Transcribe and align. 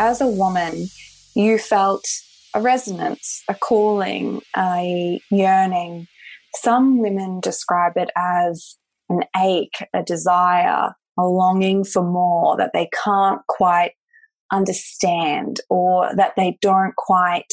as 0.00 0.22
a 0.22 0.26
woman, 0.26 0.88
you 1.36 1.58
felt 1.58 2.04
a 2.54 2.60
resonance, 2.60 3.42
a 3.48 3.54
calling, 3.54 4.40
a 4.56 5.20
yearning. 5.30 6.08
Some 6.54 6.98
women 6.98 7.38
describe 7.40 7.92
it 7.96 8.10
as 8.16 8.76
an 9.10 9.20
ache, 9.36 9.76
a 9.94 10.02
desire, 10.02 10.94
a 11.18 11.22
longing 11.22 11.84
for 11.84 12.02
more 12.02 12.56
that 12.56 12.70
they 12.72 12.88
can't 13.04 13.42
quite 13.46 13.92
understand 14.50 15.58
or 15.68 16.10
that 16.16 16.32
they 16.34 16.58
don't 16.62 16.96
quite 16.96 17.52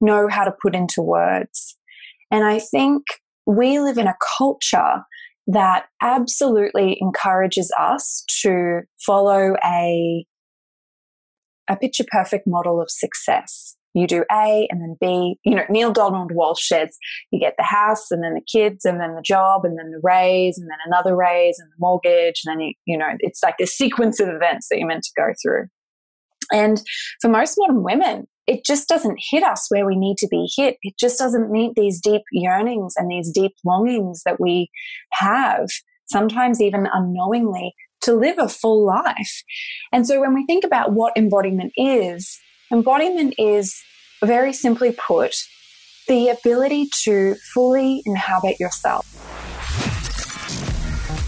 know 0.00 0.28
how 0.28 0.44
to 0.44 0.54
put 0.60 0.74
into 0.74 1.00
words. 1.00 1.78
And 2.30 2.44
I 2.44 2.58
think 2.58 3.04
we 3.46 3.78
live 3.78 3.98
in 3.98 4.08
a 4.08 4.16
culture 4.36 5.04
that 5.46 5.86
absolutely 6.02 6.98
encourages 7.00 7.72
us 7.78 8.24
to 8.42 8.80
follow 9.06 9.54
a 9.64 10.26
a 11.68 11.76
picture 11.76 12.04
perfect 12.10 12.46
model 12.46 12.80
of 12.80 12.90
success. 12.90 13.76
You 13.94 14.08
do 14.08 14.24
A 14.30 14.66
and 14.70 14.82
then 14.82 14.96
B. 15.00 15.36
You 15.44 15.54
know, 15.54 15.62
Neale 15.70 15.92
Donald 15.92 16.32
Walsch 16.32 16.66
says 16.66 16.98
you 17.30 17.38
get 17.38 17.54
the 17.56 17.64
house 17.64 18.10
and 18.10 18.24
then 18.24 18.34
the 18.34 18.40
kids 18.40 18.84
and 18.84 19.00
then 19.00 19.14
the 19.14 19.22
job 19.22 19.64
and 19.64 19.78
then 19.78 19.92
the 19.92 20.00
raise 20.02 20.58
and 20.58 20.68
then 20.68 20.78
another 20.86 21.14
raise 21.16 21.60
and 21.60 21.70
the 21.70 21.76
mortgage. 21.78 22.42
And 22.44 22.52
then, 22.52 22.60
you, 22.60 22.74
you 22.86 22.98
know, 22.98 23.10
it's 23.20 23.42
like 23.42 23.54
a 23.60 23.66
sequence 23.66 24.18
of 24.18 24.28
events 24.28 24.66
that 24.68 24.78
you're 24.78 24.88
meant 24.88 25.04
to 25.04 25.12
go 25.16 25.32
through. 25.40 25.66
And 26.52 26.82
for 27.20 27.28
most 27.28 27.54
modern 27.56 27.84
women, 27.84 28.26
it 28.46 28.64
just 28.64 28.88
doesn't 28.88 29.18
hit 29.30 29.42
us 29.42 29.66
where 29.68 29.86
we 29.86 29.96
need 29.96 30.18
to 30.18 30.28
be 30.28 30.48
hit. 30.56 30.76
It 30.82 30.94
just 30.98 31.18
doesn't 31.18 31.50
meet 31.50 31.72
these 31.76 32.00
deep 32.00 32.22
yearnings 32.32 32.94
and 32.96 33.10
these 33.10 33.30
deep 33.32 33.52
longings 33.64 34.22
that 34.26 34.40
we 34.40 34.70
have, 35.12 35.68
sometimes 36.06 36.60
even 36.60 36.88
unknowingly, 36.92 37.74
to 38.04 38.14
live 38.14 38.38
a 38.38 38.48
full 38.48 38.84
life. 38.84 39.42
And 39.92 40.06
so 40.06 40.20
when 40.20 40.34
we 40.34 40.46
think 40.46 40.64
about 40.64 40.92
what 40.92 41.16
embodiment 41.16 41.72
is, 41.76 42.38
embodiment 42.72 43.34
is 43.38 43.74
very 44.22 44.52
simply 44.52 44.92
put, 44.92 45.34
the 46.08 46.28
ability 46.28 46.88
to 47.04 47.34
fully 47.52 48.02
inhabit 48.04 48.60
yourself. 48.60 49.06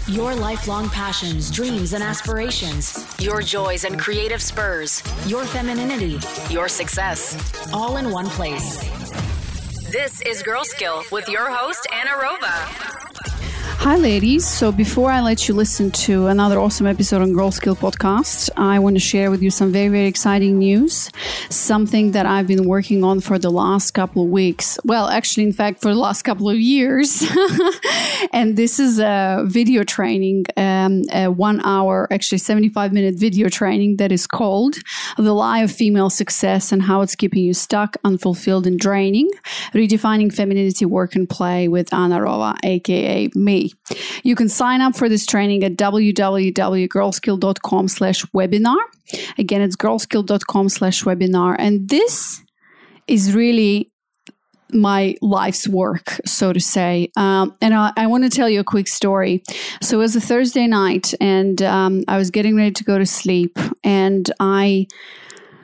Your 0.07 0.33
lifelong 0.33 0.87
passions, 0.89 1.51
dreams, 1.51 1.91
and 1.93 2.01
aspirations. 2.01 3.05
Your 3.19 3.41
joys 3.41 3.83
and 3.83 3.99
creative 3.99 4.41
spurs. 4.41 5.03
Your 5.25 5.43
femininity. 5.43 6.19
Your 6.49 6.69
success. 6.69 7.35
All 7.73 7.97
in 7.97 8.09
one 8.09 8.27
place. 8.27 8.79
This 9.91 10.21
is 10.21 10.41
Girl 10.43 10.63
Skill 10.63 11.03
with 11.11 11.27
your 11.27 11.49
host, 11.49 11.87
Anna 11.93 12.11
Rova. 12.11 13.06
Hi, 13.79 13.95
ladies. 13.95 14.45
So, 14.45 14.71
before 14.71 15.11
I 15.11 15.21
let 15.21 15.47
you 15.47 15.53
listen 15.53 15.91
to 15.91 16.27
another 16.27 16.59
awesome 16.59 16.87
episode 16.87 17.21
on 17.21 17.31
Girl 17.31 17.51
Skill 17.51 17.75
Podcast, 17.75 18.49
I 18.57 18.79
want 18.79 18.95
to 18.95 18.99
share 18.99 19.29
with 19.31 19.41
you 19.41 19.49
some 19.49 19.71
very, 19.71 19.87
very 19.87 20.07
exciting 20.07 20.57
news. 20.57 21.09
Something 21.49 22.11
that 22.11 22.25
I've 22.25 22.47
been 22.47 22.65
working 22.65 23.03
on 23.03 23.21
for 23.21 23.39
the 23.39 23.51
last 23.51 23.91
couple 23.91 24.23
of 24.23 24.29
weeks. 24.29 24.77
Well, 24.83 25.07
actually, 25.07 25.43
in 25.43 25.53
fact, 25.53 25.81
for 25.81 25.89
the 25.89 25.99
last 25.99 26.23
couple 26.23 26.49
of 26.49 26.59
years. 26.59 27.23
and 28.33 28.57
this 28.57 28.79
is 28.79 28.99
a 28.99 29.43
video 29.45 29.83
training, 29.83 30.45
um, 30.57 31.03
a 31.13 31.27
one 31.27 31.61
hour, 31.61 32.07
actually 32.11 32.39
75 32.39 32.91
minute 32.91 33.15
video 33.15 33.47
training 33.47 33.97
that 33.97 34.11
is 34.11 34.27
called 34.27 34.75
The 35.17 35.33
Lie 35.33 35.59
of 35.59 35.71
Female 35.71 36.09
Success 36.09 36.71
and 36.71 36.81
How 36.81 37.01
It's 37.01 37.15
Keeping 37.15 37.43
You 37.43 37.53
Stuck, 37.53 37.95
Unfulfilled, 38.03 38.67
and 38.67 38.79
Draining 38.79 39.29
Redefining 39.73 40.33
Femininity 40.33 40.85
Work 40.85 41.15
and 41.15 41.29
Play 41.29 41.67
with 41.67 41.93
Anna 41.93 42.19
Rova, 42.19 42.57
aka 42.63 43.29
me. 43.35 43.66
You 44.23 44.35
can 44.35 44.49
sign 44.49 44.81
up 44.81 44.95
for 44.95 45.09
this 45.09 45.25
training 45.25 45.63
at 45.63 45.73
www.girlskill.com 45.73 47.87
slash 47.87 48.23
webinar. 48.25 48.77
Again, 49.37 49.61
it's 49.61 49.75
girlskill.com 49.75 50.69
slash 50.69 51.03
webinar. 51.03 51.55
And 51.57 51.89
this 51.89 52.43
is 53.07 53.33
really 53.33 53.89
my 54.71 55.15
life's 55.21 55.67
work, 55.67 56.19
so 56.25 56.53
to 56.53 56.59
say. 56.59 57.09
Um, 57.15 57.55
and 57.61 57.73
I, 57.73 57.93
I 57.95 58.07
want 58.07 58.25
to 58.25 58.29
tell 58.29 58.49
you 58.49 58.59
a 58.59 58.65
quick 58.65 58.87
story. 58.87 59.43
So 59.81 59.97
it 59.97 59.99
was 59.99 60.15
a 60.15 60.21
Thursday 60.21 60.67
night, 60.67 61.13
and 61.21 61.61
um, 61.61 62.03
I 62.07 62.17
was 62.17 62.31
getting 62.31 62.55
ready 62.55 62.71
to 62.71 62.83
go 62.83 62.97
to 62.97 63.05
sleep, 63.05 63.59
and 63.83 64.29
I 64.39 64.87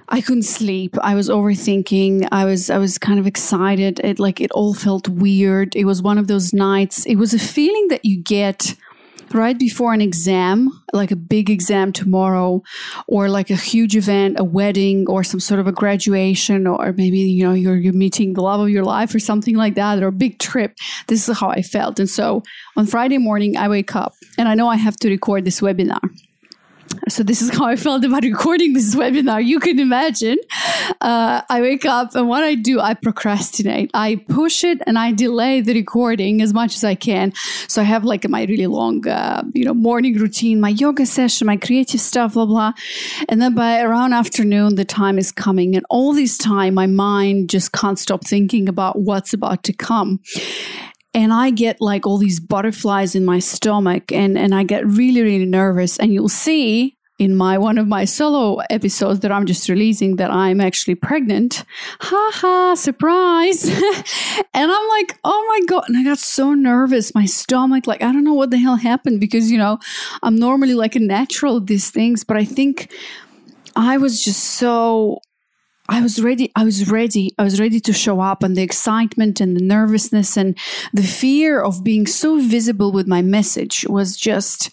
I 0.09 0.21
couldn't 0.21 0.43
sleep. 0.43 0.97
I 1.01 1.15
was 1.15 1.29
overthinking. 1.29 2.27
I 2.31 2.45
was 2.45 2.69
I 2.69 2.77
was 2.77 2.97
kind 2.97 3.19
of 3.19 3.27
excited. 3.27 3.99
It 4.03 4.19
like 4.19 4.41
it 4.41 4.51
all 4.51 4.73
felt 4.73 5.07
weird. 5.07 5.75
It 5.75 5.85
was 5.85 6.01
one 6.01 6.17
of 6.17 6.27
those 6.27 6.53
nights. 6.53 7.05
It 7.05 7.15
was 7.15 7.33
a 7.33 7.39
feeling 7.39 7.87
that 7.89 8.05
you 8.05 8.21
get 8.21 8.75
right 9.33 9.57
before 9.57 9.93
an 9.93 10.01
exam, 10.01 10.69
like 10.93 11.11
a 11.11 11.15
big 11.15 11.49
exam 11.49 11.91
tomorrow, 11.91 12.61
or 13.07 13.29
like 13.29 13.49
a 13.49 13.55
huge 13.55 13.95
event, 13.95 14.39
a 14.39 14.43
wedding, 14.43 15.05
or 15.09 15.23
some 15.23 15.39
sort 15.39 15.59
of 15.59 15.67
a 15.67 15.71
graduation, 15.71 16.67
or 16.67 16.93
maybe 16.93 17.19
you 17.19 17.43
know 17.43 17.53
you're 17.53 17.77
you're 17.77 17.93
meeting 17.93 18.33
the 18.33 18.41
love 18.41 18.59
of 18.59 18.69
your 18.69 18.83
life 18.83 19.13
or 19.15 19.19
something 19.19 19.55
like 19.55 19.75
that, 19.75 20.01
or 20.03 20.07
a 20.07 20.11
big 20.11 20.39
trip. 20.39 20.77
This 21.07 21.27
is 21.27 21.37
how 21.37 21.49
I 21.49 21.61
felt. 21.61 21.99
And 21.99 22.09
so 22.09 22.43
on 22.75 22.85
Friday 22.85 23.17
morning, 23.17 23.57
I 23.57 23.67
wake 23.67 23.95
up 23.95 24.13
and 24.37 24.47
I 24.47 24.55
know 24.55 24.67
I 24.67 24.75
have 24.75 24.97
to 24.97 25.09
record 25.09 25.45
this 25.45 25.61
webinar. 25.61 25.99
So 27.09 27.21
this 27.21 27.41
is 27.41 27.49
how 27.49 27.65
I 27.65 27.75
felt 27.75 28.05
about 28.05 28.23
recording 28.23 28.73
this 28.73 28.95
webinar. 29.01 29.43
You 29.43 29.59
can 29.59 29.79
imagine. 29.79 30.37
Uh, 31.01 31.41
I 31.49 31.61
wake 31.61 31.85
up 31.85 32.15
and 32.15 32.29
what 32.29 32.43
I 32.43 32.55
do, 32.55 32.79
I 32.79 32.93
procrastinate. 32.93 33.91
I 33.93 34.23
push 34.29 34.63
it 34.63 34.81
and 34.87 34.97
I 34.97 35.11
delay 35.11 35.61
the 35.61 35.73
recording 35.73 36.41
as 36.41 36.53
much 36.53 36.75
as 36.75 36.83
I 36.83 36.95
can. 36.95 37.33
So 37.67 37.81
I 37.81 37.85
have 37.85 38.03
like 38.03 38.27
my 38.29 38.43
really 38.43 38.67
long, 38.67 39.07
uh, 39.07 39.43
you 39.53 39.65
know, 39.65 39.73
morning 39.73 40.17
routine, 40.17 40.61
my 40.61 40.69
yoga 40.69 41.05
session, 41.05 41.47
my 41.47 41.57
creative 41.57 41.99
stuff, 41.99 42.33
blah 42.33 42.45
blah. 42.45 42.73
And 43.27 43.41
then 43.41 43.53
by 43.53 43.81
around 43.81 44.13
afternoon, 44.13 44.75
the 44.75 44.85
time 44.85 45.19
is 45.19 45.31
coming, 45.31 45.75
and 45.75 45.85
all 45.89 46.13
this 46.13 46.37
time, 46.37 46.73
my 46.73 46.87
mind 46.87 47.49
just 47.49 47.73
can't 47.73 47.99
stop 47.99 48.25
thinking 48.25 48.69
about 48.69 48.99
what's 48.99 49.33
about 49.33 49.63
to 49.63 49.73
come 49.73 50.19
and 51.13 51.31
I 51.31 51.51
get 51.51 51.79
like 51.79 52.07
all 52.07 52.17
these 52.17 52.39
butterflies 52.39 53.15
in 53.15 53.23
my 53.23 53.39
stomach 53.39 54.11
and, 54.11 54.37
and 54.37 54.53
I 54.53 54.63
get 54.63 54.85
really, 54.85 55.21
really 55.21 55.45
nervous. 55.45 55.99
And 55.99 56.13
you'll 56.13 56.29
see 56.29 56.97
in 57.19 57.35
my 57.35 57.57
one 57.57 57.77
of 57.77 57.87
my 57.87 58.05
solo 58.05 58.57
episodes 58.71 59.19
that 59.19 59.31
I'm 59.31 59.45
just 59.45 59.69
releasing 59.69 60.15
that 60.15 60.31
I'm 60.31 60.59
actually 60.59 60.95
pregnant. 60.95 61.63
Ha 62.01 62.31
ha, 62.33 62.75
surprise. 62.75 63.65
and 64.53 64.71
I'm 64.71 64.89
like, 64.89 65.19
oh 65.23 65.45
my 65.49 65.65
God. 65.67 65.83
And 65.87 65.97
I 65.97 66.03
got 66.03 66.17
so 66.17 66.53
nervous. 66.53 67.13
My 67.13 67.25
stomach, 67.25 67.85
like, 67.85 68.01
I 68.01 68.11
don't 68.11 68.23
know 68.23 68.33
what 68.33 68.49
the 68.49 68.57
hell 68.57 68.77
happened 68.77 69.19
because, 69.19 69.51
you 69.51 69.59
know, 69.59 69.77
I'm 70.23 70.35
normally 70.35 70.73
like 70.73 70.95
a 70.95 70.99
natural 70.99 71.57
at 71.57 71.67
these 71.67 71.91
things, 71.91 72.23
but 72.23 72.37
I 72.37 72.45
think 72.45 72.91
I 73.75 73.97
was 73.97 74.23
just 74.23 74.43
so 74.43 75.21
I 75.89 76.01
was 76.01 76.21
ready. 76.21 76.51
I 76.55 76.63
was 76.63 76.89
ready. 76.89 77.33
I 77.37 77.43
was 77.43 77.59
ready 77.59 77.79
to 77.81 77.93
show 77.93 78.21
up, 78.21 78.41
and 78.41 78.55
the 78.55 78.61
excitement 78.61 79.41
and 79.41 79.55
the 79.55 79.63
nervousness 79.63 80.37
and 80.37 80.57
the 80.93 81.03
fear 81.03 81.61
of 81.61 81.83
being 81.83 82.07
so 82.07 82.39
visible 82.39 82.91
with 82.91 83.07
my 83.07 83.21
message 83.21 83.85
was 83.89 84.15
just 84.15 84.69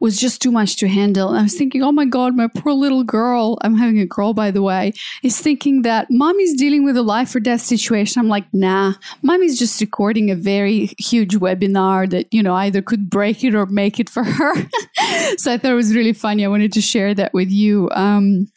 was 0.00 0.18
just 0.18 0.42
too 0.42 0.52
much 0.52 0.76
to 0.76 0.88
handle. 0.88 1.30
And 1.30 1.38
I 1.38 1.42
was 1.42 1.54
thinking, 1.54 1.82
oh 1.82 1.92
my 1.92 2.04
God, 2.04 2.36
my 2.36 2.46
poor 2.46 2.72
little 2.72 3.04
girl, 3.04 3.56
I'm 3.62 3.76
having 3.76 3.98
a 4.00 4.06
girl, 4.06 4.34
by 4.34 4.50
the 4.50 4.62
way, 4.62 4.92
is 5.22 5.40
thinking 5.40 5.82
that 5.82 6.08
mommy's 6.10 6.54
dealing 6.54 6.84
with 6.84 6.96
a 6.96 7.02
life 7.02 7.34
or 7.34 7.40
death 7.40 7.62
situation. 7.62 8.20
I'm 8.20 8.28
like, 8.28 8.44
nah, 8.52 8.94
mommy's 9.22 9.58
just 9.58 9.80
recording 9.80 10.30
a 10.30 10.34
very 10.34 10.90
huge 10.98 11.36
webinar 11.36 12.10
that, 12.10 12.32
you 12.32 12.42
know, 12.42 12.54
either 12.54 12.82
could 12.82 13.08
break 13.08 13.44
it 13.44 13.54
or 13.54 13.66
make 13.66 13.98
it 13.98 14.10
for 14.10 14.24
her. 14.24 14.54
so 15.38 15.52
I 15.52 15.58
thought 15.58 15.72
it 15.72 15.74
was 15.74 15.94
really 15.94 16.12
funny. 16.12 16.44
I 16.44 16.48
wanted 16.48 16.72
to 16.74 16.80
share 16.80 17.14
that 17.14 17.32
with 17.32 17.50
you. 17.50 17.88
Um, 17.92 18.48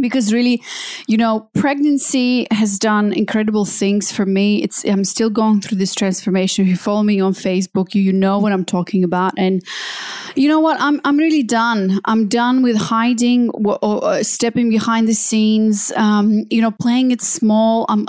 because 0.00 0.32
really 0.32 0.62
you 1.06 1.16
know 1.16 1.48
pregnancy 1.54 2.46
has 2.50 2.78
done 2.78 3.12
incredible 3.12 3.64
things 3.64 4.12
for 4.12 4.26
me. 4.26 4.62
It's 4.62 4.84
i'm 4.84 5.04
still 5.04 5.30
going 5.30 5.60
through 5.60 5.78
this 5.78 5.94
transformation. 5.94 6.64
If 6.64 6.68
you 6.68 6.76
follow 6.76 7.02
me 7.02 7.20
on 7.20 7.32
facebook 7.32 7.94
you, 7.94 8.02
you 8.02 8.12
know 8.12 8.38
what 8.38 8.52
i'm 8.52 8.64
talking 8.64 9.04
about. 9.04 9.32
And 9.36 9.62
you 10.36 10.48
know 10.48 10.60
what? 10.60 10.80
I'm, 10.80 11.00
I'm 11.04 11.16
really 11.16 11.42
done. 11.42 12.00
I'm 12.06 12.28
done 12.28 12.62
with 12.62 12.76
hiding 12.76 13.50
or, 13.50 13.78
or 13.82 14.24
stepping 14.24 14.68
behind 14.68 15.06
the 15.06 15.14
scenes 15.14 15.92
um, 15.96 16.44
you 16.50 16.60
know 16.60 16.70
playing 16.70 17.10
it 17.10 17.22
small. 17.22 17.86
I'm, 17.88 18.06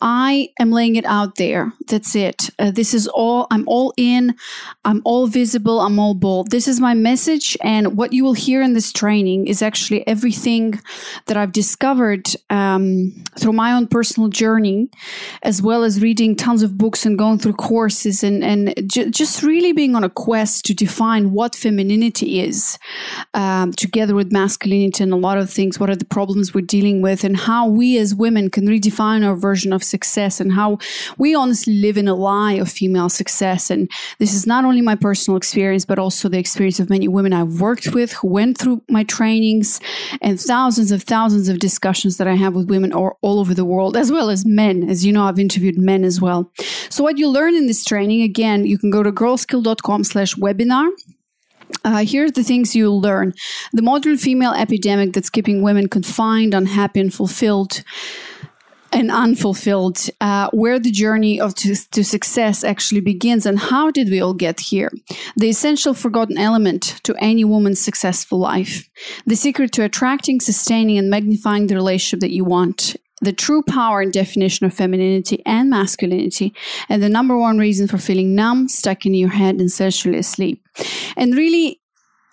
i 0.00 0.48
am 0.58 0.70
laying 0.70 0.96
it 0.96 1.04
out 1.04 1.36
there. 1.36 1.72
That's 1.86 2.14
it. 2.14 2.50
Uh, 2.58 2.70
this 2.70 2.94
is 2.94 3.06
all 3.08 3.46
i'm 3.50 3.64
all 3.68 3.92
in. 3.96 4.34
I'm 4.84 5.02
all 5.04 5.26
visible. 5.26 5.80
I'm 5.80 5.98
all 5.98 6.14
bold. 6.14 6.50
This 6.50 6.66
is 6.68 6.80
my 6.80 6.94
message. 6.94 7.56
And 7.62 7.96
what 7.96 8.12
you 8.12 8.24
will 8.24 8.32
hear 8.32 8.62
in 8.62 8.74
this 8.74 8.92
training 8.92 9.46
is 9.46 9.62
actually 9.62 10.06
everything 10.06 10.80
that 11.26 11.36
I've 11.36 11.52
discovered 11.52 12.28
um, 12.50 13.12
through 13.38 13.52
my 13.52 13.72
own 13.72 13.86
personal 13.86 14.28
journey, 14.28 14.88
as 15.42 15.62
well 15.62 15.84
as 15.84 16.00
reading 16.00 16.36
tons 16.36 16.62
of 16.62 16.78
books 16.78 17.06
and 17.06 17.18
going 17.18 17.38
through 17.38 17.54
courses 17.54 18.22
and, 18.22 18.42
and 18.42 18.74
j- 18.90 19.10
just 19.10 19.42
really 19.42 19.72
being 19.72 19.94
on 19.94 20.04
a 20.04 20.10
quest 20.10 20.64
to 20.66 20.74
define 20.74 21.32
what 21.32 21.54
femininity 21.54 22.40
is, 22.40 22.78
um, 23.34 23.72
together 23.72 24.14
with 24.14 24.32
masculinity 24.32 25.02
and 25.02 25.12
a 25.12 25.16
lot 25.16 25.38
of 25.38 25.50
things. 25.50 25.78
What 25.78 25.90
are 25.90 25.96
the 25.96 26.04
problems 26.04 26.54
we're 26.54 26.62
dealing 26.62 27.02
with, 27.02 27.24
and 27.24 27.36
how 27.36 27.66
we 27.66 27.98
as 27.98 28.14
women 28.14 28.50
can 28.50 28.66
redefine 28.66 29.26
our 29.26 29.36
version 29.36 29.72
of 29.72 29.82
success, 29.82 30.40
and 30.40 30.52
how 30.52 30.78
we 31.18 31.34
honestly 31.34 31.74
live 31.74 31.96
in 31.96 32.08
a 32.08 32.14
lie 32.14 32.54
of 32.54 32.68
female 32.68 33.08
success. 33.08 33.70
And 33.70 33.90
this 34.18 34.34
is 34.34 34.46
not 34.46 34.64
only 34.64 34.80
my 34.80 34.96
personal 34.96 35.36
experience, 35.36 35.84
but 35.84 35.98
also 35.98 36.28
the 36.28 36.38
experience 36.38 36.80
of 36.80 36.90
many 36.90 37.08
women 37.08 37.32
I've 37.32 37.60
worked 37.60 37.94
with 37.94 38.12
who 38.12 38.28
went 38.28 38.58
through 38.58 38.82
my 38.88 39.04
trainings 39.04 39.80
and 40.20 40.40
thousands 40.40 40.92
of 40.92 41.02
thousands 41.10 41.48
of 41.48 41.58
discussions 41.58 42.16
that 42.16 42.28
I 42.28 42.34
have 42.34 42.54
with 42.54 42.70
women 42.70 42.92
all, 42.92 43.18
over 43.22 43.52
the 43.52 43.64
world, 43.64 43.96
as 43.96 44.10
well 44.10 44.30
as 44.30 44.46
men. 44.46 44.88
As 44.88 45.04
you 45.04 45.12
know, 45.12 45.24
I've 45.24 45.38
interviewed 45.38 45.76
men 45.76 46.04
as 46.04 46.20
well. 46.20 46.50
So 46.88 47.02
what 47.02 47.18
you 47.18 47.28
learn 47.28 47.54
in 47.56 47.66
this 47.66 47.84
training, 47.84 48.22
again, 48.22 48.64
you 48.64 48.78
can 48.78 48.90
go 48.90 49.02
to 49.02 49.10
girlskill.com 49.10 50.04
slash 50.04 50.36
webinar. 50.36 50.88
Uh, 51.84 52.04
here 52.04 52.26
are 52.26 52.30
the 52.30 52.44
things 52.44 52.76
you'll 52.76 53.00
learn. 53.00 53.34
The 53.72 53.82
modern 53.82 54.16
female 54.18 54.52
epidemic 54.52 55.12
that's 55.12 55.30
keeping 55.30 55.62
women 55.62 55.88
confined, 55.88 56.54
unhappy, 56.54 57.00
and 57.00 57.12
fulfilled 57.12 57.82
and 58.92 59.10
unfulfilled, 59.10 60.08
uh, 60.20 60.50
where 60.52 60.78
the 60.78 60.90
journey 60.90 61.40
of 61.40 61.54
to, 61.56 61.74
to, 61.90 62.04
success 62.04 62.64
actually 62.64 63.00
begins, 63.00 63.46
and 63.46 63.58
how 63.58 63.90
did 63.90 64.10
we 64.10 64.20
all 64.20 64.34
get 64.34 64.60
here? 64.60 64.90
The 65.36 65.48
essential 65.48 65.94
forgotten 65.94 66.38
element 66.38 67.00
to 67.04 67.14
any 67.18 67.44
woman's 67.44 67.80
successful 67.80 68.38
life, 68.38 68.88
the 69.26 69.36
secret 69.36 69.72
to 69.72 69.84
attracting, 69.84 70.40
sustaining, 70.40 70.98
and 70.98 71.10
magnifying 71.10 71.66
the 71.66 71.74
relationship 71.74 72.20
that 72.20 72.34
you 72.34 72.44
want. 72.44 72.96
The 73.22 73.32
true 73.34 73.62
power 73.62 74.00
and 74.00 74.10
definition 74.10 74.64
of 74.64 74.72
femininity 74.72 75.42
and 75.44 75.68
masculinity, 75.68 76.54
and 76.88 77.02
the 77.02 77.10
number 77.10 77.36
one 77.36 77.58
reason 77.58 77.86
for 77.86 77.98
feeling 77.98 78.34
numb, 78.34 78.68
stuck 78.68 79.04
in 79.04 79.12
your 79.12 79.28
head, 79.28 79.56
and 79.56 79.70
sexually 79.70 80.18
asleep. 80.18 80.64
And 81.18 81.34
really, 81.34 81.79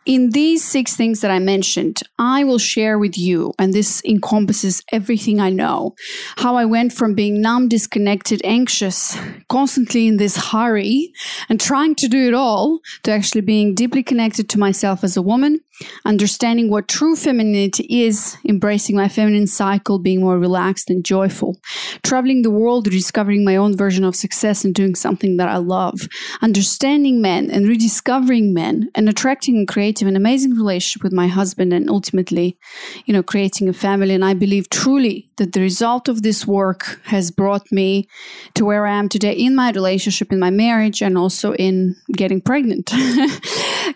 in 0.07 0.29
these 0.29 0.63
six 0.63 0.95
things 0.95 1.19
that 1.19 1.31
I 1.31 1.39
mentioned, 1.39 2.01
I 2.17 2.45
will 2.45 2.57
share 2.57 2.97
with 2.97 3.17
you, 3.17 3.53
and 3.59 3.73
this 3.73 4.01
encompasses 4.05 4.81
everything 4.93 5.41
I 5.41 5.49
know, 5.49 5.95
how 6.37 6.55
I 6.55 6.63
went 6.63 6.93
from 6.93 7.13
being 7.13 7.41
numb, 7.41 7.67
disconnected, 7.67 8.39
anxious, 8.45 9.17
constantly 9.49 10.07
in 10.07 10.15
this 10.15 10.37
hurry, 10.51 11.11
and 11.49 11.59
trying 11.59 11.93
to 11.95 12.07
do 12.07 12.25
it 12.25 12.33
all, 12.33 12.79
to 13.03 13.11
actually 13.11 13.41
being 13.41 13.75
deeply 13.75 14.01
connected 14.01 14.47
to 14.49 14.57
myself 14.57 15.03
as 15.03 15.17
a 15.17 15.21
woman, 15.21 15.59
understanding 16.05 16.69
what 16.69 16.87
true 16.87 17.15
femininity 17.15 17.85
is, 17.89 18.37
embracing 18.47 18.95
my 18.95 19.07
feminine 19.07 19.47
cycle, 19.47 19.99
being 19.99 20.21
more 20.21 20.39
relaxed 20.39 20.89
and 20.89 21.03
joyful, 21.03 21.57
traveling 22.03 22.41
the 22.41 22.51
world, 22.51 22.87
rediscovering 22.87 23.43
my 23.43 23.55
own 23.55 23.75
version 23.75 24.03
of 24.03 24.15
success 24.15 24.63
and 24.63 24.73
doing 24.73 24.95
something 24.95 25.37
that 25.37 25.49
I 25.49 25.57
love, 25.57 26.07
understanding 26.41 27.21
men 27.21 27.49
and 27.49 27.67
rediscovering 27.67 28.53
men, 28.53 28.89
and 28.95 29.09
attracting 29.09 29.57
and 29.57 29.67
creating 29.67 30.07
an 30.07 30.15
amazing 30.15 30.53
relationship 30.53 31.03
with 31.03 31.13
my 31.13 31.27
husband, 31.27 31.73
and 31.73 31.89
ultimately, 31.89 32.57
you 33.05 33.13
know, 33.13 33.23
creating 33.23 33.69
a 33.69 33.73
family. 33.73 34.13
And 34.13 34.25
I 34.25 34.33
believe 34.33 34.69
truly 34.69 35.29
that 35.37 35.53
the 35.53 35.61
result 35.61 36.07
of 36.07 36.23
this 36.23 36.45
work 36.45 36.99
has 37.05 37.31
brought 37.31 37.71
me 37.71 38.07
to 38.55 38.65
where 38.65 38.85
I 38.85 38.97
am 38.97 39.09
today 39.09 39.33
in 39.33 39.55
my 39.55 39.71
relationship, 39.71 40.31
in 40.31 40.39
my 40.39 40.49
marriage, 40.49 41.01
and 41.01 41.17
also 41.17 41.53
in 41.53 41.95
getting 42.13 42.41
pregnant. 42.41 42.87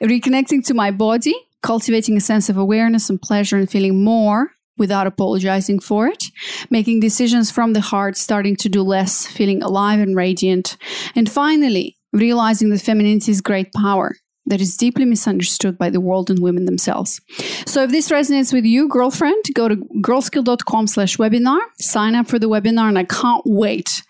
Reconnecting 0.01 0.65
to 0.65 0.73
my 0.73 0.91
body 0.91 1.35
cultivating 1.61 2.17
a 2.17 2.21
sense 2.21 2.49
of 2.49 2.57
awareness 2.57 3.09
and 3.09 3.21
pleasure 3.21 3.57
and 3.57 3.69
feeling 3.69 4.03
more 4.03 4.51
without 4.77 5.07
apologizing 5.07 5.79
for 5.79 6.07
it, 6.07 6.23
making 6.69 6.99
decisions 6.99 7.51
from 7.51 7.73
the 7.73 7.81
heart, 7.81 8.17
starting 8.17 8.55
to 8.55 8.69
do 8.69 8.81
less, 8.81 9.27
feeling 9.27 9.61
alive 9.61 9.99
and 9.99 10.15
radiant, 10.15 10.77
and 11.15 11.31
finally, 11.31 11.97
realizing 12.13 12.69
that 12.69 12.81
femininity 12.81 13.31
is 13.31 13.41
great 13.41 13.71
power 13.73 14.15
that 14.47 14.59
is 14.59 14.75
deeply 14.75 15.05
misunderstood 15.05 15.77
by 15.77 15.89
the 15.89 16.01
world 16.01 16.29
and 16.29 16.39
women 16.39 16.65
themselves. 16.65 17.21
So 17.65 17.83
if 17.83 17.91
this 17.91 18.09
resonates 18.09 18.51
with 18.51 18.65
you, 18.65 18.89
girlfriend, 18.89 19.43
go 19.53 19.67
to 19.67 19.75
girlskill.com 19.75 20.87
slash 20.87 21.17
webinar, 21.17 21.59
sign 21.79 22.15
up 22.15 22.27
for 22.27 22.39
the 22.39 22.49
webinar, 22.49 22.87
and 22.89 22.97
I 22.97 23.03
can't 23.03 23.43
wait 23.45 24.01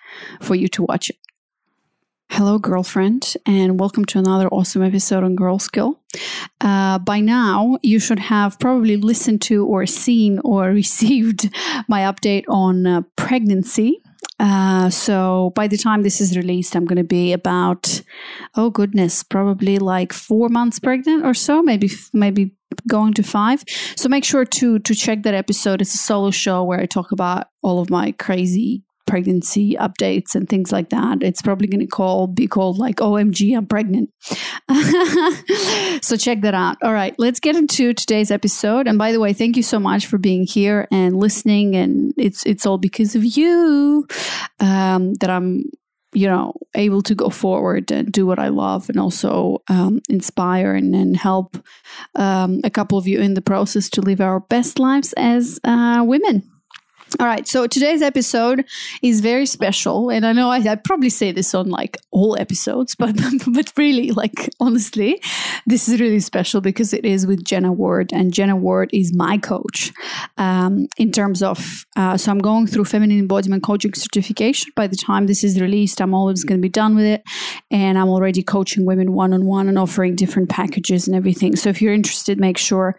for 0.42 0.56
you 0.56 0.68
to 0.70 0.84
watch 0.84 1.10
it. 1.10 1.18
Hello, 2.36 2.58
girlfriend, 2.58 3.34
and 3.46 3.78
welcome 3.78 4.06
to 4.06 4.18
another 4.18 4.48
awesome 4.48 4.82
episode 4.82 5.22
on 5.26 5.36
Girl 5.36 5.60
Skill. 5.60 6.00
Uh, 6.62 6.98
by 6.98 7.20
now, 7.20 7.78
you 7.84 8.00
should 8.00 8.20
have 8.20 8.58
probably 8.58 8.96
listened 8.96 9.42
to 9.42 9.66
or 9.66 9.86
seen 9.86 10.40
or 10.46 10.70
received 10.70 11.54
my 11.90 12.04
update 12.04 12.46
on 12.48 12.88
uh, 12.88 13.02
pregnancy. 13.18 14.02
Uh, 14.40 14.90
so 14.90 15.52
by 15.56 15.68
the 15.68 15.78
time 15.78 16.04
this 16.04 16.22
is 16.22 16.38
released, 16.38 16.74
I'm 16.74 16.86
going 16.86 16.96
to 16.96 17.04
be 17.04 17.34
about, 17.34 18.02
oh 18.56 18.70
goodness, 18.70 19.24
probably 19.24 19.78
like 19.78 20.14
four 20.14 20.48
months 20.48 20.80
pregnant 20.80 21.26
or 21.26 21.34
so, 21.34 21.62
maybe 21.62 21.90
maybe 22.14 22.56
going 22.88 23.14
to 23.16 23.24
five. 23.24 23.66
So 23.98 24.08
make 24.08 24.24
sure 24.24 24.46
to 24.46 24.80
to 24.80 24.96
check 24.96 25.24
that 25.24 25.34
episode. 25.34 25.82
It's 25.82 25.94
a 25.94 25.98
solo 25.98 26.32
show 26.32 26.64
where 26.64 26.80
I 26.80 26.86
talk 26.86 27.12
about 27.12 27.48
all 27.62 27.82
of 27.82 27.90
my 27.90 28.14
crazy 28.14 28.84
pregnancy 29.12 29.76
updates 29.76 30.36
and 30.36 30.48
things 30.48 30.72
like 30.72 30.90
that. 30.90 31.22
It's 31.22 31.42
probably 31.42 31.68
going 31.68 31.82
to 31.82 31.86
call 31.86 32.28
be 32.28 32.48
called 32.48 32.78
like 32.78 32.96
OMG, 32.96 33.58
I'm 33.58 33.66
pregnant. 33.66 34.10
so 36.02 36.16
check 36.16 36.40
that 36.42 36.54
out. 36.54 36.78
All 36.82 36.94
right, 36.94 37.14
let's 37.18 37.42
get 37.42 37.58
into 37.58 37.94
today's 37.94 38.32
episode. 38.32 38.88
And 38.88 38.98
by 38.98 39.12
the 39.12 39.20
way, 39.20 39.34
thank 39.34 39.58
you 39.58 39.64
so 39.64 39.82
much 39.82 40.06
for 40.06 40.18
being 40.18 40.46
here 40.48 40.88
and 40.92 41.18
listening. 41.18 41.76
And 41.76 42.14
it's 42.18 42.46
it's 42.46 42.66
all 42.66 42.78
because 42.78 43.14
of 43.14 43.26
you 43.26 44.08
um, 44.62 45.16
that 45.16 45.30
I'm 45.30 45.66
you 46.14 46.28
know 46.28 46.54
able 46.76 47.02
to 47.02 47.14
go 47.14 47.30
forward 47.30 47.90
and 47.90 48.12
do 48.12 48.26
what 48.26 48.38
i 48.38 48.50
love 48.50 48.90
and 48.90 49.00
also 49.00 49.64
um, 49.70 50.02
inspire 50.10 50.76
and, 50.76 50.94
and 50.94 51.16
help 51.16 51.56
um, 52.16 52.60
a 52.66 52.70
couple 52.70 52.98
of 52.98 53.08
you 53.08 53.22
in 53.22 53.34
the 53.34 53.42
process 53.42 53.90
to 53.90 54.02
live 54.02 54.20
our 54.20 54.42
best 54.42 54.78
lives 54.78 55.14
as 55.16 55.58
uh, 55.64 56.04
women 56.06 56.51
all 57.20 57.26
right, 57.26 57.48
so 57.48 57.68
today's 57.68 58.02
episode 58.02 58.64
is 59.02 59.20
very 59.20 59.46
special, 59.46 60.10
and 60.10 60.26
I 60.26 60.32
know 60.32 60.50
I, 60.50 60.60
I, 60.60 60.76
probably 60.76 61.10
say 61.10 61.32
this 61.32 61.54
on 61.54 61.70
like 61.70 61.98
all 62.12 62.38
episodes, 62.40 62.96
but 63.00 63.16
but 63.48 63.72
really, 63.78 64.12
like 64.12 64.50
honestly, 64.60 65.22
this 65.66 65.90
is 65.90 66.00
really 66.00 66.22
special 66.22 66.62
because 66.62 66.94
it 66.94 67.06
is 67.06 67.28
with 67.28 67.44
Jenna 67.44 67.74
Ward, 67.74 68.14
and 68.14 68.34
Jenna 68.34 68.56
Ward 68.56 68.90
is 68.94 69.14
my 69.14 69.38
coach 69.38 69.92
um, 70.38 70.88
in 70.98 71.12
terms 71.12 71.44
of. 71.44 71.86
Uh, 71.98 72.16
so 72.16 72.32
I'm 72.32 72.40
going 72.40 72.68
through 72.68 72.86
feminine 72.86 73.20
embodiment 73.20 73.64
coaching 73.64 73.94
certification. 73.94 74.72
By 74.76 74.88
the 74.88 74.96
time 74.96 75.28
this 75.28 75.44
is 75.44 75.60
released, 75.60 76.00
I'm 76.02 76.14
always 76.14 76.46
going 76.46 76.60
to 76.60 76.62
be 76.62 76.70
done 76.70 76.96
with 76.96 77.06
it, 77.06 77.24
and 77.70 77.98
I'm 77.98 78.08
already 78.08 78.42
coaching 78.42 78.86
women 78.86 79.12
one 79.12 79.34
on 79.34 79.46
one 79.46 79.68
and 79.68 79.78
offering 79.78 80.16
different 80.16 80.50
packages 80.50 81.08
and 81.08 81.16
everything. 81.16 81.58
So 81.58 81.70
if 81.70 81.82
you're 81.82 81.94
interested, 81.94 82.40
make 82.40 82.58
sure 82.58 82.98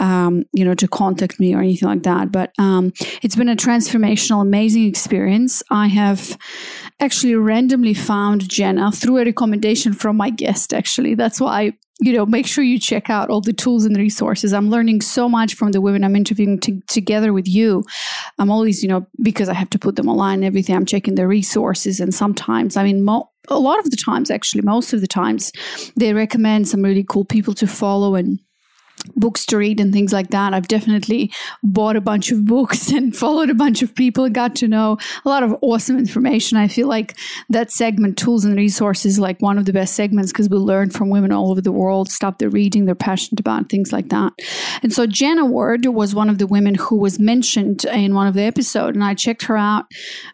um, 0.00 0.44
you 0.52 0.66
know 0.66 0.74
to 0.74 0.86
contact 0.86 1.40
me 1.40 1.54
or 1.54 1.60
anything 1.60 1.88
like 1.88 2.02
that. 2.02 2.30
But 2.30 2.52
um, 2.58 2.92
it's 3.22 3.36
been 3.36 3.53
a 3.54 3.56
transformational, 3.56 4.42
amazing 4.42 4.86
experience. 4.86 5.62
I 5.70 5.86
have 5.86 6.36
actually 7.00 7.36
randomly 7.36 7.94
found 7.94 8.48
Jenna 8.48 8.90
through 8.90 9.18
a 9.18 9.24
recommendation 9.24 9.92
from 9.92 10.16
my 10.16 10.30
guest, 10.30 10.74
actually. 10.74 11.14
That's 11.14 11.40
why 11.40 11.72
you 12.00 12.12
know 12.12 12.26
make 12.26 12.44
sure 12.44 12.64
you 12.64 12.76
check 12.76 13.08
out 13.08 13.30
all 13.30 13.40
the 13.40 13.52
tools 13.52 13.84
and 13.84 13.96
resources 13.96 14.52
i'm 14.52 14.68
learning 14.68 15.00
so 15.00 15.28
much 15.28 15.54
from 15.54 15.70
the 15.70 15.80
women 15.80 16.02
i'm 16.02 16.16
interviewing 16.16 16.58
t- 16.58 16.82
together 16.88 17.32
with 17.32 17.46
you 17.46 17.84
i'm 18.40 18.50
always 18.50 18.82
you 18.82 18.88
know 18.88 19.06
because 19.22 19.48
i 19.48 19.54
have 19.54 19.70
to 19.70 19.78
put 19.78 19.94
them 19.94 20.08
online 20.08 20.38
and 20.40 20.44
everything 20.44 20.74
i'm 20.74 20.84
checking 20.84 21.14
the 21.14 21.24
resources 21.24 22.00
and 22.00 22.12
sometimes 22.12 22.76
i 22.76 22.82
mean 22.82 23.04
mo- 23.04 23.30
a 23.48 23.60
lot 23.60 23.78
of 23.78 23.88
the 23.92 23.96
times 23.96 24.28
actually 24.28 24.62
most 24.62 24.92
of 24.92 25.00
the 25.00 25.06
times 25.06 25.52
they 25.96 26.12
recommend 26.12 26.66
some 26.66 26.82
really 26.82 27.04
cool 27.08 27.24
people 27.24 27.54
to 27.54 27.66
follow 27.68 28.16
and 28.16 28.40
books 29.16 29.46
to 29.46 29.56
read 29.56 29.80
and 29.80 29.92
things 29.92 30.12
like 30.12 30.28
that. 30.28 30.54
I've 30.54 30.68
definitely 30.68 31.32
bought 31.62 31.96
a 31.96 32.00
bunch 32.00 32.30
of 32.30 32.44
books 32.44 32.88
and 32.92 33.16
followed 33.16 33.50
a 33.50 33.54
bunch 33.54 33.82
of 33.82 33.94
people 33.94 34.28
got 34.28 34.56
to 34.56 34.68
know 34.68 34.98
a 35.24 35.28
lot 35.28 35.42
of 35.42 35.56
awesome 35.60 35.98
information. 35.98 36.58
I 36.58 36.68
feel 36.68 36.88
like 36.88 37.16
that 37.48 37.70
segment, 37.70 38.18
tools 38.18 38.44
and 38.44 38.56
resources, 38.56 39.18
like 39.18 39.40
one 39.40 39.58
of 39.58 39.64
the 39.64 39.72
best 39.72 39.94
segments 39.94 40.32
because 40.32 40.48
we 40.48 40.56
learn 40.56 40.90
from 40.90 41.10
women 41.10 41.32
all 41.32 41.50
over 41.50 41.60
the 41.60 41.72
world, 41.72 42.10
stuff 42.10 42.38
they're 42.38 42.48
reading, 42.48 42.84
they're 42.84 42.94
passionate 42.94 43.40
about, 43.40 43.68
things 43.68 43.92
like 43.92 44.08
that. 44.08 44.32
And 44.82 44.92
so 44.92 45.06
Jenna 45.06 45.44
Ward 45.44 45.86
was 45.86 46.14
one 46.14 46.30
of 46.30 46.38
the 46.38 46.46
women 46.46 46.74
who 46.74 46.98
was 46.98 47.18
mentioned 47.18 47.84
in 47.84 48.14
one 48.14 48.26
of 48.26 48.34
the 48.34 48.42
episodes, 48.42 48.96
and 48.96 49.04
I 49.04 49.14
checked 49.14 49.44
her 49.44 49.56
out 49.56 49.84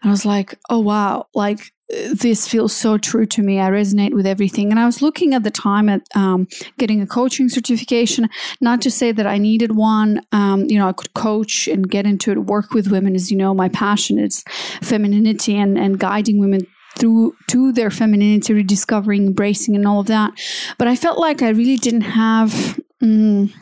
and 0.02 0.10
I 0.10 0.12
was 0.12 0.24
like, 0.24 0.54
oh 0.68 0.80
wow, 0.80 1.26
like 1.34 1.72
this 2.12 2.46
feels 2.46 2.72
so 2.72 2.98
true 2.98 3.26
to 3.26 3.42
me. 3.42 3.60
I 3.60 3.70
resonate 3.70 4.14
with 4.14 4.26
everything. 4.26 4.70
And 4.70 4.78
I 4.78 4.86
was 4.86 5.02
looking 5.02 5.34
at 5.34 5.42
the 5.42 5.50
time 5.50 5.88
at 5.88 6.02
um, 6.14 6.46
getting 6.78 7.00
a 7.00 7.06
coaching 7.06 7.48
certification, 7.48 8.28
not 8.60 8.80
to 8.82 8.90
say 8.90 9.12
that 9.12 9.26
I 9.26 9.38
needed 9.38 9.76
one. 9.76 10.20
Um, 10.32 10.64
you 10.66 10.78
know, 10.78 10.88
I 10.88 10.92
could 10.92 11.14
coach 11.14 11.66
and 11.68 11.88
get 11.88 12.06
into 12.06 12.30
it, 12.30 12.38
work 12.38 12.72
with 12.72 12.90
women. 12.90 13.14
As 13.14 13.30
you 13.30 13.36
know, 13.36 13.54
my 13.54 13.68
passion 13.68 14.18
is 14.18 14.44
femininity 14.82 15.56
and, 15.56 15.78
and 15.78 15.98
guiding 15.98 16.38
women 16.38 16.66
through 16.96 17.34
to 17.48 17.72
their 17.72 17.90
femininity, 17.90 18.52
rediscovering, 18.52 19.26
embracing, 19.26 19.74
and 19.74 19.86
all 19.86 20.00
of 20.00 20.06
that. 20.06 20.32
But 20.78 20.88
I 20.88 20.96
felt 20.96 21.18
like 21.18 21.42
I 21.42 21.50
really 21.50 21.76
didn't 21.76 22.02
have. 22.02 22.78
Um, 23.02 23.52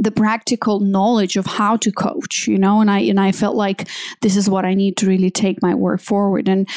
the 0.00 0.10
practical 0.10 0.80
knowledge 0.80 1.36
of 1.36 1.44
how 1.44 1.76
to 1.76 1.92
coach 1.92 2.48
you 2.48 2.58
know 2.58 2.80
and 2.80 2.90
i 2.90 2.98
and 2.98 3.20
i 3.20 3.30
felt 3.30 3.54
like 3.54 3.86
this 4.22 4.34
is 4.34 4.48
what 4.48 4.64
i 4.64 4.72
need 4.72 4.96
to 4.96 5.06
really 5.06 5.30
take 5.30 5.60
my 5.62 5.74
work 5.74 6.00
forward. 6.00 6.48
And 6.48 6.68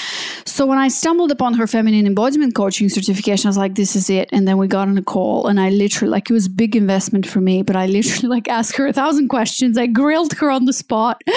so 0.46 0.66
when 0.66 0.78
i 0.78 0.88
stumbled 0.88 1.32
upon 1.32 1.54
her 1.54 1.68
feminine 1.68 2.06
embodiment 2.06 2.54
coaching 2.56 2.90
certification 2.90 3.48
i 3.48 3.50
was 3.50 3.58
like 3.58 3.76
this 3.76 3.96
is 3.96 4.10
it. 4.10 4.30
And 4.32 4.48
then 4.48 4.58
we 4.58 4.68
got 4.68 4.88
on 4.88 4.98
a 4.98 5.02
call 5.02 5.48
and 5.48 5.60
i 5.60 5.70
literally 5.70 6.12
like 6.12 6.30
it 6.30 6.34
was 6.34 6.48
a 6.48 6.56
big 6.64 6.76
investment 6.76 7.26
for 7.26 7.40
me 7.42 7.64
but 7.64 7.76
i 7.76 7.86
literally 7.86 8.28
like 8.36 8.48
asked 8.50 8.76
her 8.76 8.88
a 8.88 8.94
thousand 8.94 9.30
questions. 9.30 9.78
I 9.78 9.88
grilled 9.88 10.34
her 10.34 10.50
on 10.52 10.66
the 10.66 10.74
spot. 10.74 11.22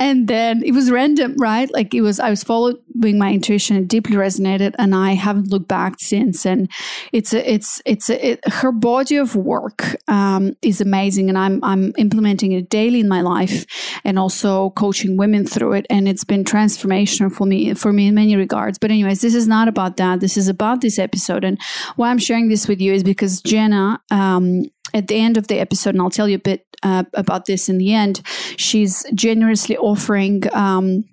And 0.00 0.28
then 0.28 0.62
it 0.62 0.72
was 0.72 0.90
random 0.90 1.34
right? 1.38 1.72
Like 1.72 1.94
it 1.94 2.02
was 2.02 2.20
i 2.20 2.30
was 2.30 2.42
followed 2.44 2.78
following 3.00 3.18
my 3.18 3.32
intuition. 3.32 3.76
It 3.76 3.88
deeply 3.88 4.16
resonated, 4.16 4.74
and 4.78 4.94
I 4.94 5.12
haven't 5.12 5.48
looked 5.48 5.68
back 5.68 5.96
since. 5.98 6.44
And 6.44 6.70
it's 7.12 7.32
a, 7.32 7.50
it's 7.50 7.80
it's 7.84 8.10
a, 8.10 8.32
it, 8.32 8.40
her 8.48 8.72
body 8.72 9.16
of 9.16 9.36
work 9.36 9.96
um, 10.08 10.56
is 10.62 10.80
amazing, 10.80 11.28
and 11.28 11.38
I'm 11.38 11.62
I'm 11.62 11.92
implementing 11.96 12.52
it 12.52 12.68
daily 12.68 13.00
in 13.00 13.08
my 13.08 13.20
life, 13.20 13.66
and 14.04 14.18
also 14.18 14.70
coaching 14.70 15.16
women 15.16 15.46
through 15.46 15.74
it. 15.74 15.86
And 15.90 16.08
it's 16.08 16.24
been 16.24 16.44
transformational 16.44 17.32
for 17.32 17.46
me 17.46 17.74
for 17.74 17.92
me 17.92 18.08
in 18.08 18.14
many 18.14 18.36
regards. 18.36 18.78
But 18.78 18.90
anyways, 18.90 19.20
this 19.20 19.34
is 19.34 19.46
not 19.46 19.68
about 19.68 19.96
that. 19.96 20.20
This 20.20 20.36
is 20.36 20.48
about 20.48 20.80
this 20.80 20.98
episode, 20.98 21.44
and 21.44 21.58
why 21.96 22.10
I'm 22.10 22.18
sharing 22.18 22.48
this 22.48 22.68
with 22.68 22.80
you 22.80 22.92
is 22.92 23.02
because 23.02 23.40
Jenna. 23.42 24.00
Um, 24.10 24.64
at 24.94 25.06
the 25.06 25.20
end 25.20 25.36
of 25.36 25.48
the 25.48 25.58
episode, 25.60 25.90
and 25.90 26.00
I'll 26.00 26.08
tell 26.08 26.30
you 26.30 26.36
a 26.36 26.38
bit 26.38 26.64
uh, 26.82 27.04
about 27.12 27.44
this 27.44 27.68
in 27.68 27.76
the 27.76 27.92
end, 27.92 28.22
she's 28.56 29.04
generously 29.12 29.76
offering 29.76 30.44
um, 30.54 31.04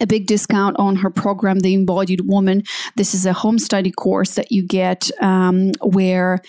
a 0.00 0.06
big 0.06 0.26
discount 0.26 0.76
on 0.78 0.96
her 0.96 1.10
program, 1.10 1.60
The 1.60 1.74
Embodied 1.74 2.22
Woman. 2.22 2.62
This 2.96 3.14
is 3.14 3.26
a 3.26 3.32
home 3.32 3.58
study 3.58 3.90
course 3.90 4.34
that 4.34 4.52
you 4.52 4.62
get 4.62 5.10
um, 5.20 5.72
where 5.80 6.40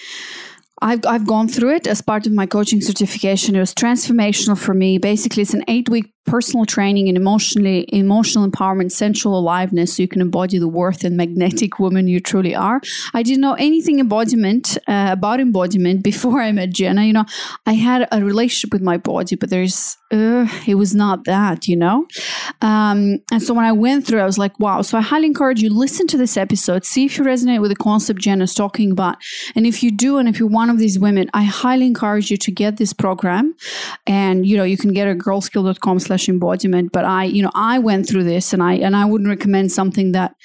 I've, 0.82 1.06
I've 1.06 1.26
gone 1.26 1.48
through 1.48 1.76
it 1.76 1.88
as 1.88 2.02
part 2.02 2.28
of 2.28 2.34
my 2.34 2.46
coaching 2.46 2.82
certification. 2.82 3.56
It 3.56 3.60
was 3.60 3.74
transformational 3.74 4.58
for 4.58 4.74
me. 4.74 4.98
Basically, 4.98 5.42
it's 5.42 5.54
an 5.54 5.64
eight 5.68 5.90
week 5.90 6.14
personal 6.28 6.66
training 6.66 7.08
and 7.08 7.18
emotionally 7.18 7.86
emotional 7.94 8.48
empowerment, 8.48 8.92
sensual 8.92 9.40
aliveness, 9.40 9.96
so 9.96 10.04
you 10.04 10.08
can 10.08 10.22
embody 10.22 10.60
the 10.60 10.68
worth 10.68 11.04
and 11.04 11.18
magnetic 11.18 11.80
woman 11.80 12.08
you 12.08 12.20
truly 12.20 12.54
are. 12.54 12.82
I 13.14 13.24
didn't 13.24 13.42
know 13.42 13.54
anything 13.54 14.00
embodiment 14.00 14.78
uh, 14.88 15.08
about 15.12 15.40
embodiment 15.40 16.04
before 16.04 16.42
I 16.42 16.52
met 16.52 16.72
Jenna. 16.72 17.06
You 17.06 17.14
know, 17.14 17.26
I 17.66 17.74
had 17.74 18.08
a 18.12 18.24
relationship 18.24 18.74
with 18.74 18.82
my 18.82 18.98
body, 18.98 19.36
but 19.36 19.50
there's 19.50 19.98
uh, 20.12 20.48
it 20.68 20.76
was 20.76 20.94
not 20.94 21.24
that. 21.24 21.68
You 21.68 21.78
know, 21.78 22.06
um, 22.62 23.20
and 23.32 23.42
so 23.42 23.54
when 23.54 23.66
I 23.66 23.72
went 23.72 24.06
through, 24.06 24.20
I 24.20 24.26
was 24.26 24.38
like, 24.38 24.60
wow. 24.60 24.82
So 24.82 24.98
I 24.98 25.02
highly 25.02 25.28
encourage 25.28 25.62
you 25.62 25.74
listen 25.74 26.08
to 26.08 26.18
this 26.18 26.38
episode, 26.38 26.86
see 26.86 27.06
if 27.06 27.18
you 27.18 27.24
resonate 27.24 27.62
with 27.62 27.72
the 27.72 27.76
concept 27.76 28.20
Jenna's 28.20 28.54
talking 28.54 28.92
about, 28.92 29.18
and 29.56 29.66
if 29.66 29.82
you 29.82 29.92
do, 29.92 30.18
and 30.18 30.28
if 30.28 30.40
you're 30.40 30.50
one 30.50 30.70
of 30.70 30.78
these 30.78 31.00
women, 31.00 31.30
I 31.34 31.44
highly 31.44 31.86
encourage 31.86 32.30
you 32.30 32.38
to 32.38 32.52
get 32.52 32.78
this 32.78 32.92
program, 32.94 33.56
and 34.06 34.46
you 34.46 34.58
know 34.58 34.64
you 34.64 34.78
can 34.78 34.92
get 34.94 35.08
at 35.08 35.18
girlskill.com 35.18 36.00
slash 36.00 36.17
embodiment. 36.28 36.92
But 36.92 37.06
I, 37.06 37.26
you 37.26 37.42
know, 37.44 37.52
I 37.54 37.80
went 37.80 38.08
through 38.08 38.24
this 38.24 38.54
and 38.54 38.64
I 38.64 38.74
and 38.76 38.96
I 38.96 39.06
wouldn't 39.06 39.30
recommend 39.30 39.72
something 39.72 40.14
that 40.14 40.36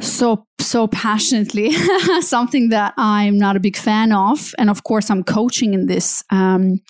so 0.00 0.46
so 0.58 0.88
passionately 0.88 1.70
something 2.20 2.70
that 2.70 2.92
i'm 2.96 3.38
not 3.38 3.54
a 3.54 3.60
big 3.60 3.76
fan 3.76 4.12
of 4.12 4.52
and 4.58 4.68
of 4.68 4.82
course 4.82 5.08
i'm 5.08 5.22
coaching 5.22 5.72
in 5.72 5.86
this 5.86 6.24
um, 6.30 6.80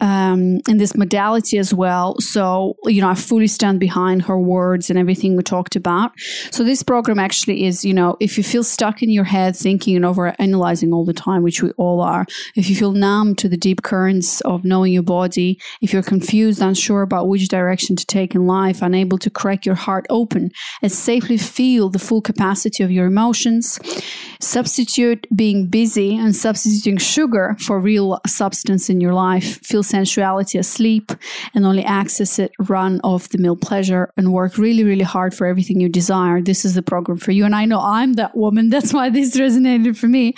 um, 0.00 0.60
in 0.68 0.78
this 0.78 0.96
modality 0.96 1.58
as 1.58 1.74
well. 1.74 2.16
So, 2.20 2.76
you 2.84 3.00
know, 3.00 3.08
I 3.08 3.14
fully 3.14 3.48
stand 3.48 3.80
behind 3.80 4.22
her 4.22 4.38
words 4.38 4.90
and 4.90 4.98
everything 4.98 5.36
we 5.36 5.42
talked 5.42 5.76
about. 5.76 6.12
So, 6.50 6.64
this 6.64 6.82
program 6.82 7.18
actually 7.18 7.64
is, 7.64 7.84
you 7.84 7.94
know, 7.94 8.16
if 8.20 8.38
you 8.38 8.44
feel 8.44 8.62
stuck 8.62 9.02
in 9.02 9.10
your 9.10 9.24
head 9.24 9.56
thinking 9.56 9.96
and 9.96 10.04
over 10.04 10.34
analyzing 10.38 10.92
all 10.92 11.04
the 11.04 11.12
time, 11.12 11.42
which 11.42 11.62
we 11.62 11.70
all 11.72 12.00
are, 12.00 12.26
if 12.54 12.70
you 12.70 12.76
feel 12.76 12.92
numb 12.92 13.34
to 13.36 13.48
the 13.48 13.56
deep 13.56 13.82
currents 13.82 14.40
of 14.42 14.64
knowing 14.64 14.92
your 14.92 15.02
body, 15.02 15.58
if 15.80 15.92
you're 15.92 16.02
confused, 16.02 16.62
unsure 16.62 17.02
about 17.02 17.28
which 17.28 17.48
direction 17.48 17.96
to 17.96 18.06
take 18.06 18.34
in 18.34 18.46
life, 18.46 18.82
unable 18.82 19.18
to 19.18 19.30
crack 19.30 19.66
your 19.66 19.74
heart 19.74 20.06
open 20.10 20.50
and 20.82 20.92
safely 20.92 21.38
feel 21.38 21.88
the 21.88 21.98
full 21.98 22.22
capacity 22.22 22.82
of 22.82 22.90
your 22.90 23.06
emotions, 23.06 23.78
substitute 24.40 25.26
being 25.34 25.66
busy 25.66 26.16
and 26.16 26.34
substituting 26.36 26.98
sugar 26.98 27.56
for 27.60 27.80
real 27.80 28.20
substance 28.26 28.88
in 28.88 29.00
your 29.00 29.14
life, 29.14 29.58
feel 29.64 29.82
sensuality 29.88 30.58
asleep 30.58 31.12
and 31.54 31.64
only 31.64 31.84
access 31.84 32.38
it 32.38 32.52
run 32.58 33.00
of 33.04 33.28
the 33.30 33.38
mill 33.38 33.56
pleasure 33.56 34.12
and 34.16 34.32
work 34.32 34.58
really, 34.58 34.84
really 34.84 35.04
hard 35.04 35.34
for 35.34 35.46
everything 35.46 35.80
you 35.80 35.88
desire. 35.88 36.40
This 36.40 36.64
is 36.64 36.74
the 36.74 36.82
program 36.82 37.18
for 37.18 37.32
you. 37.32 37.44
And 37.44 37.54
I 37.54 37.64
know 37.64 37.80
I'm 37.80 38.14
that 38.14 38.36
woman. 38.36 38.68
That's 38.78 38.92
why 38.92 39.10
this 39.10 39.36
resonated 39.36 39.96
for 39.96 40.08
me. 40.08 40.34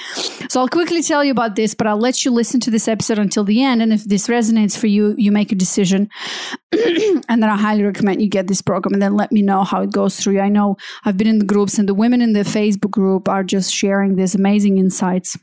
So 0.49 0.61
I'll 0.61 0.69
quickly 0.69 1.03
tell 1.03 1.25
you 1.25 1.31
about 1.31 1.57
this, 1.57 1.75
but 1.75 1.87
I'll 1.87 1.99
let 1.99 2.25
you 2.25 2.31
listen 2.31 2.61
to 2.61 2.71
this 2.71 2.89
episode 2.89 3.19
until 3.19 3.45
the 3.45 3.63
end. 3.63 3.83
And 3.83 3.93
if 3.93 4.05
this 4.05 4.29
resonates 4.29 4.77
for 4.77 4.87
you, 4.87 5.15
you 5.19 5.33
make 5.33 5.53
a 5.53 5.55
decision. 5.55 6.09
and 6.73 7.43
then 7.43 7.45
I 7.45 7.57
highly 7.57 7.83
recommend 7.83 8.23
you 8.23 8.29
get 8.29 8.47
this 8.47 8.63
program 8.63 8.95
and 8.95 9.03
then 9.03 9.17
let 9.17 9.33
me 9.33 9.43
know 9.43 9.65
how 9.65 9.83
it 9.83 9.93
goes 9.93 10.19
through 10.19 10.35
you. 10.35 10.41
I 10.41 10.49
know 10.49 10.77
I've 11.05 11.17
been 11.17 11.27
in 11.27 11.39
the 11.39 11.45
groups 11.45 11.79
and 11.79 11.89
the 11.89 11.95
women 11.95 12.23
in 12.23 12.33
the 12.33 12.41
Facebook 12.41 12.91
group 12.91 13.29
are 13.29 13.45
just 13.45 13.75
sharing 13.75 14.17
these 14.17 14.35
amazing 14.35 14.79
insights 14.79 15.37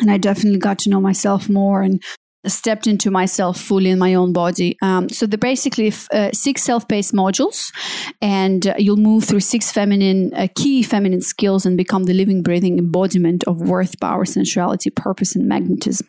and 0.00 0.10
I 0.10 0.18
definitely 0.18 0.58
got 0.58 0.78
to 0.80 0.90
know 0.90 1.00
myself 1.00 1.48
more 1.48 1.82
and 1.82 2.02
stepped 2.46 2.86
into 2.86 3.10
myself 3.10 3.60
fully 3.60 3.90
in 3.90 3.98
my 3.98 4.14
own 4.14 4.32
body. 4.32 4.76
Um, 4.82 5.08
so 5.08 5.26
they're 5.26 5.38
basically 5.38 5.92
uh, 6.12 6.30
six 6.32 6.62
self-paced 6.62 7.14
modules, 7.14 7.72
and 8.20 8.66
uh, 8.66 8.74
you'll 8.78 8.96
move 8.96 9.24
through 9.24 9.40
six 9.40 9.70
feminine 9.70 10.32
uh, 10.34 10.48
key 10.54 10.82
feminine 10.82 11.20
skills 11.20 11.64
and 11.66 11.76
become 11.76 12.04
the 12.04 12.14
living, 12.14 12.42
breathing 12.42 12.78
embodiment 12.78 13.44
of 13.44 13.60
worth, 13.60 14.00
power, 14.00 14.24
sensuality, 14.24 14.90
purpose, 14.90 15.36
and 15.36 15.46
magnetism. 15.46 16.08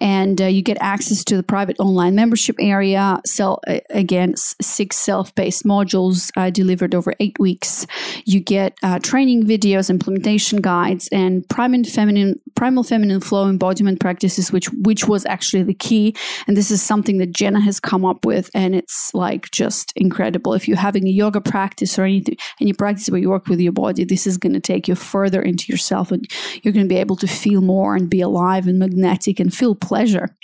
And 0.00 0.40
uh, 0.40 0.46
you 0.46 0.62
get 0.62 0.78
access 0.80 1.24
to 1.24 1.36
the 1.36 1.42
private 1.42 1.78
online 1.78 2.14
membership 2.14 2.56
area. 2.58 3.20
So 3.26 3.60
uh, 3.66 3.80
again, 3.90 4.36
six 4.36 4.96
self-paced 4.96 5.64
modules 5.64 6.30
uh, 6.36 6.50
delivered 6.50 6.94
over 6.94 7.14
eight 7.20 7.38
weeks. 7.38 7.86
You 8.24 8.40
get 8.40 8.76
training 9.02 9.44
videos, 9.44 9.90
implementation 9.90 10.60
guides, 10.60 11.08
and 11.08 11.48
primal 11.48 11.84
feminine 11.84 12.40
primal 12.58 12.82
feminine 12.82 13.20
flow 13.20 13.48
embodiment 13.48 14.00
practices, 14.00 14.50
which 14.50 14.68
which 14.72 15.06
was 15.06 15.24
actually 15.26 15.62
the 15.62 15.72
key. 15.72 16.12
And 16.48 16.56
this 16.56 16.72
is 16.72 16.82
something 16.82 17.18
that 17.18 17.30
Jenna 17.30 17.60
has 17.60 17.78
come 17.78 18.04
up 18.04 18.26
with. 18.26 18.50
And 18.52 18.74
it's 18.74 19.14
like 19.14 19.48
just 19.52 19.92
incredible. 19.94 20.54
If 20.54 20.66
you're 20.66 20.76
having 20.76 21.06
a 21.06 21.10
yoga 21.10 21.40
practice 21.40 21.96
or 22.00 22.02
anything, 22.02 22.36
any 22.60 22.72
practice 22.72 23.08
where 23.08 23.20
you 23.20 23.30
work 23.30 23.46
with 23.46 23.60
your 23.60 23.70
body, 23.70 24.02
this 24.02 24.26
is 24.26 24.36
going 24.36 24.54
to 24.54 24.60
take 24.60 24.88
you 24.88 24.96
further 24.96 25.40
into 25.40 25.70
yourself. 25.72 26.10
And 26.10 26.28
you're 26.62 26.72
going 26.72 26.84
to 26.84 26.92
be 26.92 26.98
able 26.98 27.14
to 27.16 27.28
feel 27.28 27.60
more 27.60 27.94
and 27.94 28.10
be 28.10 28.20
alive 28.20 28.66
and 28.66 28.76
magnetic 28.76 29.38
and 29.38 29.54
feel 29.54 29.76
pleasure. 29.76 30.36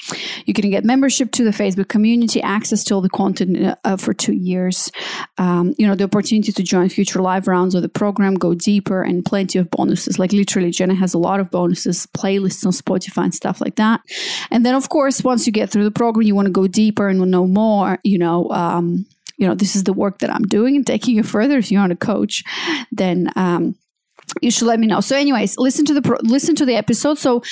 You 0.47 0.55
can 0.55 0.71
get 0.71 0.85
membership 0.85 1.33
to 1.33 1.43
the 1.43 1.51
Facebook 1.51 1.89
community, 1.89 2.41
access 2.41 2.85
to 2.85 2.95
all 2.95 3.01
the 3.01 3.11
content 3.11 3.77
uh, 3.83 3.97
for 3.97 4.15
two 4.15 4.35
years. 4.35 4.93
Um, 5.39 5.75
you 5.79 5.87
know, 5.89 5.97
the 5.97 6.05
opportunity 6.05 6.53
to 6.53 6.63
join 6.63 6.89
future 6.91 7.21
live 7.21 7.49
rounds 7.49 7.75
of 7.75 7.83
the 7.83 7.89
program, 7.89 8.35
go 8.35 8.55
deeper, 8.55 9.03
and 9.03 9.25
plenty 9.25 9.59
of 9.59 9.69
bonuses. 9.71 10.21
Like 10.21 10.33
literally, 10.33 10.71
Jenna 10.71 10.95
has 10.95 11.13
a 11.13 11.19
lot 11.19 11.41
of 11.41 11.51
bonuses, 11.51 12.04
playlists 12.07 12.65
on 12.67 12.73
Spotify 12.73 13.25
and 13.25 13.35
stuff 13.35 13.61
like 13.61 13.77
that. 13.77 14.01
And 14.51 14.65
then, 14.65 14.75
of 14.75 14.89
course, 14.89 15.23
once 15.23 15.47
you 15.47 15.53
get 15.53 15.71
through 15.71 15.85
the 15.85 15.91
program, 15.91 16.27
you 16.27 16.35
want 16.35 16.47
to 16.47 16.53
go 16.53 16.67
deeper 16.67 17.09
and 17.09 17.21
know 17.31 17.47
more. 17.47 17.99
You 18.03 18.19
know, 18.19 18.51
um, 18.51 19.07
you 19.37 19.47
know, 19.47 19.55
this 19.55 19.75
is 19.77 19.85
the 19.85 19.93
work 19.93 20.19
that 20.19 20.31
I'm 20.31 20.45
doing 20.45 20.77
and 20.77 20.87
taking 20.87 21.17
you 21.17 21.23
further. 21.23 21.59
If 21.59 21.71
you 21.71 21.79
want 21.79 21.93
a 21.93 21.97
coach, 21.97 22.43
then 22.93 23.31
um, 23.37 23.75
you 24.41 24.51
should 24.51 24.67
let 24.67 24.81
me 24.81 24.87
know. 24.87 25.01
So, 25.01 25.17
anyways, 25.17 25.59
listen 25.59 25.85
to 25.87 25.95
the 25.95 26.03
pro- 26.03 26.19
listen 26.23 26.55
to 26.57 26.67
the 26.67 26.77
episode. 26.77 27.19
So 27.19 27.43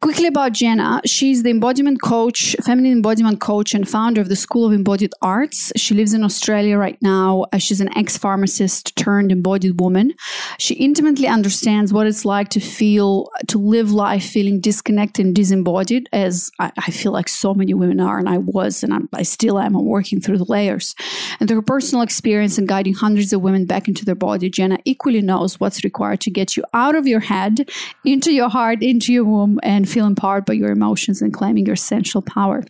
Quickly 0.00 0.28
about 0.28 0.52
Jenna, 0.52 1.00
she's 1.04 1.42
the 1.42 1.50
embodiment 1.50 2.00
coach, 2.00 2.54
feminine 2.62 2.92
embodiment 2.92 3.40
coach, 3.40 3.74
and 3.74 3.88
founder 3.88 4.20
of 4.20 4.28
the 4.28 4.36
School 4.36 4.64
of 4.64 4.72
Embodied 4.72 5.12
Arts. 5.22 5.72
She 5.74 5.92
lives 5.92 6.14
in 6.14 6.22
Australia 6.22 6.78
right 6.78 6.96
now. 7.02 7.46
Uh, 7.52 7.58
she's 7.58 7.80
an 7.80 7.96
ex 7.98 8.16
pharmacist 8.16 8.94
turned 8.94 9.32
embodied 9.32 9.80
woman. 9.80 10.14
She 10.58 10.74
intimately 10.74 11.26
understands 11.26 11.92
what 11.92 12.06
it's 12.06 12.24
like 12.24 12.48
to 12.50 12.60
feel, 12.60 13.28
to 13.48 13.58
live 13.58 13.90
life 13.90 14.24
feeling 14.24 14.60
disconnected 14.60 15.26
and 15.26 15.34
disembodied, 15.34 16.08
as 16.12 16.52
I, 16.60 16.70
I 16.76 16.92
feel 16.92 17.10
like 17.10 17.28
so 17.28 17.52
many 17.52 17.74
women 17.74 17.98
are, 17.98 18.20
and 18.20 18.28
I 18.28 18.38
was, 18.38 18.84
and 18.84 18.94
I'm, 18.94 19.08
I 19.12 19.24
still 19.24 19.58
am. 19.58 19.74
I'm 19.74 19.84
working 19.84 20.20
through 20.20 20.38
the 20.38 20.44
layers. 20.44 20.94
And 21.40 21.48
through 21.48 21.56
her 21.58 21.62
personal 21.62 22.02
experience 22.02 22.56
in 22.56 22.66
guiding 22.66 22.94
hundreds 22.94 23.32
of 23.32 23.40
women 23.40 23.66
back 23.66 23.88
into 23.88 24.04
their 24.04 24.14
body, 24.14 24.48
Jenna 24.48 24.78
equally 24.84 25.22
knows 25.22 25.58
what's 25.58 25.82
required 25.82 26.20
to 26.20 26.30
get 26.30 26.56
you 26.56 26.62
out 26.72 26.94
of 26.94 27.08
your 27.08 27.20
head, 27.20 27.68
into 28.04 28.32
your 28.32 28.48
heart, 28.48 28.80
into 28.80 29.12
your 29.12 29.24
womb, 29.24 29.58
and 29.64 29.87
feel 29.88 30.06
empowered 30.06 30.44
by 30.44 30.52
your 30.52 30.70
emotions 30.70 31.22
and 31.22 31.32
claiming 31.32 31.66
your 31.66 31.74
essential 31.74 32.22
power. 32.22 32.64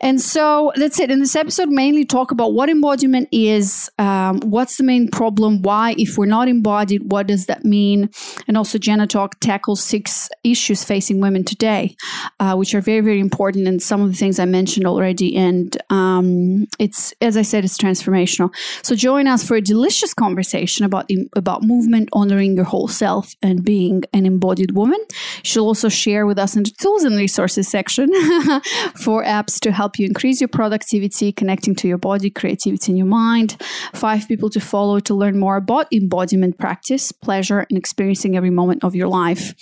And 0.00 0.20
so 0.20 0.72
that's 0.76 0.98
it. 1.00 1.10
In 1.10 1.20
this 1.20 1.36
episode, 1.36 1.68
mainly 1.68 2.04
talk 2.04 2.30
about 2.30 2.54
what 2.54 2.68
embodiment 2.68 3.28
is, 3.32 3.90
um, 3.98 4.40
what's 4.40 4.76
the 4.76 4.84
main 4.84 5.08
problem, 5.08 5.62
why, 5.62 5.94
if 5.98 6.16
we're 6.16 6.26
not 6.26 6.48
embodied, 6.48 7.10
what 7.10 7.26
does 7.26 7.46
that 7.46 7.64
mean? 7.64 8.10
And 8.46 8.56
also, 8.56 8.78
Jenna 8.78 9.06
Talk 9.06 9.40
tackles 9.40 9.82
six 9.82 10.28
issues 10.44 10.84
facing 10.84 11.20
women 11.20 11.44
today, 11.44 11.96
uh, 12.40 12.54
which 12.54 12.74
are 12.74 12.80
very, 12.80 13.00
very 13.00 13.20
important. 13.20 13.66
And 13.66 13.82
some 13.82 14.00
of 14.00 14.10
the 14.10 14.16
things 14.16 14.38
I 14.38 14.44
mentioned 14.44 14.86
already. 14.86 15.36
And 15.36 15.76
um, 15.90 16.66
it's, 16.78 17.12
as 17.20 17.36
I 17.36 17.42
said, 17.42 17.64
it's 17.64 17.78
transformational. 17.78 18.54
So 18.82 18.94
join 18.94 19.26
us 19.26 19.46
for 19.46 19.56
a 19.56 19.60
delicious 19.60 20.14
conversation 20.14 20.84
about, 20.84 21.10
about 21.34 21.62
movement, 21.62 22.08
honoring 22.12 22.54
your 22.56 22.64
whole 22.64 22.88
self, 22.88 23.34
and 23.42 23.64
being 23.64 24.02
an 24.12 24.26
embodied 24.26 24.72
woman. 24.72 25.00
She'll 25.42 25.64
also 25.64 25.88
share 25.88 26.26
with 26.28 26.38
us 26.38 26.54
in 26.56 26.62
the 26.62 26.70
tools 26.70 27.04
and 27.04 27.16
resources 27.16 27.66
section 27.68 28.08
for 28.94 29.24
apps 29.24 29.58
to 29.60 29.72
help 29.72 29.98
you 29.98 30.06
increase 30.06 30.40
your 30.40 30.48
productivity, 30.48 31.32
connecting 31.32 31.74
to 31.74 31.88
your 31.88 31.98
body, 31.98 32.30
creativity, 32.30 32.92
in 32.92 32.96
your 32.96 33.06
mind. 33.06 33.56
Five 33.94 34.28
people 34.28 34.50
to 34.50 34.60
follow 34.60 35.00
to 35.00 35.14
learn 35.14 35.38
more 35.38 35.56
about 35.56 35.92
embodiment 35.92 36.58
practice, 36.58 37.10
pleasure, 37.10 37.66
and 37.68 37.78
experiencing 37.78 38.36
every 38.36 38.50
moment 38.50 38.84
of 38.84 38.94
your 38.94 39.08
life. 39.08 39.54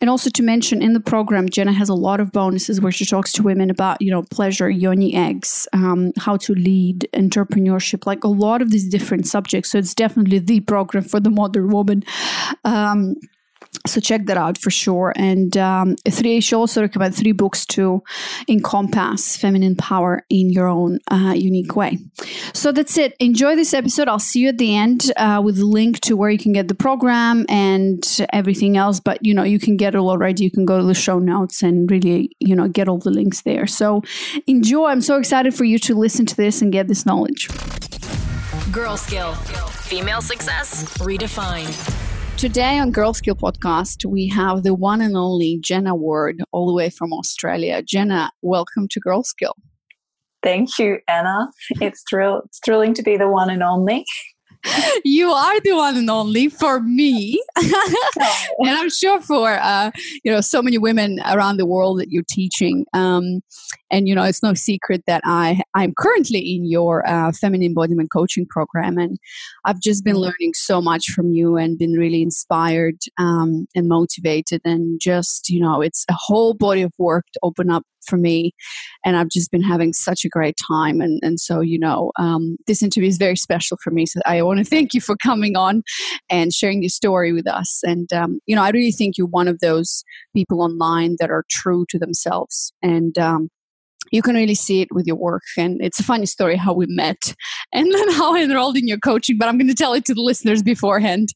And 0.00 0.08
also 0.08 0.30
to 0.30 0.42
mention 0.42 0.82
in 0.82 0.92
the 0.92 1.00
program, 1.00 1.48
Jenna 1.48 1.72
has 1.72 1.88
a 1.88 1.94
lot 1.94 2.20
of 2.20 2.32
bonuses 2.32 2.80
where 2.80 2.92
she 2.92 3.04
talks 3.04 3.32
to 3.32 3.42
women 3.42 3.70
about, 3.70 4.00
you 4.00 4.10
know, 4.10 4.22
pleasure, 4.22 4.70
yoni 4.70 5.14
eggs, 5.14 5.68
um, 5.72 6.12
how 6.16 6.36
to 6.38 6.54
lead, 6.54 7.08
entrepreneurship, 7.12 8.06
like 8.06 8.24
a 8.24 8.28
lot 8.28 8.62
of 8.62 8.70
these 8.70 8.88
different 8.88 9.26
subjects. 9.26 9.70
So 9.70 9.78
it's 9.78 9.94
definitely 9.94 10.38
the 10.38 10.60
program 10.60 11.04
for 11.04 11.20
the 11.20 11.30
modern 11.30 11.68
woman. 11.68 12.04
Um, 12.64 13.16
so 13.86 14.00
check 14.00 14.26
that 14.26 14.36
out 14.36 14.58
for 14.58 14.70
sure. 14.70 15.12
And 15.16 15.56
um, 15.56 15.96
three, 16.08 16.40
she 16.40 16.54
also 16.54 16.82
recommend 16.82 17.16
three 17.16 17.32
books 17.32 17.66
to 17.66 18.02
encompass 18.48 19.36
feminine 19.36 19.76
power 19.76 20.24
in 20.28 20.50
your 20.50 20.68
own 20.68 20.98
uh, 21.10 21.34
unique 21.34 21.74
way. 21.74 21.98
So 22.52 22.70
that's 22.70 22.96
it. 22.98 23.16
Enjoy 23.18 23.56
this 23.56 23.74
episode. 23.74 24.08
I'll 24.08 24.18
see 24.18 24.40
you 24.40 24.48
at 24.50 24.58
the 24.58 24.76
end 24.76 25.10
uh, 25.16 25.40
with 25.42 25.58
a 25.58 25.64
link 25.64 26.00
to 26.00 26.16
where 26.16 26.30
you 26.30 26.38
can 26.38 26.52
get 26.52 26.68
the 26.68 26.74
program 26.74 27.46
and 27.48 28.04
everything 28.32 28.76
else. 28.76 29.00
But 29.00 29.24
you 29.24 29.34
know, 29.34 29.42
you 29.42 29.58
can 29.58 29.76
get 29.76 29.94
it 29.94 29.98
already. 29.98 30.44
You 30.44 30.50
can 30.50 30.64
go 30.64 30.78
to 30.78 30.84
the 30.84 30.94
show 30.94 31.18
notes 31.18 31.62
and 31.62 31.90
really, 31.90 32.36
you 32.40 32.54
know, 32.54 32.68
get 32.68 32.88
all 32.88 32.98
the 32.98 33.10
links 33.10 33.42
there. 33.42 33.66
So 33.66 34.02
enjoy. 34.46 34.88
I'm 34.88 35.00
so 35.00 35.16
excited 35.18 35.54
for 35.54 35.64
you 35.64 35.78
to 35.80 35.94
listen 35.94 36.26
to 36.26 36.36
this 36.36 36.62
and 36.62 36.72
get 36.72 36.88
this 36.88 37.06
knowledge. 37.06 37.48
Girl 38.70 38.96
Skill, 38.96 39.34
female 39.34 40.20
success 40.20 40.84
redefined. 40.98 42.01
Today 42.36 42.78
on 42.78 42.90
Girl 42.90 43.14
Skill 43.14 43.36
Podcast, 43.36 44.04
we 44.04 44.28
have 44.28 44.64
the 44.64 44.74
one 44.74 45.00
and 45.00 45.16
only 45.16 45.58
Jenna 45.60 45.94
Ward, 45.94 46.42
all 46.50 46.66
the 46.66 46.72
way 46.72 46.90
from 46.90 47.12
Australia. 47.12 47.82
Jenna, 47.82 48.32
welcome 48.42 48.88
to 48.88 48.98
Girl 48.98 49.22
Skill. 49.22 49.54
Thank 50.42 50.78
you, 50.78 50.98
Anna. 51.06 51.50
It's 51.80 52.02
thrill 52.10 52.42
it's 52.44 52.58
thrilling 52.64 52.94
to 52.94 53.02
be 53.02 53.16
the 53.16 53.28
one 53.28 53.48
and 53.48 53.62
only. 53.62 54.04
You 55.04 55.30
are 55.30 55.60
the 55.60 55.72
one 55.72 55.96
and 55.96 56.08
only 56.08 56.48
for 56.48 56.80
me 56.80 57.42
and 57.56 58.70
i'm 58.70 58.90
sure 58.90 59.20
for 59.20 59.50
uh, 59.50 59.90
you 60.24 60.30
know 60.30 60.40
so 60.40 60.62
many 60.62 60.78
women 60.78 61.18
around 61.26 61.56
the 61.56 61.66
world 61.66 61.98
that 61.98 62.10
you're 62.10 62.22
teaching 62.28 62.84
um, 62.92 63.40
and 63.90 64.08
you 64.08 64.14
know 64.14 64.22
it's 64.22 64.42
no 64.42 64.54
secret 64.54 65.02
that 65.06 65.20
i 65.24 65.60
i'm 65.74 65.92
currently 65.98 66.38
in 66.38 66.64
your 66.64 67.06
uh, 67.08 67.32
feminine 67.32 67.66
embodiment 67.66 68.10
coaching 68.12 68.46
program 68.48 68.98
and 68.98 69.18
i've 69.64 69.80
just 69.80 70.04
been 70.04 70.14
mm-hmm. 70.14 70.22
learning 70.22 70.52
so 70.54 70.80
much 70.80 71.06
from 71.14 71.30
you 71.32 71.56
and 71.56 71.78
been 71.78 71.92
really 71.92 72.22
inspired 72.22 72.98
um, 73.18 73.66
and 73.74 73.88
motivated 73.88 74.60
and 74.64 75.00
just 75.00 75.48
you 75.48 75.60
know 75.60 75.80
it's 75.80 76.04
a 76.08 76.16
whole 76.16 76.54
body 76.54 76.82
of 76.82 76.92
work 76.98 77.24
to 77.32 77.40
open 77.42 77.70
up 77.70 77.84
for 78.06 78.16
me 78.16 78.52
and 79.04 79.16
i've 79.16 79.28
just 79.28 79.50
been 79.50 79.62
having 79.62 79.92
such 79.92 80.24
a 80.24 80.28
great 80.28 80.56
time 80.68 81.00
and, 81.00 81.20
and 81.22 81.40
so 81.40 81.60
you 81.60 81.78
know 81.78 82.12
um, 82.18 82.56
this 82.66 82.82
interview 82.82 83.08
is 83.08 83.16
very 83.16 83.36
special 83.36 83.76
for 83.82 83.90
me 83.90 84.06
so 84.06 84.20
i 84.26 84.42
want 84.42 84.58
to 84.58 84.64
thank 84.72 84.94
you 84.94 85.00
for 85.00 85.16
coming 85.22 85.56
on 85.56 85.82
and 86.30 86.52
sharing 86.52 86.82
your 86.82 86.90
story 86.90 87.32
with 87.32 87.48
us 87.48 87.80
and 87.84 88.12
um, 88.12 88.38
you 88.46 88.56
know 88.56 88.62
i 88.62 88.70
really 88.70 88.92
think 88.92 89.16
you're 89.16 89.26
one 89.26 89.48
of 89.48 89.58
those 89.60 90.04
people 90.34 90.62
online 90.62 91.16
that 91.18 91.30
are 91.30 91.44
true 91.50 91.84
to 91.88 91.98
themselves 91.98 92.72
and 92.82 93.18
um, 93.18 93.48
you 94.10 94.22
can 94.22 94.34
really 94.34 94.54
see 94.54 94.80
it 94.80 94.88
with 94.92 95.06
your 95.06 95.16
work. 95.16 95.42
And 95.56 95.80
it's 95.82 96.00
a 96.00 96.02
funny 96.02 96.26
story 96.26 96.56
how 96.56 96.72
we 96.72 96.86
met 96.88 97.34
and 97.72 97.92
then 97.92 98.12
how 98.12 98.34
I 98.34 98.42
enrolled 98.42 98.76
in 98.76 98.88
your 98.88 98.98
coaching, 98.98 99.38
but 99.38 99.48
I'm 99.48 99.58
going 99.58 99.68
to 99.68 99.74
tell 99.74 99.94
it 99.94 100.04
to 100.06 100.14
the 100.14 100.22
listeners 100.22 100.62
beforehand, 100.62 101.28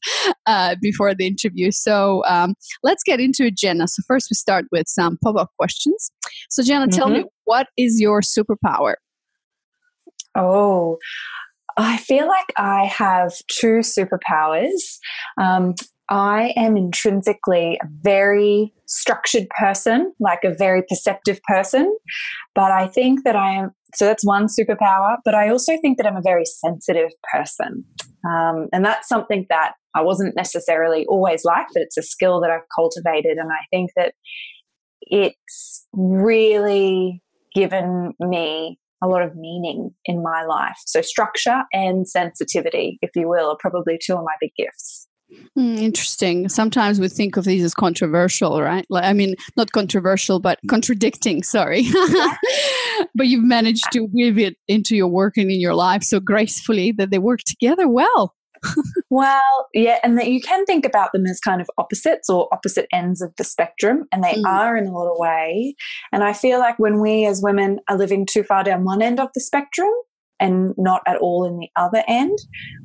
uh, 0.45 0.75
before 0.81 1.13
the 1.13 1.27
interview. 1.27 1.71
So 1.71 2.23
um, 2.27 2.55
let's 2.83 3.03
get 3.03 3.19
into 3.19 3.45
it, 3.45 3.57
Jenna. 3.57 3.87
So, 3.87 4.01
first, 4.07 4.27
we 4.29 4.35
start 4.35 4.65
with 4.71 4.87
some 4.87 5.17
pop 5.23 5.35
up 5.37 5.49
questions. 5.57 6.11
So, 6.49 6.63
Jenna, 6.63 6.87
mm-hmm. 6.87 6.97
tell 6.97 7.09
me, 7.09 7.19
mm-hmm. 7.19 7.27
what 7.45 7.67
is 7.77 7.99
your 7.99 8.21
superpower? 8.21 8.95
Oh, 10.35 10.97
I 11.77 11.97
feel 11.97 12.27
like 12.27 12.53
I 12.57 12.85
have 12.85 13.33
two 13.49 13.79
superpowers. 13.81 14.97
Um, 15.39 15.75
I 16.09 16.53
am 16.55 16.77
intrinsically 16.77 17.79
a 17.81 17.87
very 18.01 18.73
structured 18.85 19.47
person, 19.49 20.13
like 20.19 20.43
a 20.43 20.53
very 20.53 20.81
perceptive 20.87 21.41
person. 21.43 21.95
But 22.55 22.71
I 22.71 22.87
think 22.87 23.23
that 23.25 23.35
I 23.35 23.53
am, 23.53 23.71
so 23.93 24.05
that's 24.05 24.25
one 24.25 24.47
superpower. 24.47 25.17
But 25.25 25.35
I 25.35 25.49
also 25.49 25.77
think 25.81 25.97
that 25.97 26.07
I'm 26.07 26.15
a 26.15 26.21
very 26.21 26.45
sensitive 26.45 27.11
person. 27.33 27.83
Um, 28.25 28.67
and 28.71 28.85
that's 28.85 29.07
something 29.07 29.45
that 29.49 29.73
I 29.95 30.01
wasn't 30.01 30.35
necessarily 30.35 31.05
always 31.07 31.43
like, 31.43 31.67
but 31.73 31.81
it's 31.81 31.97
a 31.97 32.03
skill 32.03 32.39
that 32.41 32.51
I've 32.51 32.67
cultivated. 32.73 33.37
And 33.37 33.51
I 33.51 33.65
think 33.69 33.91
that 33.95 34.13
it's 35.01 35.85
really 35.93 37.21
given 37.53 38.13
me 38.19 38.79
a 39.03 39.07
lot 39.07 39.21
of 39.21 39.35
meaning 39.35 39.91
in 40.05 40.23
my 40.23 40.43
life. 40.43 40.77
So, 40.85 41.01
structure 41.01 41.63
and 41.71 42.07
sensitivity, 42.07 42.97
if 43.01 43.11
you 43.15 43.27
will, 43.27 43.51
are 43.51 43.57
probably 43.59 43.99
two 44.01 44.15
of 44.15 44.23
my 44.23 44.33
big 44.39 44.51
gifts. 44.57 45.06
Mm, 45.57 45.77
interesting. 45.79 46.47
Sometimes 46.47 46.99
we 46.99 47.09
think 47.09 47.35
of 47.35 47.43
these 47.43 47.63
as 47.63 47.73
controversial, 47.73 48.61
right? 48.61 48.85
Like, 48.89 49.03
I 49.03 49.13
mean, 49.13 49.35
not 49.57 49.71
controversial, 49.71 50.39
but 50.39 50.59
contradicting. 50.69 51.43
Sorry, 51.43 51.85
but 53.15 53.27
you've 53.27 53.43
managed 53.43 53.91
to 53.91 54.01
weave 54.01 54.37
it 54.37 54.55
into 54.67 54.95
your 54.95 55.07
work 55.07 55.35
and 55.35 55.51
in 55.51 55.59
your 55.59 55.73
life 55.73 56.03
so 56.03 56.19
gracefully 56.19 56.93
that 56.93 57.11
they 57.11 57.19
work 57.19 57.41
together 57.45 57.89
well. 57.89 58.35
well, 59.09 59.67
yeah, 59.73 59.99
and 60.01 60.17
that 60.17 60.29
you 60.29 60.41
can 60.41 60.65
think 60.65 60.85
about 60.85 61.11
them 61.11 61.25
as 61.25 61.39
kind 61.39 61.61
of 61.61 61.69
opposites 61.77 62.29
or 62.29 62.47
opposite 62.53 62.87
ends 62.93 63.21
of 63.21 63.33
the 63.37 63.43
spectrum, 63.43 64.05
and 64.11 64.23
they 64.23 64.33
mm. 64.33 64.45
are 64.45 64.77
in 64.77 64.87
a 64.87 64.91
lot 64.91 65.11
of 65.11 65.17
way. 65.19 65.75
And 66.11 66.23
I 66.23 66.33
feel 66.33 66.59
like 66.59 66.79
when 66.79 67.01
we 67.01 67.25
as 67.25 67.41
women 67.43 67.79
are 67.89 67.97
living 67.97 68.25
too 68.25 68.43
far 68.43 68.63
down 68.63 68.85
one 68.85 69.01
end 69.01 69.19
of 69.19 69.29
the 69.33 69.41
spectrum, 69.41 69.91
and 70.39 70.73
not 70.77 71.01
at 71.07 71.17
all 71.17 71.45
in 71.45 71.57
the 71.57 71.69
other 71.75 72.03
end. 72.07 72.37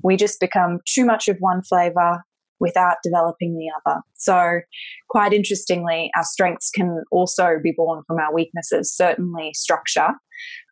We 0.02 0.16
just 0.16 0.40
become 0.40 0.80
too 0.86 1.04
much 1.04 1.28
of 1.28 1.36
one 1.40 1.62
flavor 1.62 2.22
without 2.62 2.96
developing 3.02 3.58
the 3.58 3.68
other. 3.84 4.00
So, 4.14 4.60
quite 5.10 5.34
interestingly, 5.34 6.10
our 6.16 6.24
strengths 6.24 6.70
can 6.70 7.02
also 7.10 7.58
be 7.62 7.74
born 7.76 8.02
from 8.06 8.18
our 8.18 8.32
weaknesses. 8.32 8.96
Certainly, 8.96 9.50
structure 9.54 10.10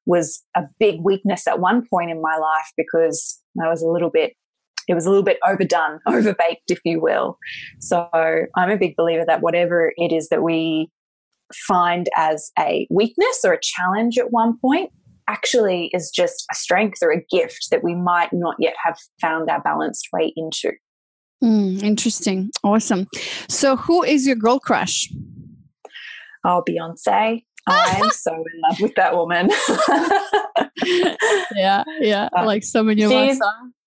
was 0.07 0.43
a 0.57 0.63
big 0.79 1.01
weakness 1.03 1.47
at 1.47 1.61
one 1.61 1.87
point 1.93 2.11
in 2.11 2.23
my 2.23 2.37
life 2.37 2.73
because 2.77 3.39
I 3.63 3.69
was 3.69 3.83
a 3.83 3.89
little 3.89 4.11
bit 4.11 4.33
it 4.89 4.95
was 4.95 5.07
a 5.07 5.11
little 5.11 5.25
bit 5.25 5.39
overdone, 5.47 6.01
overbaked, 6.09 6.69
if 6.69 6.81
you 6.85 7.01
will. 7.01 7.39
So 7.79 8.09
I'm 8.57 8.71
a 8.71 8.77
big 8.77 8.97
believer 8.97 9.25
that 9.27 9.43
whatever 9.43 9.93
it 9.97 10.13
is 10.13 10.31
that 10.31 10.43
we 10.43 10.91
find 11.69 12.09
as 12.17 12.51
a 12.59 12.89
weakness 12.91 13.41
or 13.45 13.53
a 13.53 13.61
challenge 13.61 14.19
at 14.19 14.33
one 14.33 14.59
point 14.59 14.91
actually 15.29 15.91
is 15.93 16.11
just 16.11 16.45
a 16.51 16.57
strength 16.57 16.99
or 17.03 17.13
a 17.13 17.25
gift 17.31 17.69
that 17.71 17.85
we 17.85 17.95
might 17.95 18.33
not 18.33 18.57
yet 18.59 18.75
have 18.85 18.97
found 19.21 19.49
our 19.49 19.61
balanced 19.63 20.09
way 20.13 20.33
into. 20.37 20.73
Mm, 21.43 21.83
interesting. 21.83 22.51
Awesome. 22.63 23.07
So, 23.49 23.77
who 23.77 24.03
is 24.03 24.27
your 24.27 24.37
girl 24.37 24.59
crush? 24.59 25.09
Oh, 26.45 26.63
Beyonce. 26.69 27.45
I 27.67 28.01
am 28.03 28.11
so 28.11 28.33
in 28.33 28.61
love 28.69 28.81
with 28.81 28.95
that 28.97 29.15
woman. 29.15 29.51
yeah, 31.55 31.85
yeah. 32.01 32.29
Uh, 32.37 32.45
like 32.45 32.65
so 32.65 32.83
many 32.83 33.03
of 33.03 33.13
us 33.13 33.39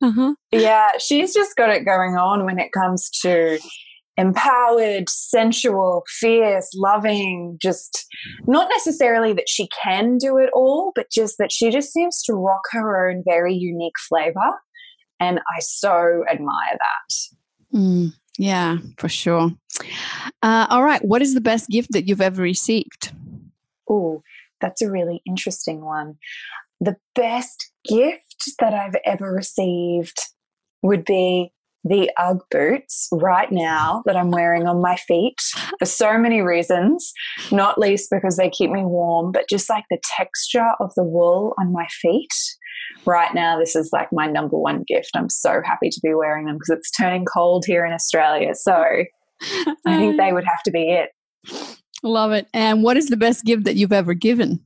uh-huh. 0.02 0.36
Yeah, 0.52 0.89
she's 1.00 1.34
just 1.34 1.56
got 1.56 1.70
it 1.70 1.86
going 1.86 2.16
on 2.16 2.46
when 2.46 2.60
it 2.60 2.72
comes 2.72 3.10
to 3.22 3.60
empowered, 4.18 5.10
sensual, 5.10 6.04
fierce, 6.08 6.70
loving, 6.76 7.58
just 7.62 8.06
not 8.46 8.70
necessarily 8.70 9.34
that 9.34 9.50
she 9.50 9.68
can 9.84 10.18
do 10.18 10.38
it 10.38 10.50
all, 10.54 10.92
but 10.96 11.08
just 11.12 11.38
that 11.39 11.52
she 11.52 11.72
just 11.72 11.92
seems 11.92 12.22
to 12.24 12.34
rock 12.34 12.62
her 12.72 13.10
own 13.10 13.24
very 13.26 13.54
unique 13.54 13.98
flavor. 14.08 14.60
And 15.20 15.39
I 15.39 15.60
so 15.62 16.24
admire 16.30 16.74
that. 16.74 17.16
Mm, 17.73 18.13
yeah, 18.38 18.77
for 18.97 19.09
sure. 19.09 19.51
Uh, 20.41 20.67
all 20.69 20.83
right. 20.83 21.03
What 21.03 21.21
is 21.21 21.33
the 21.33 21.41
best 21.41 21.69
gift 21.69 21.91
that 21.91 22.07
you've 22.07 22.21
ever 22.21 22.41
received? 22.41 23.12
Oh, 23.89 24.21
that's 24.62 24.81
a 24.81 24.91
really 24.91 25.21
interesting 25.25 25.83
one. 25.83 26.17
The 26.79 26.95
best 27.15 27.71
gift 27.86 28.51
that 28.59 28.73
I've 28.73 28.95
ever 29.05 29.31
received 29.31 30.19
would 30.81 31.05
be 31.05 31.51
the 31.83 32.09
Ugg 32.17 32.41
boots 32.49 33.09
right 33.12 33.51
now 33.51 34.03
that 34.05 34.15
I'm 34.15 34.31
wearing 34.31 34.67
on 34.67 34.81
my 34.81 34.95
feet 34.95 35.36
for 35.79 35.86
so 35.86 36.17
many 36.17 36.41
reasons, 36.41 37.12
not 37.51 37.77
least 37.77 38.09
because 38.09 38.38
they 38.38 38.49
keep 38.49 38.71
me 38.71 38.83
warm, 38.83 39.31
but 39.31 39.49
just 39.49 39.69
like 39.69 39.83
the 39.89 39.99
texture 40.17 40.69
of 40.79 40.93
the 40.95 41.03
wool 41.03 41.53
on 41.59 41.73
my 41.73 41.88
feet 41.88 42.33
right 43.06 43.34
now, 43.34 43.60
this 43.60 43.76
is 43.76 43.89
like 43.91 44.10
my 44.12 44.28
number 44.28 44.58
one 44.58 44.84
gift. 44.88 45.12
I'm 45.15 45.30
so 45.30 45.62
happy 45.63 45.89
to 45.89 46.00
be 46.02 46.13
wearing 46.13 46.46
them 46.46 46.56
because 46.56 46.78
it's 46.78 46.91
turning 46.91 47.26
cold 47.26 47.65
here 47.65 47.86
in 47.86 47.93
Australia. 47.93 48.56
So 48.56 48.74
I 49.86 49.98
think 49.98 50.17
they 50.17 50.34
would 50.34 50.46
have 50.46 50.63
to 50.65 50.72
be 50.72 50.91
it. 50.91 51.10
Love 52.04 52.32
it. 52.32 52.48
And 52.54 52.84
what 52.84 52.98
is 52.98 53.08
the 53.08 53.17
best 53.17 53.46
gift 53.46 53.63
that 53.65 53.76
you've 53.76 53.93
ever 53.93 54.13
given? 54.13 54.60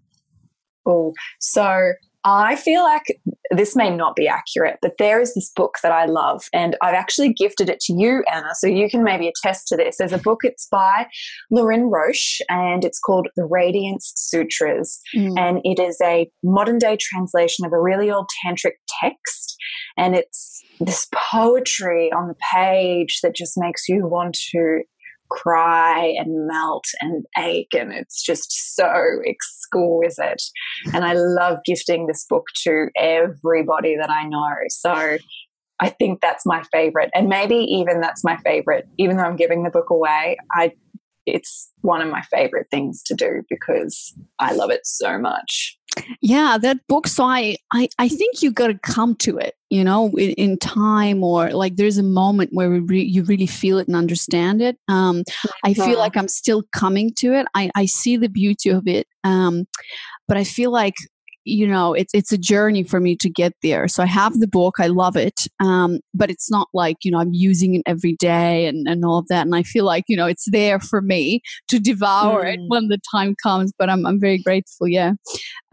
Oh, 0.85 1.13
so 1.39 1.93
I 2.27 2.55
feel 2.57 2.83
like 2.83 3.21
this 3.51 3.75
may 3.75 3.89
not 3.89 4.15
be 4.15 4.27
accurate, 4.27 4.77
but 4.81 4.97
there 4.99 5.21
is 5.21 5.33
this 5.33 5.49
book 5.55 5.75
that 5.81 5.93
I 5.93 6.05
love, 6.05 6.43
and 6.51 6.75
I've 6.81 6.93
actually 6.93 7.31
gifted 7.31 7.69
it 7.69 7.79
to 7.81 7.93
you, 7.93 8.23
Anna, 8.31 8.49
so 8.53 8.67
you 8.67 8.89
can 8.89 9.03
maybe 9.03 9.29
attest 9.29 9.67
to 9.69 9.77
this. 9.77 9.97
There's 9.97 10.11
a 10.11 10.17
book, 10.17 10.41
it's 10.43 10.67
by 10.69 11.07
Lorin 11.49 11.89
Roche, 11.89 12.41
and 12.49 12.83
it's 12.83 12.99
called 12.99 13.29
The 13.37 13.45
Radiance 13.45 14.11
Sutras. 14.17 14.99
Mm. 15.15 15.37
And 15.37 15.61
it 15.63 15.79
is 15.79 15.97
a 16.03 16.29
modern 16.43 16.79
day 16.79 16.97
translation 16.99 17.65
of 17.65 17.71
a 17.71 17.79
really 17.79 18.11
old 18.11 18.29
tantric 18.45 18.73
text. 19.01 19.55
And 19.97 20.13
it's 20.13 20.61
this 20.81 21.07
poetry 21.13 22.11
on 22.11 22.27
the 22.27 22.35
page 22.53 23.19
that 23.23 23.35
just 23.35 23.53
makes 23.57 23.87
you 23.87 24.05
want 24.05 24.37
to 24.51 24.81
cry 25.29 26.13
and 26.17 26.47
melt 26.47 26.85
and 27.01 27.25
ache 27.37 27.73
and 27.73 27.91
it's 27.91 28.23
just 28.23 28.75
so 28.75 29.21
exquisite. 29.25 30.41
And 30.93 31.05
i 31.05 31.13
love 31.13 31.59
gifting 31.65 32.07
this 32.07 32.25
book 32.29 32.45
to 32.63 32.87
everybody 32.95 33.95
that 33.97 34.09
i 34.09 34.23
know. 34.27 34.55
So 34.69 35.17
i 35.79 35.89
think 35.89 36.21
that's 36.21 36.45
my 36.45 36.63
favorite. 36.71 37.09
And 37.13 37.27
maybe 37.29 37.55
even 37.55 38.01
that's 38.01 38.23
my 38.23 38.37
favorite 38.37 38.87
even 38.97 39.17
though 39.17 39.23
i'm 39.23 39.35
giving 39.35 39.63
the 39.63 39.69
book 39.69 39.89
away 39.89 40.37
i 40.53 40.71
it's 41.25 41.71
one 41.81 42.01
of 42.01 42.09
my 42.09 42.21
favorite 42.21 42.67
things 42.71 43.03
to 43.03 43.13
do 43.13 43.43
because 43.49 44.13
i 44.39 44.53
love 44.53 44.71
it 44.71 44.85
so 44.85 45.19
much 45.19 45.76
yeah 46.21 46.57
that 46.59 46.77
book 46.87 47.07
so 47.07 47.23
i 47.23 47.55
i, 47.71 47.87
I 47.97 48.07
think 48.07 48.41
you 48.41 48.51
got 48.51 48.67
to 48.67 48.79
come 48.79 49.15
to 49.17 49.37
it 49.37 49.55
you 49.69 49.83
know 49.83 50.09
in, 50.17 50.31
in, 50.31 50.57
time 50.57 51.23
or 51.23 51.51
like 51.51 51.75
there's 51.75 51.97
a 51.97 52.03
moment 52.03 52.51
where 52.53 52.69
re- 52.69 53.03
you 53.03 53.23
really 53.23 53.47
feel 53.47 53.77
it 53.77 53.87
and 53.87 53.95
understand 53.95 54.61
it 54.61 54.77
um 54.87 55.23
i 55.63 55.73
feel 55.73 55.83
uh-huh. 55.83 55.97
like 55.97 56.17
i'm 56.17 56.27
still 56.27 56.63
coming 56.73 57.13
to 57.13 57.33
it 57.33 57.45
i 57.53 57.69
i 57.75 57.85
see 57.85 58.17
the 58.17 58.29
beauty 58.29 58.69
of 58.69 58.87
it 58.87 59.07
um 59.23 59.65
but 60.27 60.37
i 60.37 60.43
feel 60.43 60.71
like 60.71 60.95
you 61.47 61.67
know 61.67 61.93
it's 61.93 62.13
it's 62.13 62.31
a 62.31 62.37
journey 62.37 62.83
for 62.83 62.99
me 62.99 63.15
to 63.15 63.29
get 63.29 63.53
there. 63.63 63.87
So 63.87 64.03
i 64.03 64.05
have 64.05 64.39
the 64.39 64.47
book 64.47 64.75
i 64.79 64.87
love 64.87 65.15
it 65.15 65.39
um, 65.59 65.99
but 66.13 66.29
it's 66.29 66.49
not 66.51 66.67
like 66.73 66.97
you 67.03 67.11
know 67.11 67.19
i'm 67.19 67.33
using 67.33 67.75
it 67.75 67.83
every 67.85 68.15
day 68.15 68.65
and, 68.67 68.87
and 68.87 69.03
all 69.05 69.19
of 69.19 69.27
that. 69.29 69.45
And 69.45 69.55
i 69.55 69.63
feel 69.63 69.85
like 69.85 70.03
you 70.07 70.17
know 70.17 70.25
it's 70.25 70.49
there 70.51 70.79
for 70.79 71.01
me 71.01 71.41
to 71.69 71.79
devour 71.79 72.43
mm. 72.43 72.53
it 72.53 72.59
when 72.67 72.87
the 72.89 72.99
time 73.11 73.35
comes 73.41 73.71
but 73.77 73.89
i'm, 73.89 74.05
I'm 74.05 74.19
very 74.19 74.39
grateful 74.39 74.87
yeah. 74.87 75.13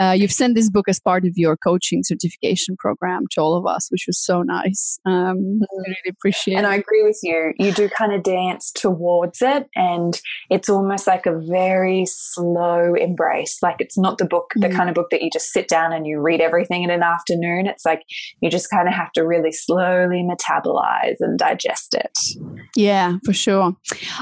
Uh, 0.00 0.10
you've 0.10 0.32
sent 0.32 0.54
this 0.54 0.70
book 0.70 0.88
as 0.88 0.98
part 0.98 1.24
of 1.24 1.32
your 1.36 1.56
coaching 1.56 2.02
certification 2.02 2.76
program 2.76 3.26
to 3.32 3.40
all 3.40 3.54
of 3.56 3.66
us 3.66 3.88
which 3.90 4.04
was 4.06 4.18
so 4.18 4.42
nice. 4.42 4.98
Um, 5.04 5.36
mm. 5.38 5.60
i 5.62 5.76
really 5.76 5.96
appreciate 6.08 6.56
and 6.56 6.66
it. 6.66 6.68
i 6.68 6.74
agree 6.76 7.02
with 7.02 7.20
you. 7.22 7.52
You 7.58 7.72
do 7.72 7.88
kind 7.88 8.12
of 8.12 8.22
dance 8.22 8.72
towards 8.72 9.42
it 9.42 9.68
and 9.74 10.20
it's 10.50 10.68
almost 10.68 11.06
like 11.06 11.26
a 11.26 11.38
very 11.38 12.06
slow 12.06 12.94
embrace. 12.94 13.58
Like 13.62 13.76
it's 13.78 13.98
not 13.98 14.18
the 14.18 14.24
book 14.24 14.52
mm. 14.56 14.62
the 14.62 14.74
kind 14.74 14.88
of 14.88 14.94
book 14.94 15.10
that 15.10 15.22
you 15.22 15.30
just 15.30 15.52
sit 15.52 15.63
sit 15.64 15.68
down 15.68 15.92
and 15.92 16.06
you 16.06 16.20
read 16.20 16.40
everything 16.40 16.82
in 16.82 16.90
an 16.90 17.02
afternoon. 17.02 17.66
It's 17.66 17.84
like 17.84 18.02
you 18.40 18.50
just 18.50 18.70
kind 18.70 18.88
of 18.88 18.94
have 18.94 19.12
to 19.12 19.22
really 19.22 19.52
slowly 19.52 20.22
metabolize 20.22 21.16
and 21.20 21.38
digest 21.38 21.94
it. 21.94 22.18
Yeah, 22.76 23.18
for 23.24 23.32
sure. 23.32 23.76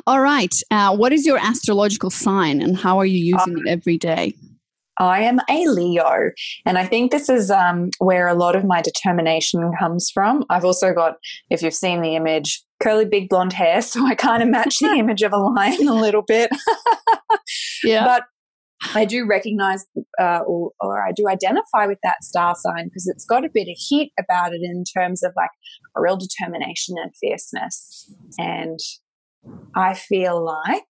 All 0.07 0.21
right. 0.21 0.55
Uh, 0.71 0.97
what 0.97 1.13
is 1.13 1.27
your 1.27 1.39
astrological 1.39 2.11
sign 2.11 2.61
and 2.61 2.77
how 2.77 2.99
are 2.99 3.07
you 3.07 3.19
using 3.19 3.55
um, 3.55 3.63
it 3.65 3.71
every 3.71 3.99
day? 3.99 4.35
I 4.99 5.23
am 5.23 5.41
a 5.49 5.67
Leo, 5.69 6.31
and 6.67 6.77
I 6.77 6.85
think 6.85 7.11
this 7.11 7.31
is 7.31 7.51
um, 7.51 7.89
where 7.99 8.29
a 8.29 8.35
lot 8.35 8.55
of 8.55 8.65
my 8.65 8.83
determination 8.83 9.73
comes 9.79 10.11
from. 10.13 10.45
I've 10.51 10.67
also 10.67 10.93
got, 10.93 11.15
if 11.49 11.63
you've 11.63 11.75
seen 11.75 12.03
the 12.03 12.15
image, 12.15 12.63
curly 12.83 13.07
big 13.07 13.31
blonde 13.31 13.55
hair, 13.55 13.81
so 13.83 14.07
I 14.07 14.15
kind 14.15 14.43
of 14.43 14.51
match 14.51 14.79
the 14.81 14.89
image 14.99 15.23
of 15.23 15.33
a 15.33 15.39
lion 15.39 15.89
a 15.89 15.95
little 15.95 16.23
bit. 16.23 16.51
yeah. 17.85 18.05
But 18.05 18.25
I 18.95 19.05
do 19.05 19.27
recognize 19.27 19.87
uh, 20.21 20.41
or, 20.47 20.73
or, 20.81 21.07
I 21.07 21.13
do 21.13 21.29
identify 21.29 21.87
with 21.87 21.99
that 22.03 22.23
star 22.23 22.55
sign 22.57 22.87
because 22.87 23.07
it's 23.07 23.25
got 23.25 23.45
a 23.45 23.51
bit 23.53 23.69
of 23.69 23.77
heat 23.77 24.13
about 24.19 24.53
it 24.53 24.61
in 24.63 24.85
terms 24.85 25.23
of 25.23 25.33
like 25.37 25.51
a 25.97 26.01
real 26.01 26.17
determination 26.17 26.97
and 26.99 27.13
fierceness. 27.21 28.13
And 28.39 28.79
I 29.75 29.95
feel 29.95 30.45
like 30.45 30.83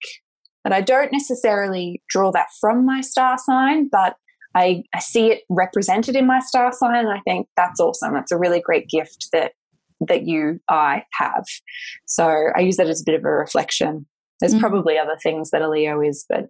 that 0.65 0.73
I 0.73 0.81
don't 0.81 1.13
necessarily 1.13 2.03
draw 2.09 2.31
that 2.33 2.49
from 2.61 2.87
my 2.87 3.01
star 3.01 3.37
sign, 3.39 3.89
but 3.91 4.17
I, 4.55 4.83
I 4.95 5.01
see 5.01 5.29
it 5.29 5.43
represented 5.49 6.17
in 6.17 6.27
my 6.27 6.41
star 6.41 6.73
sign. 6.73 7.07
And 7.07 7.13
I 7.13 7.21
think 7.21 7.49
that's 7.57 7.81
awesome. 7.81 8.15
That's 8.15 8.33
a 8.33 8.39
really 8.39 8.61
great 8.61 8.89
gift 8.89 9.29
that 9.33 9.53
that 10.09 10.27
you 10.27 10.59
I 10.69 11.05
have. 11.21 11.45
So 12.07 12.49
I 12.57 12.61
use 12.61 12.77
that 12.77 12.89
as 12.89 13.01
a 13.01 13.05
bit 13.07 13.15
of 13.15 13.25
a 13.25 13.31
reflection. 13.31 14.07
There's 14.41 14.55
mm. 14.55 14.61
probably 14.61 14.99
other 14.99 15.17
things 15.23 15.51
that 15.51 15.63
a 15.63 15.69
Leo 15.71 16.01
is, 16.01 16.27
but 16.29 16.47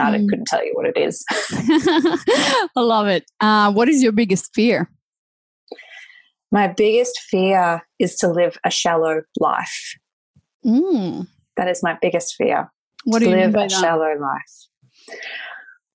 I 0.00 0.18
mm. 0.18 0.28
couldn't 0.28 0.46
tell 0.46 0.64
you 0.64 0.72
what 0.74 0.86
it 0.86 0.96
is. 0.96 1.24
I 1.30 2.80
love 2.80 3.06
it. 3.06 3.24
Uh, 3.40 3.72
what 3.72 3.88
is 3.88 4.02
your 4.02 4.12
biggest 4.12 4.54
fear? 4.54 4.90
My 6.50 6.68
biggest 6.68 7.18
fear 7.30 7.82
is 7.98 8.16
to 8.16 8.28
live 8.28 8.56
a 8.64 8.70
shallow 8.70 9.22
life. 9.38 9.94
Mm. 10.64 11.26
That 11.56 11.68
is 11.68 11.82
my 11.82 11.96
biggest 12.00 12.34
fear. 12.36 12.70
What 13.04 13.20
do 13.20 13.26
you 13.26 13.30
live 13.32 13.46
mean 13.46 13.52
by 13.52 13.64
a 13.64 13.68
that? 13.68 13.80
shallow 13.80 14.14
life? 14.18 15.18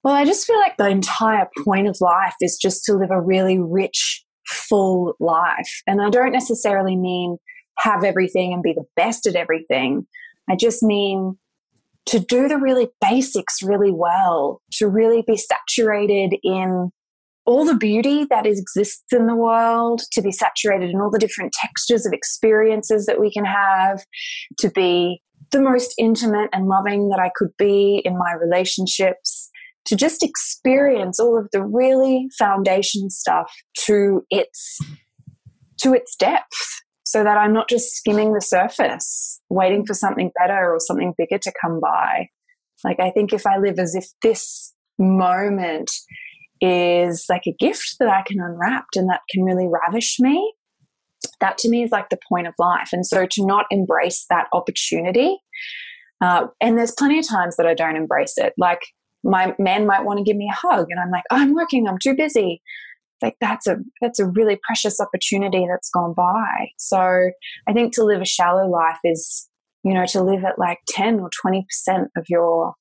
Well, 0.04 0.14
I 0.14 0.26
just 0.26 0.46
feel 0.46 0.58
like 0.58 0.78
the 0.78 0.90
entire 0.90 1.48
point 1.64 1.88
of 1.88 1.98
life 2.02 2.36
is 2.42 2.58
just 2.62 2.84
to 2.86 2.94
live 2.94 3.12
a 3.12 3.22
really 3.22 3.60
rich, 3.60 4.24
full 4.48 5.16
life. 5.20 5.82
And 5.88 6.02
I 6.02 6.10
don't 6.10 6.34
necessarily 6.34 6.96
mean 6.96 7.38
have 7.80 8.04
everything 8.04 8.54
and 8.54 8.62
be 8.62 8.74
the 8.74 8.86
best 8.96 9.26
at 9.26 9.36
everything. 9.36 10.06
I 10.50 10.56
just 10.56 10.84
mean 10.84 11.38
to 12.08 12.20
do 12.20 12.48
the 12.48 12.58
really 12.58 12.90
basics 13.02 13.64
really 13.64 13.92
well, 13.92 14.62
to 14.74 14.88
really 14.88 15.24
be 15.26 15.38
saturated 15.38 16.36
in 16.44 16.92
all 17.46 17.66
the 17.66 17.76
beauty 17.76 18.26
that 18.26 18.46
exists 18.46 19.12
in 19.12 19.28
the 19.28 19.36
world, 19.36 20.02
to 20.12 20.22
be 20.22 20.32
saturated 20.32 20.90
in 20.90 21.02
all 21.02 21.12
the 21.12 21.20
different 21.20 21.54
textures 21.54 22.06
of 22.06 22.14
experiences 22.14 23.06
that 23.06 23.20
we 23.20 23.32
can 23.32 23.46
have, 23.46 24.04
to 24.60 24.70
be 24.70 25.22
the 25.52 25.60
most 25.60 25.94
intimate 25.98 26.50
and 26.54 26.68
loving 26.68 27.10
that 27.10 27.20
I 27.20 27.32
could 27.36 27.52
be 27.58 28.02
in 28.06 28.18
my 28.18 28.34
relationships, 28.34 29.50
to 29.86 29.96
just 29.96 30.24
experience 30.24 31.20
all 31.20 31.38
of 31.38 31.50
the 31.52 31.64
really 31.64 32.28
foundation 32.38 33.10
stuff 33.10 33.54
to 33.86 34.26
its 34.30 34.80
to 35.80 35.94
its 35.94 36.16
depth 36.16 36.83
so 37.14 37.24
that 37.24 37.38
I'm 37.38 37.54
not 37.54 37.70
just 37.70 37.96
skimming 37.96 38.34
the 38.34 38.42
surface, 38.42 39.40
waiting 39.48 39.86
for 39.86 39.94
something 39.94 40.32
better 40.36 40.74
or 40.74 40.80
something 40.80 41.14
bigger 41.16 41.38
to 41.38 41.54
come 41.62 41.80
by. 41.80 42.30
Like, 42.84 43.00
I 43.00 43.12
think 43.12 43.34
if 43.34 43.46
I 43.46 43.60
live 43.60 43.78
as 43.78 43.94
if 43.94 44.08
this 44.24 44.74
moment 44.98 45.92
is 46.60 47.28
like 47.30 47.44
a 47.46 47.56
gift 47.60 47.98
that 48.00 48.10
I 48.10 48.24
can 48.26 48.40
unwrap 48.40 48.86
and 48.96 49.08
that 49.12 49.22
can 49.30 49.44
really 49.44 49.68
ravish 49.68 50.16
me, 50.20 50.56
that 51.40 51.60
to 51.60 51.70
me 51.70 51.84
is 51.84 51.92
like 51.92 52.10
the 52.10 52.18
point 52.28 52.48
of 52.48 52.56
life. 52.58 52.90
And 52.94 53.06
so 53.06 53.28
to 53.30 53.46
not 53.46 53.68
embrace 53.70 54.26
that 54.32 54.48
opportunity, 54.52 55.38
uh, 56.20 56.48
and 56.60 56.80
there's 56.80 56.96
plenty 56.98 57.20
of 57.20 57.28
times 57.28 57.58
that 57.58 57.68
I 57.68 57.76
don't 57.76 57.96
embrace 57.96 58.34
it. 58.38 58.54
Like, 58.58 58.82
my 59.24 59.54
man 59.60 59.86
might 59.86 60.04
want 60.04 60.18
to 60.18 60.24
give 60.24 60.36
me 60.36 60.50
a 60.52 60.56
hug, 60.56 60.88
and 60.90 61.00
I'm 61.00 61.12
like, 61.12 61.26
oh, 61.30 61.38
I'm 61.38 61.54
working, 61.54 61.88
I'm 61.88 62.00
too 62.02 62.16
busy 62.16 62.64
like 63.24 63.38
that's 63.40 63.66
a 63.66 63.78
that's 64.02 64.20
a 64.20 64.28
really 64.28 64.60
precious 64.64 65.00
opportunity 65.00 65.66
that's 65.68 65.90
gone 65.90 66.14
by. 66.14 66.70
So 66.78 67.32
I 67.68 67.74
think 67.74 67.94
to 67.94 68.04
live 68.04 68.22
a 68.22 68.26
shallow 68.26 68.70
life 68.70 69.00
is, 69.04 69.50
you 69.84 69.94
know, 69.94 70.06
to 70.08 70.22
live 70.22 70.44
at 70.44 70.60
like 70.60 70.80
10 70.90 71.22
or 71.22 71.30
20% 71.46 71.64
of 72.18 72.26
your 72.28 72.74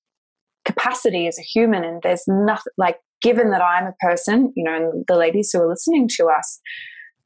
capacity 0.64 1.28
as 1.28 1.38
a 1.38 1.42
human. 1.42 1.84
And 1.84 2.02
there's 2.02 2.24
nothing 2.26 2.72
like 2.76 2.98
given 3.22 3.50
that 3.52 3.62
I'm 3.62 3.86
a 3.86 3.94
person, 4.00 4.52
you 4.56 4.64
know, 4.64 4.74
and 4.74 5.04
the 5.06 5.16
ladies 5.16 5.50
who 5.52 5.60
are 5.60 5.68
listening 5.68 6.08
to 6.16 6.26
us, 6.26 6.60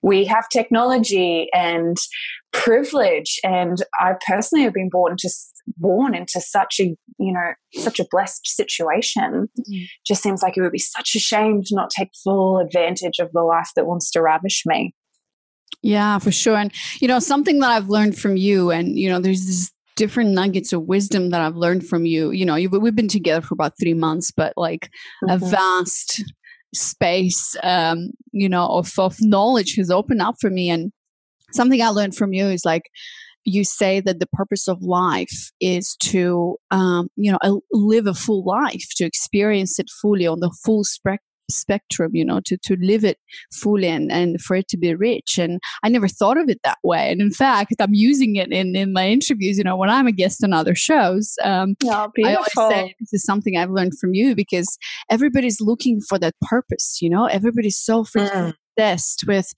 we 0.03 0.25
have 0.25 0.49
technology 0.49 1.49
and 1.55 1.97
privilege 2.53 3.39
and 3.45 3.79
i 4.01 4.15
personally 4.27 4.65
have 4.65 4.75
been 4.75 4.89
born 4.89 5.17
to 5.19 5.29
born 5.77 6.15
into 6.15 6.41
such 6.41 6.79
a 6.81 6.97
you 7.19 7.33
know 7.33 7.53
such 7.75 7.99
a 7.99 8.07
blessed 8.11 8.47
situation 8.47 9.49
mm-hmm. 9.59 9.85
just 10.07 10.23
seems 10.23 10.43
like 10.43 10.57
it 10.57 10.63
would 10.63 10.73
be 10.73 10.79
such 10.79 11.15
a 11.15 11.19
shame 11.19 11.63
to 11.63 11.75
not 11.75 11.91
take 11.91 12.11
full 12.23 12.59
advantage 12.59 13.19
of 13.19 13.31
the 13.33 13.43
life 13.43 13.71
that 13.75 13.87
wants 13.87 14.11
to 14.11 14.23
ravish 14.23 14.63
me 14.65 14.95
yeah 15.83 16.19
for 16.19 16.31
sure 16.31 16.57
and 16.57 16.73
you 17.01 17.09
know 17.09 17.19
something 17.19 17.59
that 17.59 17.71
i've 17.71 17.89
learned 17.89 18.17
from 18.17 18.37
you 18.37 18.71
and 18.71 18.99
you 18.99 19.09
know 19.09 19.19
there's 19.19 19.47
this 19.47 19.73
different 19.97 20.31
nuggets 20.31 20.73
of 20.73 20.83
wisdom 20.83 21.31
that 21.31 21.41
I've 21.41 21.57
learned 21.57 21.87
from 21.87 22.05
you. 22.05 22.31
You 22.31 22.45
know, 22.45 22.55
we've 22.55 22.95
been 22.95 23.09
together 23.09 23.41
for 23.41 23.55
about 23.55 23.73
three 23.81 23.95
months, 23.95 24.31
but 24.31 24.53
like 24.57 24.91
mm-hmm. 25.25 25.31
a 25.31 25.49
vast 25.49 26.23
space 26.77 27.57
um, 27.63 28.11
you 28.33 28.49
know 28.49 28.67
of, 28.67 28.93
of 28.99 29.17
knowledge 29.21 29.75
has 29.77 29.91
opened 29.91 30.23
up 30.23 30.37
for 30.41 30.51
me. 30.51 30.71
And 30.71 30.93
something 31.53 31.81
i 31.81 31.89
learned 31.89 32.17
from 32.17 32.33
you 32.33 32.47
is 32.47 32.65
like 32.65 32.91
you 33.45 33.65
say 33.65 34.01
that 34.01 34.19
the 34.19 34.27
purpose 34.27 34.67
of 34.67 34.83
life 34.83 35.53
is 35.61 35.97
to 36.01 36.57
um, 36.71 37.09
you 37.17 37.33
know 37.33 37.63
live 37.73 38.07
a 38.07 38.15
full 38.15 38.45
life 38.45 38.89
to 38.97 39.05
experience 39.05 39.79
it 39.79 39.89
fully 40.03 40.27
on 40.27 40.41
the 40.41 40.51
full 40.65 40.85
spec- 40.85 41.23
spectrum, 41.51 42.13
you 42.15 42.25
know, 42.25 42.41
to, 42.45 42.57
to 42.65 42.77
live 42.81 43.05
it 43.05 43.19
fully 43.53 43.89
and, 43.89 44.11
and 44.11 44.41
for 44.41 44.57
it 44.57 44.69
to 44.69 44.77
be 44.77 44.95
rich. 44.95 45.39
And 45.39 45.61
I 45.83 45.89
never 45.89 46.09
thought 46.09 46.39
of 46.39 46.49
it 46.49 46.61
that 46.65 46.79
way. 46.83 47.11
And 47.11 47.21
in 47.21 47.31
fact, 47.31 47.75
I'm 47.81 47.95
using 47.95 48.37
it 48.37 48.51
in, 48.53 48.75
in 48.77 48.93
my 48.93 49.09
interviews, 49.09 49.59
you 49.59 49.65
know, 49.65 49.77
when 49.77 49.91
I'm 49.91 50.07
a 50.07 50.13
guest 50.13 50.43
on 50.43 50.53
other 50.53 50.75
shows. 50.75 51.35
Um, 51.43 51.77
oh, 51.85 52.11
I 52.25 52.35
always 52.35 52.53
say 52.71 52.95
this 53.01 53.13
is 53.13 53.25
something 53.25 53.57
I've 53.57 53.71
learned 53.71 53.99
from 53.99 54.15
you 54.15 54.35
because 54.35 54.79
everybody's 55.11 55.61
looking 55.61 56.01
for 56.01 56.19
that 56.19 56.35
purpose, 56.43 56.99
you 57.01 57.11
know, 57.11 57.27
everybody's 57.27 57.77
so 57.77 58.05
mm 58.05 58.53
obsessed 58.77 59.25
with 59.27 59.53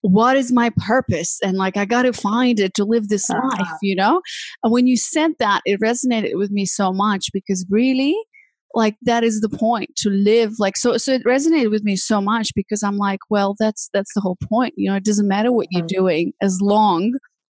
what 0.00 0.36
is 0.36 0.52
my 0.52 0.70
purpose 0.76 1.38
and 1.42 1.56
like 1.56 1.76
I 1.76 1.84
got 1.84 2.02
to 2.02 2.12
find 2.12 2.58
it 2.60 2.74
to 2.74 2.84
live 2.84 3.08
this 3.08 3.28
uh-huh. 3.30 3.48
life, 3.58 3.78
you 3.82 3.94
know? 3.94 4.20
And 4.62 4.72
when 4.72 4.86
you 4.86 4.96
said 4.96 5.32
that, 5.38 5.62
it 5.64 5.80
resonated 5.80 6.36
with 6.36 6.50
me 6.50 6.66
so 6.66 6.92
much 6.92 7.30
because 7.32 7.64
really 7.70 8.16
like 8.74 8.96
that 9.02 9.24
is 9.24 9.40
the 9.40 9.48
point 9.48 9.90
to 9.96 10.10
live 10.10 10.52
like 10.58 10.76
so 10.76 10.96
so 10.96 11.12
it 11.12 11.24
resonated 11.24 11.70
with 11.70 11.84
me 11.84 11.96
so 11.96 12.20
much 12.20 12.50
because 12.54 12.82
i'm 12.82 12.96
like 12.96 13.20
well 13.30 13.54
that's 13.58 13.88
that's 13.92 14.12
the 14.14 14.20
whole 14.20 14.36
point 14.48 14.74
you 14.76 14.90
know 14.90 14.96
it 14.96 15.04
doesn't 15.04 15.28
matter 15.28 15.52
what 15.52 15.66
you're 15.70 15.82
mm-hmm. 15.82 16.04
doing 16.04 16.32
as 16.40 16.60
long 16.60 17.14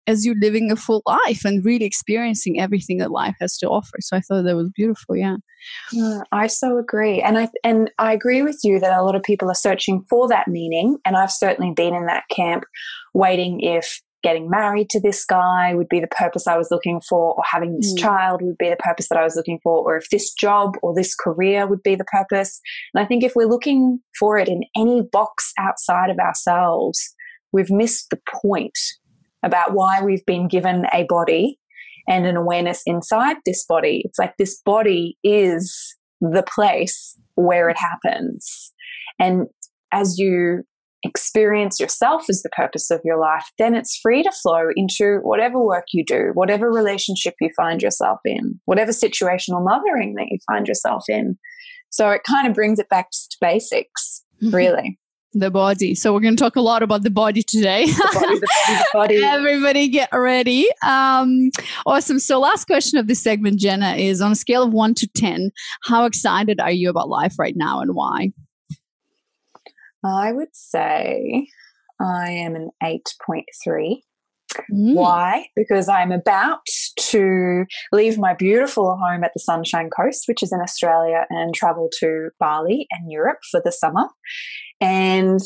as 0.10 0.26
you're 0.26 0.36
living 0.42 0.72
a 0.72 0.76
full 0.76 1.04
life 1.06 1.46
and 1.46 1.64
really 1.64 1.86
experiencing 1.86 2.60
everything 2.60 2.98
that 2.98 3.12
life 3.12 3.36
has 3.40 3.58
to 3.60 3.68
offer. 3.68 3.98
So 4.00 4.18
I 4.18 4.22
thought 4.22 4.44
that 4.44 4.56
was 4.56 4.72
beautiful. 4.76 5.16
Yeah. 5.16 5.36
yeah. 5.92 6.22
I 6.32 6.48
so 6.48 6.80
agree. 6.80 7.22
And 7.22 7.38
I 7.38 7.50
and 7.64 7.92
I 8.00 8.14
agree 8.14 8.42
with 8.42 8.60
you 8.64 8.80
that 8.80 8.98
a 8.98 9.04
lot 9.04 9.16
of 9.16 9.22
people 9.22 9.52
are 9.52 9.56
searching 9.56 10.02
for 10.10 10.28
that 10.28 10.48
meaning. 10.48 10.98
And 11.06 11.16
I've 11.16 11.32
certainly 11.32 11.74
been 11.76 11.94
in 11.94 12.08
that 12.08 12.24
camp 12.32 12.64
waiting 13.14 13.62
if 13.62 14.02
getting 14.22 14.50
married 14.50 14.90
to 14.90 15.00
this 15.00 15.26
guy 15.26 15.74
would 15.74 15.90
be 15.90 16.00
the 16.00 16.08
purpose 16.08 16.48
I 16.48 16.58
was 16.58 16.70
looking 16.72 17.02
for, 17.08 17.36
or 17.36 17.44
having 17.50 17.78
this 17.78 17.94
mm. 17.94 18.00
child 18.00 18.42
would 18.42 18.58
be 18.58 18.70
the 18.70 18.76
purpose 18.76 19.08
that 19.10 19.18
I 19.18 19.24
was 19.24 19.36
looking 19.36 19.60
for, 19.64 19.78
or 19.78 19.98
if 19.98 20.10
this 20.10 20.34
job 20.34 20.76
or 20.82 20.94
this 20.94 21.16
career 21.16 21.68
would 21.68 21.84
be 21.84 21.96
the 21.96 22.06
purpose. 22.06 22.60
And 22.94 23.04
I 23.04 23.08
think 23.08 23.24
if 23.24 23.34
we're 23.36 23.48
looking 23.48 24.00
for 24.20 24.38
it 24.38 24.48
in 24.48 24.64
any 24.76 25.02
box 25.02 25.54
outside 25.58 26.10
of 26.10 26.20
ourselves, 26.20 27.16
we've 27.52 27.72
missed 27.72 28.10
the 28.10 28.20
point 28.42 28.78
about 29.44 29.74
why 29.74 30.02
we've 30.02 30.26
been 30.26 30.48
given 30.48 30.86
a 30.94 31.06
body 31.08 31.58
and 32.08 32.26
an 32.26 32.36
awareness 32.36 32.82
inside 32.86 33.38
this 33.46 33.66
body. 33.66 34.02
It's 34.04 34.20
like 34.20 34.34
this 34.38 34.62
body 34.66 35.18
is 35.24 35.96
the 36.20 36.44
place 36.44 37.18
where 37.36 37.70
it 37.70 37.78
happens. 37.78 38.74
And 39.20 39.48
as 39.92 40.18
you 40.18 40.64
experience 41.04 41.80
yourself 41.80 42.26
as 42.30 42.42
the 42.42 42.50
purpose 42.50 42.92
of 42.92 43.02
your 43.04 43.18
life, 43.18 43.46
then 43.58 43.76
it's 43.76 43.98
free 43.98 44.24
to 44.24 44.32
flow 44.32 44.68
into 44.76 45.20
whatever 45.24 45.60
work 45.60 45.86
you 45.94 46.04
do, 46.04 46.32
whatever 46.34 46.72
relationship 46.72 47.36
you 47.40 47.50
find 47.56 47.82
yourself 47.82 48.20
in, 48.26 48.60
whatever 48.66 48.92
situational 48.92 49.64
mothering 49.64 50.16
that 50.16 50.28
you 50.30 50.38
find 50.48 50.68
yourself 50.68 51.06
in. 51.08 51.38
So 51.90 52.10
it 52.12 52.22
kind 52.24 52.48
of 52.48 52.54
brings 52.54 52.80
it 52.80 52.90
back 52.90 53.12
to 53.12 53.38
basics, 53.42 54.24
really. 54.42 55.00
The 55.34 55.52
body. 55.52 55.94
So 55.94 56.12
we're 56.12 56.22
going 56.22 56.36
to 56.36 56.44
talk 56.44 56.56
a 56.56 56.62
lot 56.62 56.82
about 56.82 57.04
the 57.04 57.12
body 57.12 57.44
today. 57.44 57.86
The 57.86 58.12
body, 58.14 58.40
the 58.40 58.48
body, 58.48 58.78
the 58.78 58.86
body. 58.94 59.24
Everybody 59.24 59.88
get 59.88 60.10
ready. 60.12 60.68
Um, 60.84 61.52
awesome. 61.86 62.18
So 62.18 62.40
last 62.40 62.66
question 62.66 62.98
of 62.98 63.08
this 63.08 63.22
segment, 63.22 63.60
Jenna, 63.60 63.94
is 63.94 64.22
on 64.22 64.32
a 64.32 64.36
scale 64.36 64.64
of 64.64 64.74
one 64.74 64.96
to 64.96 65.08
10, 65.16 65.52
how 65.84 66.06
excited 66.06 66.60
are 66.60 66.72
you 66.72 66.90
about 66.90 67.10
life 67.10 67.38
right 67.38 67.54
now 67.56 67.80
and 67.80 67.94
why? 67.94 68.32
I 70.04 70.32
would 70.32 70.54
say 70.54 71.48
I 72.00 72.32
am 72.32 72.56
an 72.56 72.70
8.3. 72.82 74.02
Mm. 74.72 74.96
Why? 74.96 75.48
Because 75.56 75.88
I'm 75.88 76.12
about 76.12 76.66
to 76.98 77.66
leave 77.92 78.18
my 78.18 78.34
beautiful 78.34 78.98
home 78.98 79.24
at 79.24 79.32
the 79.34 79.40
Sunshine 79.40 79.90
Coast, 79.90 80.24
which 80.28 80.42
is 80.42 80.52
in 80.52 80.60
Australia, 80.60 81.26
and 81.30 81.54
travel 81.54 81.90
to 82.00 82.30
Bali 82.40 82.88
and 82.92 83.12
Europe 83.12 83.40
for 83.52 83.62
the 83.64 83.72
summer. 83.72 84.08
And 84.82 85.40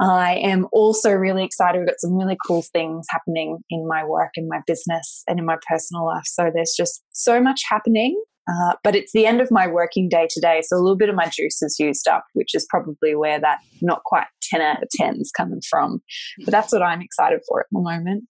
I 0.00 0.36
am 0.36 0.66
also 0.72 1.12
really 1.12 1.44
excited. 1.44 1.78
We've 1.78 1.88
got 1.88 2.00
some 2.00 2.16
really 2.16 2.38
cool 2.46 2.62
things 2.62 3.06
happening 3.10 3.58
in 3.68 3.86
my 3.86 4.04
work, 4.04 4.30
in 4.36 4.48
my 4.48 4.60
business, 4.66 5.22
and 5.28 5.38
in 5.38 5.44
my 5.44 5.56
personal 5.68 6.06
life. 6.06 6.24
So 6.24 6.50
there's 6.54 6.74
just 6.76 7.02
so 7.12 7.40
much 7.40 7.62
happening. 7.68 8.20
Uh, 8.50 8.74
but 8.82 8.96
it's 8.96 9.12
the 9.12 9.26
end 9.26 9.40
of 9.40 9.50
my 9.50 9.66
working 9.66 10.08
day 10.08 10.26
today. 10.28 10.62
So 10.64 10.76
a 10.76 10.80
little 10.80 10.96
bit 10.96 11.08
of 11.08 11.14
my 11.14 11.26
juice 11.26 11.62
is 11.62 11.76
used 11.78 12.08
up, 12.08 12.24
which 12.34 12.54
is 12.54 12.66
probably 12.68 13.14
where 13.14 13.38
that 13.38 13.58
not 13.80 14.02
quite 14.04 14.26
10 14.42 14.60
out 14.60 14.82
of 14.82 14.88
10 14.92 15.18
is 15.20 15.30
coming 15.30 15.60
from. 15.68 16.02
But 16.44 16.52
that's 16.52 16.72
what 16.72 16.82
I'm 16.82 17.02
excited 17.02 17.40
for 17.48 17.60
at 17.60 17.66
the 17.70 17.80
moment. 17.80 18.24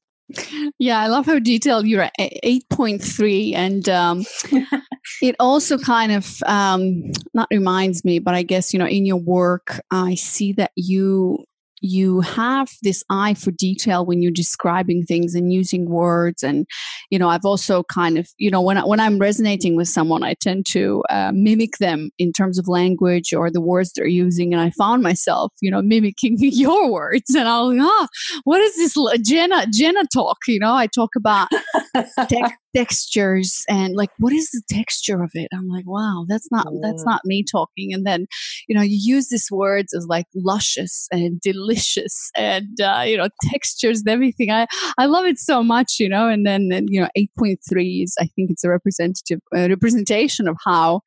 Yeah, 0.79 1.01
I 1.01 1.09
love 1.09 1.27
how 1.27 1.39
detailed 1.39 1.87
you're 1.87 2.03
at 2.03 2.13
8.3. 2.19 3.55
And 3.55 3.89
um, 3.89 4.25
it 5.23 5.37
also 5.41 5.79
kind 5.79 6.13
of 6.13 6.43
um, 6.47 7.11
not 7.35 7.49
reminds 7.51 8.05
me, 8.05 8.19
but 8.19 8.35
I 8.35 8.43
guess, 8.43 8.73
you 8.73 8.79
know, 8.79 8.87
in 8.87 9.07
your 9.07 9.17
work, 9.17 9.81
I 9.91 10.15
see 10.15 10.53
that 10.53 10.73
you 10.77 11.45
you 11.81 12.21
have 12.21 12.71
this 12.83 13.03
eye 13.11 13.35
for 13.35 13.51
detail 13.51 14.05
when 14.05 14.23
you're 14.23 14.33
describing 14.33 15.05
things 15.05 15.35
and 15.35 15.53
using 15.53 15.89
words. 15.89 16.43
And 16.43 16.67
you 17.11 17.19
know 17.19 17.29
i've 17.29 17.45
also 17.45 17.83
kind 17.85 18.17
of 18.17 18.29
you 18.39 18.51
know 18.51 18.61
when, 18.61 18.79
I, 18.79 18.85
when 18.85 19.01
i'm 19.01 19.19
resonating 19.19 19.77
with 19.77 19.89
someone 19.89 20.23
i 20.23 20.35
tend 20.35 20.67
to 20.71 21.03
uh, 21.11 21.33
mimic 21.35 21.79
them 21.79 22.11
in 22.19 22.33
terms 22.33 22.59
of 22.59 22.69
language 22.69 23.33
or 23.35 23.51
the 23.51 23.61
words 23.61 23.93
they're 23.93 24.07
using. 24.07 24.53
And 24.55 24.63
i 24.63 24.71
found 24.71 25.03
myself 25.03 25.53
you 25.61 25.71
know 25.71 25.83
mimicking 25.83 26.37
your 26.39 26.91
words. 26.91 27.35
And 27.35 27.49
i 27.49 27.61
was 27.61 27.77
like 27.77 27.87
ah 27.87 28.09
what 28.45 28.61
is 28.61 28.77
this 28.77 28.97
jenna 29.23 29.67
jenna 29.73 30.05
talk? 30.13 30.39
You 30.47 30.61
know 30.61 30.75
i 30.75 30.87
talk 30.87 31.11
about 31.17 31.49
te- 32.29 32.45
textures 32.75 33.65
and 33.69 33.95
like 33.97 34.11
what 34.19 34.33
is 34.33 34.51
the 34.51 34.63
texture 34.69 35.23
of 35.23 35.31
it? 35.35 35.49
I'm 35.53 35.69
like 35.69 35.87
wow 35.87 36.25
that's 36.29 36.51
not 36.51 36.67
that's 36.83 37.05
not 37.05 37.23
me 37.25 37.45
talking. 37.51 37.93
And 37.93 38.07
then 38.07 38.27
you 38.69 38.75
know 38.75 38.83
you 38.83 38.99
use 39.01 39.29
these 39.29 39.51
words 39.51 39.95
as 39.95 40.07
like 40.07 40.27
luscious 40.35 41.09
and 41.11 41.41
delicious 41.41 42.31
and 42.37 42.81
uh, 42.81 43.05
you 43.07 43.17
know 43.17 43.29
textures 43.51 44.01
and 44.01 44.09
everything. 44.09 44.51
I 44.51 44.67
i 44.99 45.07
love 45.07 45.27
it 45.27 45.39
so 45.39 45.63
much 45.63 45.99
you 45.99 46.09
know 46.09 46.29
and 46.29 46.47
then 46.47 46.71
and, 46.73 46.89
you 46.91 47.01
know 47.01 47.09
8.3 47.17 48.05
is 48.05 48.17
i 48.21 48.27
think 48.27 48.51
it's 48.51 48.65
a 48.65 48.69
representative 48.69 49.41
uh, 49.57 49.69
representation 49.69 50.49
of 50.49 50.57
how 50.65 51.03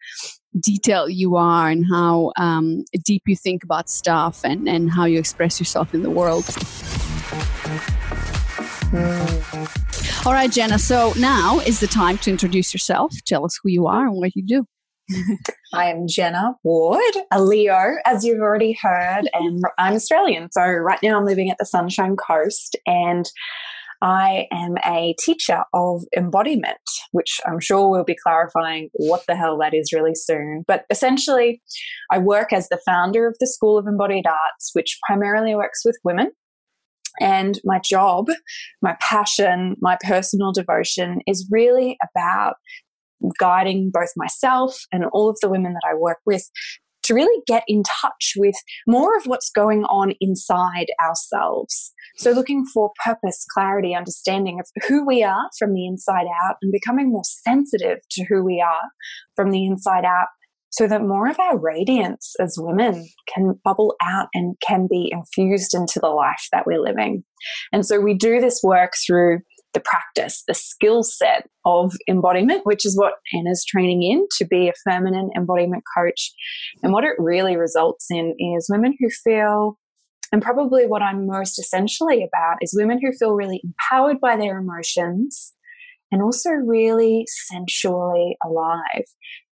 detailed 0.60 1.12
you 1.12 1.36
are 1.36 1.70
and 1.70 1.86
how 1.90 2.32
um, 2.38 2.84
deep 3.04 3.24
you 3.26 3.36
think 3.36 3.64
about 3.64 3.90
stuff 3.90 4.42
and 4.44 4.68
and 4.68 4.92
how 4.92 5.06
you 5.06 5.20
express 5.20 5.60
yourself 5.60 5.94
in 5.94 6.04
the 6.04 6.10
world. 6.10 6.44
Mm. 8.94 10.03
All 10.26 10.32
right, 10.32 10.50
Jenna. 10.50 10.80
So 10.80 11.12
now 11.20 11.60
is 11.60 11.82
the 11.82 11.88
time 11.88 12.18
to 12.20 12.32
introduce 12.32 12.74
yourself. 12.74 13.14
Tell 13.26 13.44
us 13.44 13.60
who 13.62 13.70
you 13.70 13.88
are 13.88 14.08
and 14.08 14.16
what 14.16 14.34
you 14.38 14.42
do. 14.46 14.66
I 15.74 15.88
am 15.88 16.08
Jenna 16.08 16.56
Ward, 16.64 17.02
a 17.30 17.44
Leo, 17.44 17.96
as 18.06 18.24
you've 18.24 18.40
already 18.40 18.78
heard, 18.82 19.24
and 19.34 19.62
I'm 19.78 19.96
Australian. 19.96 20.50
So 20.54 20.62
right 20.62 21.00
now 21.04 21.18
I'm 21.18 21.26
living 21.26 21.52
at 21.52 21.58
the 21.60 21.66
Sunshine 21.66 22.16
Coast 22.16 22.78
and 22.88 23.30
I 24.02 24.48
am 24.54 24.76
a 24.86 25.14
teacher 25.20 25.66
of 25.74 26.04
embodiment, 26.16 26.78
which 27.12 27.42
I'm 27.46 27.60
sure 27.60 27.90
we'll 27.90 28.06
be 28.06 28.16
clarifying 28.16 28.92
what 28.94 29.26
the 29.28 29.36
hell 29.36 29.58
that 29.58 29.74
is 29.74 29.92
really 29.92 30.16
soon. 30.16 30.64
But 30.66 30.86
essentially, 30.90 31.62
I 32.12 32.18
work 32.20 32.54
as 32.54 32.70
the 32.70 32.80
founder 32.86 33.28
of 33.28 33.36
the 33.42 33.48
School 33.48 33.78
of 33.78 33.88
Embodied 33.88 34.26
Arts, 34.26 34.70
which 34.72 35.00
primarily 35.06 35.54
works 35.54 35.82
with 35.84 35.98
women 36.06 36.32
and 37.20 37.60
my 37.64 37.80
job, 37.80 38.28
my 38.82 38.96
passion, 39.00 39.76
my 39.82 39.98
personal 40.02 40.52
devotion 40.52 41.20
is 41.28 41.48
really 41.52 41.98
about 42.12 42.56
guiding 43.40 43.90
both 43.94 44.10
myself 44.18 44.86
and 44.92 45.06
all 45.14 45.30
of 45.30 45.38
the 45.42 45.50
women 45.50 45.74
that 45.74 45.90
I 45.90 45.96
work 45.96 46.20
with 46.26 46.50
to 47.04 47.14
really 47.14 47.44
get 47.46 47.64
in 47.68 47.84
touch 47.84 48.34
with 48.38 48.56
more 48.88 49.16
of 49.18 49.26
what's 49.26 49.50
going 49.50 49.84
on 49.86 50.14
inside 50.22 50.88
ourselves. 51.06 51.94
So, 52.18 52.32
looking 52.32 52.66
for 52.66 52.92
purpose, 53.04 53.46
clarity, 53.54 53.94
understanding 53.94 54.60
of 54.60 54.68
who 54.88 55.06
we 55.06 55.24
are 55.24 55.50
from 55.60 55.74
the 55.74 55.86
inside 55.86 56.26
out, 56.44 56.56
and 56.62 56.72
becoming 56.72 57.12
more 57.12 57.24
sensitive 57.26 58.00
to 58.12 58.26
who 58.26 58.44
we 58.44 58.64
are 58.66 58.90
from 59.36 59.52
the 59.52 59.66
inside 59.66 60.06
out 60.06 60.28
so 60.74 60.88
that 60.88 61.04
more 61.04 61.30
of 61.30 61.40
our 61.40 61.56
radiance 61.56 62.34
as 62.40 62.58
women 62.58 63.08
can 63.32 63.54
bubble 63.64 63.96
out 64.02 64.28
and 64.34 64.56
can 64.68 64.88
be 64.90 65.12
infused 65.12 65.76
into 65.76 66.00
the 66.00 66.08
life 66.08 66.48
that 66.52 66.66
we're 66.66 66.82
living. 66.82 67.24
And 67.72 67.86
so 67.86 68.00
we 68.00 68.16
do 68.16 68.42
this 68.42 68.62
work 68.64 68.94
through 69.06 69.42
the 69.76 69.80
practice, 69.80 70.44
the 70.48 70.56
skill 70.56 71.04
set 71.04 71.48
of 71.64 71.94
embodiment, 72.10 72.66
which 72.66 72.88
is 72.88 72.98
what 72.98 73.14
Anna's 73.36 73.64
training 73.64 74.02
in 74.02 74.26
to 74.38 74.46
be 74.46 74.68
a 74.68 74.74
feminine 74.84 75.30
embodiment 75.38 75.84
coach. 75.96 76.32
And 76.82 76.92
what 76.92 77.04
it 77.04 77.14
really 77.20 77.56
results 77.56 78.08
in 78.10 78.34
is 78.40 78.68
women 78.68 78.96
who 79.00 79.10
feel 79.10 79.78
and 80.32 80.42
probably 80.42 80.88
what 80.88 81.04
I'm 81.04 81.28
most 81.28 81.60
essentially 81.60 82.24
about 82.24 82.58
is 82.62 82.74
women 82.76 83.00
who 83.00 83.16
feel 83.16 83.34
really 83.34 83.62
empowered 83.64 84.20
by 84.20 84.36
their 84.36 84.58
emotions 84.58 85.54
and 86.12 86.24
also 86.24 86.50
really 86.50 87.28
sensually 87.28 88.36
alive 88.44 89.06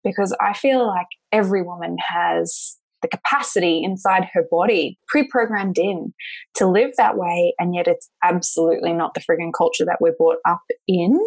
because 0.03 0.35
I 0.39 0.53
feel 0.53 0.85
like 0.85 1.07
every 1.31 1.61
woman 1.61 1.97
has 1.99 2.77
the 3.01 3.07
capacity 3.07 3.81
inside 3.83 4.27
her 4.33 4.43
body 4.51 4.99
pre-programmed 5.07 5.77
in 5.77 6.13
to 6.55 6.67
live 6.67 6.91
that 6.97 7.17
way 7.17 7.53
and 7.57 7.73
yet 7.73 7.87
it's 7.87 8.09
absolutely 8.23 8.91
not 8.91 9.13
the 9.13 9.21
frigging 9.21 9.51
culture 9.57 9.85
that 9.85 9.99
we're 10.01 10.15
brought 10.17 10.39
up 10.47 10.61
in. 10.87 11.17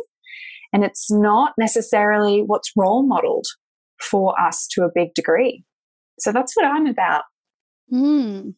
And 0.73 0.85
it's 0.85 1.11
not 1.11 1.53
necessarily 1.59 2.43
what's 2.45 2.73
role 2.77 3.03
modeled 3.03 3.47
for 4.01 4.39
us 4.41 4.67
to 4.73 4.83
a 4.83 4.91
big 4.95 5.15
degree. 5.15 5.65
So 6.19 6.33
that's 6.33 6.55
what 6.55 6.67
i'm 6.67 6.87
about. 6.87 7.25
Mm. 7.93 8.55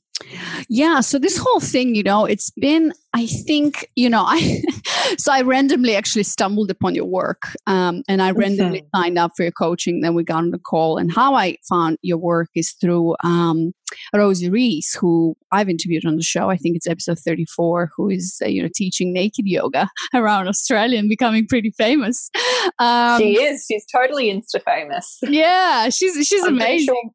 Yeah, 0.68 1.00
so 1.00 1.18
this 1.18 1.37
whole 1.37 1.61
thing, 1.61 1.94
you 1.94 2.03
know, 2.03 2.24
it's 2.24 2.50
been, 2.50 2.92
I 3.12 3.27
think, 3.27 3.90
you 3.96 4.09
know, 4.09 4.24
I, 4.27 4.62
so 5.18 5.33
I 5.33 5.42
randomly 5.42 5.96
actually 5.96 6.22
stumbled 6.22 6.70
upon 6.70 6.94
your 6.94 7.05
work 7.05 7.42
um, 7.66 8.03
and 8.09 8.22
I 8.22 8.31
randomly 8.31 8.81
mm-hmm. 8.81 9.00
signed 9.00 9.18
up 9.18 9.33
for 9.37 9.42
your 9.42 9.53
coaching. 9.53 10.00
Then 10.00 10.14
we 10.14 10.24
got 10.24 10.38
on 10.38 10.50
the 10.50 10.59
call. 10.59 10.98
And 10.98 11.12
how 11.12 11.35
I 11.35 11.59
found 11.68 11.98
your 12.03 12.18
work 12.18 12.48
is 12.55 12.72
through 12.72 13.16
um, 13.24 13.72
Rosie 14.14 14.50
Reese, 14.50 14.94
who 14.94 15.37
I've 15.53 15.68
interviewed 15.68 16.07
on 16.07 16.16
the 16.16 16.22
show. 16.22 16.48
I 16.48 16.57
think 16.57 16.77
it's 16.77 16.88
episode 16.88 17.18
34, 17.18 17.90
who 17.96 18.09
is, 18.09 18.40
uh, 18.42 18.48
you 18.48 18.62
know, 18.62 18.68
teaching 18.74 19.12
naked 19.12 19.46
yoga 19.46 19.88
around 20.14 20.48
Australia 20.48 20.98
and 20.98 21.09
becoming 21.09 21.46
pretty 21.46 21.72
famous. 21.72 22.31
Um, 22.79 23.20
she 23.20 23.40
is. 23.40 23.66
She's 23.70 23.85
totally 23.87 24.33
Insta 24.33 24.62
famous. 24.64 25.18
Yeah, 25.22 25.88
she's, 25.90 26.27
she's 26.27 26.44
I'm 26.44 26.55
amazing. 26.55 27.11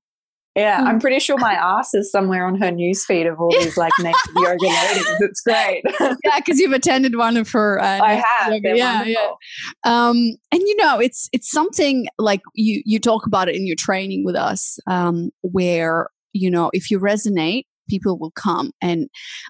Yeah, 0.59 0.83
I'm 0.85 0.95
hmm. 0.95 0.99
pretty 0.99 1.19
sure 1.19 1.37
my 1.37 1.53
ass 1.79 1.93
is 1.93 2.11
somewhere 2.11 2.45
on 2.45 2.55
her 2.55 2.71
newsfeed 2.71 3.31
of 3.31 3.39
all 3.39 3.51
these 3.51 3.77
like 3.77 3.93
naked 3.99 4.19
yoga 4.35 4.65
ladies. 4.65 5.07
It's 5.21 5.41
great. 5.41 5.83
yeah, 5.99 6.37
because 6.37 6.59
you've 6.59 6.73
attended 6.73 7.15
one 7.15 7.37
of 7.37 7.49
her. 7.51 7.79
Uh, 7.81 7.99
I 8.01 8.13
have. 8.13 8.53
yeah, 8.63 8.97
wonderful. 8.99 9.37
yeah. 9.85 10.07
Um, 10.09 10.35
and 10.51 10.61
you 10.61 10.75
know, 10.77 10.99
it's 10.99 11.29
it's 11.31 11.49
something 11.49 12.07
like 12.17 12.41
you 12.53 12.81
you 12.85 12.99
talk 12.99 13.25
about 13.25 13.49
it 13.49 13.55
in 13.55 13.65
your 13.65 13.75
training 13.75 14.25
with 14.25 14.35
us, 14.35 14.79
um, 14.87 15.31
where 15.41 16.09
you 16.33 16.51
know 16.51 16.69
if 16.73 16.91
you 16.91 16.99
resonate, 16.99 17.63
people 17.89 18.17
will 18.17 18.31
come. 18.31 18.71
And 18.81 19.09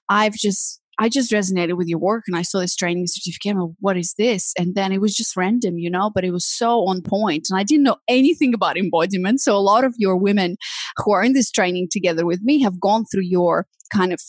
I've 0.10 0.34
just 0.34 0.82
I 1.00 1.08
just 1.08 1.32
resonated 1.32 1.78
with 1.78 1.88
your 1.88 2.00
work 2.00 2.26
and 2.28 2.36
I 2.36 2.42
saw 2.42 2.60
this 2.60 2.76
training 2.76 3.08
certificate. 3.08 3.56
Like, 3.56 3.72
what 3.80 3.98
is 3.98 4.14
this? 4.18 4.54
And 4.60 4.76
then 4.76 4.92
it 4.92 5.00
was 5.00 5.16
just 5.16 5.38
random, 5.38 5.78
you 5.78 5.90
know, 5.90 6.12
but 6.14 6.26
it 6.26 6.32
was 6.32 6.46
so 6.46 6.86
on 6.88 7.02
point. 7.02 7.48
And 7.50 7.58
I 7.58 7.64
didn't 7.64 7.84
know 7.84 7.98
anything 8.10 8.54
about 8.54 8.78
embodiment. 8.78 9.40
So 9.40 9.56
a 9.56 9.60
lot 9.60 9.86
of 9.86 9.96
your 9.98 10.18
women 10.18 10.58
who 10.98 11.14
are 11.14 11.24
in 11.24 11.34
this 11.34 11.52
training 11.52 11.88
together 11.90 12.26
with 12.26 12.42
me 12.42 12.62
have 12.62 12.82
gone 12.82 13.06
through 13.12 13.24
your 13.24 13.66
kind 13.94 14.12
of 14.12 14.20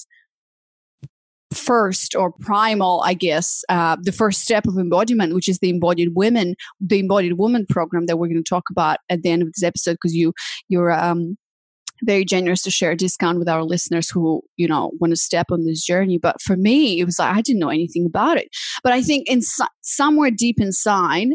first 1.52 2.14
or 2.14 2.33
primal, 2.40 3.02
I 3.04 3.14
guess, 3.14 3.64
uh, 3.68 3.96
the 4.00 4.12
first 4.12 4.42
step 4.42 4.66
of 4.68 4.78
embodiment, 4.78 5.35
which 5.35 5.48
is 5.48 5.59
the 5.59 5.70
embodied 5.70 6.11
women, 6.14 6.54
the 6.80 7.00
embodied 7.00 7.38
woman 7.38 7.66
program 7.68 8.06
that 8.06 8.18
we're 8.18 8.28
going 8.28 8.42
to 8.42 8.48
talk 8.48 8.70
about 8.70 8.98
at 9.09 9.22
the 9.22 9.30
end 9.30 9.42
of 9.42 9.48
this 9.48 9.64
episode, 9.64 9.94
because 9.94 10.14
you 10.14 10.33
you're 10.68 10.92
um, 10.92 11.37
very 12.04 12.24
generous 12.24 12.62
to 12.62 12.70
share 12.70 12.92
a 12.92 12.96
discount 12.96 13.38
with 13.38 13.48
our 13.48 13.64
listeners 13.64 14.10
who 14.10 14.42
you 14.56 14.66
know 14.66 14.92
want 15.00 15.12
to 15.12 15.16
step 15.16 15.46
on 15.50 15.64
this 15.64 15.84
journey 15.84 16.18
but 16.18 16.40
for 16.40 16.56
me 16.56 17.00
it 17.00 17.04
was 17.04 17.18
like 17.18 17.34
i 17.34 17.40
didn't 17.40 17.60
know 17.60 17.68
anything 17.68 18.06
about 18.06 18.36
it. 18.36 18.48
But 18.82 18.92
i 18.92 19.02
think 19.02 19.28
in 19.28 19.40
somewhere 19.82 20.30
deep 20.30 20.60
inside 20.60 21.28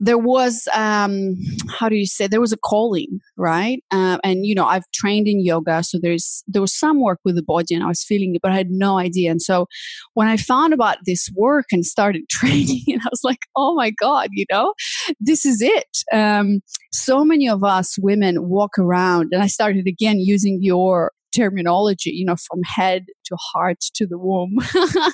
there 0.00 0.18
was 0.18 0.68
um 0.74 1.34
how 1.78 1.88
do 1.88 1.96
you 1.96 2.06
say 2.06 2.26
there 2.26 2.40
was 2.40 2.52
a 2.52 2.56
calling 2.56 3.20
right? 3.36 3.82
Uh, 3.90 4.18
and 4.24 4.46
you 4.46 4.54
know 4.54 4.64
i've 4.64 4.90
trained 4.92 5.28
in 5.28 5.44
yoga 5.44 5.82
so 5.82 5.98
there's 6.00 6.42
there 6.46 6.62
was 6.62 6.76
some 6.76 7.00
work 7.00 7.18
with 7.24 7.36
the 7.36 7.42
body 7.42 7.74
and 7.74 7.84
i 7.84 7.86
was 7.86 8.04
feeling 8.04 8.34
it 8.34 8.42
but 8.42 8.52
i 8.52 8.54
had 8.56 8.70
no 8.70 8.98
idea. 8.98 9.30
And 9.30 9.42
so 9.42 9.66
when 10.14 10.28
i 10.28 10.36
found 10.36 10.72
about 10.72 10.98
this 11.04 11.30
work 11.34 11.66
and 11.72 11.84
started 11.84 12.22
training 12.30 12.82
and 12.88 13.00
i 13.02 13.08
was 13.10 13.22
like 13.24 13.40
oh 13.56 13.74
my 13.74 13.90
god 13.90 14.28
you 14.32 14.46
know? 14.50 14.74
This 15.20 15.44
is 15.44 15.62
it. 15.62 15.98
Um 16.12 16.60
so 16.92 17.24
many 17.24 17.48
of 17.48 17.64
us 17.64 17.96
women 17.98 18.48
walk 18.48 18.78
around 18.78 19.28
and 19.32 19.42
i 19.42 19.46
started 19.46 19.86
again 19.86 20.18
using 20.18 20.58
your 20.62 21.12
terminology 21.34 22.10
you 22.10 22.24
know 22.24 22.36
from 22.36 22.62
head 22.62 23.04
to 23.24 23.36
heart 23.52 23.80
to 23.94 24.06
the 24.06 24.18
womb 24.18 24.56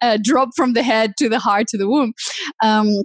uh, 0.00 0.18
drop 0.22 0.50
from 0.56 0.72
the 0.74 0.82
head 0.82 1.14
to 1.18 1.28
the 1.28 1.38
heart 1.38 1.66
to 1.68 1.78
the 1.78 1.88
womb. 1.88 2.12
Um, 2.62 3.02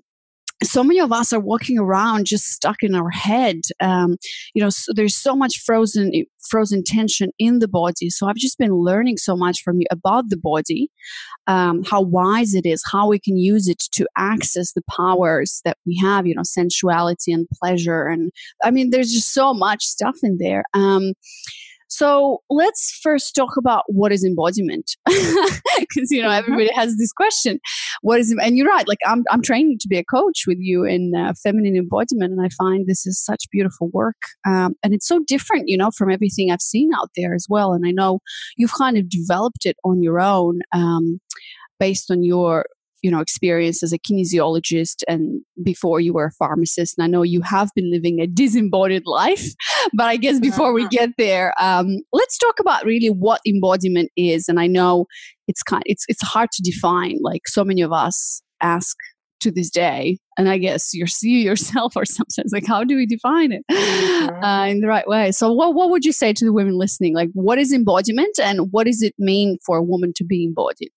so 0.64 0.84
many 0.84 1.00
of 1.00 1.12
us 1.12 1.34
are 1.34 1.40
walking 1.40 1.80
around 1.80 2.26
just 2.26 2.46
stuck 2.46 2.78
in 2.82 2.96
our 2.96 3.10
head 3.10 3.62
um, 3.80 4.16
you 4.54 4.62
know 4.62 4.70
so 4.70 4.92
there's 4.96 5.16
so 5.16 5.36
much 5.36 5.60
frozen 5.60 6.12
frozen 6.50 6.84
tension 6.84 7.32
in 7.40 7.60
the 7.60 7.68
body. 7.68 8.10
So 8.10 8.28
i've 8.28 8.36
just 8.36 8.58
been 8.58 8.74
learning 8.74 9.18
so 9.18 9.36
much 9.36 9.62
from 9.64 9.80
you 9.80 9.86
about 9.92 10.30
the 10.30 10.38
body 10.38 10.90
um, 11.48 11.84
how 11.84 12.02
wise 12.02 12.54
it 12.54 12.66
is 12.66 12.84
how 12.92 13.08
we 13.08 13.20
can 13.20 13.38
use 13.38 13.68
it 13.68 13.80
to 13.94 14.08
access 14.18 14.74
the 14.74 14.84
powers 14.90 15.62
that 15.66 15.78
we 15.86 15.98
have 16.02 16.26
you 16.28 16.36
know 16.36 16.44
sensuality 16.44 17.32
and 17.32 17.48
pleasure 17.54 18.08
and 18.08 18.32
i 18.64 18.72
mean 18.72 18.90
there's 18.90 19.12
just 19.12 19.34
so 19.34 19.54
much 19.54 19.86
stuff 19.86 20.18
in 20.24 20.38
there. 20.38 20.64
Um, 20.74 21.14
so 21.94 22.42
let's 22.50 23.00
first 23.04 23.36
talk 23.36 23.56
about 23.56 23.84
what 23.86 24.12
is 24.12 24.24
embodiment, 24.24 24.98
because 25.06 26.10
you 26.10 26.24
know 26.24 26.30
mm-hmm. 26.30 26.40
everybody 26.40 26.74
has 26.74 26.98
this 26.98 27.12
question. 27.12 27.60
What 28.02 28.20
is 28.20 28.36
and 28.42 28.58
you're 28.58 28.68
right. 28.68 28.88
Like 28.88 28.98
I'm 29.06 29.24
I'm 29.30 29.44
training 29.44 29.78
to 29.82 29.88
be 29.88 30.00
a 30.00 30.04
coach 30.04 30.46
with 30.48 30.58
you 30.60 30.86
in 30.86 31.14
uh, 31.16 31.34
feminine 31.44 31.76
embodiment, 31.76 32.32
and 32.32 32.44
I 32.44 32.50
find 32.50 32.88
this 32.88 33.06
is 33.06 33.24
such 33.24 33.46
beautiful 33.52 33.90
work, 33.94 34.18
um, 34.44 34.74
and 34.84 34.96
it's 34.96 35.08
so 35.08 35.20
different, 35.28 35.66
you 35.68 35.78
know, 35.78 35.92
from 35.96 36.12
everything 36.12 36.50
I've 36.50 36.62
seen 36.62 36.90
out 36.96 37.12
there 37.16 37.36
as 37.36 37.46
well. 37.48 37.74
And 37.74 37.86
I 37.86 37.92
know 37.92 38.22
you've 38.58 38.74
kind 38.74 38.98
of 38.98 39.08
developed 39.08 39.68
it 39.68 39.78
on 39.86 40.02
your 40.02 40.20
own. 40.20 40.62
Um, 40.74 41.20
based 41.80 42.10
on 42.10 42.24
your 42.24 42.66
you 43.04 43.12
know 43.12 43.20
experience 43.20 43.84
as 43.84 43.94
a 43.94 44.00
kinesiologist 44.00 45.04
and 45.08 45.42
before 45.62 46.00
you 46.00 46.14
were 46.14 46.26
a 46.26 46.32
pharmacist. 46.32 46.98
And 46.98 47.04
i 47.04 47.08
know 47.08 47.22
you 47.22 47.42
have 47.42 47.70
been 47.76 47.92
living 47.92 48.20
a 48.20 48.26
disembodied 48.26 49.04
life 49.06 49.46
but 49.94 50.08
i 50.08 50.16
guess 50.16 50.40
before 50.40 50.74
we 50.74 50.84
uh-huh. 50.84 50.90
get 50.90 51.10
there 51.18 51.54
um, 51.60 51.98
let's 52.12 52.38
talk 52.38 52.60
about 52.60 52.86
really 52.86 53.10
what 53.10 53.42
embodiment 53.46 54.10
is. 54.18 54.48
And 54.48 54.60
i 54.60 54.68
know 54.68 55.06
it's 55.48 55.62
kind 55.62 55.84
it's 55.86 56.06
it's 56.08 56.22
hard 56.22 56.50
to 56.54 56.62
define 56.64 57.18
like 57.22 57.48
so 57.48 57.64
many 57.64 57.82
of 57.82 57.92
us 57.92 58.42
ask 58.62 58.96
to 59.42 59.52
this 59.52 59.70
day. 59.70 60.18
And 60.38 60.48
i 60.50 60.58
guess 60.58 60.94
you 60.94 61.06
see 61.06 61.44
yourself 61.44 61.96
or 61.96 62.06
sometimes 62.06 62.52
like 62.54 62.66
how 62.66 62.84
do 62.84 62.96
we 62.96 63.06
define 63.06 63.52
it? 63.52 63.64
Mm-hmm. 63.70 64.44
uh, 64.44 64.66
in 64.68 64.80
the 64.80 64.88
right 64.88 65.08
way. 65.08 65.32
So 65.32 65.52
what, 65.52 65.74
what 65.76 65.90
would 65.90 66.06
you 66.06 66.14
say 66.14 66.32
to 66.32 66.46
the 66.46 66.54
women 66.54 66.78
listening? 66.78 67.14
Like 67.14 67.30
what 67.34 67.60
is 67.60 67.74
embodiment 67.74 68.40
and 68.42 68.72
what 68.72 68.86
does 68.86 69.02
it 69.02 69.14
mean 69.20 69.58
for 69.66 69.78
a 69.78 69.84
woman 69.84 70.14
to 70.16 70.24
be 70.24 70.46
embodied? 70.46 70.92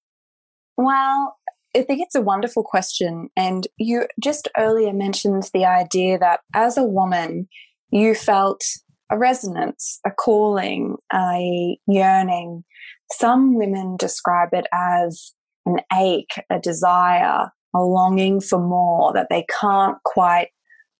Well 0.76 1.36
I 1.76 1.82
think 1.82 2.00
it's 2.00 2.14
a 2.14 2.22
wonderful 2.22 2.64
question. 2.64 3.28
And 3.36 3.66
you 3.76 4.06
just 4.22 4.48
earlier 4.56 4.94
mentioned 4.94 5.50
the 5.52 5.66
idea 5.66 6.18
that 6.18 6.40
as 6.54 6.78
a 6.78 6.82
woman, 6.82 7.48
you 7.90 8.14
felt 8.14 8.62
a 9.10 9.18
resonance, 9.18 10.00
a 10.06 10.10
calling, 10.10 10.96
a 11.12 11.78
yearning. 11.86 12.64
Some 13.12 13.56
women 13.56 13.96
describe 13.98 14.48
it 14.52 14.66
as 14.72 15.34
an 15.66 15.80
ache, 15.92 16.42
a 16.50 16.58
desire, 16.58 17.50
a 17.74 17.78
longing 17.78 18.40
for 18.40 18.58
more 18.58 19.12
that 19.12 19.28
they 19.28 19.44
can't 19.60 19.98
quite 20.02 20.48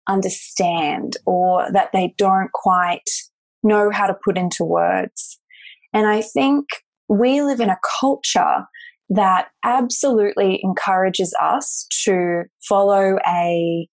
understand 0.09 1.17
or 1.25 1.73
that 1.73 1.91
they 1.95 2.15
don't 2.19 2.53
quite 2.53 3.09
know 3.63 3.91
how 3.91 4.07
to 4.07 4.17
put 4.23 4.37
into 4.37 4.63
words. 4.63 5.41
And 5.95 6.07
I 6.07 6.21
think 6.21 6.67
we 7.09 7.41
live 7.41 7.61
in 7.61 7.71
a 7.71 7.79
culture 7.99 8.67
that 9.09 9.49
absolutely 9.65 10.61
encourages 10.63 11.35
us 11.41 11.87
to 12.05 12.45
follow 12.69 13.19
a 13.27 13.89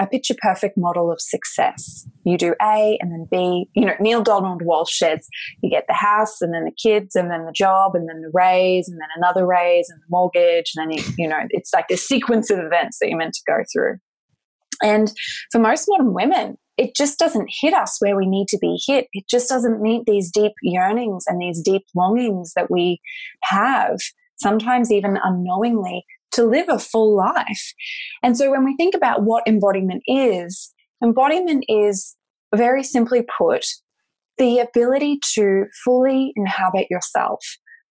a 0.00 0.06
picture 0.08 0.34
perfect 0.42 0.76
model 0.76 1.12
of 1.12 1.20
success. 1.20 2.06
You 2.24 2.36
do 2.36 2.54
A 2.60 2.98
and 3.00 3.12
then 3.12 3.28
B. 3.30 3.68
You 3.74 3.86
know, 3.86 3.94
Neale 4.00 4.22
Donald 4.22 4.62
Walsch 4.62 4.96
says 4.96 5.26
you 5.62 5.70
get 5.70 5.84
the 5.86 5.94
house 5.94 6.40
and 6.40 6.52
then 6.52 6.64
the 6.64 6.72
kids 6.72 7.14
and 7.14 7.30
then 7.30 7.46
the 7.46 7.52
job 7.52 7.94
and 7.94 8.08
then 8.08 8.20
the 8.20 8.30
raise 8.32 8.88
and 8.88 9.00
then 9.00 9.08
another 9.16 9.46
raise 9.46 9.88
and 9.88 10.00
the 10.00 10.06
mortgage. 10.10 10.72
And 10.74 10.90
then, 10.90 10.98
you, 10.98 11.04
you 11.16 11.28
know, 11.28 11.38
it's 11.50 11.72
like 11.72 11.86
this 11.88 12.06
sequence 12.06 12.50
of 12.50 12.58
events 12.58 12.98
that 12.98 13.08
you're 13.08 13.18
meant 13.18 13.34
to 13.34 13.42
go 13.46 13.62
through. 13.72 13.98
And 14.82 15.12
for 15.52 15.60
most 15.60 15.86
modern 15.88 16.12
women, 16.12 16.58
it 16.76 16.94
just 16.96 17.18
doesn't 17.18 17.50
hit 17.60 17.74
us 17.74 17.96
where 18.00 18.16
we 18.16 18.26
need 18.26 18.48
to 18.48 18.58
be 18.58 18.78
hit. 18.86 19.06
It 19.12 19.24
just 19.28 19.48
doesn't 19.48 19.80
meet 19.80 20.06
these 20.06 20.30
deep 20.30 20.52
yearnings 20.62 21.24
and 21.26 21.40
these 21.40 21.62
deep 21.62 21.84
longings 21.94 22.52
that 22.56 22.70
we 22.70 23.00
have, 23.44 23.98
sometimes 24.36 24.90
even 24.90 25.18
unknowingly, 25.22 26.04
to 26.32 26.44
live 26.44 26.68
a 26.68 26.78
full 26.78 27.16
life. 27.16 27.72
And 28.22 28.36
so 28.36 28.50
when 28.50 28.64
we 28.64 28.76
think 28.76 28.94
about 28.94 29.22
what 29.22 29.46
embodiment 29.46 30.02
is, 30.06 30.72
embodiment 31.02 31.64
is 31.68 32.16
very 32.54 32.82
simply 32.82 33.24
put, 33.38 33.66
the 34.36 34.58
ability 34.58 35.20
to 35.34 35.66
fully 35.84 36.32
inhabit 36.34 36.88
yourself, 36.90 37.38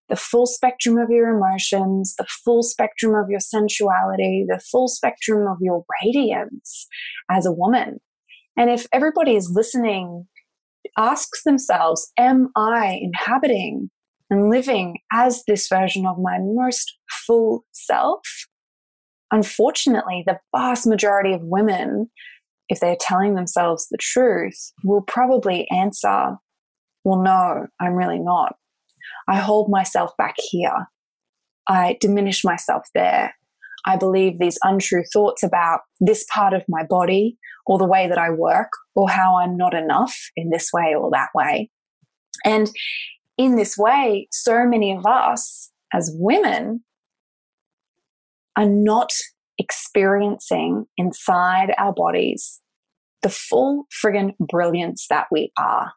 the 0.09 0.17
full 0.17 0.45
spectrum 0.45 0.97
of 0.97 1.09
your 1.09 1.29
emotions, 1.29 2.15
the 2.17 2.27
full 2.43 2.63
spectrum 2.63 3.15
of 3.15 3.29
your 3.29 3.39
sensuality, 3.39 4.45
the 4.45 4.59
full 4.59 4.89
spectrum 4.89 5.47
of 5.47 5.57
your 5.61 5.85
radiance 6.03 6.87
as 7.31 7.45
a 7.45 7.51
woman. 7.51 7.99
And 8.57 8.69
if 8.69 8.85
everybody 8.91 9.35
is 9.35 9.51
listening, 9.53 10.27
asks 10.97 11.43
themselves, 11.43 12.11
Am 12.17 12.49
I 12.55 12.99
inhabiting 13.01 13.89
and 14.29 14.49
living 14.49 14.97
as 15.11 15.43
this 15.47 15.67
version 15.67 16.05
of 16.05 16.17
my 16.19 16.37
most 16.39 16.97
full 17.25 17.65
self? 17.71 18.21
Unfortunately, 19.31 20.23
the 20.27 20.39
vast 20.55 20.85
majority 20.85 21.33
of 21.33 21.41
women, 21.41 22.09
if 22.69 22.79
they're 22.79 22.97
telling 22.99 23.35
themselves 23.35 23.87
the 23.89 23.97
truth, 23.97 24.71
will 24.83 25.01
probably 25.01 25.67
answer, 25.71 26.37
Well, 27.03 27.21
no, 27.21 27.67
I'm 27.79 27.93
really 27.93 28.19
not. 28.19 28.55
I 29.27 29.37
hold 29.37 29.69
myself 29.69 30.11
back 30.17 30.35
here. 30.37 30.87
I 31.67 31.97
diminish 32.01 32.43
myself 32.43 32.83
there. 32.93 33.33
I 33.85 33.97
believe 33.97 34.39
these 34.39 34.57
untrue 34.63 35.03
thoughts 35.11 35.43
about 35.43 35.81
this 35.99 36.25
part 36.33 36.53
of 36.53 36.63
my 36.69 36.83
body 36.83 37.37
or 37.65 37.77
the 37.77 37.87
way 37.87 38.07
that 38.07 38.17
I 38.17 38.29
work 38.29 38.69
or 38.95 39.09
how 39.09 39.37
I'm 39.37 39.57
not 39.57 39.73
enough 39.73 40.15
in 40.35 40.49
this 40.49 40.69
way 40.73 40.93
or 40.97 41.09
that 41.11 41.29
way. 41.35 41.69
And 42.45 42.69
in 43.37 43.55
this 43.55 43.77
way, 43.77 44.27
so 44.31 44.65
many 44.65 44.95
of 44.95 45.05
us 45.05 45.71
as 45.93 46.11
women 46.15 46.83
are 48.57 48.69
not 48.69 49.11
experiencing 49.57 50.85
inside 50.97 51.73
our 51.77 51.93
bodies 51.93 52.61
the 53.21 53.29
full 53.29 53.85
friggin' 54.03 54.33
brilliance 54.37 55.07
that 55.09 55.27
we 55.31 55.51
are. 55.57 55.93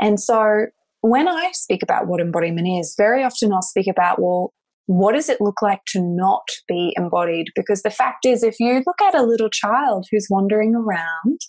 And 0.00 0.20
so 0.20 0.66
when 1.00 1.26
I 1.26 1.50
speak 1.52 1.82
about 1.82 2.06
what 2.06 2.20
embodiment 2.20 2.68
is, 2.68 2.94
very 2.96 3.24
often 3.24 3.52
I'll 3.52 3.62
speak 3.62 3.86
about, 3.88 4.20
well, 4.20 4.52
what 4.86 5.14
does 5.14 5.28
it 5.28 5.40
look 5.40 5.62
like 5.62 5.80
to 5.88 6.00
not 6.00 6.46
be 6.68 6.92
embodied? 6.96 7.48
Because 7.54 7.82
the 7.82 7.90
fact 7.90 8.26
is, 8.26 8.42
if 8.42 8.60
you 8.60 8.82
look 8.86 9.00
at 9.02 9.14
a 9.14 9.22
little 9.22 9.48
child 9.48 10.06
who's 10.10 10.26
wandering 10.28 10.74
around, 10.74 11.40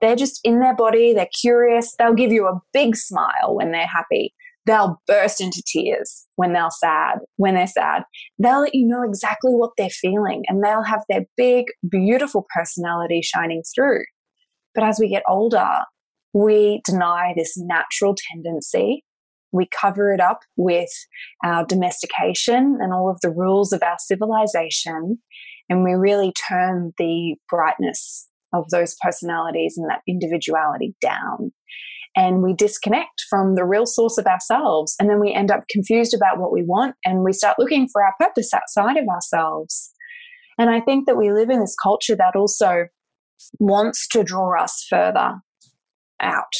they're 0.00 0.16
just 0.16 0.40
in 0.44 0.60
their 0.60 0.76
body, 0.76 1.14
they're 1.14 1.28
curious, 1.40 1.94
they'll 1.98 2.14
give 2.14 2.32
you 2.32 2.46
a 2.46 2.60
big 2.72 2.96
smile 2.96 3.54
when 3.54 3.72
they're 3.72 3.86
happy. 3.86 4.34
They'll 4.66 5.00
burst 5.06 5.40
into 5.40 5.62
tears 5.66 6.26
when 6.36 6.54
they're 6.54 6.70
sad, 6.70 7.18
when 7.36 7.54
they're 7.54 7.66
sad. 7.66 8.04
They'll 8.38 8.62
let 8.62 8.74
you 8.74 8.86
know 8.86 9.02
exactly 9.02 9.52
what 9.52 9.72
they're 9.76 9.90
feeling 9.90 10.42
and 10.48 10.64
they'll 10.64 10.82
have 10.82 11.02
their 11.08 11.26
big, 11.36 11.66
beautiful 11.88 12.46
personality 12.54 13.20
shining 13.22 13.62
through. 13.74 14.04
But 14.74 14.84
as 14.84 14.98
we 14.98 15.08
get 15.08 15.22
older, 15.28 15.68
we 16.32 16.80
deny 16.84 17.34
this 17.36 17.56
natural 17.56 18.16
tendency. 18.32 19.04
We 19.54 19.68
cover 19.80 20.12
it 20.12 20.20
up 20.20 20.40
with 20.56 20.90
our 21.44 21.64
domestication 21.64 22.78
and 22.80 22.92
all 22.92 23.08
of 23.08 23.20
the 23.22 23.30
rules 23.30 23.72
of 23.72 23.82
our 23.82 23.96
civilization. 23.98 25.18
And 25.70 25.84
we 25.84 25.92
really 25.92 26.32
turn 26.48 26.92
the 26.98 27.36
brightness 27.48 28.28
of 28.52 28.68
those 28.70 28.96
personalities 29.00 29.76
and 29.78 29.88
that 29.88 30.02
individuality 30.08 30.94
down. 31.00 31.52
And 32.16 32.42
we 32.42 32.52
disconnect 32.52 33.24
from 33.30 33.54
the 33.54 33.64
real 33.64 33.86
source 33.86 34.18
of 34.18 34.26
ourselves. 34.26 34.94
And 34.98 35.08
then 35.08 35.20
we 35.20 35.32
end 35.32 35.50
up 35.50 35.64
confused 35.70 36.14
about 36.14 36.38
what 36.38 36.52
we 36.52 36.62
want 36.62 36.96
and 37.04 37.24
we 37.24 37.32
start 37.32 37.58
looking 37.58 37.88
for 37.88 38.04
our 38.04 38.14
purpose 38.20 38.52
outside 38.52 38.96
of 38.96 39.08
ourselves. 39.08 39.92
And 40.58 40.70
I 40.70 40.80
think 40.80 41.06
that 41.06 41.16
we 41.16 41.32
live 41.32 41.50
in 41.50 41.60
this 41.60 41.76
culture 41.80 42.16
that 42.16 42.36
also 42.36 42.86
wants 43.58 44.08
to 44.08 44.24
draw 44.24 44.60
us 44.60 44.84
further 44.88 45.34
out. 46.20 46.54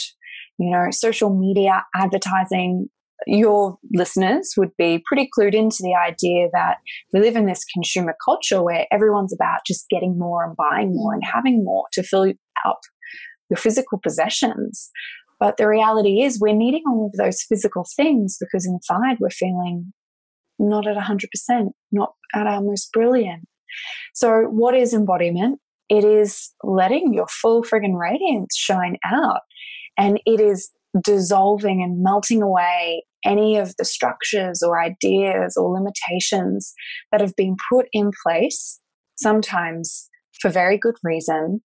You 0.58 0.70
know, 0.70 0.90
social 0.90 1.34
media, 1.34 1.84
advertising, 1.94 2.88
your 3.26 3.78
listeners 3.92 4.54
would 4.56 4.70
be 4.76 5.02
pretty 5.06 5.30
clued 5.36 5.54
into 5.54 5.78
the 5.80 5.94
idea 5.94 6.48
that 6.52 6.76
we 7.12 7.20
live 7.20 7.36
in 7.36 7.46
this 7.46 7.64
consumer 7.64 8.14
culture 8.24 8.62
where 8.62 8.86
everyone's 8.92 9.32
about 9.32 9.60
just 9.66 9.88
getting 9.88 10.18
more 10.18 10.44
and 10.44 10.56
buying 10.56 10.94
more 10.94 11.14
and 11.14 11.22
having 11.24 11.64
more 11.64 11.84
to 11.92 12.02
fill 12.02 12.32
up 12.66 12.80
your 13.50 13.56
physical 13.56 13.98
possessions. 14.02 14.90
But 15.40 15.56
the 15.56 15.68
reality 15.68 16.22
is, 16.22 16.40
we're 16.40 16.54
needing 16.54 16.82
all 16.86 17.06
of 17.06 17.18
those 17.18 17.42
physical 17.42 17.84
things 17.96 18.36
because 18.38 18.66
inside 18.66 19.18
we're 19.20 19.30
feeling 19.30 19.92
not 20.58 20.86
at 20.86 20.96
100%, 20.96 21.70
not 21.92 22.14
at 22.34 22.46
our 22.46 22.60
most 22.60 22.92
brilliant. 22.92 23.44
So, 24.14 24.44
what 24.44 24.74
is 24.74 24.94
embodiment? 24.94 25.60
It 25.88 26.04
is 26.04 26.52
letting 26.62 27.12
your 27.12 27.26
full 27.26 27.62
friggin' 27.62 27.98
radiance 27.98 28.56
shine 28.56 28.96
out. 29.04 29.40
And 29.96 30.20
it 30.26 30.40
is 30.40 30.70
dissolving 31.02 31.82
and 31.82 32.02
melting 32.02 32.42
away 32.42 33.04
any 33.24 33.56
of 33.56 33.74
the 33.76 33.84
structures 33.84 34.62
or 34.62 34.80
ideas 34.80 35.56
or 35.56 35.72
limitations 35.72 36.74
that 37.10 37.20
have 37.20 37.34
been 37.36 37.56
put 37.70 37.86
in 37.92 38.10
place, 38.24 38.80
sometimes 39.16 40.08
for 40.40 40.50
very 40.50 40.78
good 40.78 40.96
reason, 41.02 41.62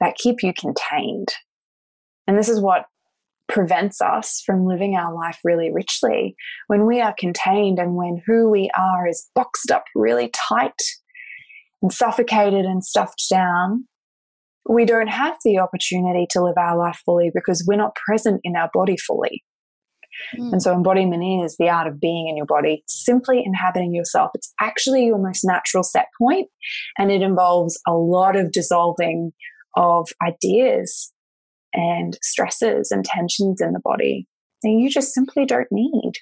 that 0.00 0.16
keep 0.16 0.42
you 0.42 0.52
contained. 0.52 1.28
And 2.26 2.38
this 2.38 2.48
is 2.48 2.60
what 2.60 2.86
prevents 3.48 4.00
us 4.00 4.42
from 4.46 4.66
living 4.66 4.94
our 4.94 5.12
life 5.12 5.40
really 5.44 5.72
richly. 5.72 6.36
When 6.68 6.86
we 6.86 7.00
are 7.00 7.14
contained 7.18 7.78
and 7.78 7.96
when 7.96 8.22
who 8.24 8.48
we 8.48 8.70
are 8.78 9.08
is 9.08 9.28
boxed 9.34 9.70
up 9.70 9.84
really 9.94 10.30
tight 10.32 10.80
and 11.82 11.92
suffocated 11.92 12.64
and 12.64 12.84
stuffed 12.84 13.24
down, 13.28 13.88
we 14.70 14.84
don't 14.84 15.08
have 15.08 15.36
the 15.44 15.58
opportunity 15.58 16.26
to 16.30 16.42
live 16.42 16.56
our 16.56 16.78
life 16.78 17.00
fully 17.04 17.30
because 17.34 17.64
we're 17.66 17.76
not 17.76 17.96
present 18.06 18.40
in 18.44 18.54
our 18.54 18.70
body 18.72 18.96
fully. 18.96 19.42
Mm. 20.38 20.52
And 20.52 20.62
so, 20.62 20.72
embodiment 20.72 21.44
is 21.44 21.56
the 21.58 21.68
art 21.68 21.88
of 21.88 22.00
being 22.00 22.28
in 22.28 22.36
your 22.36 22.46
body, 22.46 22.84
simply 22.86 23.42
inhabiting 23.44 23.94
yourself. 23.94 24.30
It's 24.34 24.52
actually 24.60 25.06
your 25.06 25.18
most 25.18 25.44
natural 25.44 25.82
set 25.82 26.06
point, 26.20 26.48
and 26.98 27.10
it 27.10 27.22
involves 27.22 27.80
a 27.86 27.92
lot 27.92 28.36
of 28.36 28.52
dissolving 28.52 29.32
of 29.76 30.08
ideas 30.24 31.12
and 31.72 32.18
stresses 32.22 32.90
and 32.90 33.04
tensions 33.04 33.60
in 33.60 33.72
the 33.72 33.80
body 33.82 34.26
that 34.62 34.70
you 34.70 34.90
just 34.90 35.14
simply 35.14 35.46
don't 35.46 35.68
need. 35.70 36.12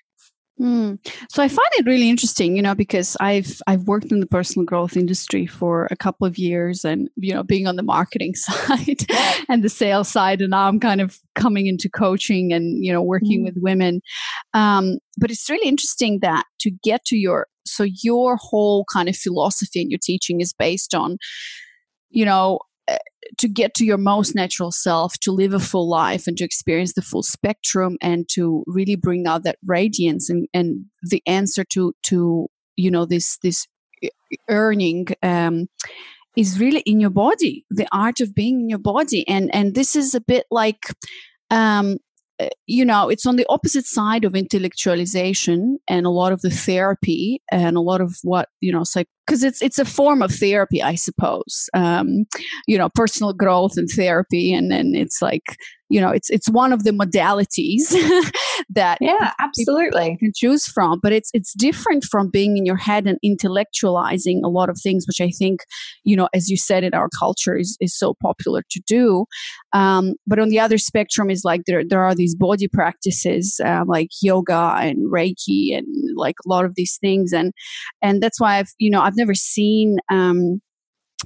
Mm. 0.60 0.98
So 1.30 1.42
I 1.42 1.48
find 1.48 1.68
it 1.74 1.86
really 1.86 2.08
interesting, 2.08 2.56
you 2.56 2.62
know, 2.62 2.74
because 2.74 3.16
I've 3.20 3.60
I've 3.66 3.82
worked 3.82 4.10
in 4.10 4.20
the 4.20 4.26
personal 4.26 4.66
growth 4.66 4.96
industry 4.96 5.46
for 5.46 5.86
a 5.90 5.96
couple 5.96 6.26
of 6.26 6.36
years, 6.36 6.84
and 6.84 7.08
you 7.16 7.32
know, 7.32 7.44
being 7.44 7.66
on 7.66 7.76
the 7.76 7.82
marketing 7.82 8.34
side 8.36 9.06
and 9.48 9.62
the 9.62 9.68
sales 9.68 10.08
side, 10.08 10.40
and 10.40 10.50
now 10.50 10.66
I'm 10.66 10.80
kind 10.80 11.00
of 11.00 11.20
coming 11.36 11.66
into 11.66 11.88
coaching 11.88 12.52
and 12.52 12.84
you 12.84 12.92
know 12.92 13.02
working 13.02 13.42
mm. 13.42 13.44
with 13.44 13.54
women. 13.58 14.00
Um, 14.52 14.98
but 15.16 15.30
it's 15.30 15.48
really 15.48 15.68
interesting 15.68 16.20
that 16.20 16.44
to 16.60 16.70
get 16.70 17.04
to 17.06 17.16
your 17.16 17.46
so 17.68 17.84
your 18.02 18.36
whole 18.36 18.84
kind 18.92 19.08
of 19.08 19.16
philosophy 19.16 19.80
and 19.80 19.90
your 19.90 20.00
teaching 20.02 20.40
is 20.40 20.52
based 20.52 20.94
on, 20.94 21.18
you 22.10 22.24
know, 22.24 22.58
to 23.36 23.48
get 23.48 23.74
to 23.74 23.84
your 23.84 23.98
most 23.98 24.34
natural 24.34 24.70
self, 24.70 25.18
to 25.20 25.32
live 25.32 25.52
a 25.52 25.60
full 25.60 25.88
life 25.88 26.26
and 26.26 26.36
to 26.38 26.44
experience 26.44 26.94
the 26.94 27.02
full 27.02 27.22
spectrum 27.22 27.96
and 28.00 28.28
to 28.30 28.64
really 28.66 28.96
bring 28.96 29.26
out 29.26 29.44
that 29.44 29.58
radiance 29.66 30.30
and, 30.30 30.48
and 30.54 30.86
the 31.02 31.22
answer 31.26 31.64
to 31.64 31.94
to 32.04 32.48
you 32.76 32.90
know 32.90 33.04
this 33.04 33.38
this 33.42 33.66
earning 34.48 35.08
um, 35.22 35.66
is 36.36 36.60
really 36.60 36.80
in 36.80 37.00
your 37.00 37.10
body 37.10 37.64
the 37.70 37.88
art 37.92 38.20
of 38.20 38.34
being 38.34 38.60
in 38.60 38.68
your 38.68 38.78
body. 38.78 39.26
And 39.28 39.54
and 39.54 39.74
this 39.74 39.96
is 39.96 40.14
a 40.14 40.20
bit 40.20 40.46
like 40.50 40.84
um, 41.50 41.98
uh, 42.40 42.48
you 42.66 42.84
know 42.84 43.08
it's 43.08 43.26
on 43.26 43.36
the 43.36 43.46
opposite 43.48 43.86
side 43.86 44.24
of 44.24 44.32
intellectualization 44.32 45.76
and 45.88 46.06
a 46.06 46.10
lot 46.10 46.32
of 46.32 46.40
the 46.40 46.50
therapy 46.50 47.42
and 47.50 47.76
a 47.76 47.80
lot 47.80 48.00
of 48.00 48.16
what 48.22 48.48
you 48.60 48.72
know 48.72 48.84
like 48.94 49.08
because 49.28 49.44
it's 49.44 49.60
it's 49.60 49.78
a 49.78 49.84
form 49.84 50.22
of 50.22 50.32
therapy 50.32 50.82
i 50.82 50.94
suppose. 50.94 51.68
Um, 51.74 52.24
you 52.66 52.78
know 52.78 52.88
personal 52.94 53.32
growth 53.32 53.76
and 53.76 53.88
therapy 53.88 54.52
and 54.54 54.70
then 54.70 54.94
it's 54.94 55.20
like 55.20 55.56
you 55.88 56.00
know 56.00 56.10
it's 56.10 56.30
it's 56.30 56.48
one 56.48 56.72
of 56.72 56.84
the 56.84 56.90
modalities 56.90 57.90
that 58.68 58.98
yeah 59.00 59.32
absolutely. 59.40 60.16
can 60.18 60.32
choose 60.34 60.66
from 60.66 61.00
but 61.02 61.12
it's 61.12 61.30
it's 61.32 61.52
different 61.54 62.04
from 62.04 62.30
being 62.30 62.56
in 62.56 62.66
your 62.66 62.76
head 62.76 63.06
and 63.06 63.18
intellectualizing 63.24 64.40
a 64.44 64.48
lot 64.48 64.68
of 64.68 64.78
things 64.82 65.06
which 65.06 65.20
i 65.20 65.30
think 65.30 65.60
you 66.04 66.16
know 66.16 66.28
as 66.34 66.48
you 66.48 66.56
said 66.56 66.84
in 66.84 66.94
our 66.94 67.08
culture 67.18 67.56
is 67.56 67.76
is 67.80 67.96
so 67.96 68.14
popular 68.22 68.62
to 68.70 68.80
do. 68.86 69.26
Um, 69.72 70.14
but 70.26 70.38
on 70.38 70.48
the 70.48 70.60
other 70.60 70.78
spectrum 70.78 71.30
is 71.30 71.42
like 71.44 71.62
there 71.66 71.84
there 71.84 72.02
are 72.02 72.14
these 72.14 72.34
body 72.34 72.68
practices 72.68 73.60
um, 73.64 73.86
like 73.86 74.08
yoga 74.22 74.76
and 74.80 75.10
reiki 75.12 75.76
and 75.76 75.86
like 76.16 76.36
a 76.44 76.48
lot 76.48 76.64
of 76.64 76.74
these 76.74 76.96
things 76.98 77.32
and 77.32 77.52
and 78.02 78.22
that's 78.22 78.40
why 78.40 78.56
i've 78.56 78.72
you 78.78 78.90
know 78.90 79.02
i've 79.02 79.16
never 79.18 79.34
seen 79.34 79.98
um, 80.10 80.62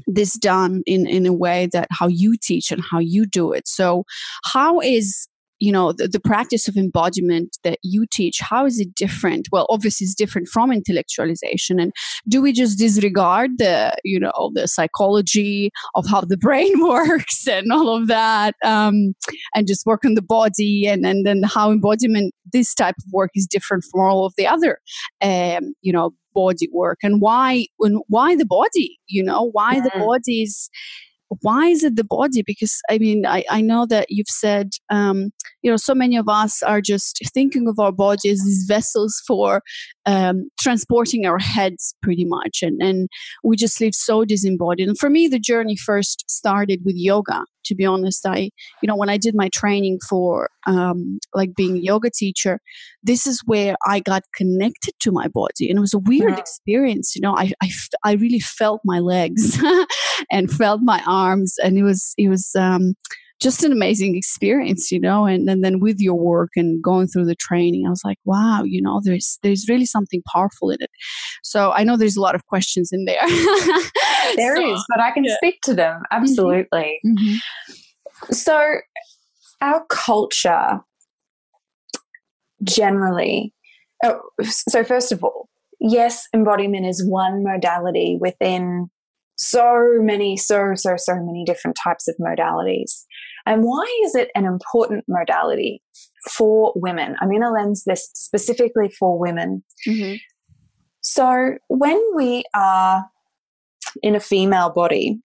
this 0.07 0.35
done 0.39 0.83
in 0.87 1.07
in 1.07 1.27
a 1.27 1.33
way 1.33 1.69
that 1.73 1.89
how 1.91 2.09
you 2.09 2.37
teach 2.43 2.73
and 2.73 2.83
how 2.91 2.99
you 2.99 3.27
do 3.27 3.53
it. 3.53 3.69
So 3.69 4.05
how 4.45 4.81
is 4.81 5.29
you 5.63 5.71
know 5.71 5.93
the, 5.93 6.09
the, 6.09 6.19
practice 6.33 6.67
of 6.67 6.77
embodiment 6.77 7.59
that 7.63 7.79
you 7.83 8.05
teach 8.11 8.41
how 8.41 8.67
is 8.67 8.81
it 8.81 8.95
different? 8.95 9.49
Well 9.53 9.67
obviously 9.69 10.07
it's 10.07 10.15
different 10.15 10.49
from 10.49 10.71
intellectualization. 10.71 11.81
And 11.81 11.93
do 12.29 12.43
we 12.43 12.53
just 12.53 12.79
disregard 12.79 13.59
the 13.59 13.95
you 14.03 14.19
know 14.19 14.51
the 14.55 14.67
psychology 14.67 15.71
of 15.95 16.05
how 16.09 16.23
the 16.23 16.37
brain 16.47 16.75
works 16.83 17.47
and 17.47 17.71
all 17.73 17.97
of 17.97 18.09
that 18.09 18.57
um, 18.65 19.15
and 19.55 19.69
just 19.69 19.87
work 19.87 20.05
on 20.05 20.15
the 20.15 20.29
body 20.39 20.87
and 20.89 21.07
and 21.07 21.25
then 21.25 21.43
how 21.45 21.71
embodiment 21.71 22.35
this 22.53 22.75
type 22.75 22.97
of 22.99 23.13
work 23.13 23.31
is 23.37 23.47
different 23.47 23.85
from 23.91 24.01
all 24.01 24.27
of 24.27 24.35
the 24.37 24.47
other 24.47 24.81
um, 25.23 25.75
you 25.81 25.93
know 25.93 26.11
body 26.35 26.69
work? 26.73 26.99
And 27.03 27.21
why 27.21 27.67
and 27.79 28.03
why 28.09 28.35
the 28.37 28.47
body 28.47 28.99
you 29.07 29.23
know? 29.23 29.51
Why 29.53 29.81
the 29.81 29.93
body 29.95 30.43
is 30.43 30.71
why 31.41 31.67
is 31.69 31.83
it 31.85 31.97
the 31.97 32.05
body? 32.05 32.43
Because 32.43 32.81
i 32.91 32.99
mean 32.99 33.27
i, 33.27 33.45
I 33.51 33.61
know 33.61 33.87
that 33.87 34.07
you've 34.09 34.29
said 34.29 34.71
um, 34.91 35.31
you 35.63 35.71
know 35.71 35.77
so 35.77 35.95
many 35.95 36.17
of 36.17 36.29
us 36.29 36.63
are 36.63 36.81
just 36.81 37.19
thinking 37.33 37.69
of 37.69 37.79
our 37.79 37.93
body 37.93 38.29
as 38.31 38.45
these 38.45 38.65
vessels 38.67 39.23
for 39.27 39.63
um, 40.07 40.49
transporting 40.61 41.27
our 41.27 41.39
heads 41.39 41.95
pretty 42.03 42.25
much 42.25 42.61
and, 42.63 42.83
and 42.83 43.09
we 43.45 43.57
just 43.57 43.81
live 43.81 43.95
so 43.95 44.25
disembodied. 44.25 44.89
And 44.89 44.99
for 44.99 45.11
me 45.11 45.29
the 45.29 45.39
journey 45.39 45.77
first 45.77 46.25
started 46.29 46.81
with 46.85 46.97
yoga 46.97 47.45
to 47.65 47.75
be 47.75 47.85
honest 47.85 48.27
i 48.27 48.51
you 48.83 48.87
know 48.87 48.97
when 48.97 49.09
i 49.09 49.17
did 49.17 49.35
my 49.35 49.49
training 49.51 49.99
for 50.09 50.49
um, 50.67 51.19
like 51.35 51.55
being 51.57 51.77
a 51.77 51.81
yoga 51.81 52.09
teacher 52.11 52.61
this 53.03 53.27
is 53.27 53.43
where 53.47 53.75
i 53.87 54.01
got 54.01 54.23
connected 54.35 54.95
to 55.01 55.11
my 55.11 55.29
body 55.29 55.69
and 55.69 55.79
it 55.79 55.81
was 55.81 55.95
a 55.95 55.99
weird 55.99 56.31
yeah. 56.31 56.39
experience 56.39 57.15
you 57.15 57.21
know 57.21 57.37
I, 57.37 57.53
I, 57.63 57.71
I 58.05 58.13
really 58.13 58.41
felt 58.41 58.81
my 58.85 59.01
legs 59.01 59.59
and 60.31 60.51
felt 60.51 60.81
my 60.83 61.03
arms 61.07 61.57
and 61.63 61.77
it 61.77 61.83
was 61.83 62.15
it 62.17 62.29
was 62.29 62.55
um, 62.57 62.95
just 63.43 63.65
an 63.65 63.73
amazing 63.73 64.17
experience, 64.17 64.93
you 64.93 65.01
know. 65.01 65.27
And, 65.27 65.49
and 65.49 65.65
then 65.65 65.81
with 65.81 66.01
your 66.01 66.15
work 66.15 66.51
and 66.57 66.83
going 66.83 67.09
through 67.09 67.27
the 67.27 67.35
training, 67.35 67.87
I 67.87 67.91
was 67.91 68.03
like, 68.05 68.19
wow, 68.25 68.63
you 68.65 68.81
know, 68.81 69.01
there's 69.03 69.39
there's 69.43 69.69
really 69.69 69.87
something 69.87 70.23
powerful 70.33 70.71
in 70.71 70.79
it. 70.81 70.91
So 71.43 71.73
I 71.73 71.85
know 71.85 71.97
there's 71.97 72.17
a 72.17 72.21
lot 72.21 72.35
of 72.35 72.47
questions 72.47 72.91
in 72.93 73.05
there. 73.05 73.21
there 74.37 74.57
so, 74.57 74.75
is, 74.75 74.85
but 74.89 75.01
I 75.01 75.11
can 75.11 75.25
yeah. 75.25 75.37
speak 75.37 75.61
to 75.65 75.75
them 75.75 75.97
mm-hmm. 75.97 76.23
absolutely. 76.23 77.01
Mm-hmm. 77.05 78.33
So 78.33 78.77
our 79.61 79.85
culture 79.89 80.81
generally. 82.63 83.53
Oh, 84.05 84.21
so 84.43 84.83
first 84.85 85.13
of 85.13 85.23
all, 85.23 85.49
yes, 85.81 86.27
embodiment 86.35 86.87
is 86.87 87.05
one 87.07 87.43
modality 87.43 88.19
within 88.21 88.89
so 89.37 89.99
many, 90.01 90.37
so, 90.37 90.73
so, 90.75 90.97
so 90.97 91.15
many 91.17 91.45
different 91.45 91.77
types 91.83 92.09
of 92.09 92.15
modalities. 92.21 93.05
And 93.47 93.63
why 93.63 93.87
is 94.05 94.15
it 94.15 94.31
an 94.35 94.45
important 94.45 95.05
modality 95.09 95.83
for 96.31 96.73
women? 96.77 97.17
I'm 97.21 97.29
going 97.29 97.43
to 97.43 97.51
lens 97.51 97.85
this 97.85 98.11
specifically 98.15 98.91
for 98.99 99.19
women. 99.19 99.65
Mm-hmm. 99.87 100.17
So, 101.01 101.57
when 101.69 102.01
we 102.15 102.45
are 102.55 103.07
in 104.03 104.15
a 104.15 104.21
female 104.21 104.71
body, 104.71 105.21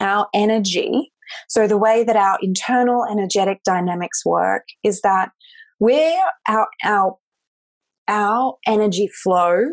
our 0.00 0.26
energy, 0.34 1.12
so 1.48 1.68
the 1.68 1.78
way 1.78 2.02
that 2.02 2.16
our 2.16 2.38
internal 2.42 3.04
energetic 3.08 3.62
dynamics 3.64 4.24
work 4.24 4.64
is 4.82 5.00
that 5.02 5.30
where 5.78 6.22
our, 6.48 6.68
our, 6.84 7.16
our 8.08 8.56
energy 8.66 9.08
flow 9.22 9.70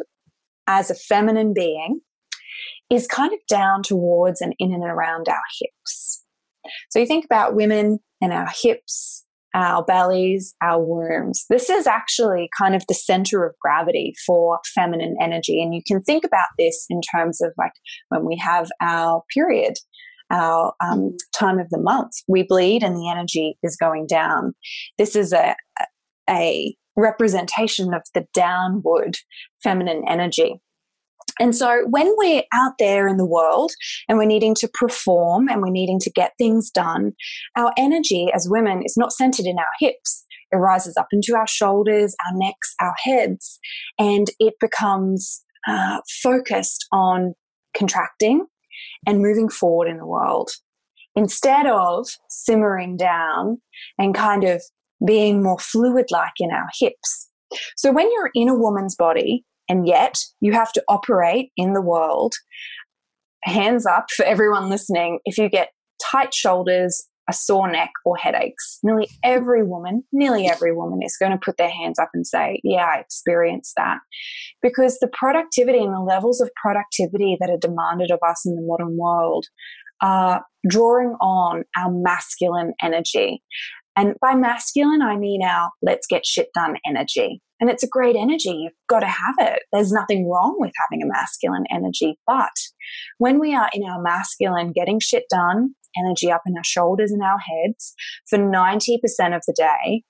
as 0.68 0.92
a 0.92 0.96
feminine 0.96 1.54
being 1.54 2.02
is 2.90 3.08
kind 3.08 3.34
of 3.34 3.40
down 3.50 3.84
towards 3.84 4.42
and 4.42 4.54
in 4.60 4.74
and 4.74 4.84
around 4.84 5.28
our 5.28 5.42
hips. 5.60 6.24
So 6.90 7.00
you 7.00 7.06
think 7.06 7.26
about 7.26 7.56
women 7.56 8.00
and 8.22 8.34
our 8.34 8.48
hips, 8.62 9.26
our 9.54 9.84
bellies, 9.84 10.56
our 10.62 10.84
wombs. 10.84 11.46
This 11.50 11.70
is 11.70 11.88
actually 11.88 12.50
kind 12.58 12.76
of 12.76 12.84
the 12.88 12.94
center 12.94 13.46
of 13.46 13.56
gravity 13.60 14.14
for 14.26 14.60
feminine 14.76 15.16
energy. 15.22 15.62
And 15.62 15.74
you 15.74 15.82
can 15.86 16.02
think 16.02 16.24
about 16.24 16.48
this 16.58 16.86
in 16.90 17.02
terms 17.02 17.42
of 17.42 17.52
like 17.58 17.74
when 18.10 18.26
we 18.26 18.38
have 18.38 18.70
our 18.82 19.24
period, 19.34 19.74
our 20.30 20.74
um, 20.84 21.16
time 21.34 21.60
of 21.60 21.70
the 21.70 21.80
month, 21.80 22.12
we 22.28 22.44
bleed 22.44 22.84
and 22.84 22.96
the 22.98 23.10
energy 23.10 23.58
is 23.64 23.78
going 23.78 24.06
down. 24.08 24.54
This 24.98 25.16
is 25.16 25.34
a, 25.34 25.56
a 26.30 26.76
representation 26.96 27.94
of 27.94 28.02
the 28.14 28.26
downward 28.34 29.18
feminine 29.64 30.04
energy. 30.08 30.62
And 31.40 31.56
so 31.56 31.86
when 31.90 32.14
we're 32.18 32.44
out 32.54 32.74
there 32.80 33.08
in 33.08 33.18
the 33.18 33.26
world 33.26 33.72
and 34.08 34.18
we're 34.18 34.26
needing 34.26 34.56
to 34.56 34.70
perform 34.74 35.48
and 35.48 35.62
we're 35.62 35.70
needing 35.70 36.00
to 36.00 36.12
get 36.12 36.34
things 36.38 36.72
done, 36.72 37.14
our 37.56 37.72
energy 37.78 38.28
as 38.34 38.48
women 38.50 38.82
is 38.84 38.96
not 38.98 39.14
centered 39.14 39.46
in 39.46 39.60
our 39.60 39.66
hips. 39.80 40.26
It 40.52 40.58
rises 40.58 40.96
up 40.98 41.08
into 41.12 41.36
our 41.36 41.48
shoulders, 41.48 42.16
our 42.26 42.38
necks, 42.38 42.74
our 42.82 42.96
heads, 43.04 43.60
and 44.00 44.28
it 44.40 44.56
becomes 44.60 45.44
uh, 45.68 46.00
focused 46.24 46.86
on 46.92 47.34
contracting 47.76 48.46
and 49.06 49.22
moving 49.22 49.50
forward 49.50 49.90
in 49.90 49.98
the 49.98 50.06
world 50.06 50.50
instead 51.16 51.66
of 51.66 52.08
simmering 52.30 52.96
down 52.96 53.62
and 53.98 54.16
kind 54.16 54.44
of 54.44 54.62
being 55.06 55.44
more 55.44 55.60
fluid 55.60 56.06
like 56.12 56.34
in 56.40 56.52
our 56.52 56.70
hips. 56.80 57.30
So 57.76 57.92
when 57.92 58.12
you're 58.12 58.32
in 58.34 58.50
a 58.50 58.58
woman's 58.58 58.96
body, 58.96 59.44
and 59.70 59.88
yet 59.88 60.18
you 60.40 60.54
have 60.54 60.72
to 60.74 60.84
operate 60.88 61.52
in 61.58 61.74
the 61.74 61.82
world. 61.82 62.34
Hands 63.44 63.86
up 63.86 64.08
for 64.16 64.26
everyone 64.26 64.70
listening 64.70 65.20
if 65.26 65.38
you 65.38 65.50
get 65.50 65.70
tight 66.02 66.34
shoulders, 66.34 67.08
a 67.30 67.34
sore 67.34 67.70
neck, 67.70 67.92
or 68.06 68.18
headaches. 68.18 68.80
Nearly 68.84 69.10
every 69.24 69.64
woman, 69.64 70.04
nearly 70.12 70.48
every 70.48 70.74
woman 70.74 71.02
is 71.04 71.18
going 71.20 71.32
to 71.32 71.38
put 71.38 71.58
their 71.58 71.70
hands 71.70 72.00
up 72.00 72.10
and 72.14 72.26
say, 72.26 72.60
Yeah, 72.64 72.86
I 72.86 73.00
experienced 73.00 73.74
that. 73.78 74.00
Because 74.62 75.00
the 75.00 75.10
productivity 75.10 75.80
and 75.80 75.94
the 75.94 76.00
levels 76.00 76.42
of 76.42 76.50
productivity 76.62 77.38
that 77.40 77.50
are 77.50 77.58
demanded 77.58 78.12
of 78.12 78.20
us 78.28 78.46
in 78.46 78.56
the 78.56 78.62
modern 78.62 78.98
world 78.98 79.46
are 80.02 80.44
drawing 80.70 81.16
on 81.22 81.64
our 81.78 81.92
masculine 81.92 82.74
energy. 82.82 83.42
And 83.96 84.16
by 84.22 84.36
masculine, 84.36 85.02
I 85.02 85.18
mean 85.18 85.42
our 85.44 85.72
let's 85.82 86.06
get 86.08 86.26
shit 86.26 86.50
done 86.54 86.76
energy. 86.86 87.42
And 87.60 87.70
it's 87.70 87.84
a 87.84 87.88
great 87.88 88.16
energy. 88.16 88.52
You've 88.52 88.74
got 88.88 89.00
to 89.00 89.08
have 89.08 89.36
it. 89.40 89.64
There's 89.72 89.92
nothing 89.92 90.30
wrong 90.30 90.56
with 90.60 90.72
having 90.90 91.04
a 91.04 91.08
masculine 91.08 91.66
energy. 91.72 92.20
But 92.28 92.54
when 93.18 93.40
we 93.40 93.56
are 93.56 93.70
in 93.74 93.84
our 93.84 94.02
masculine, 94.02 94.74
getting 94.74 95.00
shit 95.00 95.24
done, 95.30 95.74
energy 95.98 96.32
up 96.32 96.44
in 96.46 96.56
our 96.56 96.64
shoulders 96.64 97.12
and 97.12 97.24
our 97.24 97.40
heads 97.40 97.94
for 98.30 98.38
90% 98.38 98.98
of 99.36 99.42
the 99.48 99.54
day, 99.56 100.04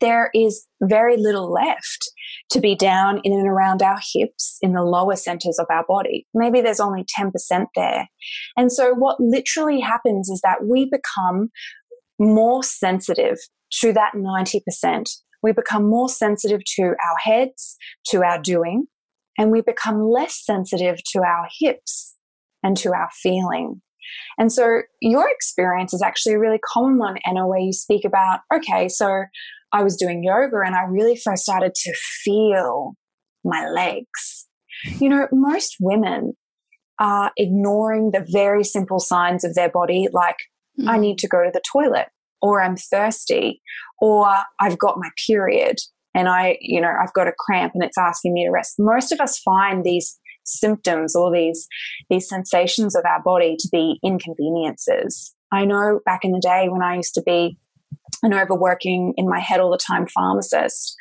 there 0.00 0.30
is 0.34 0.66
very 0.82 1.16
little 1.16 1.52
left 1.52 2.10
to 2.50 2.60
be 2.60 2.74
down 2.74 3.20
in 3.22 3.32
and 3.32 3.46
around 3.46 3.82
our 3.82 3.98
hips 4.14 4.58
in 4.60 4.72
the 4.72 4.82
lower 4.82 5.16
centers 5.16 5.58
of 5.58 5.66
our 5.70 5.84
body. 5.86 6.26
Maybe 6.34 6.60
there's 6.60 6.80
only 6.80 7.04
10% 7.18 7.66
there. 7.76 8.08
And 8.56 8.72
so 8.72 8.92
what 8.94 9.20
literally 9.20 9.80
happens 9.80 10.28
is 10.28 10.40
that 10.42 10.64
we 10.64 10.90
become 10.90 11.50
more 12.18 12.62
sensitive 12.62 13.38
to 13.80 13.92
that 13.92 14.12
90% 14.14 15.08
we 15.44 15.52
become 15.52 15.88
more 15.88 16.08
sensitive 16.08 16.62
to 16.64 16.82
our 16.82 17.18
heads, 17.22 17.76
to 18.06 18.24
our 18.24 18.40
doing, 18.40 18.86
and 19.36 19.52
we 19.52 19.60
become 19.60 20.02
less 20.02 20.42
sensitive 20.42 20.96
to 21.12 21.18
our 21.18 21.46
hips 21.60 22.16
and 22.62 22.78
to 22.78 22.94
our 22.94 23.10
feeling. 23.22 23.82
And 24.38 24.50
so 24.50 24.80
your 25.02 25.28
experience 25.30 25.92
is 25.92 26.00
actually 26.00 26.34
a 26.34 26.38
really 26.38 26.60
common 26.72 26.98
one, 26.98 27.18
Anna, 27.26 27.46
where 27.46 27.58
you 27.58 27.74
speak 27.74 28.06
about, 28.06 28.40
okay, 28.54 28.88
so 28.88 29.24
I 29.70 29.82
was 29.82 29.96
doing 29.96 30.24
yoga 30.24 30.62
and 30.64 30.74
I 30.74 30.84
really 30.84 31.14
first 31.16 31.42
started 31.42 31.74
to 31.74 31.92
feel 31.94 32.94
my 33.44 33.68
legs. 33.68 34.48
You 34.98 35.10
know, 35.10 35.28
most 35.30 35.76
women 35.78 36.32
are 36.98 37.32
ignoring 37.36 38.12
the 38.12 38.24
very 38.32 38.64
simple 38.64 38.98
signs 38.98 39.44
of 39.44 39.54
their 39.54 39.68
body, 39.68 40.08
like, 40.10 40.38
mm. 40.80 40.88
I 40.88 40.96
need 40.96 41.18
to 41.18 41.28
go 41.28 41.42
to 41.44 41.50
the 41.52 41.62
toilet, 41.70 42.08
or 42.44 42.60
I'm 42.60 42.76
thirsty, 42.76 43.62
or 44.02 44.30
I've 44.60 44.78
got 44.78 44.98
my 44.98 45.08
period 45.26 45.78
and 46.14 46.28
I, 46.28 46.58
you 46.60 46.78
know, 46.78 46.92
I've 47.02 47.14
got 47.14 47.26
a 47.26 47.32
cramp 47.38 47.72
and 47.74 47.82
it's 47.82 47.96
asking 47.96 48.34
me 48.34 48.44
to 48.44 48.50
rest. 48.50 48.74
Most 48.78 49.12
of 49.12 49.20
us 49.20 49.38
find 49.38 49.82
these 49.82 50.20
symptoms 50.44 51.16
or 51.16 51.32
these 51.32 51.66
these 52.10 52.28
sensations 52.28 52.94
of 52.94 53.02
our 53.06 53.22
body 53.22 53.56
to 53.58 53.68
be 53.72 53.98
inconveniences. 54.04 55.34
I 55.52 55.64
know 55.64 56.00
back 56.04 56.20
in 56.22 56.32
the 56.32 56.40
day 56.40 56.68
when 56.68 56.82
I 56.82 56.96
used 56.96 57.14
to 57.14 57.22
be 57.22 57.56
an 58.22 58.34
overworking 58.34 59.14
in 59.16 59.26
my 59.26 59.40
head 59.40 59.58
all 59.58 59.70
the 59.70 59.78
time 59.78 60.06
pharmacist, 60.06 60.94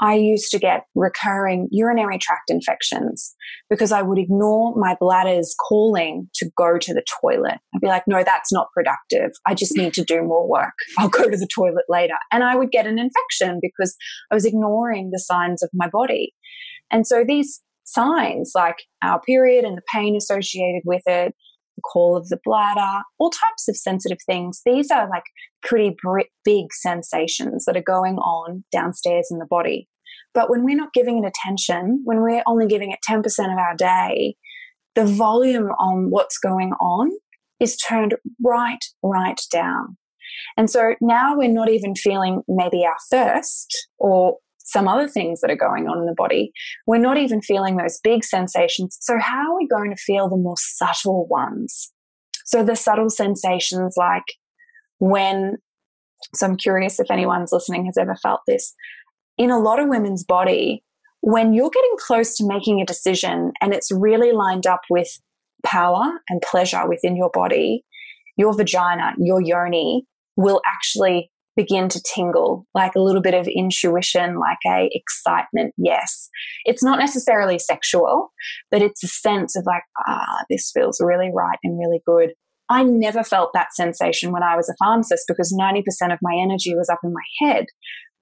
I 0.00 0.14
used 0.14 0.50
to 0.52 0.58
get 0.58 0.84
recurring 0.94 1.68
urinary 1.70 2.18
tract 2.18 2.48
infections 2.48 3.34
because 3.68 3.92
I 3.92 4.00
would 4.00 4.18
ignore 4.18 4.74
my 4.76 4.96
bladder's 5.00 5.54
calling 5.68 6.28
to 6.36 6.50
go 6.56 6.78
to 6.78 6.94
the 6.94 7.04
toilet. 7.20 7.58
I'd 7.74 7.80
be 7.80 7.86
like, 7.86 8.04
no, 8.06 8.24
that's 8.24 8.50
not 8.50 8.68
productive. 8.72 9.32
I 9.46 9.54
just 9.54 9.76
need 9.76 9.92
to 9.94 10.04
do 10.04 10.22
more 10.22 10.48
work. 10.48 10.72
I'll 10.98 11.08
go 11.08 11.28
to 11.28 11.36
the 11.36 11.48
toilet 11.54 11.84
later. 11.88 12.14
And 12.32 12.42
I 12.42 12.56
would 12.56 12.70
get 12.70 12.86
an 12.86 12.98
infection 12.98 13.60
because 13.60 13.94
I 14.30 14.34
was 14.34 14.46
ignoring 14.46 15.10
the 15.10 15.18
signs 15.18 15.62
of 15.62 15.70
my 15.74 15.88
body. 15.88 16.34
And 16.90 17.06
so 17.06 17.22
these 17.26 17.60
signs, 17.84 18.52
like 18.54 18.76
our 19.02 19.20
period 19.20 19.64
and 19.64 19.76
the 19.76 19.82
pain 19.92 20.16
associated 20.16 20.82
with 20.84 21.02
it, 21.06 21.34
call 21.80 22.16
of 22.16 22.28
the 22.28 22.38
bladder, 22.44 23.02
all 23.18 23.30
types 23.30 23.68
of 23.68 23.76
sensitive 23.76 24.18
things. 24.24 24.62
These 24.64 24.90
are 24.90 25.08
like 25.08 25.24
pretty 25.62 25.96
big 26.44 26.72
sensations 26.72 27.64
that 27.64 27.76
are 27.76 27.82
going 27.82 28.16
on 28.18 28.64
downstairs 28.72 29.28
in 29.30 29.38
the 29.38 29.46
body. 29.46 29.88
But 30.32 30.50
when 30.50 30.64
we're 30.64 30.76
not 30.76 30.92
giving 30.92 31.22
it 31.22 31.26
attention, 31.26 32.02
when 32.04 32.20
we're 32.20 32.42
only 32.46 32.66
giving 32.66 32.92
it 32.92 33.00
10% 33.08 33.20
of 33.52 33.58
our 33.58 33.74
day, 33.76 34.36
the 34.94 35.04
volume 35.04 35.70
on 35.78 36.10
what's 36.10 36.38
going 36.38 36.72
on 36.80 37.10
is 37.58 37.76
turned 37.76 38.14
right, 38.42 38.84
right 39.02 39.40
down. 39.52 39.96
And 40.56 40.70
so 40.70 40.94
now 41.00 41.36
we're 41.36 41.48
not 41.48 41.68
even 41.68 41.94
feeling 41.94 42.42
maybe 42.48 42.84
our 42.84 42.96
thirst 43.10 43.88
or 43.98 44.38
some 44.70 44.88
other 44.88 45.08
things 45.08 45.40
that 45.40 45.50
are 45.50 45.56
going 45.56 45.88
on 45.88 45.98
in 45.98 46.06
the 46.06 46.14
body. 46.14 46.52
We're 46.86 46.98
not 46.98 47.18
even 47.18 47.42
feeling 47.42 47.76
those 47.76 48.00
big 48.02 48.24
sensations. 48.24 48.96
So, 49.00 49.18
how 49.18 49.52
are 49.52 49.56
we 49.56 49.66
going 49.66 49.90
to 49.90 49.96
feel 49.96 50.28
the 50.28 50.36
more 50.36 50.56
subtle 50.58 51.26
ones? 51.28 51.92
So, 52.44 52.64
the 52.64 52.76
subtle 52.76 53.10
sensations 53.10 53.94
like 53.96 54.24
when, 54.98 55.56
so 56.34 56.46
I'm 56.46 56.56
curious 56.56 57.00
if 57.00 57.10
anyone's 57.10 57.52
listening 57.52 57.86
has 57.86 57.96
ever 57.96 58.16
felt 58.16 58.40
this. 58.46 58.74
In 59.38 59.50
a 59.50 59.58
lot 59.58 59.80
of 59.80 59.88
women's 59.88 60.24
body, 60.24 60.84
when 61.20 61.52
you're 61.52 61.70
getting 61.70 61.96
close 61.98 62.36
to 62.36 62.46
making 62.46 62.80
a 62.80 62.86
decision 62.86 63.52
and 63.60 63.74
it's 63.74 63.90
really 63.90 64.32
lined 64.32 64.66
up 64.66 64.80
with 64.88 65.08
power 65.64 66.20
and 66.28 66.40
pleasure 66.42 66.88
within 66.88 67.16
your 67.16 67.30
body, 67.30 67.84
your 68.36 68.56
vagina, 68.56 69.12
your 69.18 69.40
yoni 69.40 70.06
will 70.36 70.62
actually 70.66 71.30
begin 71.56 71.88
to 71.88 72.02
tingle, 72.14 72.66
like 72.74 72.94
a 72.94 73.00
little 73.00 73.22
bit 73.22 73.34
of 73.34 73.48
intuition, 73.48 74.38
like 74.38 74.58
a 74.66 74.88
excitement. 74.92 75.74
Yes. 75.76 76.28
It's 76.64 76.82
not 76.82 76.98
necessarily 76.98 77.58
sexual, 77.58 78.32
but 78.70 78.82
it's 78.82 79.02
a 79.02 79.08
sense 79.08 79.56
of 79.56 79.64
like, 79.66 79.82
ah, 80.06 80.44
this 80.48 80.70
feels 80.72 81.00
really 81.00 81.30
right 81.34 81.58
and 81.62 81.78
really 81.78 82.00
good. 82.06 82.30
I 82.68 82.84
never 82.84 83.24
felt 83.24 83.50
that 83.52 83.74
sensation 83.74 84.30
when 84.30 84.44
I 84.44 84.56
was 84.56 84.68
a 84.68 84.76
pharmacist 84.78 85.24
because 85.26 85.56
90% 85.58 85.80
of 86.12 86.20
my 86.22 86.38
energy 86.40 86.74
was 86.74 86.88
up 86.88 87.00
in 87.02 87.12
my 87.12 87.48
head. 87.48 87.66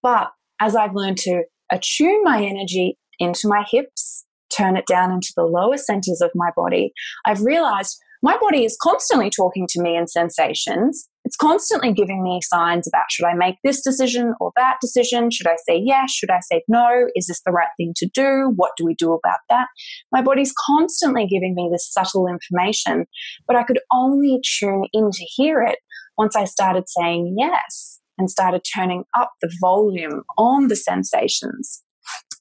But 0.02 0.30
as 0.60 0.74
I've 0.74 0.94
learned 0.94 1.18
to 1.18 1.42
attune 1.70 2.24
my 2.24 2.42
energy 2.42 2.96
into 3.18 3.46
my 3.46 3.64
hips, 3.70 4.24
turn 4.56 4.76
it 4.76 4.86
down 4.86 5.12
into 5.12 5.32
the 5.36 5.44
lower 5.44 5.76
centers 5.76 6.22
of 6.22 6.30
my 6.34 6.50
body, 6.56 6.92
I've 7.26 7.42
realized 7.42 7.98
my 8.22 8.36
body 8.38 8.64
is 8.64 8.76
constantly 8.82 9.30
talking 9.30 9.66
to 9.70 9.82
me 9.82 9.96
in 9.96 10.06
sensations. 10.06 11.08
It's 11.24 11.36
constantly 11.36 11.92
giving 11.92 12.22
me 12.22 12.40
signs 12.42 12.88
about 12.88 13.10
should 13.10 13.26
I 13.26 13.34
make 13.34 13.56
this 13.62 13.82
decision 13.82 14.34
or 14.40 14.50
that 14.56 14.78
decision? 14.80 15.30
Should 15.30 15.46
I 15.46 15.56
say 15.68 15.80
yes? 15.84 16.10
Should 16.10 16.30
I 16.30 16.40
say 16.40 16.62
no? 16.68 17.06
Is 17.14 17.26
this 17.26 17.42
the 17.44 17.52
right 17.52 17.68
thing 17.76 17.92
to 17.96 18.08
do? 18.14 18.52
What 18.56 18.72
do 18.76 18.84
we 18.84 18.94
do 18.94 19.12
about 19.12 19.40
that? 19.50 19.66
My 20.10 20.22
body's 20.22 20.54
constantly 20.66 21.26
giving 21.26 21.54
me 21.54 21.68
this 21.70 21.88
subtle 21.92 22.26
information, 22.26 23.06
but 23.46 23.56
I 23.56 23.62
could 23.62 23.80
only 23.92 24.40
tune 24.58 24.84
in 24.92 25.10
to 25.10 25.24
hear 25.24 25.62
it 25.62 25.78
once 26.16 26.34
I 26.34 26.44
started 26.44 26.84
saying 26.88 27.36
yes 27.38 28.00
and 28.16 28.30
started 28.30 28.62
turning 28.74 29.04
up 29.16 29.32
the 29.40 29.52
volume 29.60 30.22
on 30.36 30.68
the 30.68 30.76
sensations. 30.76 31.84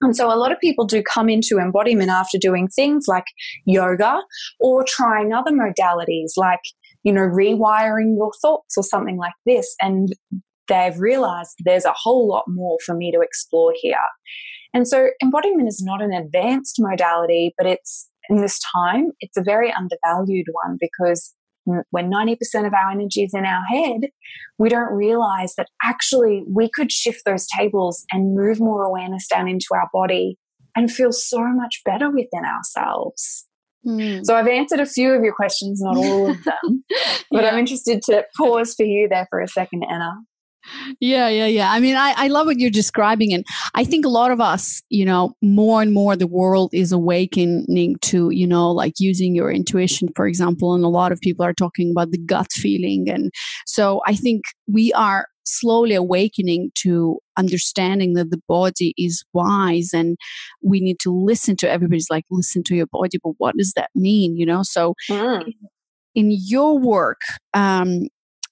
And 0.01 0.15
so 0.15 0.27
a 0.27 0.37
lot 0.37 0.51
of 0.51 0.59
people 0.59 0.85
do 0.85 1.01
come 1.01 1.29
into 1.29 1.57
embodiment 1.57 2.09
after 2.09 2.37
doing 2.37 2.67
things 2.67 3.05
like 3.07 3.25
yoga 3.65 4.21
or 4.59 4.83
trying 4.83 5.33
other 5.33 5.51
modalities 5.51 6.31
like, 6.37 6.61
you 7.03 7.11
know, 7.11 7.21
rewiring 7.21 8.15
your 8.15 8.31
thoughts 8.41 8.77
or 8.77 8.83
something 8.83 9.17
like 9.17 9.33
this. 9.45 9.75
And 9.81 10.09
they've 10.67 10.99
realized 10.99 11.55
there's 11.63 11.85
a 11.85 11.93
whole 11.93 12.27
lot 12.27 12.43
more 12.47 12.77
for 12.85 12.93
me 12.93 13.11
to 13.11 13.21
explore 13.21 13.73
here. 13.75 13.97
And 14.73 14.87
so 14.87 15.07
embodiment 15.23 15.67
is 15.67 15.81
not 15.83 16.01
an 16.01 16.13
advanced 16.13 16.75
modality, 16.79 17.53
but 17.57 17.65
it's 17.65 18.09
in 18.29 18.41
this 18.41 18.59
time, 18.75 19.11
it's 19.21 19.37
a 19.37 19.43
very 19.43 19.71
undervalued 19.71 20.47
one 20.51 20.77
because 20.79 21.33
when 21.91 22.11
90% 22.11 22.37
of 22.65 22.73
our 22.73 22.91
energy 22.91 23.23
is 23.23 23.33
in 23.33 23.45
our 23.45 23.63
head, 23.69 24.09
we 24.57 24.69
don't 24.69 24.93
realize 24.93 25.55
that 25.55 25.67
actually 25.83 26.43
we 26.47 26.69
could 26.73 26.91
shift 26.91 27.23
those 27.25 27.47
tables 27.47 28.05
and 28.11 28.35
move 28.35 28.59
more 28.59 28.83
awareness 28.83 29.27
down 29.27 29.47
into 29.47 29.67
our 29.73 29.89
body 29.93 30.37
and 30.75 30.91
feel 30.91 31.11
so 31.11 31.39
much 31.39 31.81
better 31.85 32.09
within 32.09 32.45
ourselves. 32.45 33.47
Mm. 33.85 34.25
So 34.25 34.35
I've 34.35 34.47
answered 34.47 34.79
a 34.79 34.85
few 34.85 35.11
of 35.13 35.23
your 35.23 35.33
questions, 35.33 35.81
not 35.81 35.97
all 35.97 36.31
of 36.31 36.43
them, 36.43 36.83
but 37.31 37.43
yeah. 37.43 37.49
I'm 37.49 37.59
interested 37.59 38.01
to 38.03 38.25
pause 38.35 38.73
for 38.73 38.85
you 38.85 39.07
there 39.09 39.27
for 39.29 39.39
a 39.39 39.47
second, 39.47 39.83
Anna 39.89 40.13
yeah 40.99 41.27
yeah 41.27 41.45
yeah 41.45 41.71
i 41.71 41.79
mean 41.79 41.95
I, 41.95 42.13
I 42.15 42.27
love 42.27 42.45
what 42.45 42.59
you're 42.59 42.69
describing 42.69 43.33
and 43.33 43.45
i 43.75 43.83
think 43.83 44.05
a 44.05 44.09
lot 44.09 44.31
of 44.31 44.41
us 44.41 44.81
you 44.89 45.05
know 45.05 45.33
more 45.41 45.81
and 45.81 45.93
more 45.93 46.15
the 46.15 46.27
world 46.27 46.71
is 46.73 46.91
awakening 46.91 47.97
to 48.01 48.29
you 48.29 48.47
know 48.47 48.71
like 48.71 48.93
using 48.99 49.35
your 49.35 49.51
intuition 49.51 50.09
for 50.15 50.27
example 50.27 50.73
and 50.73 50.83
a 50.83 50.89
lot 50.89 51.11
of 51.11 51.19
people 51.21 51.45
are 51.45 51.53
talking 51.53 51.91
about 51.91 52.11
the 52.11 52.17
gut 52.17 52.51
feeling 52.51 53.09
and 53.09 53.31
so 53.65 54.01
i 54.05 54.15
think 54.15 54.43
we 54.67 54.91
are 54.93 55.27
slowly 55.47 55.95
awakening 55.95 56.71
to 56.75 57.19
understanding 57.37 58.13
that 58.13 58.31
the 58.31 58.41
body 58.47 58.93
is 58.97 59.23
wise 59.33 59.91
and 59.93 60.17
we 60.61 60.79
need 60.81 60.99
to 60.99 61.11
listen 61.11 61.55
to 61.55 61.69
everybody's 61.69 62.09
like 62.09 62.25
listen 62.29 62.63
to 62.63 62.75
your 62.75 62.87
body 62.91 63.17
but 63.23 63.33
what 63.37 63.55
does 63.57 63.73
that 63.75 63.89
mean 63.95 64.35
you 64.35 64.45
know 64.45 64.61
so 64.61 64.93
mm. 65.09 65.53
in 66.15 66.31
your 66.31 66.77
work 66.77 67.19
um, 67.53 68.07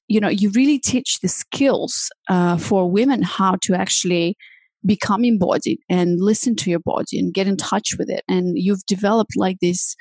you 0.08 0.20
know 0.20 0.30
you 0.30 0.52
really 0.52 0.80
teach 0.80 1.20
the 1.22 1.28
skills 1.28 2.10
uh, 2.30 2.58
for 2.58 2.90
women 2.90 3.22
how 3.22 3.56
to 3.62 3.74
actually 3.74 4.38
become 4.86 5.26
embodied 5.26 5.80
and 5.90 6.22
listen 6.22 6.56
to 6.56 6.70
your 6.70 6.80
body 6.80 7.18
and 7.18 7.34
get 7.34 7.48
in 7.48 7.58
touch 7.58 7.96
with 7.98 8.10
it. 8.10 8.24
And 8.28 8.58
you've 8.58 8.86
developed 8.86 9.36
like 9.36 9.58
this 9.62 9.96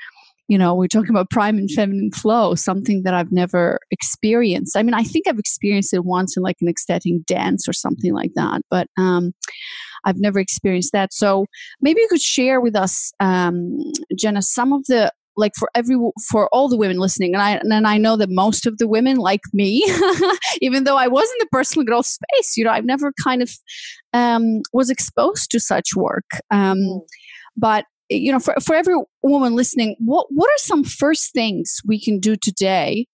you 0.47 0.59
know 0.59 0.75
we're 0.75 0.87
talking 0.87 1.09
about 1.09 1.31
primal 1.31 1.65
feminine 1.75 2.11
flow 2.11 2.53
something 2.53 3.01
that 3.01 3.15
i've 3.15 3.31
never 3.31 3.79
experienced. 3.89 4.77
I 4.77 4.83
mean 4.83 4.93
i 4.93 5.03
think 5.03 5.27
i've 5.27 5.39
experienced 5.39 5.91
it 5.91 6.05
once 6.05 6.37
in 6.37 6.43
like 6.43 6.57
an 6.61 6.67
ecstatic 6.67 7.25
dance 7.25 7.67
or 7.67 7.73
something 7.73 8.13
like 8.13 8.31
that 8.35 8.61
but 8.69 8.87
um, 8.95 9.33
i've 10.03 10.19
never 10.19 10.37
experienced 10.39 10.91
that. 10.93 11.13
So 11.13 11.47
maybe 11.81 12.01
you 12.01 12.07
could 12.07 12.21
share 12.21 12.61
with 12.61 12.75
us 12.75 13.11
um, 13.19 13.79
jenna 14.15 14.43
some 14.43 14.71
of 14.71 14.85
the 14.85 15.11
like 15.37 15.53
for 15.57 15.69
every 15.75 15.95
for 16.29 16.47
all 16.49 16.67
the 16.69 16.77
women 16.77 16.97
listening 16.97 17.33
and 17.33 17.41
i 17.41 17.51
and 17.51 17.87
i 17.87 17.97
know 17.97 18.15
that 18.15 18.29
most 18.29 18.65
of 18.65 18.77
the 18.77 18.87
women 18.87 19.17
like 19.17 19.41
me 19.53 19.83
even 20.61 20.83
though 20.83 20.97
i 20.97 21.07
was 21.07 21.29
in 21.29 21.37
the 21.39 21.47
personal 21.51 21.85
growth 21.85 22.05
space 22.05 22.57
you 22.57 22.63
know 22.63 22.71
i've 22.71 22.85
never 22.85 23.13
kind 23.23 23.41
of 23.41 23.51
um, 24.13 24.61
was 24.71 24.89
exposed 24.89 25.51
to 25.51 25.59
such 25.59 25.89
work 25.95 26.25
um, 26.51 26.77
mm. 26.77 26.99
but 27.57 27.85
you 28.09 28.31
know 28.31 28.39
for, 28.39 28.55
for 28.63 28.75
every 28.75 28.95
woman 29.23 29.55
listening 29.55 29.95
what 29.99 30.27
what 30.29 30.47
are 30.47 30.57
some 30.57 30.83
first 30.83 31.33
things 31.33 31.79
we 31.85 31.99
can 31.99 32.19
do 32.19 32.35
today 32.35 33.07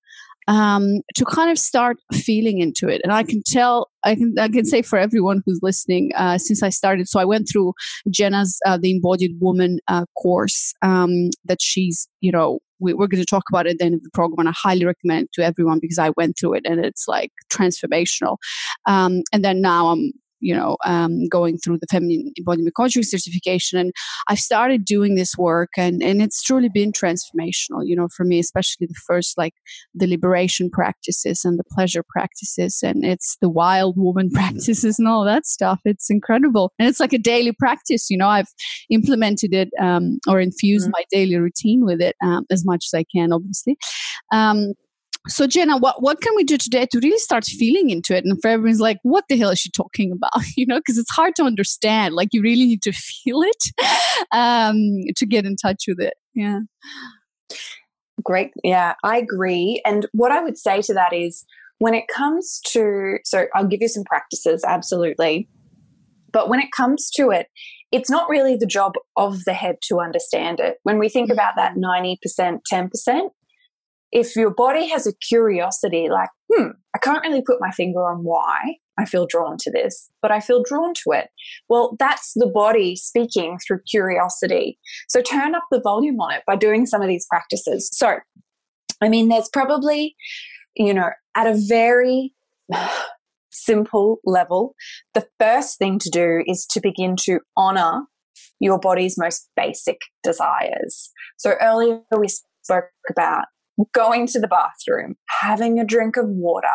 um, 0.51 1.01
to 1.15 1.23
kind 1.23 1.49
of 1.49 1.57
start 1.57 1.97
feeling 2.11 2.59
into 2.59 2.89
it. 2.89 2.99
And 3.05 3.13
I 3.13 3.23
can 3.23 3.41
tell, 3.47 3.89
I 4.03 4.15
can, 4.15 4.35
I 4.37 4.49
can 4.49 4.65
say 4.65 4.81
for 4.81 4.99
everyone 4.99 5.41
who's 5.45 5.61
listening, 5.61 6.11
uh, 6.17 6.37
since 6.37 6.61
I 6.61 6.67
started, 6.67 7.07
so 7.07 7.21
I 7.21 7.25
went 7.25 7.47
through 7.49 7.73
Jenna's 8.09 8.59
uh, 8.65 8.77
the 8.77 8.91
Embodied 8.91 9.37
Woman 9.39 9.79
uh, 9.87 10.05
course 10.21 10.73
um, 10.81 11.29
that 11.45 11.61
she's, 11.61 12.09
you 12.19 12.33
know, 12.33 12.59
we, 12.79 12.91
are 12.91 13.07
going 13.07 13.21
to 13.21 13.25
talk 13.25 13.43
about 13.49 13.65
it 13.65 13.71
at 13.71 13.77
the 13.79 13.85
end 13.85 13.95
of 13.95 14.03
the 14.03 14.09
program, 14.13 14.39
and 14.39 14.49
I 14.49 14.53
highly 14.53 14.85
recommend 14.85 15.25
it 15.25 15.31
to 15.33 15.45
everyone 15.45 15.79
because 15.79 15.99
I 15.99 16.11
went 16.17 16.35
through 16.37 16.55
it 16.55 16.63
and 16.65 16.83
it's 16.83 17.07
like 17.07 17.31
transformational. 17.49 18.35
Um, 18.87 19.21
and 19.31 19.45
then 19.45 19.61
now 19.61 19.87
I'm 19.87 20.11
you 20.41 20.55
know 20.55 20.77
um, 20.85 21.27
going 21.27 21.57
through 21.57 21.77
the 21.77 21.87
feminine 21.89 22.31
embodiment 22.37 22.75
coaching 22.75 23.03
certification 23.03 23.79
and 23.79 23.91
i've 24.27 24.39
started 24.39 24.83
doing 24.83 25.15
this 25.15 25.37
work 25.37 25.69
and 25.77 26.01
and 26.01 26.21
it's 26.21 26.41
truly 26.41 26.69
been 26.69 26.91
transformational 26.91 27.85
you 27.85 27.95
know 27.95 28.07
for 28.15 28.25
me 28.25 28.39
especially 28.39 28.87
the 28.87 29.01
first 29.07 29.37
like 29.37 29.53
the 29.93 30.07
liberation 30.07 30.69
practices 30.69 31.45
and 31.45 31.59
the 31.59 31.63
pleasure 31.63 32.03
practices 32.09 32.79
and 32.83 33.05
it's 33.05 33.37
the 33.41 33.49
wild 33.49 33.95
woman 33.97 34.29
practices 34.33 34.99
and 34.99 35.07
all 35.07 35.23
that 35.25 35.45
stuff. 35.45 35.79
It's 35.85 36.09
incredible. 36.09 36.71
And 36.79 36.87
it's 36.87 36.99
like 36.99 37.13
a 37.13 37.17
daily 37.17 37.51
practice 37.51 38.09
you 38.09 38.17
know 38.17 38.27
i've 38.27 38.49
implemented 38.89 39.53
it 39.53 39.69
um, 39.79 40.19
or 40.27 40.39
infused 40.39 40.85
mm-hmm. 40.85 40.91
my 40.93 41.03
daily 41.11 41.35
routine 41.35 41.85
with 41.85 42.01
it 42.01 42.15
um, 42.23 42.45
as 42.51 42.65
much 42.65 42.85
as 42.87 42.97
i 42.97 43.03
can 43.15 43.31
obviously. 43.31 43.77
Um, 44.31 44.73
so 45.27 45.45
Jenna, 45.45 45.77
what 45.77 46.01
what 46.01 46.21
can 46.21 46.35
we 46.35 46.43
do 46.43 46.57
today 46.57 46.87
to 46.91 46.99
really 46.99 47.19
start 47.19 47.45
feeling 47.45 47.89
into 47.89 48.15
it? 48.15 48.25
And 48.25 48.41
for 48.41 48.47
everyone's 48.47 48.79
like, 48.79 48.97
what 49.03 49.25
the 49.29 49.37
hell 49.37 49.51
is 49.51 49.59
she 49.59 49.69
talking 49.69 50.11
about? 50.11 50.43
You 50.57 50.65
know, 50.67 50.77
because 50.77 50.97
it's 50.97 51.11
hard 51.11 51.35
to 51.37 51.43
understand. 51.43 52.13
Like 52.15 52.29
you 52.31 52.41
really 52.41 52.65
need 52.65 52.81
to 52.83 52.91
feel 53.25 53.41
it 53.41 53.63
um, 54.31 54.75
to 55.15 55.25
get 55.25 55.45
in 55.45 55.55
touch 55.55 55.85
with 55.87 55.99
it. 55.99 56.13
Yeah. 56.33 56.59
Great. 58.23 58.51
Yeah, 58.63 58.93
I 59.03 59.17
agree. 59.17 59.81
And 59.85 60.05
what 60.11 60.31
I 60.31 60.41
would 60.41 60.57
say 60.57 60.81
to 60.83 60.93
that 60.93 61.13
is 61.13 61.45
when 61.79 61.93
it 61.93 62.07
comes 62.07 62.61
to, 62.67 63.17
so 63.23 63.47
I'll 63.55 63.67
give 63.67 63.81
you 63.81 63.87
some 63.87 64.03
practices, 64.03 64.63
absolutely. 64.63 65.49
But 66.31 66.47
when 66.47 66.59
it 66.59 66.69
comes 66.75 67.09
to 67.15 67.31
it, 67.31 67.47
it's 67.91 68.09
not 68.09 68.29
really 68.29 68.55
the 68.55 68.67
job 68.67 68.93
of 69.17 69.43
the 69.45 69.53
head 69.53 69.77
to 69.87 69.99
understand 69.99 70.59
it. 70.59 70.77
When 70.83 70.99
we 70.99 71.09
think 71.09 71.31
about 71.31 71.55
that 71.57 71.75
90%, 71.75 72.59
10%, 72.71 73.29
if 74.11 74.35
your 74.35 74.49
body 74.49 74.87
has 74.89 75.07
a 75.07 75.13
curiosity 75.13 76.09
like, 76.09 76.29
hmm, 76.51 76.69
I 76.93 76.99
can't 76.99 77.23
really 77.23 77.41
put 77.41 77.61
my 77.61 77.71
finger 77.71 77.99
on 77.99 78.23
why 78.23 78.75
I 78.99 79.05
feel 79.05 79.25
drawn 79.25 79.57
to 79.59 79.71
this, 79.71 80.11
but 80.21 80.31
I 80.31 80.39
feel 80.39 80.63
drawn 80.63 80.93
to 80.95 81.11
it. 81.13 81.29
Well, 81.69 81.95
that's 81.97 82.33
the 82.35 82.47
body 82.47 82.95
speaking 82.95 83.57
through 83.65 83.79
curiosity. 83.89 84.77
So 85.07 85.21
turn 85.21 85.55
up 85.55 85.63
the 85.71 85.81
volume 85.81 86.19
on 86.19 86.33
it 86.33 86.43
by 86.45 86.55
doing 86.55 86.85
some 86.85 87.01
of 87.01 87.07
these 87.07 87.25
practices. 87.29 87.89
So, 87.93 88.17
I 89.01 89.09
mean, 89.09 89.29
there's 89.29 89.49
probably, 89.49 90.15
you 90.75 90.93
know, 90.93 91.09
at 91.35 91.47
a 91.47 91.59
very 91.67 92.33
simple 93.51 94.19
level, 94.25 94.75
the 95.13 95.27
first 95.39 95.77
thing 95.77 95.99
to 95.99 96.09
do 96.09 96.43
is 96.45 96.65
to 96.71 96.81
begin 96.81 97.15
to 97.23 97.39
honor 97.55 98.01
your 98.59 98.77
body's 98.77 99.17
most 99.17 99.49
basic 99.55 99.99
desires. 100.23 101.11
So 101.37 101.55
earlier 101.61 102.01
we 102.17 102.27
spoke 102.61 102.85
about 103.09 103.45
going 103.93 104.27
to 104.27 104.39
the 104.39 104.47
bathroom, 104.47 105.15
having 105.41 105.79
a 105.79 105.85
drink 105.85 106.17
of 106.17 106.25
water. 106.27 106.67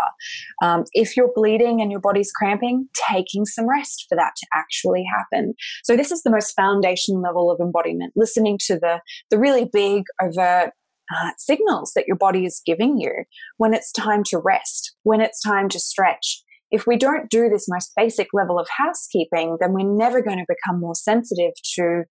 Um, 0.62 0.84
if 0.92 1.16
you're 1.16 1.32
bleeding 1.34 1.80
and 1.80 1.90
your 1.90 2.00
body's 2.00 2.32
cramping, 2.32 2.88
taking 3.08 3.44
some 3.44 3.68
rest 3.68 4.06
for 4.08 4.16
that 4.16 4.32
to 4.36 4.46
actually 4.54 5.04
happen. 5.04 5.54
So 5.84 5.96
this 5.96 6.10
is 6.10 6.22
the 6.22 6.30
most 6.30 6.52
foundation 6.52 7.22
level 7.22 7.50
of 7.50 7.60
embodiment, 7.60 8.12
listening 8.16 8.58
to 8.66 8.78
the, 8.78 9.00
the 9.30 9.38
really 9.38 9.68
big, 9.72 10.04
overt 10.22 10.72
uh, 11.14 11.30
signals 11.38 11.92
that 11.94 12.06
your 12.06 12.16
body 12.16 12.44
is 12.44 12.60
giving 12.66 12.98
you 12.98 13.12
when 13.58 13.74
it's 13.74 13.92
time 13.92 14.24
to 14.24 14.38
rest, 14.38 14.96
when 15.04 15.20
it's 15.20 15.40
time 15.40 15.68
to 15.68 15.78
stretch. 15.78 16.42
If 16.72 16.84
we 16.86 16.96
don't 16.96 17.30
do 17.30 17.48
this 17.48 17.66
most 17.68 17.92
basic 17.96 18.28
level 18.32 18.58
of 18.58 18.66
housekeeping, 18.76 19.56
then 19.60 19.72
we're 19.72 19.88
never 19.88 20.20
going 20.20 20.38
to 20.38 20.46
become 20.48 20.80
more 20.80 20.96
sensitive 20.96 21.52
to 21.74 22.04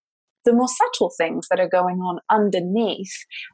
the 0.46 0.54
more 0.54 0.68
subtle 0.68 1.12
things 1.18 1.48
that 1.50 1.60
are 1.60 1.70
going 1.70 1.98
on 1.98 2.20
underneath 2.32 3.12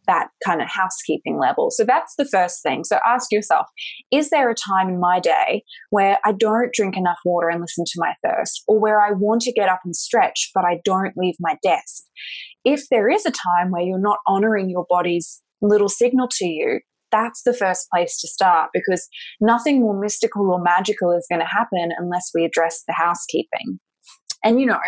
that 0.08 0.28
kind 0.46 0.62
of 0.62 0.68
housekeeping 0.68 1.40
level. 1.40 1.70
So 1.72 1.84
that's 1.84 2.14
the 2.18 2.26
first 2.26 2.62
thing. 2.62 2.84
So 2.84 3.00
ask 3.06 3.32
yourself, 3.32 3.68
is 4.12 4.30
there 4.30 4.50
a 4.50 4.56
time 4.56 4.90
in 4.90 5.00
my 5.00 5.20
day 5.20 5.64
where 5.90 6.20
I 6.26 6.34
don't 6.34 6.74
drink 6.74 6.98
enough 6.98 7.20
water 7.26 7.50
and 7.50 7.62
listen 7.62 7.86
to 7.86 7.98
my 7.98 8.14
thirst, 8.24 8.64
or 8.68 8.80
where 8.80 9.02
I 9.02 9.12
want 9.12 9.42
to 9.44 9.54
get 9.54 9.70
up 9.70 9.80
and 9.86 9.96
stretch, 9.96 10.52
but 10.54 10.66
I 10.66 10.80
don't 10.84 11.14
leave 11.18 11.36
my 11.40 11.58
desk? 11.64 12.04
If 12.64 12.84
there 12.92 13.10
is 13.10 13.26
a 13.26 13.32
time 13.32 13.72
where 13.72 13.82
you're 13.82 14.00
not 14.00 14.20
honoring 14.28 14.70
your 14.70 14.86
body's 14.90 15.42
little 15.62 15.90
signal 15.90 16.28
to 16.32 16.46
you, 16.46 16.80
that's 17.12 17.44
the 17.44 17.54
first 17.54 17.88
place 17.94 18.20
to 18.22 18.28
start 18.28 18.70
because 18.74 19.08
nothing 19.42 19.82
more 19.82 20.00
mystical 20.00 20.50
or 20.50 20.62
magical 20.62 21.12
is 21.12 21.28
going 21.30 21.42
to 21.42 21.46
happen 21.46 21.92
unless 21.98 22.32
we 22.34 22.46
address 22.46 22.84
the 22.88 22.94
housekeeping. 22.94 23.80
And, 24.44 24.60
you 24.60 24.66
know, 24.66 24.80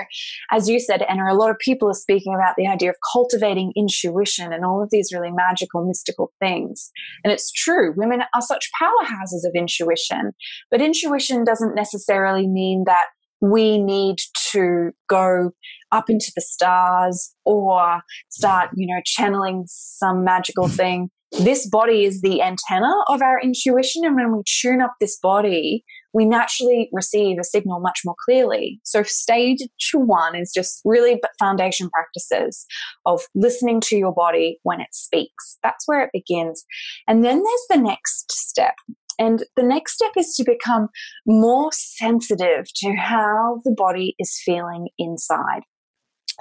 as 0.52 0.70
you 0.70 0.80
said, 0.80 1.04
Anna, 1.04 1.32
a 1.32 1.36
lot 1.36 1.52
of 1.52 1.58
people 1.60 1.90
are 1.90 1.94
speaking 1.94 2.34
about 2.34 2.56
the 2.58 2.68
idea 2.68 2.90
of 2.90 2.96
cultivating 3.12 3.72
intuition 3.76 4.52
and 4.52 4.66
all 4.66 4.82
of 4.82 4.90
these 4.92 5.12
really 5.14 5.32
magical, 5.32 5.86
mystical 5.86 6.32
things. 6.40 6.92
And 7.24 7.32
it's 7.32 7.52
true, 7.52 7.94
women 7.96 8.22
are 8.34 8.42
such 8.42 8.70
powerhouses 8.82 9.46
of 9.46 9.54
intuition, 9.56 10.32
but 10.72 10.82
intuition 10.82 11.44
doesn't 11.44 11.76
necessarily 11.76 12.48
mean 12.48 12.84
that 12.86 13.08
we 13.42 13.78
need 13.78 14.18
to 14.52 14.92
go 15.10 15.52
up 15.92 16.10
into 16.10 16.32
the 16.36 16.42
stars 16.42 17.34
or 17.46 18.02
start, 18.30 18.70
you 18.76 18.88
know, 18.88 19.02
channeling 19.06 19.66
some 19.68 20.24
magical 20.24 20.68
thing. 20.68 21.10
This 21.40 21.68
body 21.68 22.06
is 22.06 22.22
the 22.22 22.42
antenna 22.42 22.94
of 23.10 23.22
our 23.22 23.42
intuition. 23.42 24.06
And 24.06 24.16
when 24.16 24.32
we 24.32 24.44
tune 24.46 24.82
up 24.82 24.94
this 25.00 25.20
body, 25.22 25.84
we 26.14 26.26
naturally 26.26 26.90
receive 26.92 27.38
a 27.40 27.44
signal 27.44 27.80
much 27.80 28.02
more 28.06 28.16
clearly. 28.24 28.80
So, 28.84 29.04
stage 29.04 29.60
one 29.94 30.36
is 30.36 30.52
just 30.56 30.82
really 30.86 31.20
foundation 31.40 31.90
practices 31.90 32.66
of 33.06 33.22
listening 33.36 33.82
to 33.82 33.96
your 33.96 34.14
body 34.14 34.60
when 34.64 34.80
it 34.80 34.94
speaks. 34.94 35.58
That's 35.64 35.88
where 35.88 36.02
it 36.02 36.12
begins. 36.14 36.64
And 37.08 37.24
then 37.24 37.44
there's 37.44 37.68
the 37.70 37.84
next 37.84 38.32
step. 38.32 38.76
And 39.20 39.44
the 39.56 39.64
next 39.64 39.94
step 39.94 40.12
is 40.18 40.36
to 40.36 40.44
become 40.44 40.90
more 41.26 41.70
sensitive 41.72 42.66
to 42.78 42.96
how 42.96 43.62
the 43.64 43.72
body 43.72 44.16
is 44.20 44.42
feeling 44.44 44.90
inside. 44.98 45.62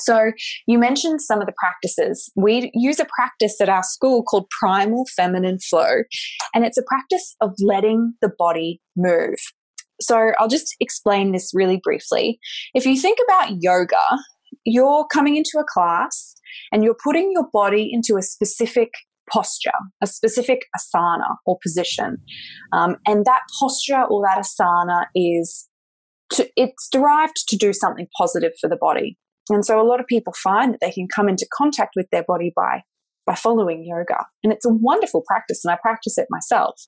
So, 0.00 0.32
you 0.66 0.78
mentioned 0.78 1.20
some 1.20 1.40
of 1.40 1.46
the 1.46 1.52
practices. 1.58 2.30
We 2.34 2.70
use 2.74 2.98
a 2.98 3.06
practice 3.14 3.60
at 3.60 3.68
our 3.68 3.82
school 3.82 4.22
called 4.22 4.48
Primal 4.58 5.04
Feminine 5.14 5.58
Flow, 5.58 6.02
and 6.54 6.64
it's 6.64 6.78
a 6.78 6.82
practice 6.82 7.36
of 7.40 7.52
letting 7.60 8.14
the 8.22 8.30
body 8.38 8.80
move. 8.96 9.36
So, 10.02 10.32
I'll 10.38 10.48
just 10.48 10.74
explain 10.80 11.32
this 11.32 11.50
really 11.54 11.80
briefly. 11.82 12.38
If 12.74 12.86
you 12.86 12.98
think 12.98 13.18
about 13.26 13.56
yoga, 13.60 13.96
you're 14.64 15.06
coming 15.12 15.36
into 15.36 15.58
a 15.58 15.64
class 15.64 16.34
and 16.70 16.84
you're 16.84 16.96
putting 17.02 17.32
your 17.32 17.46
body 17.52 17.88
into 17.92 18.16
a 18.16 18.22
specific 18.22 18.90
posture, 19.32 19.70
a 20.02 20.06
specific 20.06 20.66
asana 20.76 21.36
or 21.46 21.58
position. 21.62 22.18
Um, 22.72 22.96
and 23.06 23.24
that 23.24 23.40
posture 23.58 24.04
or 24.08 24.22
that 24.26 24.44
asana 24.44 25.06
is 25.14 25.68
to, 26.32 26.48
it's 26.56 26.88
derived 26.90 27.48
to 27.48 27.56
do 27.56 27.72
something 27.72 28.06
positive 28.16 28.52
for 28.60 28.68
the 28.68 28.76
body. 28.76 29.16
And 29.48 29.64
so 29.64 29.80
a 29.80 29.86
lot 29.86 30.00
of 30.00 30.06
people 30.06 30.32
find 30.34 30.72
that 30.72 30.80
they 30.80 30.90
can 30.90 31.08
come 31.14 31.28
into 31.28 31.46
contact 31.52 31.94
with 31.96 32.06
their 32.10 32.24
body 32.26 32.52
by 32.54 32.82
by 33.26 33.34
following 33.34 33.84
yoga. 33.84 34.24
And 34.42 34.52
it's 34.52 34.66
a 34.66 34.72
wonderful 34.72 35.22
practice 35.26 35.64
and 35.64 35.72
I 35.72 35.78
practice 35.80 36.18
it 36.18 36.26
myself. 36.30 36.80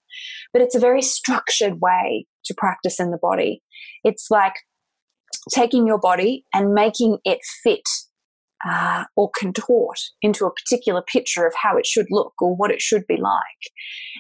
But 0.52 0.62
it's 0.62 0.74
a 0.74 0.80
very 0.80 1.02
structured 1.02 1.80
way 1.80 2.26
to 2.46 2.54
practice 2.56 3.00
in 3.00 3.10
the 3.10 3.18
body. 3.20 3.62
It's 4.02 4.28
like 4.30 4.54
taking 5.52 5.86
your 5.86 5.98
body 5.98 6.44
and 6.52 6.74
making 6.74 7.18
it 7.24 7.40
fit 7.62 7.88
uh, 8.66 9.04
or 9.16 9.30
contort 9.38 9.98
into 10.22 10.46
a 10.46 10.52
particular 10.52 11.02
picture 11.02 11.46
of 11.46 11.54
how 11.60 11.76
it 11.76 11.86
should 11.86 12.06
look 12.10 12.32
or 12.40 12.54
what 12.56 12.70
it 12.70 12.80
should 12.80 13.06
be 13.06 13.16
like. 13.16 13.72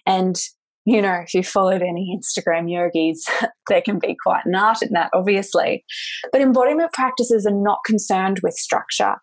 And 0.06 0.36
you 0.86 1.00
know, 1.00 1.14
if 1.14 1.32
you've 1.32 1.46
followed 1.46 1.80
any 1.80 2.14
Instagram 2.14 2.70
yogis, 2.70 3.26
they 3.68 3.80
can 3.80 3.98
be 3.98 4.16
quite 4.22 4.44
an 4.44 4.54
art 4.54 4.82
in 4.82 4.90
that, 4.92 5.10
obviously. 5.14 5.84
But 6.30 6.42
embodiment 6.42 6.92
practices 6.92 7.46
are 7.46 7.54
not 7.54 7.78
concerned 7.86 8.40
with 8.42 8.52
structure. 8.52 9.14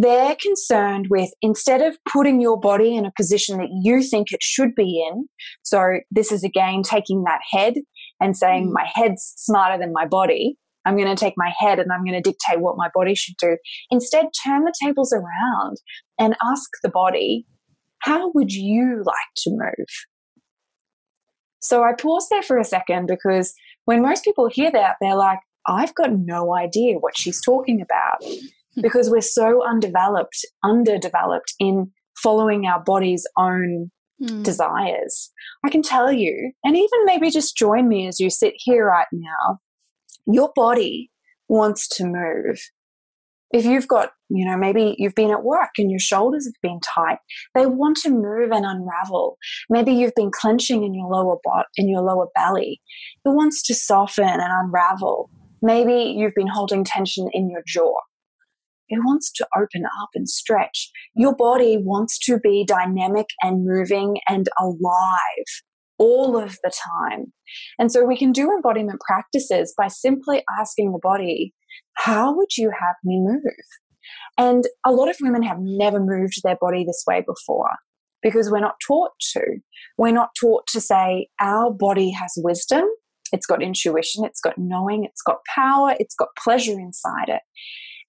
They're 0.00 0.34
concerned 0.36 1.08
with 1.10 1.28
instead 1.42 1.82
of 1.82 1.98
putting 2.10 2.40
your 2.40 2.58
body 2.58 2.96
in 2.96 3.04
a 3.04 3.12
position 3.14 3.58
that 3.58 3.68
you 3.82 4.02
think 4.02 4.32
it 4.32 4.42
should 4.42 4.74
be 4.74 5.06
in. 5.06 5.26
So, 5.62 5.98
this 6.10 6.32
is 6.32 6.42
again 6.42 6.82
taking 6.82 7.24
that 7.24 7.40
head 7.50 7.74
and 8.18 8.34
saying, 8.34 8.68
mm. 8.68 8.72
my 8.72 8.88
head's 8.94 9.34
smarter 9.36 9.78
than 9.78 9.92
my 9.92 10.06
body. 10.06 10.56
I'm 10.86 10.96
going 10.96 11.14
to 11.14 11.22
take 11.22 11.34
my 11.36 11.52
head 11.58 11.78
and 11.78 11.92
I'm 11.92 12.02
going 12.02 12.20
to 12.20 12.30
dictate 12.30 12.60
what 12.60 12.78
my 12.78 12.88
body 12.94 13.14
should 13.14 13.34
do. 13.38 13.58
Instead, 13.90 14.28
turn 14.42 14.64
the 14.64 14.72
tables 14.82 15.12
around 15.12 15.76
and 16.18 16.34
ask 16.42 16.70
the 16.82 16.88
body, 16.88 17.44
how 17.98 18.30
would 18.34 18.52
you 18.52 19.02
like 19.04 19.34
to 19.38 19.50
move? 19.50 19.86
So 21.60 21.84
I 21.84 21.92
pause 21.92 22.26
there 22.30 22.42
for 22.42 22.56
a 22.56 22.64
second 22.64 23.06
because 23.06 23.52
when 23.84 24.00
most 24.00 24.24
people 24.24 24.48
hear 24.48 24.72
that, 24.72 24.96
they're 25.02 25.14
like, 25.14 25.40
I've 25.68 25.94
got 25.94 26.12
no 26.12 26.54
idea 26.56 26.96
what 26.96 27.18
she's 27.18 27.42
talking 27.44 27.82
about. 27.82 28.24
Because 28.82 29.10
we're 29.10 29.20
so 29.20 29.66
undeveloped, 29.66 30.44
underdeveloped 30.64 31.54
in 31.58 31.90
following 32.16 32.66
our 32.66 32.82
body's 32.82 33.26
own 33.36 33.90
mm. 34.22 34.42
desires. 34.42 35.30
I 35.64 35.70
can 35.70 35.82
tell 35.82 36.12
you, 36.12 36.52
and 36.64 36.76
even 36.76 37.04
maybe 37.04 37.30
just 37.30 37.56
join 37.56 37.88
me 37.88 38.06
as 38.06 38.20
you 38.20 38.30
sit 38.30 38.54
here 38.56 38.86
right 38.86 39.06
now, 39.12 39.58
your 40.26 40.50
body 40.54 41.10
wants 41.48 41.88
to 41.88 42.04
move 42.04 42.58
if 43.52 43.64
you've 43.64 43.88
got, 43.88 44.10
you 44.28 44.46
know, 44.46 44.56
maybe 44.56 44.94
you've 44.98 45.14
been 45.14 45.30
at 45.30 45.42
work 45.42 45.70
and 45.78 45.90
your 45.90 46.00
shoulders 46.00 46.46
have 46.46 46.60
been 46.62 46.80
tight, 46.80 47.18
they 47.54 47.66
want 47.66 47.96
to 47.98 48.10
move 48.10 48.52
and 48.52 48.64
unravel. 48.64 49.36
Maybe 49.68 49.92
you've 49.92 50.14
been 50.14 50.30
clenching 50.30 50.84
in 50.84 50.94
your 50.94 51.08
lower 51.08 51.36
bot 51.42 51.66
in 51.76 51.88
your 51.88 52.02
lower 52.02 52.28
belly. 52.34 52.80
It 53.24 53.30
wants 53.30 53.62
to 53.64 53.74
soften 53.74 54.24
and 54.24 54.40
unravel. 54.42 55.30
Maybe 55.62 56.14
you've 56.16 56.34
been 56.34 56.46
holding 56.46 56.84
tension 56.84 57.28
in 57.32 57.50
your 57.50 57.62
jaw. 57.66 57.96
It 58.90 59.00
wants 59.04 59.32
to 59.32 59.46
open 59.56 59.84
up 60.02 60.10
and 60.14 60.28
stretch. 60.28 60.90
Your 61.14 61.34
body 61.34 61.78
wants 61.78 62.18
to 62.26 62.38
be 62.38 62.64
dynamic 62.66 63.26
and 63.42 63.64
moving 63.64 64.18
and 64.28 64.48
alive 64.60 65.46
all 65.98 66.36
of 66.36 66.58
the 66.62 66.72
time. 67.00 67.32
And 67.78 67.92
so 67.92 68.04
we 68.04 68.16
can 68.16 68.32
do 68.32 68.50
embodiment 68.50 69.00
practices 69.06 69.74
by 69.76 69.88
simply 69.88 70.42
asking 70.58 70.92
the 70.92 71.00
body, 71.02 71.54
how 71.94 72.34
would 72.34 72.56
you 72.56 72.70
have 72.78 72.96
me 73.04 73.20
move? 73.20 73.42
And 74.38 74.64
a 74.84 74.92
lot 74.92 75.10
of 75.10 75.16
women 75.20 75.42
have 75.42 75.58
never 75.60 76.00
moved 76.00 76.40
their 76.42 76.56
body 76.60 76.84
this 76.84 77.04
way 77.06 77.22
before 77.26 77.76
because 78.22 78.50
we're 78.50 78.60
not 78.60 78.76
taught 78.86 79.12
to. 79.32 79.42
We're 79.98 80.12
not 80.12 80.30
taught 80.40 80.66
to 80.68 80.80
say, 80.80 81.28
our 81.40 81.70
body 81.70 82.10
has 82.10 82.32
wisdom, 82.38 82.84
it's 83.32 83.46
got 83.46 83.62
intuition, 83.62 84.24
it's 84.24 84.40
got 84.40 84.56
knowing, 84.56 85.04
it's 85.04 85.22
got 85.22 85.38
power, 85.54 85.94
it's 85.98 86.14
got 86.14 86.28
pleasure 86.42 86.78
inside 86.78 87.28
it. 87.28 87.42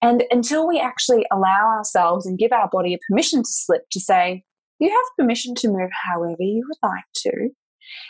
And 0.02 0.24
until 0.30 0.66
we 0.66 0.80
actually 0.80 1.24
allow 1.32 1.68
ourselves 1.76 2.26
and 2.26 2.38
give 2.38 2.52
our 2.52 2.68
body 2.70 2.94
a 2.94 2.98
permission 3.08 3.40
to 3.40 3.48
slip 3.48 3.82
to 3.92 4.00
say, 4.00 4.44
you 4.80 4.90
have 4.90 5.16
permission 5.16 5.54
to 5.56 5.68
move 5.68 5.90
however 6.10 6.36
you 6.40 6.66
would 6.68 6.88
like 6.88 7.04
to. 7.18 7.50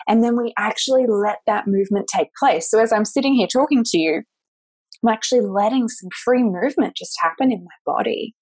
And 0.09 0.25
then 0.25 0.37
we 0.37 0.55
actually 0.57 1.07
let 1.07 1.39
that 1.47 1.67
movement 1.67 2.09
take 2.09 2.29
place. 2.39 2.71
So 2.71 2.81
as 2.81 2.93
I'm 2.93 3.05
sitting 3.05 3.35
here 3.35 3.47
talking 3.47 3.85
to 3.85 3.99
you, 3.99 4.23
I'm 5.03 5.13
actually 5.13 5.41
letting 5.41 5.89
some 5.89 6.11
free 6.25 6.43
movement 6.43 6.97
just 6.97 7.17
happen 7.21 7.53
in 7.53 7.65
my 7.65 7.93
body. 7.93 8.35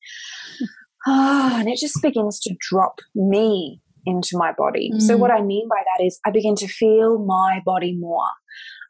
Oh, 1.06 1.52
and 1.58 1.68
it 1.68 1.78
just 1.78 2.00
begins 2.02 2.38
to 2.40 2.54
drop 2.60 3.00
me 3.14 3.80
into 4.06 4.36
my 4.36 4.52
body. 4.56 4.90
Mm. 4.94 5.02
So, 5.02 5.16
what 5.16 5.30
I 5.30 5.42
mean 5.42 5.68
by 5.68 5.82
that 5.96 6.04
is 6.04 6.18
I 6.24 6.30
begin 6.30 6.54
to 6.56 6.68
feel 6.68 7.18
my 7.18 7.62
body 7.64 7.96
more. 7.98 8.28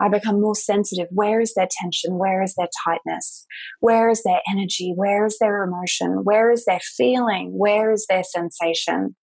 I 0.00 0.08
become 0.08 0.40
more 0.40 0.54
sensitive. 0.54 1.08
Where 1.10 1.40
is 1.40 1.54
their 1.54 1.68
tension? 1.70 2.18
Where 2.18 2.42
is 2.42 2.54
their 2.54 2.68
tightness? 2.84 3.46
Where 3.80 4.08
is 4.08 4.22
their 4.22 4.40
energy? 4.50 4.92
Where 4.96 5.26
is 5.26 5.38
their 5.38 5.62
emotion? 5.62 6.24
Where 6.24 6.50
is 6.50 6.64
their 6.64 6.80
feeling? 6.80 7.50
Where 7.52 7.92
is 7.92 8.06
their 8.08 8.24
sensation? 8.24 9.14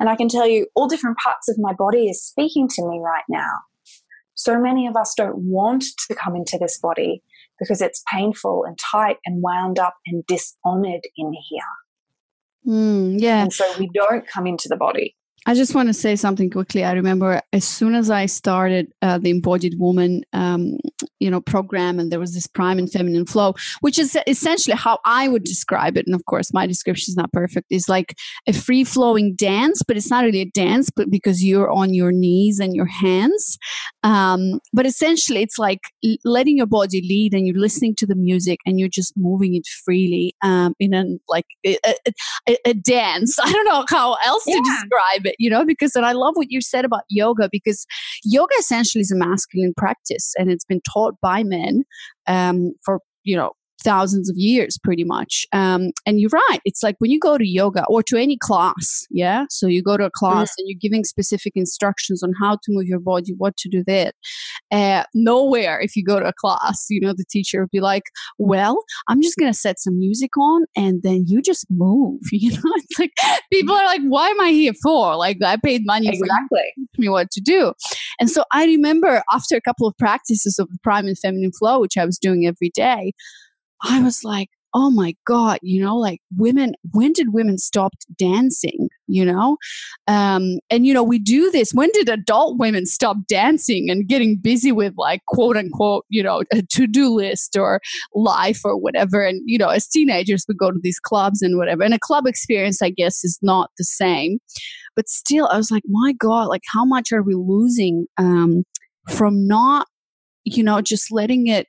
And 0.00 0.08
I 0.08 0.16
can 0.16 0.28
tell 0.28 0.46
you 0.46 0.66
all 0.74 0.88
different 0.88 1.18
parts 1.18 1.48
of 1.48 1.56
my 1.58 1.72
body 1.72 2.08
is 2.08 2.22
speaking 2.22 2.68
to 2.68 2.88
me 2.88 3.00
right 3.02 3.24
now. 3.28 3.60
So 4.34 4.60
many 4.60 4.88
of 4.88 4.96
us 4.96 5.14
don't 5.16 5.36
want 5.36 5.84
to 6.08 6.14
come 6.14 6.34
into 6.34 6.58
this 6.60 6.78
body 6.78 7.22
because 7.58 7.80
it's 7.80 8.02
painful 8.12 8.64
and 8.66 8.76
tight 8.78 9.18
and 9.24 9.42
wound 9.42 9.78
up 9.78 9.94
and 10.06 10.26
dishonored 10.26 11.02
in 11.16 11.32
here. 11.48 11.62
Mm, 12.66 13.20
yeah. 13.20 13.42
And 13.42 13.52
so 13.52 13.64
we 13.78 13.88
don't 13.94 14.26
come 14.26 14.46
into 14.46 14.68
the 14.68 14.76
body. 14.76 15.14
I 15.46 15.54
just 15.54 15.74
want 15.74 15.88
to 15.88 15.94
say 15.94 16.16
something 16.16 16.48
quickly. 16.48 16.84
I 16.84 16.92
remember 16.92 17.42
as 17.52 17.64
soon 17.64 17.94
as 17.94 18.08
I 18.08 18.26
started 18.26 18.90
uh, 19.02 19.18
the 19.18 19.30
Embodied 19.30 19.78
Woman, 19.78 20.22
um, 20.32 20.78
you 21.20 21.30
know, 21.30 21.40
program, 21.40 21.98
and 21.98 22.10
there 22.10 22.18
was 22.18 22.32
this 22.32 22.46
Primal 22.46 22.86
Feminine 22.86 23.26
Flow, 23.26 23.54
which 23.80 23.98
is 23.98 24.16
essentially 24.26 24.74
how 24.74 25.00
I 25.04 25.28
would 25.28 25.44
describe 25.44 25.98
it. 25.98 26.06
And 26.06 26.14
of 26.14 26.24
course, 26.24 26.52
my 26.54 26.66
description 26.66 27.12
is 27.12 27.16
not 27.16 27.32
perfect. 27.32 27.66
It's 27.68 27.90
like 27.90 28.14
a 28.46 28.54
free 28.54 28.84
flowing 28.84 29.34
dance, 29.34 29.82
but 29.86 29.98
it's 29.98 30.10
not 30.10 30.24
really 30.24 30.40
a 30.40 30.50
dance, 30.50 30.88
but 30.94 31.10
because 31.10 31.44
you're 31.44 31.70
on 31.70 31.92
your 31.92 32.10
knees 32.10 32.58
and 32.58 32.74
your 32.74 32.86
hands. 32.86 33.58
Um, 34.02 34.60
but 34.72 34.86
essentially, 34.86 35.42
it's 35.42 35.58
like 35.58 35.80
letting 36.24 36.56
your 36.56 36.66
body 36.66 37.02
lead, 37.06 37.34
and 37.34 37.46
you're 37.46 37.56
listening 37.56 37.94
to 37.96 38.06
the 38.06 38.16
music, 38.16 38.60
and 38.64 38.78
you're 38.78 38.88
just 38.88 39.12
moving 39.16 39.54
it 39.54 39.66
freely 39.84 40.34
um, 40.42 40.74
in 40.80 40.94
a 40.94 41.04
like 41.28 41.46
a, 41.66 41.76
a, 42.48 42.56
a, 42.64 42.74
dance. 42.74 43.38
I 43.42 43.52
don't 43.52 43.64
know 43.66 43.84
how 43.90 44.16
else 44.24 44.44
yeah. 44.46 44.56
to 44.56 44.62
describe 44.62 45.26
it 45.26 45.33
you 45.38 45.50
know, 45.50 45.64
because, 45.64 45.94
and 45.94 46.06
I 46.06 46.12
love 46.12 46.34
what 46.36 46.50
you 46.50 46.60
said 46.60 46.84
about 46.84 47.02
yoga 47.08 47.48
because 47.50 47.86
yoga 48.24 48.54
essentially 48.58 49.02
is 49.02 49.12
a 49.12 49.16
masculine 49.16 49.74
practice 49.76 50.34
and 50.38 50.50
it's 50.50 50.64
been 50.64 50.80
taught 50.92 51.14
by 51.20 51.42
men 51.42 51.84
um, 52.26 52.72
for, 52.84 53.00
you 53.22 53.36
know, 53.36 53.52
thousands 53.82 54.30
of 54.30 54.36
years 54.36 54.78
pretty 54.82 55.04
much. 55.04 55.46
Um, 55.52 55.90
and 56.06 56.20
you're 56.20 56.30
right 56.30 56.60
it's 56.64 56.82
like 56.82 56.96
when 56.98 57.10
you 57.10 57.18
go 57.18 57.38
to 57.38 57.46
yoga 57.46 57.84
or 57.88 58.02
to 58.04 58.16
any 58.16 58.36
class 58.36 59.06
yeah? 59.10 59.44
So 59.50 59.66
you 59.66 59.82
go 59.82 59.96
to 59.96 60.06
a 60.06 60.10
class 60.10 60.50
mm-hmm. 60.50 60.54
and 60.58 60.68
you're 60.68 60.78
giving 60.80 61.04
specific 61.04 61.52
instructions 61.56 62.22
on 62.22 62.32
how 62.40 62.56
to 62.56 62.68
move 62.68 62.86
your 62.86 63.00
body 63.00 63.32
what 63.36 63.56
to 63.58 63.68
do 63.68 63.84
there 63.86 64.12
uh, 64.72 65.04
nowhere 65.14 65.80
if 65.80 65.96
you 65.96 66.04
go 66.04 66.18
to 66.20 66.26
a 66.26 66.32
class 66.32 66.86
you 66.90 67.00
know 67.00 67.12
the 67.12 67.24
teacher 67.30 67.60
would 67.60 67.70
be 67.70 67.80
like 67.80 68.04
well 68.38 68.84
i'm 69.08 69.22
just 69.22 69.36
gonna 69.36 69.54
set 69.54 69.78
some 69.78 69.98
music 69.98 70.36
on 70.36 70.64
and 70.76 71.02
then 71.02 71.24
you 71.26 71.40
just 71.40 71.66
move 71.70 72.20
you 72.32 72.50
know? 72.52 72.72
It's 72.76 72.98
like 72.98 73.12
people 73.52 73.74
are 73.74 73.84
like 73.84 74.02
why 74.02 74.28
am 74.28 74.40
i 74.40 74.50
here 74.50 74.72
for? 74.82 75.16
Like 75.16 75.38
i 75.44 75.56
paid 75.56 75.82
money 75.84 76.08
exactly. 76.08 76.72
for 76.94 77.00
me 77.00 77.08
what 77.08 77.30
to 77.32 77.40
do. 77.40 77.72
And 78.20 78.30
so 78.30 78.44
i 78.52 78.64
remember 78.64 79.22
after 79.32 79.56
a 79.56 79.60
couple 79.60 79.86
of 79.86 79.96
practices 79.98 80.58
of 80.58 80.68
the 80.68 80.78
primal 80.82 81.14
feminine 81.14 81.52
flow 81.52 81.80
which 81.80 81.96
i 81.96 82.04
was 82.04 82.18
doing 82.18 82.46
every 82.46 82.70
day 82.70 83.12
I 83.84 84.02
was 84.02 84.24
like, 84.24 84.48
oh 84.76 84.90
my 84.90 85.14
god 85.24 85.58
you 85.62 85.80
know 85.80 85.96
like 85.96 86.18
women 86.36 86.74
when 86.90 87.12
did 87.12 87.32
women 87.32 87.56
stop 87.56 87.94
dancing 88.18 88.88
you 89.06 89.24
know? 89.24 89.56
Um 90.08 90.58
and 90.70 90.86
you 90.86 90.94
know 90.94 91.02
we 91.02 91.18
do 91.18 91.50
this 91.50 91.72
when 91.72 91.90
did 91.92 92.08
adult 92.08 92.58
women 92.58 92.86
stop 92.86 93.18
dancing 93.28 93.88
and 93.90 94.08
getting 94.08 94.36
busy 94.36 94.72
with 94.72 94.94
like 94.96 95.20
quote 95.28 95.56
unquote 95.56 96.04
you 96.08 96.22
know 96.22 96.42
a 96.52 96.62
to-do 96.62 97.14
list 97.14 97.56
or 97.56 97.80
life 98.14 98.62
or 98.64 98.76
whatever? 98.76 99.22
And 99.22 99.42
you 99.44 99.58
know 99.58 99.68
as 99.68 99.86
teenagers 99.86 100.44
we 100.48 100.54
go 100.54 100.70
to 100.70 100.80
these 100.82 100.98
clubs 100.98 101.40
and 101.42 101.56
whatever 101.56 101.82
and 101.84 101.94
a 101.94 101.98
club 101.98 102.26
experience 102.26 102.82
i 102.82 102.90
guess 102.90 103.22
is 103.24 103.38
not 103.42 103.70
the 103.78 103.84
same. 103.84 104.38
But 104.96 105.08
still 105.08 105.48
i 105.52 105.56
was 105.56 105.70
like 105.70 105.84
my 105.86 106.14
god 106.18 106.48
like 106.48 106.62
how 106.72 106.84
much 106.84 107.12
are 107.12 107.22
we 107.22 107.34
losing 107.34 108.06
um 108.18 108.64
from 109.08 109.46
not 109.46 109.86
you 110.44 110.62
know 110.62 110.80
just 110.80 111.12
letting 111.12 111.46
it 111.46 111.66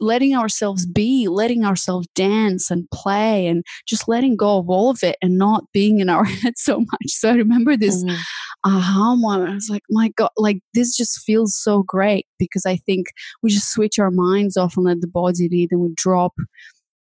letting 0.00 0.34
ourselves 0.34 0.86
be, 0.86 1.28
letting 1.28 1.64
ourselves 1.64 2.06
dance 2.14 2.70
and 2.70 2.88
play 2.90 3.46
and 3.46 3.64
just 3.86 4.08
letting 4.08 4.36
go 4.36 4.58
of 4.58 4.70
all 4.70 4.90
of 4.90 5.02
it 5.02 5.16
and 5.22 5.38
not 5.38 5.64
being 5.72 6.00
in 6.00 6.08
our 6.08 6.24
head 6.42 6.54
so 6.56 6.80
much. 6.80 7.08
So 7.08 7.30
I 7.30 7.34
remember 7.34 7.76
this 7.76 8.04
mm. 8.04 8.16
aha 8.64 9.14
moment. 9.16 9.50
I 9.50 9.54
was 9.54 9.70
like, 9.70 9.82
my 9.90 10.08
God, 10.16 10.30
like 10.36 10.58
this 10.74 10.96
just 10.96 11.20
feels 11.20 11.56
so 11.56 11.82
great 11.82 12.26
because 12.38 12.66
I 12.66 12.76
think 12.76 13.08
we 13.42 13.50
just 13.50 13.72
switch 13.72 13.98
our 13.98 14.10
minds 14.10 14.56
off 14.56 14.76
and 14.76 14.86
let 14.86 15.00
the 15.00 15.08
body 15.08 15.48
lead 15.50 15.72
and 15.72 15.80
we 15.80 15.92
drop 15.96 16.34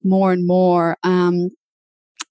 more 0.04 0.32
and 0.32 0.48
more. 0.48 0.98
Um, 1.04 1.50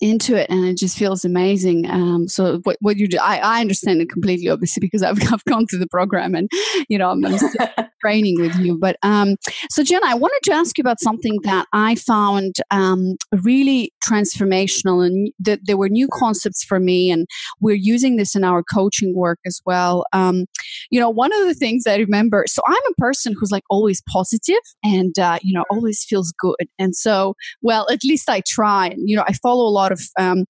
into 0.01 0.37
it 0.37 0.49
and 0.51 0.65
it 0.65 0.77
just 0.77 0.97
feels 0.97 1.25
amazing. 1.25 1.89
Um, 1.91 2.29
so 2.29 2.61
what, 2.65 2.77
what 2.81 2.97
you 2.97 3.09
do, 3.09 3.19
I, 3.21 3.39
I 3.39 3.61
understand 3.61 4.01
it 4.01 4.11
completely, 4.11 4.49
obviously, 4.49 4.81
because 4.89 5.03
I've, 5.03 5.21
I've 5.33 5.45
gone 5.45 5.67
through 5.67 5.81
the 5.81 5.89
program 5.89 6.35
and, 6.35 6.49
you 6.89 6.99
know, 6.99 7.11
I'm, 7.11 7.25
I'm 7.25 7.39
training 8.01 8.41
with 8.41 8.57
you. 8.57 8.79
But 8.79 8.97
um, 9.03 9.37
so 9.71 9.83
Jenna, 9.83 10.07
I 10.07 10.15
wanted 10.15 10.41
to 10.45 10.53
ask 10.53 10.79
you 10.79 10.83
about 10.83 11.01
something 11.01 11.39
that 11.43 11.67
I 11.73 11.97
found 11.97 12.57
um, 12.71 13.17
really 13.43 13.93
transformational 14.09 15.05
and 15.05 15.33
that 15.41 15.61
there 15.65 15.77
were 15.77 15.89
new 15.89 16.09
concepts 16.13 16.65
for 16.65 16.79
me. 16.79 17.11
And 17.11 17.27
we're 17.61 17.75
using 17.75 18.17
this 18.17 18.35
in 18.35 18.45
our 18.45 18.63
coaching 18.63 19.15
work 19.15 19.39
as 19.47 19.61
well. 19.67 20.05
Um, 20.13 20.47
you 20.91 21.01
know, 21.01 21.11
one 21.11 21.33
of 21.33 21.47
the 21.47 21.55
things 21.55 21.87
I 21.87 21.97
remember, 21.97 22.45
so 22.47 22.63
I'm 22.67 22.77
a 22.91 22.95
person 23.01 23.35
who's 23.39 23.51
like 23.51 23.65
always 23.71 24.03
positive 24.09 24.57
and, 24.85 25.19
uh, 25.19 25.39
you 25.43 25.53
know, 25.53 25.65
always 25.71 26.05
feels 26.05 26.33
good. 26.39 26.69
And 26.79 26.95
so, 26.95 27.35
well, 27.63 27.87
at 27.91 28.05
least 28.05 28.31
I 28.31 28.43
try. 28.47 28.89
And, 28.89 29.09
you 29.09 29.17
know, 29.17 29.25
I 29.27 29.33
follow 29.35 29.65
a 29.65 29.71
lot 29.71 29.88
lot 29.89 29.93
of 29.93 30.01
um, 30.19 30.45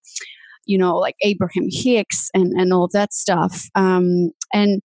you 0.67 0.79
know 0.79 0.97
like 0.97 1.17
abraham 1.23 1.69
hicks 1.71 2.31
and 2.35 2.53
and 2.53 2.73
all 2.73 2.89
that 2.93 3.13
stuff. 3.13 3.65
Um, 3.75 4.31
and 4.53 4.81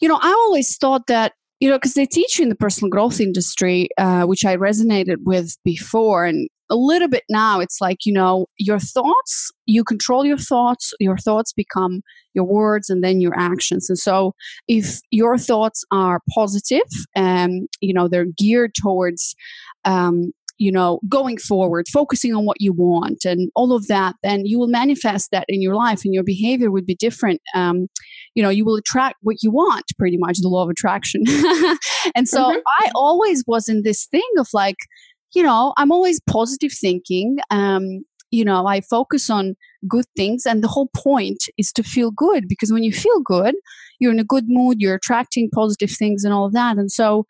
you 0.00 0.08
know 0.08 0.18
i 0.22 0.30
always 0.30 0.76
thought 0.76 1.06
that 1.06 1.32
you 1.60 1.68
know 1.68 1.76
because 1.76 1.94
they 1.94 2.06
teach 2.06 2.38
you 2.38 2.42
in 2.42 2.48
the 2.48 2.54
personal 2.56 2.90
growth 2.90 3.20
industry 3.20 3.88
uh, 3.98 4.24
which 4.24 4.44
i 4.44 4.56
resonated 4.56 5.16
with 5.24 5.56
before. 5.64 6.24
And 6.24 6.48
a 6.68 6.74
little 6.74 7.06
bit 7.08 7.22
now 7.30 7.60
it's 7.60 7.80
like 7.80 8.04
you 8.04 8.12
know 8.12 8.46
your 8.58 8.80
thoughts 8.80 9.52
you 9.66 9.84
control 9.84 10.24
your 10.26 10.36
thoughts 10.36 10.92
your 10.98 11.16
thoughts 11.16 11.52
become 11.52 12.02
your 12.36 12.44
words 12.44 12.88
and 12.90 13.02
then 13.02 13.20
your 13.20 13.36
actions. 13.36 13.88
And 13.88 13.98
so 13.98 14.34
if 14.68 15.00
your 15.10 15.38
thoughts 15.38 15.84
are 15.90 16.20
positive 16.32 16.86
and 17.16 17.62
um, 17.62 17.66
you 17.80 17.92
know 17.92 18.06
they're 18.06 18.26
geared 18.36 18.74
towards 18.80 19.34
um, 19.84 20.32
you 20.58 20.72
know, 20.72 21.00
going 21.08 21.36
forward, 21.36 21.86
focusing 21.92 22.34
on 22.34 22.46
what 22.46 22.60
you 22.60 22.72
want 22.72 23.24
and 23.24 23.50
all 23.54 23.72
of 23.72 23.86
that, 23.88 24.14
then 24.22 24.46
you 24.46 24.58
will 24.58 24.68
manifest 24.68 25.30
that 25.30 25.44
in 25.48 25.60
your 25.60 25.74
life 25.74 26.02
and 26.04 26.14
your 26.14 26.24
behavior 26.24 26.70
would 26.70 26.86
be 26.86 26.94
different. 26.94 27.40
Um, 27.54 27.88
you 28.34 28.42
know, 28.42 28.48
you 28.48 28.64
will 28.64 28.76
attract 28.76 29.16
what 29.22 29.42
you 29.42 29.50
want, 29.50 29.84
pretty 29.98 30.16
much 30.16 30.38
the 30.38 30.48
law 30.48 30.64
of 30.64 30.70
attraction. 30.70 31.24
and 32.14 32.28
so 32.28 32.44
mm-hmm. 32.44 32.58
I 32.80 32.90
always 32.94 33.44
was 33.46 33.68
in 33.68 33.82
this 33.82 34.06
thing 34.06 34.28
of 34.38 34.48
like, 34.52 34.76
you 35.34 35.42
know, 35.42 35.74
I'm 35.76 35.92
always 35.92 36.20
positive 36.20 36.72
thinking. 36.72 37.38
Um, 37.50 38.04
you 38.30 38.44
know, 38.44 38.66
I 38.66 38.80
focus 38.80 39.30
on 39.30 39.54
good 39.88 40.06
things, 40.16 40.46
and 40.46 40.62
the 40.62 40.68
whole 40.68 40.90
point 40.96 41.44
is 41.56 41.72
to 41.72 41.82
feel 41.82 42.10
good 42.10 42.48
because 42.48 42.72
when 42.72 42.82
you 42.82 42.92
feel 42.92 43.20
good, 43.20 43.54
you're 44.00 44.12
in 44.12 44.18
a 44.18 44.24
good 44.24 44.44
mood, 44.48 44.80
you're 44.80 44.96
attracting 44.96 45.48
positive 45.54 45.90
things 45.90 46.24
and 46.24 46.34
all 46.34 46.46
of 46.46 46.52
that. 46.52 46.76
And 46.76 46.90
so, 46.90 47.24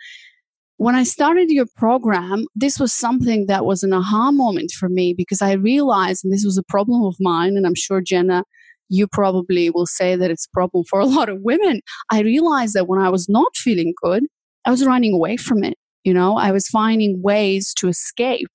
when 0.79 0.95
I 0.95 1.05
started 1.05 1.51
your 1.51 1.67
program, 1.77 2.47
this 2.55 2.79
was 2.79 2.93
something 2.93 3.47
that 3.47 3.65
was 3.65 3.83
an 3.83 3.93
aha 3.93 4.31
moment 4.31 4.73
for 4.73 4.89
me 4.89 5.15
because 5.17 5.41
I 5.41 5.53
realized, 5.53 6.25
and 6.25 6.33
this 6.33 6.45
was 6.45 6.59
a 6.59 6.63
problem 6.63 7.05
of 7.05 7.17
mine, 7.19 7.57
and 7.57 7.67
I'm 7.67 7.75
sure 7.75 8.01
Jenna, 8.03 8.45
you 8.89 9.07
probably 9.07 9.71
will 9.71 9.87
say 9.87 10.17
that 10.17 10.31
it's 10.31 10.47
a 10.47 10.55
problem 10.55 10.85
for 10.89 11.01
a 11.01 11.07
lot 11.17 11.29
of 11.29 11.41
women. 11.41 11.81
I 12.11 12.21
realized 12.21 12.75
that 12.75 12.89
when 12.89 13.01
I 13.01 13.09
was 13.09 13.29
not 13.29 13.57
feeling 13.57 13.95
good, 14.03 14.25
I 14.65 14.71
was 14.71 14.85
running 14.85 15.15
away 15.15 15.37
from 15.37 15.65
it. 15.65 15.75
You 16.05 16.15
know, 16.15 16.37
I 16.37 16.53
was 16.53 16.69
finding 16.69 17.21
ways 17.23 17.75
to 17.79 17.89
escape 17.89 18.53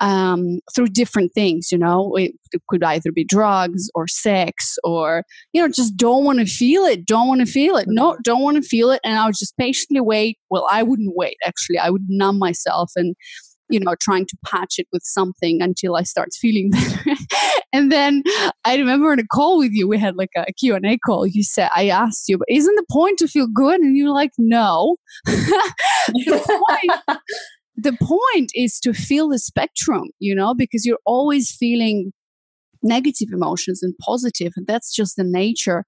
um, 0.00 0.60
through 0.74 0.88
different 0.88 1.32
things. 1.34 1.70
You 1.70 1.78
know, 1.78 2.14
it, 2.16 2.32
it, 2.52 2.62
could 2.68 2.82
either 2.82 3.12
be 3.12 3.24
drugs 3.24 3.90
or 3.94 4.08
sex 4.08 4.78
or, 4.82 5.24
you 5.52 5.62
know, 5.62 5.68
just 5.68 5.96
don't 5.96 6.24
want 6.24 6.40
to 6.40 6.46
feel 6.46 6.84
it, 6.84 7.06
don't 7.06 7.28
want 7.28 7.40
to 7.40 7.46
feel 7.46 7.76
it. 7.76 7.86
No, 7.88 8.12
mm-hmm. 8.12 8.20
don't 8.22 8.42
want 8.42 8.56
to 8.56 8.62
feel 8.62 8.90
it. 8.90 9.00
And 9.04 9.18
I 9.18 9.26
would 9.26 9.36
just 9.38 9.56
patiently 9.56 10.00
wait. 10.00 10.38
Well, 10.50 10.66
I 10.70 10.82
wouldn't 10.82 11.14
wait, 11.16 11.36
actually. 11.44 11.78
I 11.78 11.90
would 11.90 12.06
numb 12.08 12.38
myself 12.38 12.92
and, 12.96 13.14
you 13.68 13.78
know, 13.78 13.94
trying 14.00 14.26
to 14.26 14.36
patch 14.44 14.74
it 14.78 14.86
with 14.92 15.02
something 15.04 15.62
until 15.62 15.96
I 15.96 16.02
start 16.02 16.30
feeling 16.32 16.70
better. 16.72 17.16
and 17.72 17.92
then 17.92 18.22
I 18.64 18.76
remember 18.76 19.12
in 19.12 19.20
a 19.20 19.26
call 19.26 19.58
with 19.58 19.72
you, 19.72 19.86
we 19.86 19.98
had 19.98 20.16
like 20.16 20.30
a 20.36 20.52
Q&A 20.52 20.98
call. 20.98 21.26
You 21.26 21.42
said, 21.42 21.70
I 21.74 21.88
asked 21.88 22.24
you, 22.28 22.38
but 22.38 22.48
isn't 22.48 22.74
the 22.74 22.86
point 22.90 23.18
to 23.18 23.28
feel 23.28 23.46
good? 23.46 23.80
And 23.80 23.96
you 23.96 24.06
were 24.06 24.14
like, 24.14 24.32
no. 24.38 24.96
the, 25.26 26.62
point, 26.68 27.18
the 27.82 27.96
point 28.00 28.50
is 28.54 28.78
to 28.80 28.92
feel 28.92 29.28
the 29.28 29.38
spectrum, 29.38 30.10
you 30.18 30.34
know, 30.34 30.54
because 30.54 30.84
you're 30.84 30.98
always 31.06 31.50
feeling 31.50 32.12
negative 32.82 33.28
emotions 33.32 33.82
and 33.82 33.94
positive 33.98 34.52
and 34.56 34.66
that's 34.66 34.94
just 34.94 35.16
the 35.16 35.24
nature 35.24 35.84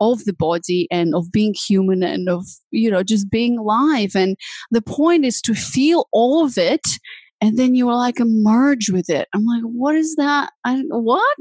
of 0.00 0.24
the 0.26 0.32
body 0.32 0.86
and 0.92 1.12
of 1.12 1.32
being 1.32 1.52
human 1.54 2.04
and 2.04 2.28
of 2.28 2.46
you 2.70 2.88
know 2.90 3.02
just 3.02 3.30
being 3.30 3.58
alive. 3.58 4.12
And 4.14 4.36
the 4.70 4.82
point 4.82 5.24
is 5.24 5.40
to 5.42 5.54
feel 5.54 6.06
all 6.12 6.44
of 6.44 6.56
it 6.56 6.86
and 7.40 7.58
then 7.58 7.74
you 7.74 7.86
were 7.86 7.96
like 7.96 8.18
merge 8.20 8.90
with 8.90 9.10
it. 9.10 9.26
I'm 9.34 9.44
like 9.44 9.62
what 9.62 9.96
is 9.96 10.14
that? 10.16 10.52
I 10.64 10.82
what? 10.88 11.38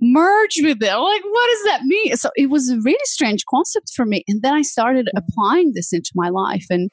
Merge 0.00 0.58
with 0.62 0.82
it. 0.82 0.92
I'm 0.92 1.02
like 1.02 1.22
what 1.24 1.50
does 1.50 1.64
that 1.64 1.82
mean? 1.84 2.16
So 2.16 2.30
it 2.36 2.50
was 2.50 2.68
a 2.68 2.80
really 2.80 2.98
strange 3.04 3.44
concept 3.48 3.92
for 3.94 4.06
me 4.06 4.24
and 4.26 4.42
then 4.42 4.54
i 4.54 4.62
started 4.62 5.06
mm-hmm. 5.06 5.18
applying 5.18 5.72
this 5.74 5.92
into 5.92 6.10
my 6.16 6.30
life 6.30 6.66
and 6.68 6.90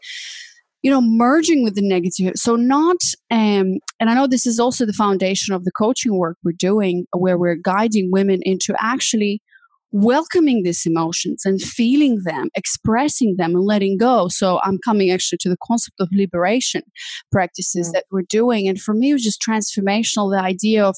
you 0.85 0.91
know 0.91 1.01
merging 1.01 1.63
with 1.63 1.73
the 1.73 1.81
negative. 1.81 2.33
So 2.35 2.55
not 2.55 2.97
um 3.31 3.79
and 3.99 4.09
i 4.09 4.13
know 4.13 4.27
this 4.27 4.45
is 4.45 4.59
also 4.59 4.85
the 4.85 4.93
foundation 4.93 5.55
of 5.55 5.63
the 5.65 5.71
coaching 5.71 6.15
work 6.15 6.37
we're 6.43 6.51
doing 6.51 7.07
where 7.11 7.39
we're 7.39 7.55
guiding 7.55 8.11
women 8.11 8.39
into 8.43 8.75
actually 8.79 9.41
welcoming 9.91 10.61
these 10.61 10.85
emotions 10.85 11.43
and 11.43 11.59
feeling 11.59 12.21
them 12.25 12.49
expressing 12.53 13.35
them 13.37 13.55
and 13.55 13.65
letting 13.65 13.97
go. 13.97 14.27
So 14.27 14.59
i'm 14.63 14.77
coming 14.85 15.09
actually 15.09 15.39
to 15.41 15.49
the 15.49 15.57
concept 15.67 15.99
of 15.99 16.07
liberation 16.11 16.83
practices 17.31 17.89
mm. 17.89 17.93
that 17.93 18.05
we're 18.11 18.29
doing. 18.29 18.67
And 18.67 18.79
for 18.79 18.93
me 18.93 19.09
it 19.09 19.13
was 19.13 19.23
just 19.23 19.41
transformational 19.41 20.31
the 20.31 20.43
idea 20.53 20.85
of 20.85 20.95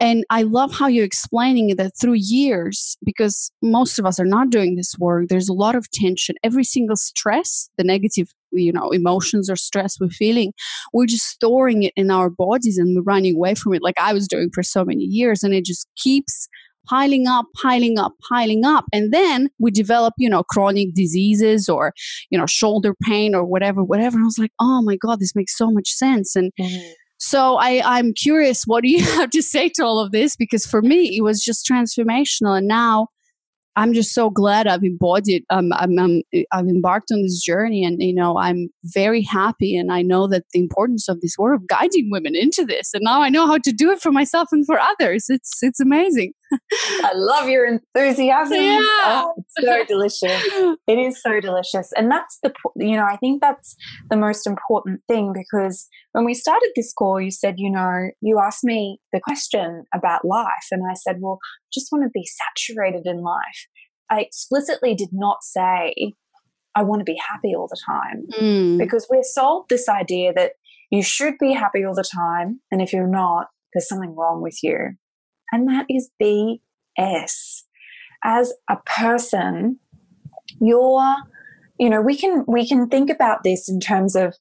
and 0.00 0.24
I 0.30 0.42
love 0.42 0.72
how 0.72 0.86
you're 0.86 1.04
explaining 1.04 1.74
that 1.76 1.92
through 2.00 2.16
years, 2.16 2.96
because 3.04 3.50
most 3.62 3.98
of 3.98 4.06
us 4.06 4.20
are 4.20 4.24
not 4.24 4.50
doing 4.50 4.76
this 4.76 4.94
work, 4.98 5.28
there's 5.28 5.48
a 5.48 5.54
lot 5.54 5.74
of 5.74 5.90
tension. 5.90 6.36
Every 6.44 6.64
single 6.64 6.96
stress, 6.96 7.68
the 7.78 7.84
negative, 7.84 8.28
you 8.52 8.72
know, 8.72 8.90
emotions 8.90 9.50
or 9.50 9.56
stress 9.56 9.96
we're 10.00 10.10
feeling, 10.10 10.52
we're 10.92 11.06
just 11.06 11.26
storing 11.26 11.82
it 11.82 11.92
in 11.96 12.10
our 12.10 12.30
bodies 12.30 12.78
and 12.78 12.94
we're 12.94 13.02
running 13.02 13.34
away 13.34 13.54
from 13.54 13.74
it, 13.74 13.82
like 13.82 13.98
I 14.00 14.12
was 14.12 14.28
doing 14.28 14.50
for 14.54 14.62
so 14.62 14.84
many 14.84 15.02
years. 15.02 15.42
And 15.42 15.52
it 15.52 15.64
just 15.64 15.88
keeps 15.96 16.48
piling 16.86 17.26
up, 17.26 17.46
piling 17.60 17.98
up, 17.98 18.12
piling 18.28 18.64
up. 18.64 18.84
And 18.92 19.12
then 19.12 19.50
we 19.58 19.72
develop, 19.72 20.14
you 20.16 20.30
know, 20.30 20.44
chronic 20.44 20.94
diseases 20.94 21.68
or, 21.68 21.92
you 22.30 22.38
know, 22.38 22.46
shoulder 22.46 22.94
pain 23.02 23.34
or 23.34 23.44
whatever, 23.44 23.82
whatever. 23.82 24.16
And 24.16 24.24
I 24.24 24.26
was 24.26 24.38
like, 24.38 24.52
oh 24.60 24.80
my 24.80 24.96
God, 24.96 25.18
this 25.18 25.34
makes 25.34 25.56
so 25.56 25.70
much 25.72 25.90
sense. 25.90 26.36
And 26.36 26.52
mm-hmm 26.58 26.92
so 27.18 27.56
I, 27.56 27.82
I'm 27.84 28.14
curious, 28.14 28.64
what 28.64 28.82
do 28.82 28.90
you 28.90 29.02
have 29.16 29.30
to 29.30 29.42
say 29.42 29.68
to 29.70 29.84
all 29.84 30.00
of 30.00 30.12
this? 30.12 30.36
Because 30.36 30.66
for 30.66 30.82
me, 30.82 31.16
it 31.16 31.22
was 31.22 31.42
just 31.42 31.66
transformational. 31.66 32.56
And 32.56 32.68
now 32.68 33.08
I'm 33.78 33.92
just 33.92 34.12
so 34.12 34.28
glad 34.28 34.66
I've 34.66 34.82
embodied, 34.82 35.44
um, 35.50 35.72
I'm, 35.72 35.96
I'm, 35.98 36.22
I've 36.52 36.66
embarked 36.66 37.12
on 37.12 37.22
this 37.22 37.40
journey, 37.40 37.84
and 37.84 38.02
you 38.02 38.12
know, 38.12 38.36
I'm 38.36 38.70
very 38.82 39.22
happy, 39.22 39.76
and 39.76 39.92
I 39.92 40.02
know 40.02 40.26
that 40.26 40.46
the 40.52 40.58
importance 40.58 41.08
of 41.08 41.20
this 41.20 41.36
work 41.38 41.60
of 41.60 41.68
guiding 41.68 42.08
women 42.10 42.34
into 42.34 42.64
this, 42.64 42.90
and 42.92 43.04
now 43.04 43.22
I 43.22 43.28
know 43.28 43.46
how 43.46 43.58
to 43.58 43.70
do 43.70 43.92
it 43.92 44.00
for 44.00 44.10
myself 44.10 44.48
and 44.50 44.66
for 44.66 44.80
others. 44.80 45.26
It's 45.28 45.62
it's 45.62 45.78
amazing. 45.78 46.32
I 46.72 47.12
love 47.14 47.48
your 47.48 47.66
enthusiasm. 47.66 48.56
Yeah. 48.56 48.78
Oh, 48.80 49.34
it's 49.38 49.54
so 49.60 49.84
delicious. 49.88 50.78
It 50.86 50.98
is 50.98 51.20
so 51.22 51.40
delicious, 51.40 51.92
and 51.96 52.10
that's 52.10 52.38
the 52.42 52.52
you 52.76 52.96
know 52.96 53.04
I 53.04 53.16
think 53.16 53.40
that's 53.40 53.76
the 54.10 54.16
most 54.16 54.46
important 54.46 55.00
thing 55.08 55.32
because 55.32 55.86
when 56.12 56.24
we 56.24 56.34
started 56.34 56.70
this 56.74 56.92
call, 56.92 57.20
you 57.20 57.30
said 57.30 57.54
you 57.58 57.70
know 57.70 58.10
you 58.20 58.40
asked 58.40 58.64
me 58.64 59.00
the 59.12 59.20
question 59.20 59.84
about 59.94 60.24
life, 60.24 60.66
and 60.70 60.82
I 60.88 60.94
said, 60.94 61.16
well, 61.20 61.38
I 61.42 61.68
just 61.72 61.88
want 61.92 62.04
to 62.04 62.10
be 62.12 62.26
saturated 62.26 63.06
in 63.06 63.22
life. 63.22 63.66
I 64.10 64.20
explicitly 64.20 64.94
did 64.94 65.10
not 65.12 65.38
say 65.42 65.94
I 66.74 66.82
want 66.82 67.00
to 67.00 67.04
be 67.04 67.18
happy 67.28 67.54
all 67.54 67.68
the 67.68 67.80
time 67.84 68.26
mm. 68.40 68.78
because 68.78 69.06
we're 69.10 69.22
sold 69.22 69.66
this 69.68 69.88
idea 69.88 70.32
that 70.34 70.52
you 70.90 71.02
should 71.02 71.34
be 71.38 71.52
happy 71.52 71.84
all 71.84 71.94
the 71.94 72.04
time. 72.04 72.60
And 72.70 72.80
if 72.80 72.92
you're 72.92 73.06
not, 73.06 73.48
there's 73.72 73.88
something 73.88 74.14
wrong 74.14 74.42
with 74.42 74.62
you. 74.62 74.90
And 75.52 75.68
that 75.68 75.86
is 75.88 76.10
BS. 76.22 77.62
As 78.24 78.52
a 78.68 78.76
person, 78.84 79.78
you're, 80.60 81.14
you 81.78 81.88
know, 81.88 82.00
we 82.00 82.16
can, 82.16 82.44
we 82.46 82.66
can 82.66 82.88
think 82.88 83.10
about 83.10 83.44
this 83.44 83.68
in 83.68 83.80
terms 83.80 84.16
of 84.16 84.34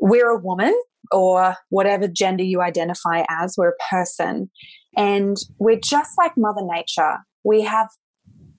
we're 0.00 0.30
a 0.30 0.38
woman 0.38 0.74
or 1.10 1.56
whatever 1.68 2.08
gender 2.08 2.44
you 2.44 2.62
identify 2.62 3.24
as, 3.28 3.54
we're 3.56 3.70
a 3.70 3.90
person. 3.90 4.50
And 4.96 5.36
we're 5.58 5.80
just 5.80 6.12
like 6.18 6.32
Mother 6.36 6.62
Nature. 6.62 7.18
We 7.44 7.62
have 7.62 7.88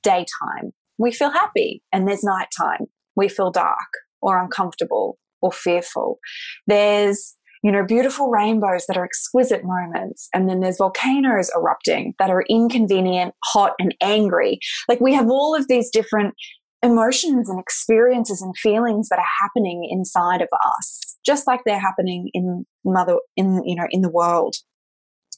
daytime. 0.04 0.72
We 0.98 1.12
feel 1.12 1.32
happy 1.32 1.82
and 1.92 2.08
there's 2.08 2.24
nighttime. 2.24 2.88
We 3.16 3.30
feel 3.30 3.52
dark 3.52 3.78
or 4.22 4.42
uncomfortable 4.42 5.18
or 5.42 5.52
fearful. 5.52 6.20
There's, 6.68 7.36
you 7.64 7.72
know, 7.72 7.84
beautiful 7.84 8.30
rainbows 8.30 8.86
that 8.88 8.98
are 8.98 9.06
exquisite 9.06 9.64
moments. 9.64 10.28
And 10.34 10.50
then 10.50 10.60
there's 10.60 10.78
volcanoes 10.78 11.50
erupting 11.56 12.14
that 12.20 12.30
are 12.30 12.44
inconvenient, 12.50 13.34
hot, 13.46 13.72
and 13.80 13.96
angry. 14.02 14.60
Like 14.90 15.00
we 15.00 15.14
have 15.14 15.30
all 15.30 15.56
of 15.56 15.68
these 15.68 15.90
different 15.90 16.36
emotions 16.84 17.50
and 17.50 17.60
experiences 17.60 18.42
and 18.42 18.56
feelings 18.58 19.08
that 19.08 19.18
are 19.18 19.26
happening 19.42 19.88
inside 19.90 20.42
of 20.42 20.50
us, 20.78 21.18
just 21.26 21.48
like 21.48 21.62
they're 21.66 21.80
happening 21.80 22.30
in 22.34 22.66
mother, 22.84 23.18
in, 23.38 23.64
you 23.66 23.76
know, 23.76 23.88
in 23.90 24.02
the 24.02 24.12
world. 24.12 24.56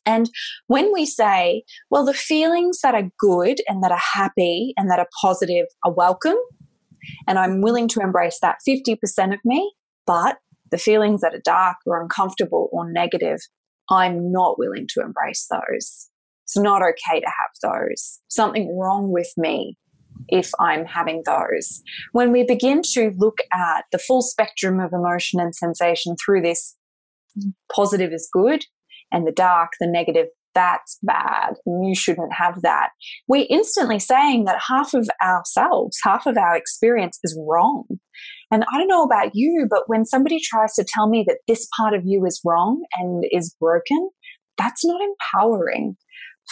And 0.08 0.30
when 0.68 0.92
we 0.92 1.06
say, 1.06 1.64
well, 1.92 2.06
the 2.06 2.14
feelings 2.14 2.82
that 2.82 2.96
are 2.96 3.10
good 3.20 3.58
and 3.68 3.84
that 3.84 3.92
are 3.92 4.02
happy 4.14 4.74
and 4.78 4.90
that 4.90 5.00
are 5.00 5.08
positive 5.22 5.66
are 5.84 5.94
welcome, 5.94 6.38
and 7.28 7.38
I'm 7.38 7.62
willing 7.62 7.88
to 7.90 8.02
embrace 8.02 8.40
that 8.42 8.58
50% 8.68 8.98
of 9.34 9.40
me, 9.46 9.74
but 10.08 10.38
the 10.72 10.78
feelings 10.78 11.22
that 11.22 11.36
are 11.36 11.42
dark 11.44 11.78
or 11.86 12.02
uncomfortable 12.02 12.70
or 12.72 12.92
negative, 12.92 13.40
I'm 13.90 14.32
not 14.32 14.58
willing 14.58 14.88
to 14.90 15.02
embrace 15.02 15.48
those. 15.50 16.10
It's 16.44 16.58
not 16.58 16.82
okay 16.82 17.20
to 17.20 17.28
have 17.28 17.72
those. 17.74 18.20
Something 18.28 18.78
wrong 18.78 19.12
with 19.12 19.32
me 19.38 19.78
if 20.28 20.52
I'm 20.60 20.86
having 20.86 21.24
those. 21.26 21.82
When 22.12 22.32
we 22.32 22.44
begin 22.44 22.82
to 22.94 23.12
look 23.18 23.38
at 23.54 23.86
the 23.92 24.00
full 24.00 24.22
spectrum 24.22 24.80
of 24.80 24.94
emotion 24.94 25.40
and 25.40 25.56
sensation 25.56 26.16
through 26.24 26.42
this 26.42 26.76
positive 27.74 28.12
is 28.12 28.30
good 28.32 28.64
and 29.12 29.28
the 29.28 29.32
dark, 29.32 29.72
the 29.80 29.88
negative, 29.88 30.28
that's 30.54 30.98
bad. 31.04 31.56
You 31.66 31.94
shouldn't 31.96 32.34
have 32.34 32.62
that. 32.62 32.90
We're 33.28 33.46
instantly 33.50 34.00
saying 34.00 34.46
that 34.46 34.62
half 34.68 34.94
of 34.94 35.10
ourselves, 35.22 35.98
half 36.04 36.26
of 36.26 36.38
our 36.38 36.56
experience 36.56 37.20
is 37.24 37.38
wrong. 37.46 37.86
And 38.56 38.64
I 38.74 38.78
don't 38.78 38.88
know 38.88 39.04
about 39.04 39.32
you, 39.34 39.68
but 39.70 39.84
when 39.88 40.06
somebody 40.06 40.40
tries 40.40 40.76
to 40.76 40.86
tell 40.88 41.10
me 41.10 41.26
that 41.28 41.40
this 41.46 41.68
part 41.78 41.94
of 41.94 42.04
you 42.06 42.26
is 42.26 42.40
wrong 42.46 42.82
and 42.98 43.26
is 43.30 43.54
broken, 43.60 44.10
that's 44.58 44.86
not 44.86 45.02
empowering. 45.02 45.98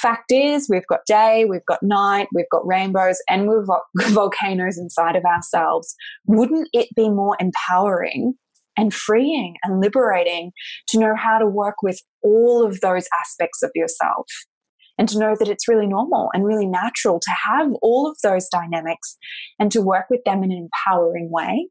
Fact 0.02 0.30
is, 0.30 0.68
we've 0.70 0.86
got 0.88 1.06
day, 1.08 1.46
we've 1.46 1.66
got 1.66 1.82
night, 1.82 2.28
we've 2.34 2.50
got 2.52 2.68
rainbows, 2.68 3.20
and 3.30 3.48
we've 3.48 3.66
got 3.66 3.84
volcanoes 4.14 4.78
inside 4.78 5.16
of 5.16 5.24
ourselves. 5.24 5.96
Wouldn't 6.26 6.68
it 6.74 6.90
be 6.94 7.08
more 7.08 7.38
empowering 7.40 8.34
and 8.76 8.94
freeing 8.94 9.56
and 9.64 9.80
liberating 9.80 10.52
to 10.90 11.00
know 11.00 11.16
how 11.16 11.40
to 11.40 11.48
work 11.48 11.76
with 11.84 12.02
all 12.22 12.66
of 12.66 12.82
those 12.82 13.08
aspects 13.22 13.64
of 13.64 13.72
yourself 13.76 14.26
and 14.98 15.08
to 15.08 15.18
know 15.18 15.38
that 15.40 15.48
it's 15.48 15.70
really 15.70 15.88
normal 15.88 16.32
and 16.34 16.44
really 16.44 16.68
natural 16.68 17.22
to 17.22 17.32
have 17.48 17.72
all 17.82 18.10
of 18.10 18.18
those 18.24 18.50
dynamics 18.50 19.16
and 19.58 19.72
to 19.72 19.82
work 19.82 20.08
with 20.10 20.20
them 20.26 20.44
in 20.44 20.52
an 20.52 20.68
empowering 20.70 21.30
way. 21.32 21.70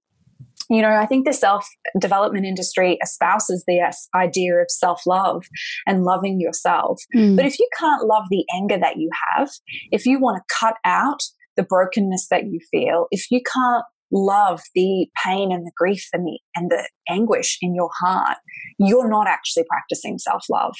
You 0.68 0.82
know, 0.82 0.90
I 0.90 1.06
think 1.06 1.26
the 1.26 1.32
self 1.32 1.66
development 1.98 2.46
industry 2.46 2.98
espouses 3.02 3.64
the 3.66 3.80
idea 4.14 4.54
of 4.56 4.70
self 4.70 5.02
love 5.06 5.44
and 5.86 6.04
loving 6.04 6.40
yourself. 6.40 7.00
Mm. 7.14 7.36
But 7.36 7.46
if 7.46 7.58
you 7.58 7.68
can't 7.78 8.06
love 8.06 8.24
the 8.30 8.44
anger 8.54 8.78
that 8.78 8.96
you 8.96 9.10
have, 9.28 9.50
if 9.90 10.06
you 10.06 10.18
want 10.18 10.38
to 10.38 10.54
cut 10.54 10.76
out 10.84 11.20
the 11.56 11.62
brokenness 11.62 12.28
that 12.30 12.44
you 12.46 12.60
feel, 12.70 13.06
if 13.10 13.30
you 13.30 13.40
can't 13.42 13.84
love 14.10 14.60
the 14.74 15.06
pain 15.24 15.50
and 15.50 15.66
the 15.66 15.72
grief 15.76 16.06
and 16.12 16.26
the 16.26 16.38
and 16.54 16.70
the 16.70 16.88
anguish 17.08 17.58
in 17.60 17.74
your 17.74 17.90
heart, 18.00 18.38
you're 18.78 19.08
not 19.08 19.26
actually 19.26 19.64
practicing 19.68 20.18
self 20.18 20.44
love. 20.50 20.74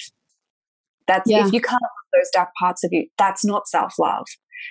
That's 1.08 1.28
yeah. 1.28 1.46
if 1.46 1.52
you 1.52 1.60
can't 1.60 1.82
love 1.82 2.20
those 2.20 2.30
dark 2.32 2.50
parts 2.58 2.84
of 2.84 2.92
you, 2.92 3.06
that's 3.18 3.44
not 3.44 3.66
self 3.66 3.98
love. 3.98 4.26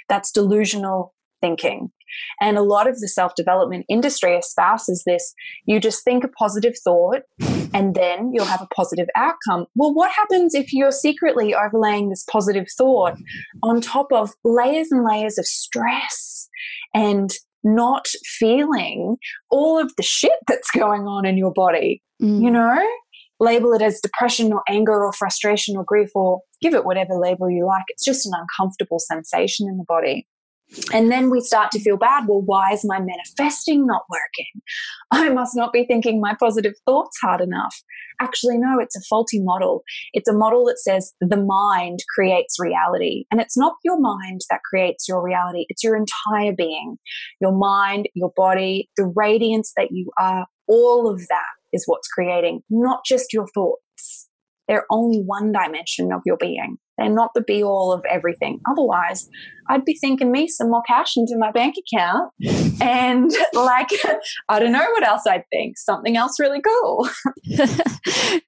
That's 0.08 0.32
delusional 0.32 1.14
thinking. 1.42 1.92
And 2.40 2.58
a 2.58 2.62
lot 2.62 2.88
of 2.88 3.00
the 3.00 3.08
self 3.08 3.36
development 3.36 3.86
industry 3.90 4.38
espouses 4.38 5.04
this 5.06 5.34
you 5.66 5.80
just 5.80 6.04
think 6.04 6.24
a 6.24 6.28
positive 6.28 6.76
thought 6.84 7.22
and 7.74 7.96
then 7.96 8.32
you'll 8.34 8.46
have 8.46 8.62
a 8.62 8.68
positive 8.74 9.08
outcome. 9.16 9.66
Well, 9.76 9.94
what 9.94 10.12
happens 10.12 10.54
if 10.54 10.74
you're 10.74 10.92
secretly 10.92 11.54
overlaying 11.54 12.10
this 12.10 12.26
positive 12.30 12.68
thought 12.78 13.18
on 13.64 13.82
top 13.82 14.08
of 14.12 14.32
layers 14.44 14.92
and 14.92 15.06
layers 15.06 15.38
of 15.38 15.46
stress 15.46 16.50
and 16.94 17.32
not 17.64 18.08
feeling 18.26 19.18
all 19.50 19.80
of 19.80 19.94
the 19.96 20.04
shit 20.04 20.38
that's 20.48 20.72
going 20.72 21.04
on 21.04 21.26
in 21.26 21.38
your 21.38 21.54
body, 21.54 22.02
mm. 22.22 22.42
you 22.42 22.52
know? 22.52 22.80
Label 23.40 23.74
it 23.74 23.82
as 23.82 24.00
depression 24.00 24.54
or 24.54 24.62
anger 24.70 25.04
or 25.04 25.12
frustration 25.12 25.76
or 25.76 25.84
grief 25.84 26.10
or 26.14 26.42
give 26.62 26.76
it 26.76 26.86
whatever 26.86 27.16
label 27.16 27.50
you 27.50 27.66
like. 27.66 27.86
It's 27.88 28.06
just 28.06 28.28
an 28.28 28.34
uncomfortable 28.36 29.00
sensation 29.00 29.68
in 29.68 29.78
the 29.78 29.84
body. 29.88 30.28
And 30.94 31.12
then 31.12 31.30
we 31.30 31.42
start 31.42 31.72
to 31.72 31.80
feel 31.80 31.98
bad. 31.98 32.28
Well, 32.28 32.42
why 32.42 32.72
is 32.72 32.86
my 32.86 33.00
manifesting 33.00 33.86
not 33.86 34.04
working? 34.10 34.62
I 35.12 35.30
must 35.30 35.56
not 35.56 35.74
be 35.74 35.86
thinking 35.86 36.22
my 36.22 36.36
positive 36.40 36.74
thoughts 36.86 37.18
hard 37.22 37.42
enough. 37.42 37.76
Actually, 38.20 38.58
no, 38.58 38.80
it's 38.80 38.96
a 38.96 39.02
faulty 39.10 39.42
model. 39.42 39.84
It's 40.14 40.30
a 40.30 40.34
model 40.34 40.66
that 40.66 40.80
says 40.80 41.14
the 41.20 41.38
mind 41.38 42.00
creates 42.14 42.60
reality. 42.60 43.26
And 43.32 43.42
it's 43.42 43.58
not 43.58 43.74
your 43.84 44.00
mind 44.00 44.42
that 44.50 44.62
creates 44.70 45.08
your 45.08 45.24
reality, 45.24 45.66
it's 45.70 45.84
your 45.84 45.96
entire 45.96 46.54
being. 46.54 46.98
Your 47.40 47.52
mind, 47.52 48.08
your 48.14 48.32
body, 48.36 48.90
the 48.98 49.12
radiance 49.16 49.74
that 49.76 49.90
you 49.92 50.12
are, 50.20 50.46
all 50.68 51.10
of 51.10 51.20
that 51.28 51.50
is 51.74 51.84
what's 51.86 52.08
creating, 52.08 52.62
not 52.70 53.02
just 53.06 53.34
your 53.34 53.48
thoughts. 53.54 54.30
They're 54.72 54.86
only 54.90 55.20
one 55.20 55.52
dimension 55.52 56.14
of 56.14 56.22
your 56.26 56.38
being. 56.38 56.78
They're 56.98 57.10
not 57.10 57.32
the 57.36 57.42
be 57.42 57.62
all 57.62 57.92
of 57.92 58.06
everything. 58.10 58.62
Otherwise, 58.72 59.28
I'd 59.70 59.84
be 59.84 59.98
thinking 60.00 60.32
me 60.32 60.48
some 60.48 60.72
more 60.72 60.82
cash 60.88 61.18
into 61.18 61.36
my 61.38 61.52
bank 61.52 61.76
account. 61.78 62.32
And 62.84 63.30
like, 63.54 63.90
I 64.50 64.60
don't 64.60 64.72
know 64.72 64.80
what 64.80 65.06
else 65.06 65.28
I'd 65.28 65.44
think. 65.52 65.78
Something 65.78 66.18
else 66.18 66.40
really 66.40 66.62
cool. 66.62 67.08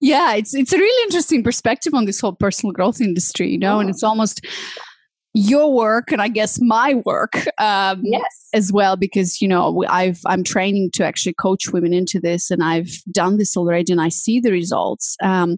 yeah, 0.01 0.33
it's 0.33 0.55
it's 0.55 0.73
a 0.73 0.77
really 0.77 1.03
interesting 1.03 1.43
perspective 1.43 1.93
on 1.93 2.05
this 2.05 2.19
whole 2.19 2.33
personal 2.33 2.73
growth 2.73 2.99
industry, 2.99 3.51
you 3.51 3.59
know, 3.59 3.75
oh. 3.75 3.79
and 3.79 3.91
it's 3.91 4.01
almost 4.01 4.43
your 5.35 5.71
work 5.71 6.11
and 6.11 6.19
I 6.19 6.29
guess 6.29 6.59
my 6.61 6.95
work 7.05 7.45
um, 7.59 8.01
yes. 8.03 8.23
as 8.55 8.71
well 8.71 8.95
because 8.95 9.39
you 9.39 9.47
know 9.47 9.83
I've 9.87 10.19
I'm 10.25 10.43
training 10.43 10.89
to 10.93 11.05
actually 11.05 11.33
coach 11.33 11.69
women 11.71 11.93
into 11.93 12.19
this 12.19 12.49
and 12.49 12.63
I've 12.63 12.91
done 13.11 13.37
this 13.37 13.55
already 13.55 13.91
and 13.91 14.01
I 14.01 14.09
see 14.09 14.39
the 14.39 14.51
results. 14.51 15.15
Um, 15.21 15.57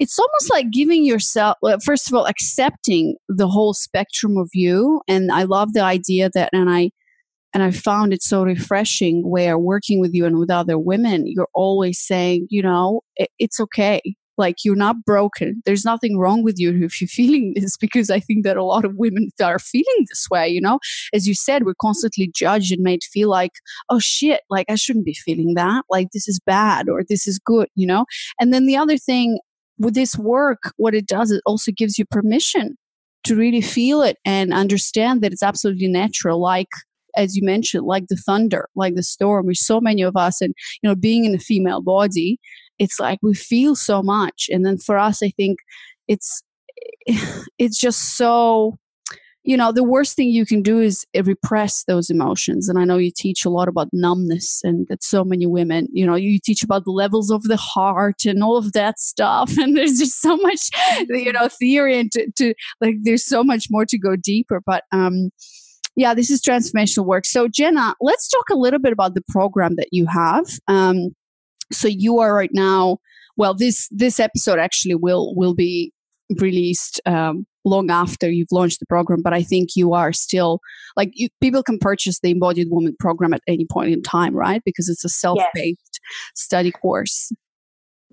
it's 0.00 0.18
almost 0.18 0.50
like 0.50 0.70
giving 0.70 1.04
yourself 1.04 1.58
well, 1.62 1.78
first 1.84 2.08
of 2.08 2.14
all 2.14 2.24
accepting 2.26 3.16
the 3.28 3.46
whole 3.46 3.74
spectrum 3.74 4.36
of 4.36 4.48
you. 4.54 5.02
And 5.06 5.30
i 5.30 5.44
love 5.44 5.74
the 5.74 5.82
idea 5.82 6.30
that 6.34 6.50
and 6.52 6.70
i 6.70 6.90
and 7.52 7.62
i 7.62 7.70
found 7.70 8.12
it 8.12 8.22
so 8.22 8.42
refreshing 8.42 9.28
where 9.28 9.58
working 9.58 10.00
with 10.00 10.14
you 10.14 10.24
and 10.24 10.38
with 10.38 10.50
other 10.50 10.78
women 10.78 11.24
you're 11.26 11.48
always 11.54 11.98
saying 12.00 12.46
you 12.50 12.62
know 12.62 13.02
it, 13.16 13.28
it's 13.38 13.60
okay. 13.60 14.00
Like 14.38 14.64
you're 14.64 14.74
not 14.74 15.04
broken. 15.04 15.60
There's 15.66 15.84
nothing 15.84 16.16
wrong 16.16 16.42
with 16.42 16.54
you 16.58 16.70
if 16.82 16.98
you're 16.98 17.08
feeling 17.08 17.52
this 17.54 17.76
because 17.76 18.08
i 18.10 18.20
think 18.20 18.44
that 18.44 18.56
a 18.56 18.64
lot 18.64 18.86
of 18.86 18.94
women 18.96 19.28
are 19.42 19.58
feeling 19.58 20.06
this 20.08 20.26
way 20.30 20.48
you 20.48 20.62
know? 20.62 20.78
As 21.12 21.26
you 21.26 21.34
said 21.34 21.64
we're 21.64 21.74
constantly 21.80 22.30
judged 22.34 22.72
and 22.72 22.82
made 22.82 23.02
feel 23.04 23.28
like 23.28 23.52
oh 23.90 23.98
shit 23.98 24.40
like 24.48 24.66
i 24.70 24.76
shouldn't 24.76 25.04
be 25.04 25.14
feeling 25.14 25.54
that. 25.56 25.84
Like 25.90 26.08
this 26.14 26.26
is 26.26 26.40
bad 26.40 26.88
or 26.88 27.02
this 27.06 27.28
is 27.28 27.38
good 27.38 27.68
you 27.74 27.86
know? 27.86 28.06
And 28.40 28.52
then 28.52 28.64
the 28.66 28.78
other 28.78 28.96
thing 28.96 29.40
with 29.80 29.94
this 29.94 30.16
work, 30.16 30.72
what 30.76 30.94
it 30.94 31.06
does, 31.06 31.30
it 31.30 31.42
also 31.46 31.72
gives 31.72 31.98
you 31.98 32.04
permission 32.04 32.76
to 33.24 33.34
really 33.34 33.60
feel 33.60 34.02
it 34.02 34.18
and 34.24 34.52
understand 34.52 35.22
that 35.22 35.32
it's 35.32 35.42
absolutely 35.42 35.88
natural 35.88 36.40
like 36.40 36.68
as 37.16 37.36
you 37.36 37.44
mentioned 37.44 37.84
like 37.84 38.06
the 38.08 38.16
thunder 38.16 38.68
like 38.76 38.94
the 38.94 39.02
storm. 39.02 39.46
With 39.46 39.56
so 39.56 39.80
many 39.80 40.02
of 40.02 40.16
us 40.16 40.40
and 40.40 40.54
you 40.82 40.88
know 40.88 40.94
being 40.94 41.24
in 41.24 41.34
a 41.34 41.38
female 41.38 41.82
body 41.82 42.38
it's 42.78 43.00
like 43.00 43.18
we 43.22 43.34
feel 43.34 43.76
so 43.76 44.02
much. 44.02 44.48
And 44.50 44.64
then 44.64 44.78
for 44.78 44.98
us 44.98 45.22
i 45.22 45.30
think 45.30 45.58
it's 46.08 46.42
it's 47.58 47.78
just 47.78 48.16
so 48.16 48.78
you 49.50 49.56
know 49.56 49.72
the 49.72 49.82
worst 49.82 50.14
thing 50.14 50.28
you 50.28 50.46
can 50.46 50.62
do 50.62 50.78
is 50.78 51.04
repress 51.24 51.82
those 51.84 52.08
emotions. 52.08 52.68
And 52.68 52.78
i 52.78 52.84
know 52.84 52.98
you 52.98 53.10
teach 53.10 53.44
a 53.44 53.50
lot 53.50 53.66
about 53.66 53.88
numbness 53.92 54.60
and 54.62 54.86
that 54.88 55.02
so 55.02 55.24
many 55.24 55.44
women 55.44 55.88
you 55.92 56.06
know 56.06 56.14
you 56.14 56.38
teach 56.38 56.62
about 56.62 56.84
the 56.84 56.92
levels 56.92 57.32
of 57.32 57.42
the 57.42 57.56
heart 57.56 58.24
and 58.24 58.44
all 58.44 58.56
of 58.56 58.72
that 58.74 59.00
stuff. 59.00 59.50
And 59.60 59.76
there's 59.76 59.98
just 59.98 60.22
so 60.22 60.36
much 60.36 60.70
you 61.08 61.32
know 61.32 61.48
theory 61.48 61.98
and 61.98 62.12
to, 62.12 62.30
to 62.36 62.54
like 62.80 62.94
there's 63.02 63.26
so 63.26 63.42
much 63.42 63.66
more 63.70 63.84
to 63.86 63.98
go 63.98 64.14
deeper. 64.14 64.60
But 64.64 64.84
um 64.92 65.30
yeah 65.96 66.14
this 66.14 66.30
is 66.30 66.40
transformational 66.40 67.06
work. 67.06 67.26
So 67.26 67.48
jenna 67.48 67.96
let's 68.00 68.28
talk 68.28 68.50
a 68.50 68.60
little 68.64 68.78
bit 68.78 68.92
about 68.92 69.14
the 69.14 69.24
program 69.28 69.74
that 69.76 69.88
you 69.90 70.06
have. 70.06 70.46
Um 70.68 71.16
so 71.72 71.88
you 71.88 72.20
are 72.20 72.32
right 72.34 72.54
now 72.54 72.98
well 73.36 73.54
this 73.54 73.88
this 73.90 74.20
episode 74.20 74.60
actually 74.60 74.94
will 74.94 75.34
will 75.34 75.54
be 75.54 75.92
released 76.38 77.00
um, 77.06 77.46
long 77.64 77.90
after 77.90 78.30
you've 78.30 78.52
launched 78.52 78.80
the 78.80 78.86
program 78.86 79.20
but 79.22 79.32
i 79.32 79.42
think 79.42 79.70
you 79.76 79.92
are 79.92 80.12
still 80.12 80.60
like 80.96 81.10
you, 81.14 81.28
people 81.40 81.62
can 81.62 81.78
purchase 81.78 82.20
the 82.20 82.30
embodied 82.30 82.68
woman 82.70 82.94
program 82.98 83.34
at 83.34 83.42
any 83.46 83.66
point 83.66 83.92
in 83.92 84.02
time 84.02 84.34
right 84.34 84.62
because 84.64 84.88
it's 84.88 85.04
a 85.04 85.08
self-paced 85.08 86.00
yes. 86.02 86.20
study 86.34 86.70
course 86.70 87.32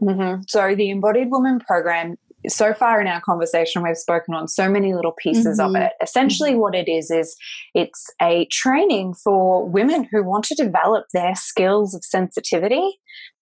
mm-hmm. 0.02 0.42
so 0.48 0.76
the 0.76 0.90
embodied 0.90 1.30
woman 1.32 1.60
program 1.60 2.16
so 2.48 2.74
far 2.74 3.02
in 3.02 3.08
our 3.08 3.22
conversation 3.22 3.84
we've 3.84 3.98
spoken 3.98 4.34
on 4.34 4.48
so 4.48 4.70
many 4.70 4.94
little 4.94 5.14
pieces 5.14 5.60
mm-hmm. 5.60 5.76
of 5.76 5.82
it 5.82 5.94
essentially 6.02 6.56
what 6.56 6.76
it 6.76 6.90
is 6.90 7.10
is 7.10 7.36
it's 7.74 8.08
a 8.22 8.46
training 8.52 9.14
for 9.14 9.68
women 9.68 10.08
who 10.12 10.24
want 10.24 10.44
to 10.44 10.56
develop 10.56 11.06
their 11.14 11.36
skills 11.36 11.96
of 11.96 12.04
sensitivity 12.04 13.00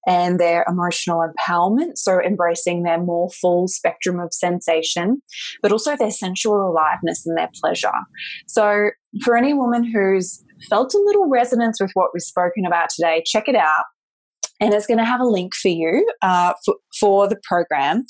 and 0.07 0.39
their 0.39 0.65
emotional 0.67 1.25
empowerment. 1.25 1.97
So, 1.97 2.19
embracing 2.21 2.83
their 2.83 3.01
more 3.01 3.29
full 3.29 3.67
spectrum 3.67 4.19
of 4.19 4.33
sensation, 4.33 5.21
but 5.61 5.71
also 5.71 5.95
their 5.95 6.11
sensual 6.11 6.69
aliveness 6.69 7.25
and 7.25 7.37
their 7.37 7.49
pleasure. 7.61 7.91
So, 8.47 8.89
for 9.23 9.37
any 9.37 9.53
woman 9.53 9.83
who's 9.83 10.43
felt 10.69 10.93
a 10.93 11.01
little 11.05 11.29
resonance 11.29 11.79
with 11.81 11.91
what 11.93 12.09
we've 12.13 12.21
spoken 12.21 12.65
about 12.65 12.89
today, 12.89 13.23
check 13.25 13.47
it 13.47 13.55
out 13.55 13.85
and 14.61 14.73
it's 14.73 14.87
going 14.87 14.97
to 14.97 15.05
have 15.05 15.19
a 15.19 15.25
link 15.25 15.53
for 15.53 15.67
you 15.67 16.09
uh, 16.21 16.53
for, 16.63 16.75
for 16.99 17.27
the 17.27 17.37
program. 17.43 18.03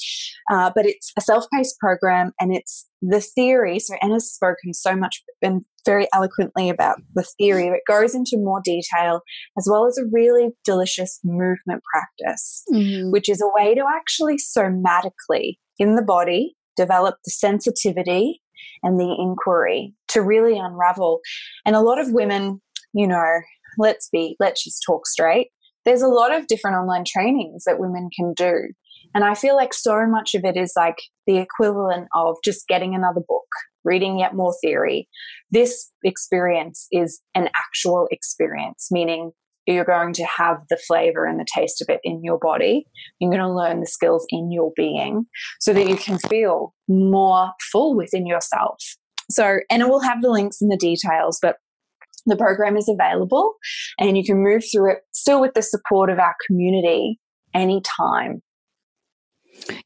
Uh, 0.52 0.72
but 0.76 0.86
it's 0.86 1.12
a 1.18 1.22
self 1.22 1.46
paced 1.54 1.80
program 1.80 2.32
and 2.40 2.54
it's 2.54 2.88
the 3.02 3.22
theory. 3.22 3.80
So 3.80 3.96
Anna's 4.02 4.32
spoken 4.32 4.74
so 4.74 4.96
much 4.96 5.24
and 5.42 5.66
very 5.86 6.08
eloquently 6.14 6.70
about 6.70 6.98
the 7.14 7.24
theory. 7.38 7.68
It 7.68 7.82
goes 7.88 8.16
into 8.16 8.38
more 8.38 8.62
detail 8.64 9.22
as 9.58 9.68
well 9.70 9.86
as 9.86 9.98
a 9.98 10.10
really 10.12 10.50
delicious 10.64 11.20
movement 11.24 11.82
practice, 11.92 12.64
mm-hmm. 12.72 13.12
which 13.12 13.30
is 13.30 13.42
a 13.42 13.50
way 13.54 13.76
to 13.76 13.84
actually 13.96 14.38
somatically 14.38 15.58
in 15.78 15.96
the 15.96 16.02
body 16.02 16.56
develop 16.76 17.16
the 17.24 17.32
sensitivity 17.32 18.42
and 18.84 19.00
the 19.00 19.16
inquiry 19.20 19.94
to 20.10 20.22
really 20.22 20.58
unravel. 20.58 21.20
And 21.66 21.76
a 21.76 21.82
lot 21.82 22.00
of 22.00 22.12
women, 22.12 22.62
you 22.94 23.08
know, 23.08 23.40
let's 23.78 24.10
be, 24.10 24.36
let's 24.40 24.64
just 24.64 24.84
talk 24.86 25.08
straight 25.08 25.50
there's 25.86 26.02
a 26.02 26.08
lot 26.08 26.36
of 26.36 26.48
different 26.48 26.78
online 26.78 27.04
trainings 27.06 27.64
that 27.66 27.80
women 27.80 28.10
can 28.16 28.34
do. 28.34 28.70
And 29.14 29.24
I 29.24 29.36
feel 29.36 29.56
like 29.56 29.74
so 29.74 30.06
much 30.08 30.34
of 30.34 30.44
it 30.44 30.58
is 30.58 30.74
like 30.76 30.98
the 31.26 31.38
equivalent 31.38 32.08
of 32.16 32.36
just 32.44 32.68
getting 32.68 32.96
another 32.96 33.22
book, 33.26 33.48
reading 33.86 34.20
yet 34.20 34.36
more 34.36 34.54
theory. 34.62 35.08
This 35.52 35.92
experience 36.04 36.88
is 36.92 37.22
an 37.36 37.50
actual 37.56 38.08
experience, 38.12 38.90
meaning 38.92 39.32
you're 39.68 39.86
going 39.86 40.14
to 40.14 40.26
have 40.26 40.58
the 40.70 40.78
flavor 40.78 41.26
and 41.26 41.40
the 41.40 41.48
taste 41.56 41.82
of 41.82 41.90
it 41.90 42.00
in 42.04 42.24
your 42.24 42.38
body. 42.38 42.86
You're 43.20 43.32
going 43.32 43.42
to 43.42 43.52
learn 43.52 43.80
the 43.80 43.88
skills 43.88 44.26
in 44.30 44.52
your 44.52 44.72
being 44.76 45.26
so 45.60 45.74
that 45.74 45.88
you 45.88 45.96
can 45.96 46.20
feel 46.20 46.74
more 46.88 47.52
full 47.72 47.96
within 47.96 48.28
yourself. 48.28 48.78
So, 49.32 49.60
and 49.72 49.82
it 49.82 49.88
will 49.88 50.02
have 50.02 50.22
the 50.22 50.30
links 50.30 50.62
and 50.62 50.72
the 50.72 50.78
details, 50.78 51.40
but 51.42 51.58
the 52.28 52.36
program 52.36 52.78
is 52.78 52.90
available 52.90 53.54
and 54.00 54.18
you 54.18 54.24
can 54.24 54.44
move 54.44 54.64
through 54.72 54.94
it 54.94 55.00
still 55.14 55.42
with 55.42 55.54
the 55.54 55.62
support 55.62 56.10
of 56.10 56.20
our 56.20 56.36
community 56.48 57.20
anytime. 57.54 58.42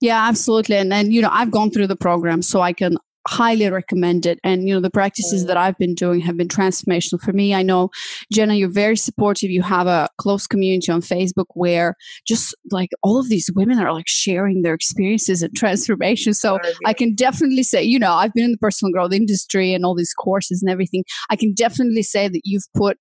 Yeah, 0.01 0.27
absolutely. 0.27 0.77
And 0.77 0.91
then, 0.91 1.11
you 1.11 1.21
know, 1.21 1.29
I've 1.31 1.51
gone 1.51 1.71
through 1.71 1.87
the 1.87 1.95
program 1.95 2.41
so 2.41 2.61
I 2.61 2.73
can 2.73 2.97
highly 3.27 3.69
recommend 3.69 4.25
it. 4.25 4.39
And 4.43 4.67
you 4.67 4.73
know 4.73 4.81
the 4.81 4.89
practices 4.89 5.45
that 5.45 5.57
i've 5.57 5.77
been 5.77 5.93
doing 5.93 6.19
have 6.21 6.37
been 6.37 6.47
transformational 6.47 7.19
for 7.21 7.33
me. 7.33 7.53
I 7.53 7.63
know 7.63 7.89
jenna 8.31 8.55
you're 8.55 8.69
very 8.69 8.97
supportive. 8.97 9.49
You 9.49 9.61
have 9.61 9.87
a 9.87 10.09
close 10.17 10.47
community 10.47 10.91
on 10.91 11.01
facebook 11.01 11.45
where 11.53 11.95
just 12.25 12.55
like 12.71 12.89
all 13.03 13.19
of 13.19 13.29
these 13.29 13.49
women 13.55 13.79
are 13.79 13.93
like 13.93 14.07
sharing 14.07 14.61
their 14.61 14.73
experiences 14.73 15.41
and 15.41 15.55
transformation. 15.55 16.33
So 16.33 16.59
i 16.85 16.93
can 16.93 17.15
definitely 17.15 17.63
say 17.63 17.83
you 17.83 17.99
know 17.99 18.13
i've 18.13 18.33
been 18.33 18.45
in 18.45 18.51
the 18.51 18.57
personal 18.57 18.91
growth 18.91 19.13
industry 19.13 19.73
and 19.73 19.85
all 19.85 19.95
these 19.95 20.13
courses 20.13 20.61
and 20.61 20.71
everything. 20.71 21.03
I 21.29 21.35
can 21.35 21.53
definitely 21.53 22.03
say 22.03 22.27
that 22.27 22.41
you've 22.43 22.67
put 22.75 22.97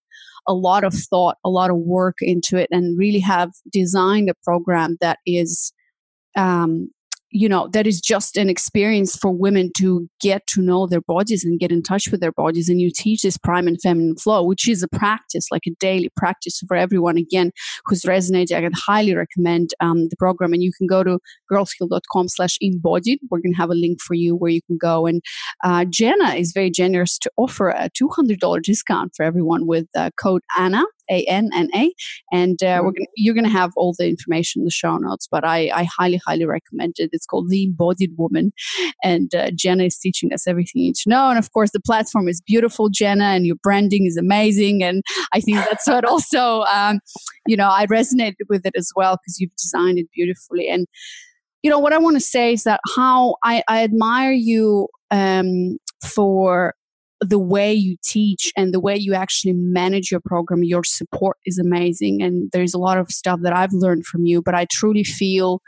a 0.47 0.55
lot 0.55 0.83
of 0.83 0.95
thought 0.95 1.37
a 1.45 1.51
lot 1.51 1.71
of 1.71 1.77
work 1.77 2.17
into 2.21 2.57
it 2.57 2.69
and 2.71 2.99
really 2.99 3.21
have 3.21 3.51
designed 3.71 4.31
a 4.31 4.35
program 4.45 4.97
that 5.01 5.19
is 5.27 5.73
um, 6.37 6.91
you 7.31 7.49
know 7.49 7.69
that 7.73 7.87
is 7.87 8.01
just 8.01 8.37
an 8.37 8.49
experience 8.49 9.17
for 9.17 9.31
women 9.31 9.71
to 9.79 10.09
get 10.21 10.47
to 10.49 10.63
know 10.63 10.87
their 10.87 11.01
bodies 11.01 11.45
and 11.45 11.61
get 11.61 11.73
in 11.73 11.83
touch 11.83 12.09
with 12.11 12.21
their 12.21 12.33
bodies. 12.33 12.69
And 12.69 12.81
you 12.81 12.91
teach 12.95 13.23
this 13.23 13.37
primal 13.37 13.77
feminine 13.83 14.17
flow 14.17 14.43
which 14.45 14.69
is 14.69 14.83
a 14.83 14.89
practice 14.89 15.47
like 15.51 15.67
a 15.67 15.75
daily 15.79 16.11
practice 16.17 16.63
for 16.67 16.77
everyone. 16.77 17.17
Again 17.19 17.53
who's 17.87 18.05
resonating 18.05 18.57
i 18.57 18.61
can 18.61 18.73
highly 18.75 19.15
recommend 19.15 19.71
um, 19.81 20.09
the 20.09 20.17
program. 20.17 20.53
And 20.53 20.63
you 20.63 20.73
can 20.77 20.87
go 20.87 21.03
to 21.03 21.19
girlskill.com 21.51 22.29
slash 22.29 22.57
embodied. 22.61 23.21
We're 23.31 23.41
going 23.41 23.53
to 23.53 23.59
have 23.59 23.71
a 23.71 23.75
link 23.75 24.01
for 24.01 24.15
you 24.15 24.37
where 24.37 24.51
you 24.51 24.63
can 24.63 24.79
go. 24.79 25.07
And 25.07 25.23
uh, 25.65 25.85
jenna 25.85 26.35
is 26.35 26.53
very 26.53 26.71
generous 26.71 27.19
to 27.19 27.31
offer 27.37 27.71
a 27.71 27.91
$200 27.91 28.63
discount 28.63 29.13
for 29.17 29.25
everyone 29.25 29.67
with 29.67 29.87
uh, 29.95 30.11
code 30.21 30.43
anna 30.57 30.85
a 31.11 31.25
N 31.25 31.51
N 31.55 31.69
A. 31.75 31.93
And 32.33 32.63
uh, 32.63 32.81
we're 32.83 32.91
mm-hmm. 32.91 32.99
gonna, 32.99 33.07
you're 33.17 33.35
going 33.35 33.45
to 33.45 33.51
have 33.51 33.73
all 33.77 33.95
the 33.99 34.09
information 34.09 34.61
in 34.61 34.65
the 34.65 34.71
show 34.71 34.97
notes, 34.97 35.29
but 35.31 35.45
I, 35.45 35.71
I 35.75 35.85
highly, 35.85 36.21
highly 36.27 36.45
recommend 36.45 36.95
it. 36.99 37.11
It's 37.13 37.27
called 37.27 37.49
The 37.49 37.65
Embodied 37.65 38.13
Woman. 38.17 38.53
And 39.03 39.35
uh, 39.35 39.51
Jenna 39.55 39.85
is 39.85 39.99
teaching 39.99 40.33
us 40.33 40.47
everything 40.47 40.83
you 40.83 40.89
need 40.89 40.97
to 40.97 41.11
know. 41.11 41.31
And 41.31 41.39
of 41.39 41.53
course, 41.53 41.71
the 41.71 41.81
platform 41.81 42.29
is 42.29 42.41
beautiful, 42.41 42.89
Jenna, 42.89 43.25
and 43.25 43.47
your 43.47 43.57
branding 43.63 44.07
is 44.07 44.17
amazing. 44.17 44.83
And 44.83 45.03
I 45.33 45.41
think 45.41 45.59
that's 45.59 45.87
what 45.87 46.05
also, 46.09 46.63
um, 46.63 47.01
you 47.47 47.57
know, 47.57 47.69
I 47.71 47.87
resonated 47.87 48.35
with 48.49 48.67
it 48.67 48.75
as 48.77 48.91
well 48.95 49.17
because 49.17 49.39
you've 49.39 49.57
designed 49.57 49.99
it 49.99 50.07
beautifully. 50.15 50.69
And, 50.69 50.87
you 51.63 51.71
know, 51.71 51.79
what 51.79 51.93
I 51.93 51.99
want 51.99 52.17
to 52.17 52.21
say 52.21 52.53
is 52.53 52.65
that 52.65 52.81
how 52.95 53.37
I, 53.43 53.63
I 53.69 53.83
admire 53.83 54.33
you 54.33 54.89
um, 55.11 55.79
for 56.05 56.75
the 57.21 57.39
way 57.39 57.73
you 57.73 57.97
teach 58.05 58.53
and 58.57 58.73
the 58.73 58.81
way 58.81 58.97
you 58.97 59.15
actually 59.15 59.53
manage 59.53 60.11
your 60.11 60.21
program, 60.25 60.63
your 60.63 60.85
support 60.85 61.37
is 61.45 61.59
amazing. 61.59 62.23
And 62.23 62.51
there's 62.53 62.75
a 62.75 62.79
lot 62.79 62.99
of 62.99 63.11
stuff 63.11 63.41
that 63.43 63.53
I've 63.53 63.73
learned 63.73 64.07
from 64.07 64.25
you, 64.25 64.41
but 64.43 64.55
I 64.55 64.67
truly 64.71 65.05
feel 65.05 65.61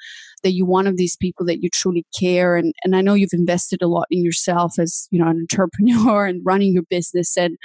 that 0.42 0.52
you're 0.52 0.66
one 0.66 0.86
of 0.86 0.96
these 0.96 1.16
people 1.16 1.44
that 1.46 1.62
you 1.62 1.68
truly 1.72 2.04
care 2.18 2.56
and, 2.56 2.72
and 2.84 2.96
i 2.96 3.00
know 3.00 3.14
you've 3.14 3.30
invested 3.32 3.82
a 3.82 3.88
lot 3.88 4.06
in 4.10 4.24
yourself 4.24 4.78
as 4.78 5.08
you 5.10 5.18
know 5.18 5.28
an 5.28 5.38
entrepreneur 5.38 6.26
and 6.30 6.42
running 6.44 6.72
your 6.72 6.84
business 6.88 7.36
and 7.36 7.56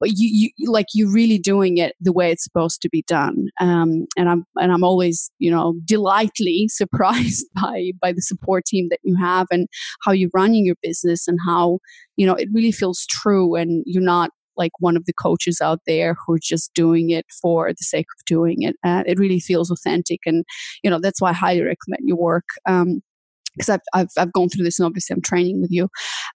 but 0.00 0.10
you, 0.14 0.50
you 0.56 0.70
like 0.70 0.86
you're 0.94 1.12
really 1.12 1.38
doing 1.38 1.78
it 1.78 1.94
the 2.00 2.12
way 2.12 2.30
it's 2.30 2.44
supposed 2.44 2.82
to 2.82 2.88
be 2.88 3.02
done. 3.06 3.48
Um, 3.60 4.06
and 4.16 4.28
i'm 4.28 4.44
and 4.56 4.72
i'm 4.72 4.84
always 4.84 5.30
you 5.38 5.50
know 5.50 5.74
delightfully 5.84 6.68
surprised 6.70 7.46
by 7.54 7.92
by 8.00 8.12
the 8.12 8.22
support 8.22 8.64
team 8.66 8.88
that 8.90 9.00
you 9.02 9.16
have 9.16 9.46
and 9.50 9.68
how 10.04 10.12
you're 10.12 10.30
running 10.34 10.66
your 10.66 10.76
business 10.82 11.26
and 11.28 11.38
how 11.46 11.78
you 12.16 12.26
know 12.26 12.34
it 12.34 12.48
really 12.52 12.72
feels 12.72 13.06
true 13.08 13.54
and 13.54 13.82
you're 13.86 14.02
not 14.02 14.30
like 14.56 14.72
one 14.78 14.96
of 14.96 15.04
the 15.06 15.12
coaches 15.12 15.60
out 15.60 15.80
there 15.86 16.14
who 16.14 16.34
are 16.34 16.40
just 16.40 16.72
doing 16.74 17.10
it 17.10 17.26
for 17.40 17.70
the 17.70 17.76
sake 17.84 18.06
of 18.18 18.24
doing 18.24 18.62
it. 18.62 18.76
Uh, 18.84 19.02
it 19.06 19.18
really 19.18 19.40
feels 19.40 19.70
authentic, 19.70 20.20
and 20.26 20.44
you 20.82 20.90
know 20.90 20.98
that's 21.00 21.20
why 21.20 21.30
I 21.30 21.34
highly 21.34 21.62
recommend 21.62 22.02
your 22.06 22.18
work. 22.18 22.46
Um, 22.68 23.02
because 23.56 23.70
I've, 23.70 23.80
I've, 23.94 24.08
I've 24.18 24.32
gone 24.32 24.50
through 24.50 24.64
this 24.64 24.78
and 24.78 24.84
obviously 24.86 25.14
I'm 25.14 25.22
training 25.22 25.62
with 25.62 25.70
you. 25.70 25.88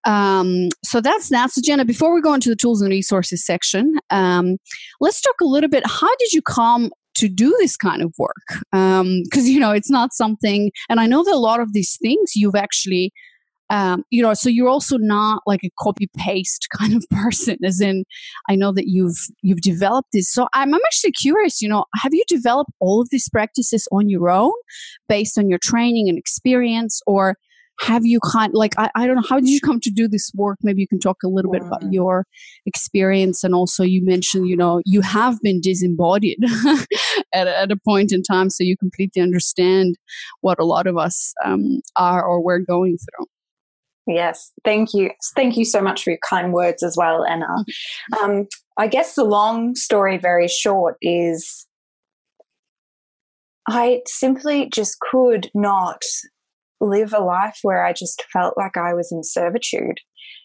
Um, 0.06 0.70
so 0.84 1.02
that's 1.02 1.30
that. 1.30 1.52
So 1.52 1.62
Jenna, 1.64 1.86
before 1.86 2.14
we 2.14 2.22
go 2.22 2.34
into 2.34 2.50
the 2.50 2.56
tools 2.56 2.82
and 2.82 2.90
resources 2.90 3.46
section, 3.46 4.00
um, 4.10 4.58
let's 5.00 5.22
talk 5.22 5.36
a 5.42 5.46
little 5.46 5.70
bit. 5.70 5.84
How 5.86 6.10
did 6.16 6.34
you 6.34 6.42
come 6.42 6.92
to 7.16 7.28
do 7.28 7.56
this 7.60 7.78
kind 7.78 8.02
of 8.02 8.14
work? 8.18 8.36
Because 8.72 9.02
um, 9.02 9.24
you 9.36 9.60
know 9.60 9.72
it's 9.72 9.92
not 9.92 10.14
something, 10.14 10.72
and 10.90 11.00
I 11.00 11.06
know 11.06 11.24
that 11.24 11.34
a 11.34 11.38
lot 11.38 11.60
of 11.60 11.74
these 11.74 11.98
things 12.02 12.32
you've 12.36 12.56
actually 12.56 13.12
um, 13.72 14.04
you 14.12 14.22
know 14.22 14.34
so 14.34 14.50
you're 14.50 14.70
also 14.70 14.98
not 14.98 15.42
like 15.48 15.64
a 15.64 15.72
copy 15.80 16.08
paste 16.18 16.68
kind 16.78 16.94
of 16.94 17.04
person 17.10 17.58
as 17.64 17.82
in 17.82 18.04
i 18.50 18.56
know 18.56 18.72
that 18.72 18.88
you've 18.88 19.18
you've 19.42 19.62
developed 19.62 20.10
this. 20.14 20.32
So 20.32 20.48
I'm, 20.54 20.74
I'm 20.74 20.82
actually 20.86 21.12
curious 21.12 21.62
you 21.62 21.70
know 21.70 21.86
have 21.96 22.14
you 22.14 22.24
developed 22.28 22.72
all 22.80 23.02
of 23.02 23.10
these 23.10 23.28
practices 23.30 23.88
on 23.92 24.10
your 24.10 24.30
own 24.30 24.54
based 25.08 25.38
on 25.38 25.50
your 25.50 25.60
training 25.62 26.10
and 26.10 26.18
experience? 26.18 27.02
Or 27.06 27.38
have 27.80 28.06
you 28.06 28.20
kind 28.20 28.54
like 28.54 28.78
I, 28.78 28.92
I 28.96 29.08
don't 29.08 29.16
know 29.16 29.24
how 29.28 29.40
did 29.40 29.50
you 29.50 29.60
come 29.60 29.80
to 29.82 29.90
do 29.90 30.08
this 30.08 30.32
work? 30.36 30.60
Maybe 30.62 30.82
you 30.82 30.88
can 30.88 31.00
talk 31.00 31.18
a 31.24 31.28
little 31.28 31.52
bit 31.52 31.64
about 31.64 31.92
your 31.92 32.26
experience. 32.66 33.44
And 33.44 33.56
also 33.56 33.84
you 33.84 34.06
mentioned 34.06 34.48
you 34.48 34.56
know 34.56 34.82
you 34.86 35.02
have 35.02 35.40
been 35.42 35.62
disembodied 35.62 36.38
at, 37.34 37.48
at 37.48 37.72
a 37.72 37.78
point 37.78 38.12
in 38.12 38.22
time 38.24 38.50
so 38.50 38.64
you 38.64 38.78
completely 38.78 39.22
understand 39.22 39.96
what 40.42 40.60
a 40.60 40.66
lot 40.66 40.86
of 40.86 40.98
us 40.98 41.34
um, 41.44 41.82
are 41.96 42.24
or 42.24 42.44
we're 42.44 42.60
going 42.60 42.98
through 42.98 43.26
Yes, 44.08 44.52
thank 44.66 44.94
you. 44.94 45.12
Thank 45.36 45.58
you 45.58 45.66
so 45.66 45.82
much 45.82 46.04
for 46.04 46.10
your 46.10 46.20
kind 46.28 46.54
words 46.54 46.84
as 46.84 46.96
well, 46.98 47.24
Anna. 47.26 47.48
Um, 48.22 48.48
I 48.78 48.88
guess 48.88 49.16
the 49.16 49.24
long 49.24 49.76
story, 49.76 50.18
very 50.18 50.48
short, 50.48 50.98
is 51.02 51.68
I 53.70 54.02
simply 54.08 54.70
just 54.74 54.98
could 55.00 55.52
not 55.54 56.02
live 56.80 57.14
a 57.14 57.20
life 57.20 57.60
where 57.62 57.86
I 57.86 57.94
just 57.94 58.24
felt 58.34 58.58
like 58.58 58.76
I 58.76 58.94
was 58.94 59.12
in 59.12 59.24
servitude. 59.24 60.00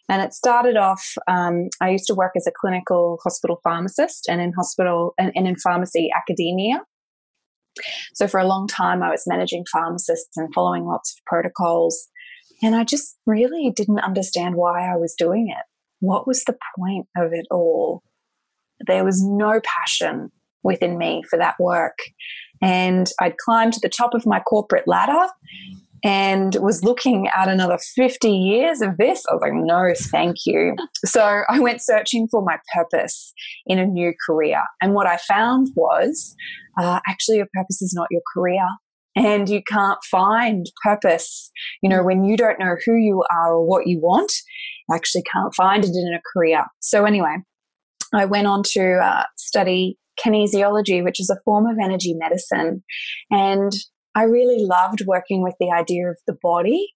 And 0.08 0.22
it 0.22 0.34
started 0.34 0.76
off, 0.76 1.02
um, 1.26 1.68
I 1.80 1.90
used 1.90 2.06
to 2.06 2.14
work 2.14 2.32
as 2.36 2.46
a 2.46 2.52
clinical 2.54 3.18
hospital 3.24 3.58
pharmacist 3.64 4.28
and 4.28 4.40
in 4.40 4.52
hospital 4.52 5.14
and, 5.18 5.32
and 5.34 5.48
in 5.48 5.56
pharmacy 5.56 6.10
academia. 6.16 6.82
So 8.14 8.28
for 8.28 8.38
a 8.38 8.46
long 8.46 8.68
time, 8.68 9.02
I 9.02 9.10
was 9.10 9.24
managing 9.26 9.64
pharmacists 9.72 10.36
and 10.36 10.52
following 10.54 10.84
lots 10.84 11.12
of 11.12 11.24
protocols. 11.26 12.08
And 12.62 12.74
I 12.74 12.84
just 12.84 13.16
really 13.26 13.72
didn't 13.74 14.00
understand 14.00 14.54
why 14.54 14.90
I 14.90 14.96
was 14.96 15.14
doing 15.14 15.48
it. 15.48 15.64
What 16.00 16.26
was 16.26 16.44
the 16.44 16.56
point 16.78 17.06
of 17.16 17.32
it 17.32 17.46
all? 17.50 18.02
There 18.86 19.04
was 19.04 19.22
no 19.22 19.60
passion 19.64 20.30
within 20.62 20.98
me 20.98 21.22
for 21.28 21.38
that 21.38 21.56
work. 21.58 21.98
And 22.62 23.10
I'd 23.20 23.38
climbed 23.38 23.74
to 23.74 23.80
the 23.80 23.88
top 23.88 24.14
of 24.14 24.26
my 24.26 24.40
corporate 24.40 24.88
ladder 24.88 25.28
and 26.04 26.56
was 26.60 26.84
looking 26.84 27.28
at 27.28 27.48
another 27.48 27.78
50 27.78 28.30
years 28.30 28.80
of 28.80 28.96
this. 28.98 29.24
I 29.28 29.34
was 29.34 29.42
like, 29.42 29.52
no, 29.54 29.92
thank 30.10 30.36
you. 30.44 30.74
so 31.04 31.42
I 31.48 31.58
went 31.60 31.82
searching 31.82 32.28
for 32.30 32.42
my 32.42 32.58
purpose 32.74 33.32
in 33.66 33.78
a 33.78 33.86
new 33.86 34.12
career. 34.26 34.62
And 34.80 34.94
what 34.94 35.06
I 35.06 35.16
found 35.16 35.68
was 35.74 36.34
uh, 36.78 37.00
actually, 37.08 37.38
your 37.38 37.48
purpose 37.54 37.80
is 37.80 37.94
not 37.94 38.08
your 38.10 38.22
career. 38.34 38.66
And 39.16 39.48
you 39.48 39.62
can't 39.66 39.98
find 40.10 40.66
purpose. 40.84 41.50
You 41.82 41.88
know, 41.88 42.02
when 42.02 42.24
you 42.24 42.36
don't 42.36 42.60
know 42.60 42.76
who 42.84 42.96
you 42.96 43.24
are 43.30 43.54
or 43.54 43.66
what 43.66 43.86
you 43.86 43.98
want, 43.98 44.32
you 44.88 44.94
actually 44.94 45.22
can't 45.22 45.54
find 45.54 45.84
it 45.84 45.90
in 45.90 46.14
a 46.14 46.20
career. 46.32 46.64
So, 46.80 47.04
anyway, 47.04 47.38
I 48.14 48.26
went 48.26 48.46
on 48.46 48.62
to 48.74 48.98
uh, 48.98 49.24
study 49.36 49.98
kinesiology, 50.24 51.02
which 51.02 51.20
is 51.20 51.30
a 51.30 51.40
form 51.44 51.66
of 51.66 51.76
energy 51.82 52.14
medicine. 52.14 52.82
And 53.30 53.72
I 54.14 54.22
really 54.22 54.64
loved 54.64 55.02
working 55.06 55.42
with 55.42 55.54
the 55.60 55.70
idea 55.70 56.08
of 56.08 56.16
the 56.26 56.36
body 56.42 56.88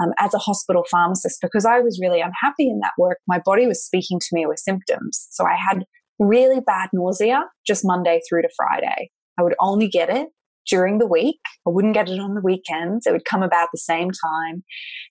um, 0.00 0.12
as 0.18 0.32
a 0.32 0.38
hospital 0.38 0.84
pharmacist 0.88 1.40
because 1.42 1.64
I 1.64 1.80
was 1.80 1.98
really 2.00 2.20
unhappy 2.20 2.68
in 2.68 2.78
that 2.80 2.92
work. 2.96 3.18
My 3.26 3.40
body 3.44 3.66
was 3.66 3.84
speaking 3.84 4.20
to 4.20 4.28
me 4.32 4.46
with 4.46 4.60
symptoms. 4.60 5.26
So 5.30 5.44
I 5.44 5.56
had 5.56 5.84
really 6.20 6.60
bad 6.60 6.90
nausea 6.92 7.42
just 7.66 7.84
Monday 7.84 8.20
through 8.28 8.42
to 8.42 8.48
Friday. 8.56 9.10
I 9.38 9.42
would 9.42 9.54
only 9.60 9.88
get 9.88 10.08
it 10.08 10.28
during 10.68 10.98
the 10.98 11.06
week. 11.06 11.38
I 11.66 11.70
wouldn't 11.70 11.94
get 11.94 12.08
it 12.08 12.20
on 12.20 12.34
the 12.34 12.40
weekends. 12.42 13.06
It 13.06 13.12
would 13.12 13.24
come 13.24 13.42
about 13.42 13.68
the 13.72 13.78
same 13.78 14.10
time. 14.10 14.62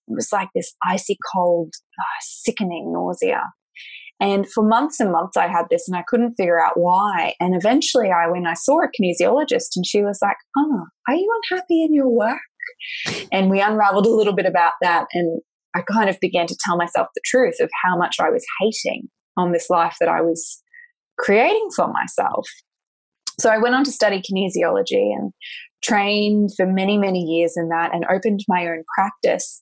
It 0.08 0.14
was 0.16 0.30
like 0.32 0.50
this 0.56 0.74
icy 0.88 1.18
cold, 1.34 1.74
uh, 2.00 2.20
sickening 2.22 2.94
nausea. 2.94 3.44
And 4.20 4.50
for 4.52 4.64
months 4.64 5.00
and 5.00 5.12
months, 5.12 5.38
I 5.38 5.48
had 5.48 5.66
this 5.70 5.88
and 5.88 5.96
I 5.96 6.04
couldn't 6.08 6.36
figure 6.36 6.64
out 6.64 6.74
why. 6.76 7.36
And 7.40 7.56
eventually, 7.56 8.10
I 8.10 8.28
when 8.28 8.48
I 8.48 8.56
saw 8.56 8.80
a 8.82 8.88
kinesiologist, 8.88 9.76
and 9.76 9.86
she 9.86 10.02
was 10.02 10.20
like, 10.22 10.38
"Oh, 10.58 10.86
are 11.08 11.16
you 11.16 11.42
unhappy 11.52 11.84
in 11.84 11.94
your 11.94 12.10
work?" 12.10 12.40
And 13.32 13.50
we 13.50 13.62
unraveled 13.62 14.08
a 14.08 14.16
little 14.16 14.34
bit 14.34 14.48
about 14.48 14.74
that, 14.82 15.06
and 15.14 15.42
I 15.76 15.82
kind 15.82 16.10
of 16.10 16.20
began 16.20 16.48
to 16.48 16.58
tell 16.66 16.78
myself 16.78 17.10
the 17.14 17.22
truth 17.26 17.58
of 17.60 17.70
how 17.84 17.96
much 17.96 18.16
I 18.20 18.30
was 18.32 18.44
hating 18.60 19.08
on 19.38 19.52
this 19.52 19.70
life 19.70 19.98
that 20.00 20.10
I 20.10 20.22
was 20.22 20.64
creating 21.20 21.70
for 21.76 21.88
myself. 21.88 22.48
So 23.40 23.50
I 23.50 23.58
went 23.58 23.76
on 23.76 23.84
to 23.84 23.92
study 23.92 24.22
kinesiology 24.22 25.14
and 25.16 25.32
trained 25.84 26.52
for 26.56 26.66
many, 26.66 26.98
many 26.98 27.22
years 27.22 27.54
in 27.56 27.70
that 27.70 27.94
and 27.94 28.06
opened 28.10 28.42
my 28.48 28.68
own 28.68 28.84
practice 28.96 29.62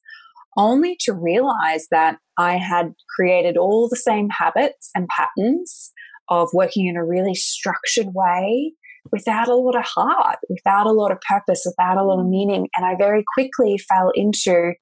only 0.57 0.97
to 1.01 1.13
realize 1.13 1.87
that 1.91 2.17
I 2.37 2.57
had 2.57 2.93
created 3.15 3.57
all 3.57 3.89
the 3.89 3.97
same 3.97 4.29
habits 4.29 4.89
and 4.95 5.07
patterns 5.09 5.91
of 6.29 6.49
working 6.53 6.87
in 6.87 6.95
a 6.95 7.05
really 7.05 7.35
structured 7.35 8.07
way 8.13 8.73
without 9.11 9.47
a 9.47 9.55
lot 9.55 9.75
of 9.75 9.85
heart, 9.85 10.39
without 10.49 10.87
a 10.87 10.91
lot 10.91 11.11
of 11.11 11.19
purpose, 11.21 11.63
without 11.65 11.97
a 11.97 12.03
lot 12.03 12.19
of 12.19 12.27
meaning. 12.27 12.67
And 12.75 12.85
I 12.85 12.95
very 12.97 13.23
quickly 13.35 13.77
fell 13.77 14.11
into 14.15 14.73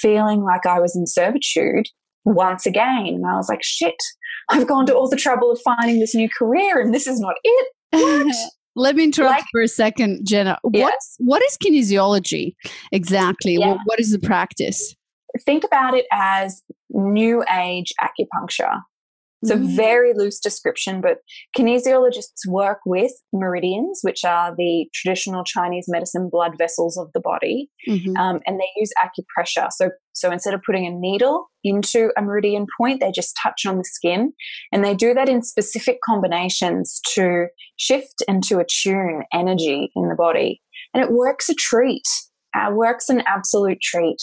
feeling 0.00 0.42
like 0.42 0.66
I 0.66 0.80
was 0.80 0.96
in 0.96 1.06
servitude 1.06 1.86
once 2.24 2.66
again. 2.66 3.06
And 3.06 3.26
I 3.26 3.36
was 3.36 3.48
like, 3.48 3.62
shit, 3.62 3.94
I've 4.48 4.66
gone 4.66 4.86
to 4.86 4.94
all 4.94 5.08
the 5.08 5.16
trouble 5.16 5.52
of 5.52 5.60
finding 5.60 6.00
this 6.00 6.14
new 6.14 6.28
career 6.28 6.80
and 6.80 6.92
this 6.92 7.06
is 7.06 7.20
not 7.20 7.34
it. 7.44 7.68
What? 7.90 8.34
Let 8.76 8.94
me 8.94 9.04
interrupt 9.04 9.40
like, 9.40 9.44
for 9.50 9.60
a 9.60 9.66
second, 9.66 10.24
Jenna. 10.24 10.56
Yeah. 10.72 10.84
What's, 10.84 11.16
what 11.18 11.42
is 11.42 11.56
kinesiology 11.56 12.54
exactly? 12.92 13.56
Yeah. 13.56 13.70
What, 13.70 13.78
what 13.86 14.00
is 14.00 14.12
the 14.12 14.20
practice? 14.20 14.94
think 15.44 15.64
about 15.64 15.94
it 15.94 16.06
as 16.12 16.62
new 16.90 17.44
age 17.54 17.92
acupuncture. 18.00 18.80
It's 19.42 19.52
mm-hmm. 19.52 19.72
a 19.72 19.76
very 19.76 20.14
loose 20.14 20.40
description, 20.40 21.00
but 21.00 21.18
kinesiologists 21.56 22.44
work 22.48 22.80
with 22.84 23.12
meridians, 23.32 24.00
which 24.02 24.24
are 24.24 24.52
the 24.56 24.86
traditional 24.92 25.44
Chinese 25.44 25.84
medicine 25.86 26.28
blood 26.28 26.58
vessels 26.58 26.96
of 26.96 27.12
the 27.14 27.20
body, 27.20 27.70
mm-hmm. 27.88 28.16
um, 28.16 28.40
and 28.46 28.58
they 28.58 28.66
use 28.76 28.90
acupressure. 28.98 29.68
So, 29.70 29.90
so 30.18 30.30
instead 30.30 30.54
of 30.54 30.62
putting 30.64 30.86
a 30.86 30.90
needle 30.90 31.48
into 31.64 32.10
a 32.16 32.22
meridian 32.22 32.66
point, 32.78 33.00
they 33.00 33.10
just 33.10 33.38
touch 33.42 33.66
on 33.66 33.78
the 33.78 33.84
skin, 33.84 34.32
and 34.72 34.84
they 34.84 34.94
do 34.94 35.14
that 35.14 35.28
in 35.28 35.42
specific 35.42 35.98
combinations 36.04 37.00
to 37.14 37.46
shift 37.76 38.22
and 38.28 38.42
to 38.44 38.58
attune 38.58 39.24
energy 39.32 39.90
in 39.94 40.08
the 40.08 40.14
body, 40.14 40.60
and 40.94 41.02
it 41.02 41.12
works 41.12 41.48
a 41.48 41.54
treat. 41.54 42.04
Uh, 42.56 42.70
works 42.72 43.10
an 43.10 43.22
absolute 43.26 43.78
treat. 43.82 44.16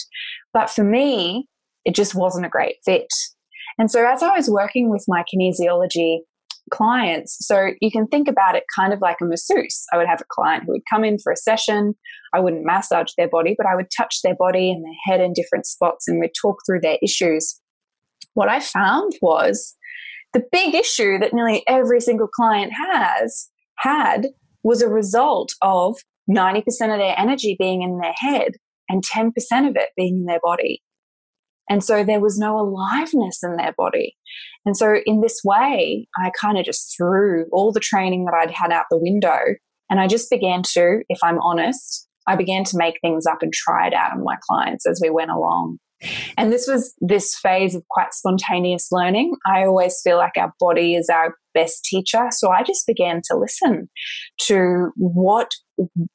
But 0.51 0.67
for 0.67 0.84
me, 0.84 1.47
it 1.85 1.93
just 1.93 2.15
wasn't 2.15 2.47
a 2.47 2.49
great 2.49 2.77
fit. 2.84 3.07
And 3.77 3.91
so 3.91 4.05
as 4.05 4.23
I 4.23 4.35
was 4.35 4.49
working 4.49 4.89
with 4.89 5.05
my 5.07 5.23
kinesiology 5.23 6.22
clients, 6.71 7.37
so 7.45 7.71
you 7.81 7.91
can 7.91 8.07
think 8.07 8.27
about 8.27 8.55
it 8.55 8.63
kind 8.75 8.93
of 8.93 9.01
like 9.01 9.17
a 9.21 9.25
masseuse. 9.25 9.85
I 9.93 9.97
would 9.97 10.07
have 10.07 10.21
a 10.21 10.25
client 10.29 10.63
who 10.65 10.73
would 10.73 10.81
come 10.89 11.03
in 11.03 11.17
for 11.19 11.31
a 11.31 11.37
session. 11.37 11.95
I 12.33 12.39
wouldn't 12.39 12.65
massage 12.65 13.11
their 13.17 13.29
body, 13.29 13.55
but 13.57 13.67
I 13.67 13.75
would 13.75 13.87
touch 13.95 14.21
their 14.23 14.35
body 14.35 14.71
and 14.71 14.83
their 14.83 14.93
head 15.05 15.21
in 15.23 15.33
different 15.33 15.65
spots 15.65 16.07
and 16.07 16.19
we'd 16.19 16.31
talk 16.39 16.57
through 16.65 16.81
their 16.81 16.97
issues. 17.01 17.59
What 18.33 18.49
I 18.49 18.59
found 18.59 19.13
was 19.21 19.75
the 20.33 20.43
big 20.51 20.75
issue 20.75 21.17
that 21.19 21.33
nearly 21.33 21.63
every 21.67 22.01
single 22.01 22.27
client 22.27 22.73
has 22.73 23.49
had 23.77 24.27
was 24.63 24.81
a 24.81 24.89
result 24.89 25.53
of 25.61 25.97
90% 26.29 26.59
of 26.67 26.99
their 26.99 27.17
energy 27.17 27.55
being 27.57 27.83
in 27.83 27.99
their 27.99 28.13
head 28.17 28.53
and 28.89 29.03
10% 29.03 29.29
of 29.67 29.75
it 29.75 29.89
being 29.95 30.17
in 30.17 30.25
their 30.25 30.39
body. 30.43 30.81
And 31.69 31.83
so 31.83 32.03
there 32.03 32.19
was 32.19 32.37
no 32.37 32.59
aliveness 32.59 33.41
in 33.43 33.55
their 33.55 33.73
body. 33.77 34.15
And 34.65 34.75
so 34.75 34.95
in 35.05 35.21
this 35.21 35.41
way, 35.43 36.07
I 36.23 36.31
kind 36.39 36.57
of 36.57 36.65
just 36.65 36.95
threw 36.95 37.45
all 37.51 37.71
the 37.71 37.79
training 37.79 38.25
that 38.25 38.33
I'd 38.33 38.51
had 38.51 38.71
out 38.71 38.85
the 38.89 38.97
window. 38.97 39.39
And 39.89 39.99
I 39.99 40.07
just 40.07 40.29
began 40.29 40.63
to, 40.73 41.01
if 41.09 41.19
I'm 41.23 41.39
honest, 41.41 42.07
I 42.27 42.35
began 42.35 42.63
to 42.65 42.77
make 42.77 42.99
things 43.01 43.25
up 43.25 43.41
and 43.41 43.53
try 43.53 43.87
it 43.87 43.93
out 43.93 44.13
on 44.13 44.23
my 44.23 44.35
clients 44.41 44.87
as 44.87 44.99
we 45.01 45.09
went 45.09 45.31
along. 45.31 45.77
And 46.37 46.51
this 46.51 46.67
was 46.67 46.93
this 46.99 47.35
phase 47.35 47.75
of 47.75 47.83
quite 47.89 48.13
spontaneous 48.13 48.89
learning. 48.91 49.35
I 49.45 49.63
always 49.63 49.99
feel 50.03 50.17
like 50.17 50.33
our 50.37 50.53
body 50.59 50.95
is 50.95 51.09
our 51.09 51.35
best 51.53 51.85
teacher. 51.85 52.27
So 52.31 52.51
I 52.51 52.63
just 52.63 52.85
began 52.85 53.21
to 53.25 53.37
listen 53.37 53.89
to 54.47 54.91
what, 54.97 55.51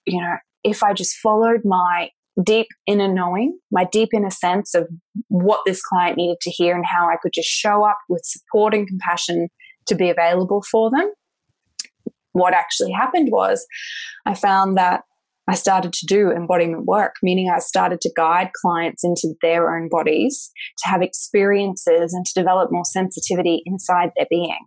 you 0.05 0.21
know, 0.21 0.37
if 0.65 0.83
I 0.83 0.93
just 0.93 1.17
followed 1.17 1.63
my 1.65 2.11
deep 2.45 2.69
inner 2.87 3.13
knowing, 3.13 3.59
my 3.71 3.85
deep 3.85 4.11
inner 4.15 4.31
sense 4.31 4.75
of 4.75 4.89
what 5.29 5.61
this 5.67 5.83
client 5.83 6.17
needed 6.17 6.39
to 6.43 6.51
hear 6.51 6.75
and 6.75 6.85
how 6.87 7.07
I 7.07 7.17
could 7.23 7.33
just 7.35 7.49
show 7.49 7.85
up 7.85 7.99
with 8.09 8.23
support 8.25 8.75
and 8.75 8.87
compassion 8.87 9.49
to 9.87 9.95
be 9.95 10.11
available 10.11 10.63
for 10.71 10.91
them. 10.91 11.11
What 12.33 12.55
actually 12.55 12.93
happened 12.93 13.29
was 13.33 13.67
I 14.25 14.35
found 14.35 14.77
that 14.77 15.03
I 15.49 15.55
started 15.55 15.93
to 15.93 16.07
do 16.07 16.31
embodiment 16.31 16.85
work, 16.85 17.17
meaning 17.25 17.51
I 17.51 17.59
started 17.59 18.01
to 18.03 18.13
guide 18.17 18.51
clients 18.63 19.03
into 19.03 19.35
their 19.43 19.75
own 19.75 19.89
bodies 19.89 20.53
to 20.79 20.89
have 20.89 21.03
experiences 21.03 22.15
and 22.15 22.25
to 22.25 22.33
develop 22.35 22.71
more 22.71 22.85
sensitivity 22.85 23.63
inside 23.67 24.11
their 24.17 24.29
being. 24.31 24.61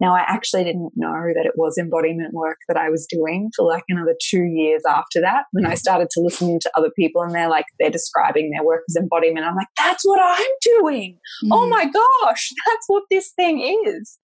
Now, 0.00 0.14
I 0.14 0.20
actually 0.20 0.64
didn't 0.64 0.92
know 0.96 1.32
that 1.34 1.46
it 1.46 1.52
was 1.56 1.78
embodiment 1.78 2.32
work 2.32 2.58
that 2.68 2.76
I 2.76 2.88
was 2.90 3.06
doing 3.08 3.50
for 3.56 3.66
like 3.66 3.84
another 3.88 4.14
two 4.30 4.44
years 4.44 4.82
after 4.88 5.20
that 5.20 5.44
when 5.52 5.66
I 5.66 5.74
started 5.74 6.08
to 6.10 6.20
listen 6.20 6.58
to 6.60 6.70
other 6.76 6.90
people 6.96 7.22
and 7.22 7.34
they're 7.34 7.48
like, 7.48 7.66
they're 7.78 7.90
describing 7.90 8.50
their 8.50 8.64
work 8.64 8.82
as 8.88 8.96
embodiment. 8.96 9.46
I'm 9.46 9.56
like, 9.56 9.68
that's 9.76 10.04
what 10.04 10.20
I'm 10.22 10.80
doing. 10.80 11.18
Mm. 11.44 11.48
Oh 11.52 11.68
my 11.68 11.84
gosh, 11.84 12.50
that's 12.66 12.86
what 12.86 13.04
this 13.10 13.32
thing 13.36 13.82
is. 13.86 14.18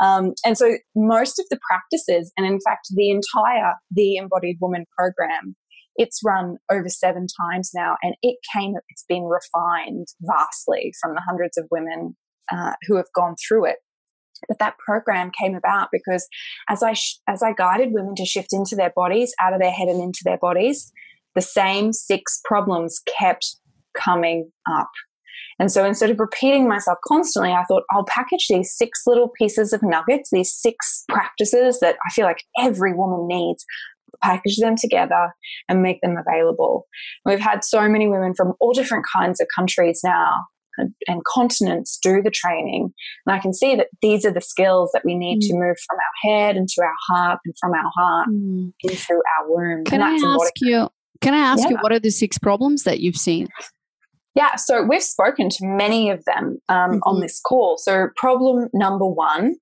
Um, 0.00 0.32
and 0.44 0.56
so 0.56 0.76
most 0.94 1.38
of 1.38 1.46
the 1.50 1.58
practices, 1.68 2.32
and 2.36 2.46
in 2.46 2.58
fact, 2.60 2.88
the 2.90 3.10
entire 3.10 3.74
The 3.90 4.16
Embodied 4.16 4.58
Woman 4.60 4.84
program 4.96 5.56
It's 5.96 6.20
run 6.24 6.56
over 6.70 6.88
seven 6.88 7.26
times 7.40 7.70
now, 7.74 7.96
and 8.02 8.14
it 8.22 8.36
came. 8.54 8.74
It's 8.88 9.04
been 9.08 9.24
refined 9.24 10.08
vastly 10.20 10.92
from 11.00 11.14
the 11.14 11.22
hundreds 11.26 11.56
of 11.56 11.66
women 11.70 12.16
uh, 12.52 12.72
who 12.86 12.96
have 12.96 13.06
gone 13.14 13.36
through 13.46 13.66
it. 13.66 13.76
But 14.48 14.58
that 14.58 14.78
program 14.78 15.30
came 15.38 15.54
about 15.54 15.88
because 15.92 16.26
as 16.68 16.82
I 16.82 16.92
sh- 16.92 17.18
as 17.28 17.42
I 17.42 17.52
guided 17.52 17.92
women 17.92 18.14
to 18.16 18.24
shift 18.24 18.52
into 18.52 18.76
their 18.76 18.92
bodies, 18.94 19.34
out 19.40 19.52
of 19.52 19.60
their 19.60 19.70
head 19.70 19.88
and 19.88 20.02
into 20.02 20.20
their 20.24 20.38
bodies, 20.38 20.92
the 21.34 21.40
same 21.40 21.92
six 21.92 22.40
problems 22.44 23.00
kept 23.18 23.56
coming 23.94 24.50
up. 24.70 24.90
And 25.58 25.70
so 25.70 25.84
instead 25.84 26.10
of 26.10 26.18
repeating 26.18 26.68
myself 26.68 26.98
constantly, 27.06 27.52
I 27.52 27.64
thought 27.64 27.84
I'll 27.90 28.04
package 28.04 28.46
these 28.48 28.74
six 28.76 29.02
little 29.06 29.28
pieces 29.28 29.72
of 29.72 29.82
nuggets, 29.82 30.30
these 30.32 30.52
six 30.52 31.04
practices 31.08 31.78
that 31.80 31.96
I 32.06 32.10
feel 32.12 32.24
like 32.24 32.42
every 32.58 32.92
woman 32.92 33.28
needs, 33.28 33.64
package 34.22 34.56
them 34.56 34.74
together 34.76 35.32
and 35.68 35.82
make 35.82 36.00
them 36.00 36.16
available. 36.16 36.86
We've 37.24 37.40
had 37.40 37.64
so 37.64 37.88
many 37.88 38.08
women 38.08 38.34
from 38.34 38.54
all 38.60 38.72
different 38.72 39.04
kinds 39.14 39.40
of 39.40 39.46
countries 39.56 40.00
now 40.04 40.44
and, 40.78 41.22
continents 41.32 41.98
do 42.02 42.22
the 42.22 42.30
training. 42.30 42.92
And 43.26 43.36
I 43.36 43.38
can 43.38 43.52
see 43.52 43.76
that 43.76 43.88
these 44.02 44.24
are 44.24 44.32
the 44.32 44.40
skills 44.40 44.90
that 44.92 45.04
we 45.04 45.14
need 45.14 45.38
mm. 45.38 45.48
to 45.48 45.54
move 45.54 45.76
from 45.88 45.98
our 45.98 46.30
head 46.30 46.56
into 46.56 46.76
our 46.82 46.94
heart 47.08 47.40
and 47.44 47.54
from 47.58 47.72
our 47.72 47.90
heart 47.96 48.28
mm. 48.28 48.72
into 48.82 49.14
our 49.14 49.48
womb. 49.48 49.84
Can 49.84 50.02
I 50.02 50.12
ask 50.12 50.52
you? 50.60 50.88
Can 51.20 51.34
I 51.34 51.38
ask 51.38 51.62
yeah. 51.64 51.70
you 51.70 51.76
what 51.80 51.92
are 51.92 51.98
the 51.98 52.10
six 52.10 52.38
problems 52.38 52.82
that 52.84 53.00
you've 53.00 53.16
seen? 53.16 53.48
Yeah, 54.34 54.56
so 54.56 54.82
we've 54.82 55.02
spoken 55.02 55.48
to 55.48 55.58
many 55.62 56.10
of 56.10 56.24
them 56.24 56.58
um, 56.68 56.90
mm-hmm. 56.90 56.98
on 57.04 57.20
this 57.20 57.40
call. 57.40 57.78
So, 57.78 58.08
problem 58.16 58.68
number 58.74 59.06
one 59.06 59.54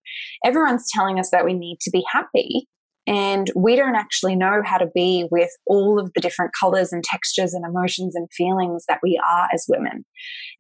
everyone's 0.44 0.86
telling 0.90 1.18
us 1.18 1.30
that 1.30 1.44
we 1.44 1.52
need 1.52 1.78
to 1.80 1.90
be 1.90 2.02
happy, 2.10 2.66
and 3.06 3.50
we 3.56 3.76
don't 3.76 3.96
actually 3.96 4.36
know 4.36 4.62
how 4.64 4.78
to 4.78 4.88
be 4.94 5.26
with 5.30 5.50
all 5.66 5.98
of 5.98 6.12
the 6.14 6.20
different 6.20 6.52
colors 6.58 6.92
and 6.92 7.02
textures 7.02 7.52
and 7.52 7.64
emotions 7.64 8.14
and 8.14 8.28
feelings 8.32 8.84
that 8.88 9.00
we 9.02 9.20
are 9.28 9.48
as 9.52 9.64
women. 9.68 10.04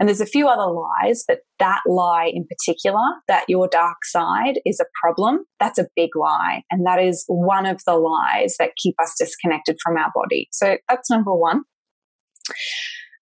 And 0.00 0.08
there's 0.08 0.20
a 0.20 0.26
few 0.26 0.48
other 0.48 0.72
lies, 0.72 1.24
but 1.26 1.40
that 1.58 1.80
lie 1.86 2.30
in 2.32 2.46
particular, 2.46 3.02
that 3.28 3.44
your 3.48 3.68
dark 3.68 4.04
side 4.04 4.60
is 4.66 4.80
a 4.80 4.86
problem, 5.00 5.44
that's 5.60 5.78
a 5.78 5.86
big 5.94 6.10
lie. 6.16 6.62
And 6.70 6.84
that 6.86 7.00
is 7.00 7.24
one 7.28 7.66
of 7.66 7.80
the 7.86 7.94
lies 7.94 8.56
that 8.58 8.70
keep 8.76 8.96
us 9.00 9.14
disconnected 9.18 9.76
from 9.82 9.96
our 9.96 10.10
body. 10.14 10.48
So, 10.50 10.78
that's 10.88 11.10
number 11.10 11.34
one 11.34 11.62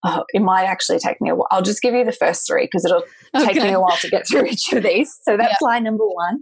oh, 0.04 0.24
it 0.32 0.40
might 0.40 0.64
actually 0.64 0.98
take 0.98 1.20
me 1.20 1.30
a 1.30 1.34
while. 1.34 1.48
I'll 1.50 1.62
just 1.62 1.82
give 1.82 1.94
you 1.94 2.04
the 2.04 2.12
first 2.12 2.46
three 2.46 2.64
because 2.64 2.84
it'll 2.84 3.04
okay. 3.36 3.52
take 3.52 3.62
me 3.62 3.72
a 3.72 3.80
while 3.80 3.96
to 3.98 4.08
get 4.08 4.26
through 4.26 4.46
each 4.46 4.72
of 4.72 4.82
these. 4.82 5.18
So 5.22 5.36
that's 5.36 5.52
yep. 5.52 5.62
line 5.62 5.84
number 5.84 6.06
one. 6.06 6.40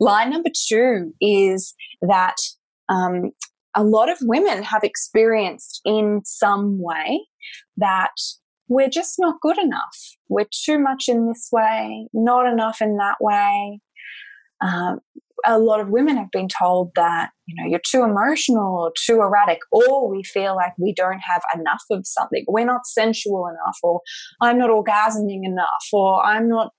Line 0.00 0.30
number 0.30 0.50
two 0.68 1.12
is 1.20 1.74
that 2.00 2.36
um, 2.88 3.32
a 3.74 3.84
lot 3.84 4.10
of 4.10 4.18
women 4.22 4.62
have 4.62 4.84
experienced 4.84 5.80
in 5.84 6.22
some 6.24 6.80
way 6.80 7.26
that 7.76 8.12
we're 8.68 8.88
just 8.88 9.16
not 9.18 9.40
good 9.40 9.58
enough. 9.58 9.98
We're 10.28 10.46
too 10.50 10.78
much 10.78 11.08
in 11.08 11.28
this 11.28 11.48
way, 11.52 12.08
not 12.12 12.50
enough 12.50 12.80
in 12.80 12.96
that 12.96 13.16
way. 13.20 13.80
Um, 14.60 15.00
a 15.46 15.58
lot 15.58 15.80
of 15.80 15.88
women 15.88 16.16
have 16.16 16.30
been 16.30 16.48
told 16.48 16.90
that 16.94 17.30
you 17.46 17.54
know 17.56 17.68
you're 17.68 17.80
too 17.86 18.02
emotional 18.02 18.78
or 18.78 18.92
too 19.06 19.20
erratic 19.20 19.58
or 19.70 20.10
we 20.10 20.22
feel 20.22 20.54
like 20.54 20.72
we 20.78 20.92
don't 20.94 21.20
have 21.20 21.42
enough 21.54 21.82
of 21.90 22.06
something. 22.06 22.44
We're 22.48 22.64
not 22.64 22.86
sensual 22.86 23.46
enough 23.46 23.76
or 23.82 24.00
i'm 24.40 24.58
not 24.58 24.70
orgasming 24.70 25.40
enough 25.44 25.86
or 25.92 26.24
i'm 26.24 26.48
not 26.48 26.70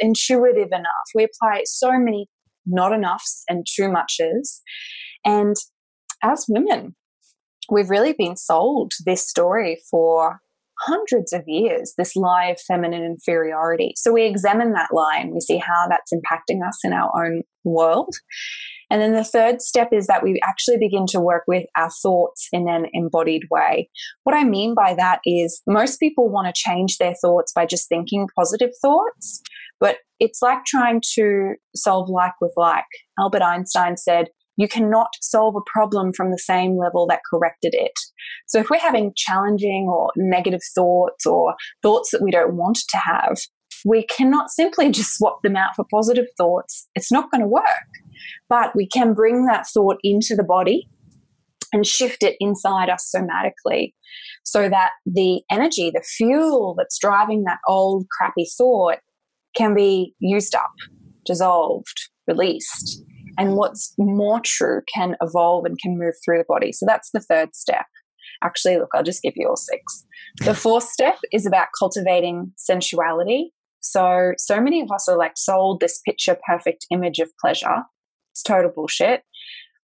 intuitive 0.00 0.68
enough. 0.72 1.06
We 1.14 1.24
apply 1.24 1.62
so 1.64 1.92
many 1.92 2.28
not 2.66 2.92
enoughs 2.92 3.42
and 3.48 3.66
too 3.66 3.90
muches. 3.90 4.60
And 5.24 5.56
as 6.22 6.46
women 6.48 6.94
we've 7.70 7.90
really 7.90 8.12
been 8.12 8.36
sold 8.36 8.92
this 9.04 9.28
story 9.28 9.80
for 9.90 10.40
hundreds 10.80 11.32
of 11.32 11.42
years, 11.46 11.94
this 11.98 12.16
lie 12.16 12.46
of 12.46 12.60
feminine 12.60 13.04
inferiority. 13.04 13.92
So 13.96 14.12
we 14.12 14.24
examine 14.24 14.72
that 14.72 14.92
lie 14.92 15.18
and 15.18 15.32
we 15.32 15.40
see 15.40 15.58
how 15.58 15.86
that's 15.88 16.12
impacting 16.12 16.66
us 16.66 16.78
in 16.84 16.92
our 16.92 17.10
own 17.14 17.42
world. 17.64 18.14
And 18.90 19.00
then 19.00 19.12
the 19.12 19.24
third 19.24 19.62
step 19.62 19.90
is 19.92 20.08
that 20.08 20.22
we 20.22 20.40
actually 20.42 20.78
begin 20.78 21.06
to 21.10 21.20
work 21.20 21.44
with 21.46 21.64
our 21.76 21.90
thoughts 22.02 22.48
in 22.52 22.68
an 22.68 22.86
embodied 22.92 23.42
way. 23.50 23.88
What 24.24 24.34
I 24.34 24.42
mean 24.42 24.74
by 24.74 24.94
that 24.94 25.20
is 25.24 25.62
most 25.66 25.98
people 25.98 26.28
want 26.28 26.48
to 26.48 26.52
change 26.68 26.98
their 26.98 27.14
thoughts 27.20 27.52
by 27.52 27.66
just 27.66 27.88
thinking 27.88 28.26
positive 28.36 28.70
thoughts, 28.82 29.42
but 29.78 29.98
it's 30.18 30.42
like 30.42 30.64
trying 30.64 31.02
to 31.14 31.54
solve 31.76 32.08
like 32.08 32.34
with 32.40 32.52
like. 32.56 32.84
Albert 33.18 33.42
Einstein 33.42 33.96
said, 33.96 34.28
you 34.56 34.68
cannot 34.68 35.08
solve 35.20 35.56
a 35.56 35.70
problem 35.70 36.12
from 36.12 36.30
the 36.30 36.38
same 36.38 36.76
level 36.76 37.06
that 37.06 37.20
corrected 37.30 37.74
it. 37.74 37.92
So 38.46 38.58
if 38.58 38.70
we're 38.70 38.78
having 38.78 39.12
challenging 39.16 39.88
or 39.88 40.10
negative 40.16 40.60
thoughts 40.74 41.26
or 41.26 41.54
thoughts 41.82 42.10
that 42.10 42.22
we 42.22 42.30
don't 42.30 42.56
want 42.56 42.78
to 42.88 42.98
have, 42.98 43.38
we 43.84 44.04
cannot 44.04 44.50
simply 44.50 44.90
just 44.90 45.16
swap 45.16 45.42
them 45.42 45.56
out 45.56 45.70
for 45.76 45.84
positive 45.90 46.26
thoughts. 46.36 46.88
It's 46.94 47.12
not 47.12 47.30
going 47.30 47.42
to 47.42 47.48
work. 47.48 47.64
But 48.48 48.76
we 48.76 48.86
can 48.86 49.14
bring 49.14 49.46
that 49.46 49.66
thought 49.66 49.96
into 50.02 50.36
the 50.36 50.44
body 50.44 50.88
and 51.72 51.86
shift 51.86 52.22
it 52.22 52.36
inside 52.40 52.90
us 52.90 53.10
somatically 53.14 53.94
so 54.44 54.68
that 54.68 54.90
the 55.06 55.40
energy, 55.50 55.90
the 55.90 56.02
fuel 56.02 56.74
that's 56.76 56.98
driving 56.98 57.44
that 57.44 57.58
old 57.68 58.06
crappy 58.10 58.46
thought 58.58 58.98
can 59.54 59.74
be 59.74 60.14
used 60.18 60.54
up, 60.54 60.72
dissolved, 61.24 62.10
released 62.26 63.02
and 63.38 63.56
what's 63.56 63.94
more 63.98 64.40
true 64.40 64.82
can 64.92 65.16
evolve 65.22 65.64
and 65.64 65.78
can 65.78 65.98
move 65.98 66.14
through 66.24 66.38
the 66.38 66.44
body. 66.48 66.72
So 66.72 66.86
that's 66.86 67.10
the 67.12 67.20
third 67.20 67.54
step. 67.54 67.86
Actually, 68.42 68.78
look, 68.78 68.90
I'll 68.94 69.02
just 69.02 69.22
give 69.22 69.34
you 69.36 69.48
all 69.48 69.56
six. 69.56 70.06
The 70.38 70.54
fourth 70.54 70.84
step 70.84 71.18
is 71.32 71.46
about 71.46 71.68
cultivating 71.78 72.52
sensuality. 72.56 73.52
So, 73.80 74.32
so 74.38 74.60
many 74.60 74.80
of 74.80 74.90
us 74.90 75.08
are 75.08 75.16
like 75.16 75.32
sold 75.36 75.80
this 75.80 76.00
picture 76.06 76.36
perfect 76.46 76.86
image 76.90 77.18
of 77.18 77.30
pleasure. 77.40 77.84
It's 78.32 78.42
total 78.42 78.70
bullshit. 78.74 79.22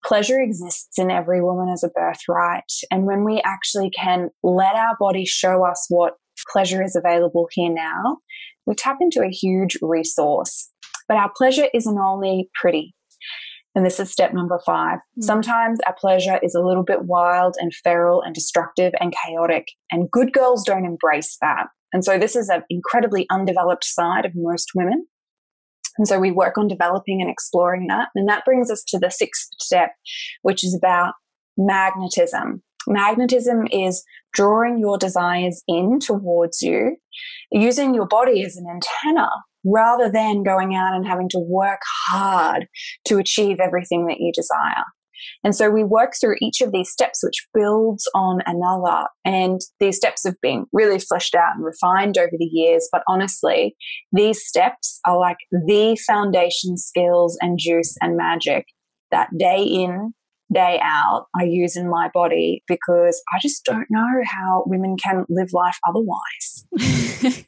Pleasure 0.04 0.40
exists 0.40 0.98
in 0.98 1.10
every 1.10 1.42
woman 1.42 1.68
as 1.68 1.82
a 1.82 1.88
birthright. 1.88 2.70
And 2.90 3.06
when 3.06 3.24
we 3.24 3.40
actually 3.44 3.90
can 3.90 4.30
let 4.42 4.76
our 4.76 4.96
body 5.00 5.24
show 5.24 5.64
us 5.64 5.86
what 5.88 6.14
pleasure 6.52 6.82
is 6.82 6.94
available 6.94 7.48
here 7.52 7.72
now, 7.72 8.18
we 8.66 8.74
tap 8.74 8.98
into 9.00 9.22
a 9.22 9.30
huge 9.30 9.78
resource. 9.80 10.70
But 11.08 11.16
our 11.16 11.30
pleasure 11.34 11.66
isn't 11.72 11.98
only 11.98 12.50
pretty. 12.54 12.94
And 13.74 13.84
this 13.84 13.98
is 13.98 14.10
step 14.10 14.32
number 14.32 14.60
5 14.64 14.98
mm-hmm. 14.98 15.22
Sometimes 15.22 15.80
our 15.86 15.94
pleasure 15.94 16.38
is 16.42 16.54
a 16.54 16.62
little 16.62 16.84
bit 16.84 17.04
wild 17.04 17.56
and 17.58 17.74
feral 17.74 18.22
and 18.22 18.34
destructive 18.34 18.92
and 19.00 19.14
chaotic, 19.26 19.68
and 19.90 20.10
good 20.10 20.32
girls 20.32 20.64
don't 20.64 20.84
embrace 20.84 21.36
that. 21.40 21.66
And 21.92 22.04
so 22.04 22.18
this 22.18 22.34
is 22.34 22.48
an 22.48 22.62
incredibly 22.70 23.26
undeveloped 23.30 23.84
side 23.84 24.24
of 24.24 24.32
most 24.34 24.70
women. 24.74 25.06
And 25.96 26.08
so 26.08 26.18
we 26.18 26.32
work 26.32 26.58
on 26.58 26.66
developing 26.66 27.20
and 27.20 27.30
exploring 27.30 27.86
that. 27.86 28.08
And 28.16 28.28
that 28.28 28.44
brings 28.44 28.68
us 28.68 28.82
to 28.88 28.98
the 28.98 29.10
sixth 29.10 29.48
step, 29.60 29.90
which 30.42 30.64
is 30.64 30.74
about 30.74 31.14
magnetism. 31.56 32.64
Magnetism 32.88 33.68
is 33.70 34.04
drawing 34.32 34.78
your 34.78 34.98
desires 34.98 35.62
in 35.68 36.00
towards 36.00 36.60
you, 36.62 36.96
using 37.52 37.94
your 37.94 38.06
body 38.06 38.44
as 38.44 38.56
an 38.56 38.66
antenna 38.68 39.30
rather 39.64 40.10
than 40.10 40.42
going 40.42 40.74
out 40.74 40.94
and 40.94 41.06
having 41.06 41.28
to 41.30 41.38
work 41.38 41.80
hard 42.08 42.66
to 43.06 43.18
achieve 43.18 43.58
everything 43.60 44.06
that 44.06 44.18
you 44.20 44.32
desire. 44.34 44.84
And 45.42 45.54
so 45.54 45.70
we 45.70 45.84
work 45.84 46.12
through 46.20 46.36
each 46.40 46.60
of 46.60 46.72
these 46.72 46.90
steps, 46.90 47.20
which 47.22 47.46
builds 47.54 48.08
on 48.14 48.40
another. 48.46 49.06
And 49.24 49.60
these 49.80 49.96
steps 49.96 50.24
have 50.24 50.40
been 50.42 50.66
really 50.72 50.98
fleshed 50.98 51.34
out 51.34 51.54
and 51.54 51.64
refined 51.64 52.18
over 52.18 52.32
the 52.32 52.48
years. 52.50 52.88
But 52.92 53.02
honestly, 53.08 53.76
these 54.12 54.44
steps 54.44 55.00
are 55.06 55.18
like 55.18 55.38
the 55.50 55.98
foundation 56.06 56.76
skills 56.76 57.38
and 57.40 57.58
juice 57.58 57.96
and 58.00 58.16
magic 58.16 58.66
that 59.10 59.28
day 59.38 59.62
in, 59.62 60.12
day 60.52 60.80
out 60.82 61.26
I 61.38 61.44
use 61.44 61.76
in 61.76 61.88
my 61.88 62.10
body 62.12 62.62
because 62.68 63.20
I 63.34 63.38
just 63.40 63.64
don't 63.64 63.86
know 63.90 64.06
how 64.24 64.64
women 64.66 64.96
can 64.96 65.24
live 65.28 65.52
life 65.52 65.78
otherwise. 65.88 66.66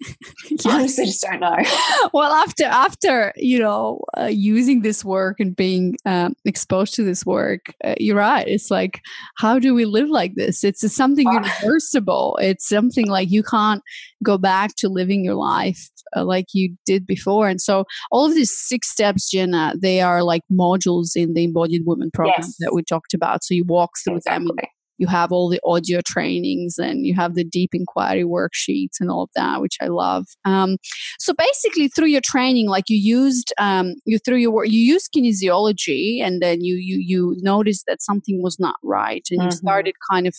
yes. 0.50 0.66
Honestly, 0.66 1.04
just 1.04 1.22
don't 1.22 1.40
know. 1.40 1.56
well, 2.14 2.32
after 2.32 2.64
after 2.64 3.32
you 3.36 3.58
know 3.58 4.00
uh, 4.18 4.26
using 4.26 4.82
this 4.82 5.04
work 5.04 5.40
and 5.40 5.54
being 5.54 5.96
um, 6.06 6.34
exposed 6.44 6.94
to 6.94 7.04
this 7.04 7.26
work, 7.26 7.74
uh, 7.84 7.94
you're 7.98 8.16
right. 8.16 8.46
It's 8.48 8.70
like 8.70 9.00
how 9.36 9.58
do 9.58 9.74
we 9.74 9.84
live 9.84 10.08
like 10.08 10.34
this? 10.34 10.64
It's 10.64 10.90
something 10.92 11.28
uh, 11.28 11.32
universal. 11.32 12.38
It's 12.40 12.68
something 12.68 13.06
like 13.06 13.30
you 13.30 13.42
can't 13.42 13.82
go 14.22 14.38
back 14.38 14.74
to 14.76 14.88
living 14.88 15.24
your 15.24 15.34
life 15.34 15.90
uh, 16.16 16.24
like 16.24 16.46
you 16.52 16.74
did 16.84 17.06
before. 17.06 17.48
And 17.48 17.60
so 17.60 17.84
all 18.10 18.26
of 18.26 18.34
these 18.34 18.56
six 18.56 18.90
steps, 18.90 19.30
Jenna, 19.30 19.74
they 19.80 20.00
are 20.00 20.22
like 20.22 20.42
modules 20.52 21.16
in 21.16 21.34
the 21.34 21.44
Embodied 21.44 21.84
Woman 21.86 22.10
program 22.10 22.36
yes. 22.38 22.56
that 22.60 22.72
we 22.74 22.82
talked 22.88 23.14
about. 23.14 23.44
So 23.44 23.54
you 23.54 23.64
walk 23.64 23.90
through 24.04 24.16
exactly. 24.16 24.46
them 24.46 24.68
you 24.98 25.06
have 25.06 25.32
all 25.32 25.48
the 25.48 25.60
audio 25.64 26.00
trainings 26.04 26.78
and 26.78 27.06
you 27.06 27.14
have 27.14 27.34
the 27.34 27.44
deep 27.44 27.70
inquiry 27.74 28.24
worksheets 28.24 28.98
and 29.00 29.10
all 29.10 29.24
of 29.24 29.30
that, 29.34 29.60
which 29.60 29.76
I 29.80 29.88
love. 29.88 30.26
Um, 30.44 30.76
so 31.18 31.34
basically, 31.36 31.88
through 31.88 32.08
your 32.08 32.22
training, 32.24 32.68
like 32.68 32.84
you 32.88 32.96
used, 32.96 33.52
um, 33.58 33.94
you 34.04 34.18
through 34.18 34.38
your 34.38 34.52
work, 34.52 34.68
you 34.68 34.80
used 34.80 35.10
kinesiology, 35.14 36.20
and 36.22 36.42
then 36.42 36.62
you 36.62 36.76
you 36.76 36.98
you 36.98 37.36
noticed 37.40 37.84
that 37.86 38.02
something 38.02 38.42
was 38.42 38.58
not 38.58 38.76
right, 38.82 39.26
and 39.30 39.40
mm-hmm. 39.40 39.46
you 39.48 39.52
started 39.52 39.94
kind 40.10 40.26
of 40.26 40.34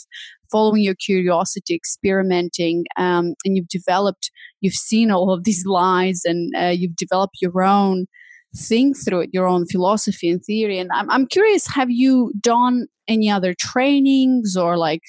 following 0.52 0.82
your 0.82 0.96
curiosity, 0.96 1.76
experimenting, 1.76 2.86
um, 2.96 3.34
and 3.46 3.58
you've 3.58 3.68
developed, 3.68 4.32
you've 4.62 4.74
seen 4.74 5.12
all 5.12 5.32
of 5.32 5.44
these 5.44 5.66
lies, 5.68 6.22
and 6.26 6.54
uh, 6.56 6.74
you've 6.76 6.96
developed 6.96 7.38
your 7.42 7.64
own 7.64 8.08
think 8.56 8.98
through 8.98 9.22
it, 9.22 9.30
your 9.34 9.48
own 9.48 9.66
philosophy 9.68 10.30
and 10.30 10.44
theory. 10.44 10.80
And 10.80 10.90
I'm, 10.94 11.10
I'm 11.10 11.28
curious, 11.28 11.68
have 11.68 11.90
you 11.90 12.32
done 12.40 12.88
any 13.08 13.30
other 13.30 13.56
trainings 13.58 14.58
or 14.58 14.78
like 14.78 15.02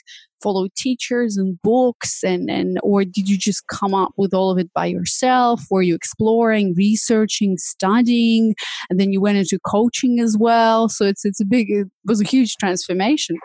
follow 0.42 0.68
teachers 0.76 1.36
and 1.36 1.60
books 1.62 2.22
and, 2.22 2.48
and 2.48 2.78
or 2.82 3.04
did 3.04 3.28
you 3.28 3.36
just 3.36 3.66
come 3.66 3.94
up 3.94 4.12
with 4.16 4.32
all 4.32 4.50
of 4.50 4.58
it 4.58 4.72
by 4.72 4.86
yourself? 4.86 5.62
Were 5.70 5.82
you 5.82 5.94
exploring, 5.94 6.74
researching, 6.76 7.56
studying, 7.58 8.54
and 8.88 9.00
then 9.00 9.12
you 9.12 9.20
went 9.20 9.38
into 9.38 9.58
coaching 9.66 10.20
as 10.20 10.36
well? 10.38 10.88
So 10.88 11.04
it's 11.04 11.24
it's 11.24 11.40
a 11.40 11.44
big 11.44 11.70
it 11.70 11.88
was 12.04 12.20
a 12.20 12.24
huge 12.24 12.56
transformation. 12.56 13.36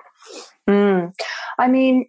Mm. 0.69 1.11
I 1.59 1.67
mean, 1.67 2.05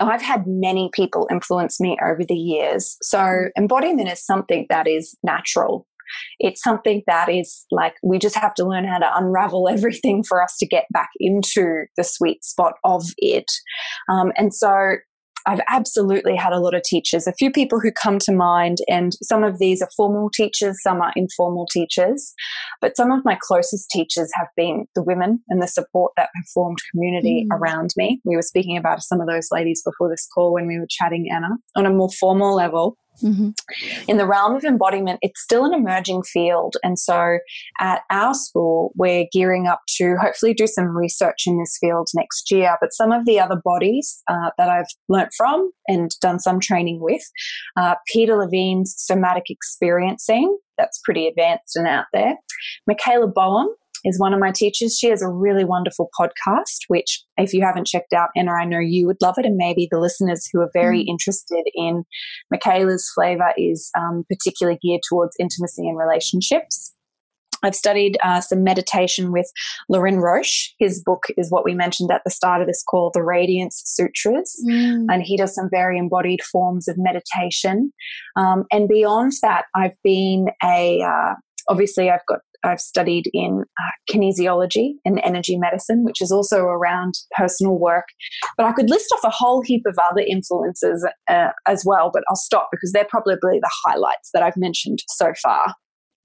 I've 0.00 0.22
had 0.22 0.46
many 0.46 0.90
people 0.92 1.28
influence 1.30 1.80
me 1.80 1.98
over 2.02 2.24
the 2.24 2.34
years. 2.34 2.96
So, 3.02 3.46
embodiment 3.56 4.08
is 4.08 4.24
something 4.24 4.66
that 4.68 4.86
is 4.86 5.16
natural 5.22 5.86
it's 6.38 6.62
something 6.62 7.02
that 7.06 7.28
is 7.28 7.64
like 7.70 7.94
we 8.02 8.18
just 8.18 8.36
have 8.36 8.54
to 8.54 8.64
learn 8.64 8.86
how 8.86 8.98
to 8.98 9.16
unravel 9.16 9.68
everything 9.70 10.22
for 10.22 10.42
us 10.42 10.56
to 10.58 10.66
get 10.66 10.84
back 10.92 11.10
into 11.18 11.84
the 11.96 12.04
sweet 12.04 12.44
spot 12.44 12.74
of 12.84 13.04
it. 13.18 13.50
Um, 14.08 14.32
and 14.36 14.54
so 14.54 14.96
I've 15.46 15.60
absolutely 15.68 16.36
had 16.36 16.52
a 16.52 16.58
lot 16.58 16.74
of 16.74 16.82
teachers, 16.82 17.26
a 17.26 17.32
few 17.32 17.50
people 17.50 17.80
who 17.80 17.90
come 17.92 18.18
to 18.20 18.32
mind, 18.32 18.78
and 18.88 19.12
some 19.22 19.42
of 19.42 19.58
these 19.58 19.82
are 19.82 19.88
formal 19.96 20.30
teachers, 20.30 20.82
some 20.82 21.00
are 21.00 21.12
informal 21.16 21.66
teachers. 21.66 22.32
But 22.80 22.96
some 22.96 23.10
of 23.10 23.24
my 23.24 23.38
closest 23.40 23.90
teachers 23.90 24.30
have 24.34 24.48
been 24.56 24.86
the 24.94 25.02
women 25.02 25.40
and 25.48 25.62
the 25.62 25.68
support 25.68 26.12
that 26.16 26.28
have 26.34 26.44
formed 26.52 26.78
community 26.90 27.46
mm. 27.50 27.56
around 27.56 27.90
me. 27.96 28.20
We 28.24 28.36
were 28.36 28.42
speaking 28.42 28.76
about 28.76 29.02
some 29.02 29.20
of 29.20 29.28
those 29.28 29.48
ladies 29.50 29.82
before 29.84 30.08
this 30.08 30.28
call 30.34 30.52
when 30.52 30.66
we 30.66 30.78
were 30.78 30.86
chatting, 30.88 31.28
Anna, 31.32 31.56
on 31.76 31.86
a 31.86 31.90
more 31.90 32.10
formal 32.18 32.54
level. 32.54 32.96
Mm-hmm. 33.22 33.50
In 34.08 34.16
the 34.16 34.26
realm 34.26 34.54
of 34.54 34.64
embodiment, 34.64 35.18
it's 35.22 35.40
still 35.40 35.64
an 35.64 35.74
emerging 35.74 36.22
field. 36.22 36.76
And 36.82 36.98
so 36.98 37.38
at 37.78 38.02
our 38.10 38.34
school, 38.34 38.92
we're 38.96 39.26
gearing 39.32 39.66
up 39.66 39.80
to 39.96 40.16
hopefully 40.20 40.54
do 40.54 40.66
some 40.66 40.96
research 40.96 41.44
in 41.46 41.58
this 41.58 41.76
field 41.80 42.08
next 42.14 42.50
year. 42.50 42.76
But 42.80 42.92
some 42.92 43.12
of 43.12 43.26
the 43.26 43.40
other 43.40 43.60
bodies 43.64 44.22
uh, 44.28 44.50
that 44.58 44.68
I've 44.68 44.86
learnt 45.08 45.30
from 45.36 45.70
and 45.86 46.10
done 46.20 46.38
some 46.38 46.60
training 46.60 47.00
with, 47.00 47.22
uh, 47.76 47.96
Peter 48.12 48.36
Levine's 48.36 48.94
somatic 48.96 49.44
experiencing, 49.48 50.56
that's 50.80 51.00
pretty 51.04 51.26
advanced 51.26 51.76
and 51.76 51.86
out 51.86 52.06
there. 52.12 52.34
Michaela 52.86 53.28
Boehm, 53.28 53.68
is 54.04 54.18
one 54.18 54.32
of 54.32 54.40
my 54.40 54.50
teachers. 54.50 54.96
She 54.98 55.08
has 55.08 55.22
a 55.22 55.28
really 55.28 55.64
wonderful 55.64 56.08
podcast, 56.18 56.84
which, 56.88 57.22
if 57.36 57.52
you 57.52 57.62
haven't 57.62 57.86
checked 57.86 58.12
out, 58.12 58.30
Anna, 58.36 58.52
I 58.52 58.64
know 58.64 58.78
you 58.78 59.06
would 59.06 59.20
love 59.20 59.36
it. 59.38 59.44
And 59.44 59.56
maybe 59.56 59.88
the 59.90 60.00
listeners 60.00 60.48
who 60.52 60.60
are 60.60 60.70
very 60.72 61.00
mm. 61.00 61.08
interested 61.08 61.64
in 61.74 62.04
Michaela's 62.50 63.10
flavor 63.14 63.52
is 63.56 63.90
um, 63.98 64.24
particularly 64.28 64.78
geared 64.82 65.02
towards 65.08 65.36
intimacy 65.38 65.86
and 65.86 65.98
relationships. 65.98 66.94
I've 67.62 67.74
studied 67.74 68.18
uh, 68.22 68.40
some 68.40 68.64
meditation 68.64 69.32
with 69.32 69.50
Lorin 69.88 70.18
Roche. 70.18 70.72
His 70.78 71.02
book 71.02 71.24
is 71.36 71.50
what 71.50 71.64
we 71.64 71.74
mentioned 71.74 72.10
at 72.10 72.22
the 72.24 72.30
start 72.30 72.60
of 72.60 72.66
this 72.66 72.82
call, 72.88 73.10
The 73.12 73.22
Radiance 73.22 73.82
Sutras. 73.84 74.62
Mm. 74.68 75.06
And 75.10 75.22
he 75.22 75.36
does 75.36 75.54
some 75.54 75.68
very 75.70 75.98
embodied 75.98 76.42
forms 76.42 76.88
of 76.88 76.96
meditation. 76.98 77.92
Um, 78.36 78.64
and 78.72 78.88
beyond 78.88 79.32
that, 79.42 79.64
I've 79.74 79.96
been 80.02 80.46
a, 80.64 81.02
uh, 81.02 81.34
obviously, 81.68 82.10
I've 82.10 82.26
got 82.28 82.40
I've 82.62 82.80
studied 82.80 83.30
in 83.32 83.62
uh, 83.62 84.14
kinesiology 84.14 84.94
and 85.04 85.20
energy 85.24 85.56
medicine, 85.56 86.04
which 86.04 86.20
is 86.20 86.30
also 86.30 86.64
around 86.64 87.14
personal 87.36 87.78
work. 87.78 88.04
But 88.56 88.66
I 88.66 88.72
could 88.72 88.90
list 88.90 89.12
off 89.14 89.24
a 89.24 89.30
whole 89.30 89.62
heap 89.62 89.82
of 89.86 89.98
other 89.98 90.20
influences 90.20 91.06
uh, 91.28 91.48
as 91.66 91.84
well, 91.86 92.10
but 92.12 92.22
I'll 92.28 92.36
stop 92.36 92.68
because 92.70 92.92
they're 92.92 93.06
probably 93.08 93.36
the 93.40 93.70
highlights 93.86 94.30
that 94.34 94.42
I've 94.42 94.56
mentioned 94.56 94.98
so 95.08 95.32
far. 95.42 95.74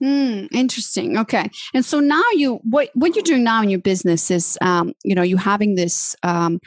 Hmm. 0.00 0.44
interesting. 0.52 1.16
Okay. 1.16 1.48
And 1.72 1.84
so 1.84 2.00
now 2.00 2.22
you, 2.34 2.60
what, 2.64 2.90
what 2.92 3.14
you're 3.16 3.22
doing 3.22 3.44
now 3.44 3.62
in 3.62 3.70
your 3.70 3.80
business 3.80 4.30
is, 4.30 4.58
um, 4.60 4.92
you 5.04 5.14
know, 5.14 5.22
you're 5.22 5.38
having 5.38 5.74
this, 5.74 6.14
um, 6.22 6.60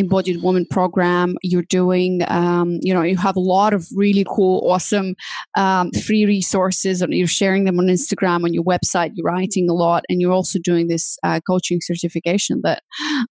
embodied 0.00 0.42
woman 0.42 0.66
program. 0.68 1.36
You're 1.42 1.62
doing 1.62 2.22
um, 2.28 2.78
you 2.82 2.92
know 2.92 3.02
you 3.02 3.16
have 3.16 3.36
a 3.36 3.40
lot 3.40 3.72
of 3.72 3.86
really 3.94 4.24
cool 4.28 4.68
awesome 4.70 5.14
um, 5.56 5.90
free 5.92 6.24
resources 6.24 7.02
and 7.02 7.12
you're 7.14 7.26
sharing 7.26 7.64
them 7.64 7.78
on 7.78 7.86
instagram 7.86 8.44
on 8.44 8.54
your 8.54 8.64
website. 8.64 9.12
You're 9.14 9.26
writing 9.26 9.68
a 9.68 9.74
lot 9.74 10.04
and 10.08 10.20
you're 10.20 10.32
also 10.32 10.58
doing 10.58 10.88
this 10.88 11.18
uh, 11.22 11.40
coaching 11.46 11.80
certification 11.80 12.60
that 12.64 12.82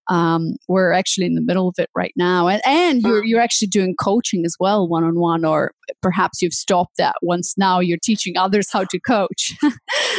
um, 0.09 0.55
we're 0.67 0.91
actually 0.91 1.25
in 1.25 1.35
the 1.35 1.41
middle 1.41 1.67
of 1.67 1.75
it 1.77 1.89
right 1.95 2.13
now. 2.15 2.47
And, 2.47 2.61
and 2.65 3.01
you're, 3.01 3.23
you're 3.23 3.41
actually 3.41 3.67
doing 3.67 3.95
coaching 3.99 4.45
as 4.45 4.55
well 4.59 4.87
one-on-one 4.87 5.45
or 5.45 5.71
perhaps 6.01 6.41
you've 6.41 6.53
stopped 6.53 6.97
that 6.97 7.15
once 7.21 7.55
now 7.57 7.79
you're 7.79 7.97
teaching 8.01 8.37
others 8.37 8.67
how 8.71 8.83
to 8.85 8.99
coach. 8.99 9.55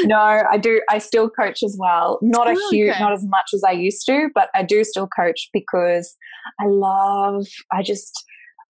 No 0.05 0.17
i 0.17 0.57
do 0.57 0.81
i 0.89 0.99
still 0.99 1.29
coach 1.29 1.63
as 1.63 1.77
well. 1.79 2.19
Not 2.23 2.47
a 2.47 2.53
oh, 2.57 2.71
huge 2.71 2.93
okay. 2.93 3.01
not 3.01 3.13
as 3.13 3.25
much 3.25 3.51
as 3.53 3.63
i 3.67 3.73
used 3.73 4.07
to 4.07 4.29
but 4.35 4.49
i 4.55 4.63
do 4.63 4.83
still 4.85 5.09
coach 5.09 5.51
because 5.53 6.17
I 6.59 6.67
love, 6.67 7.47
I 7.73 7.83
just, 7.83 8.13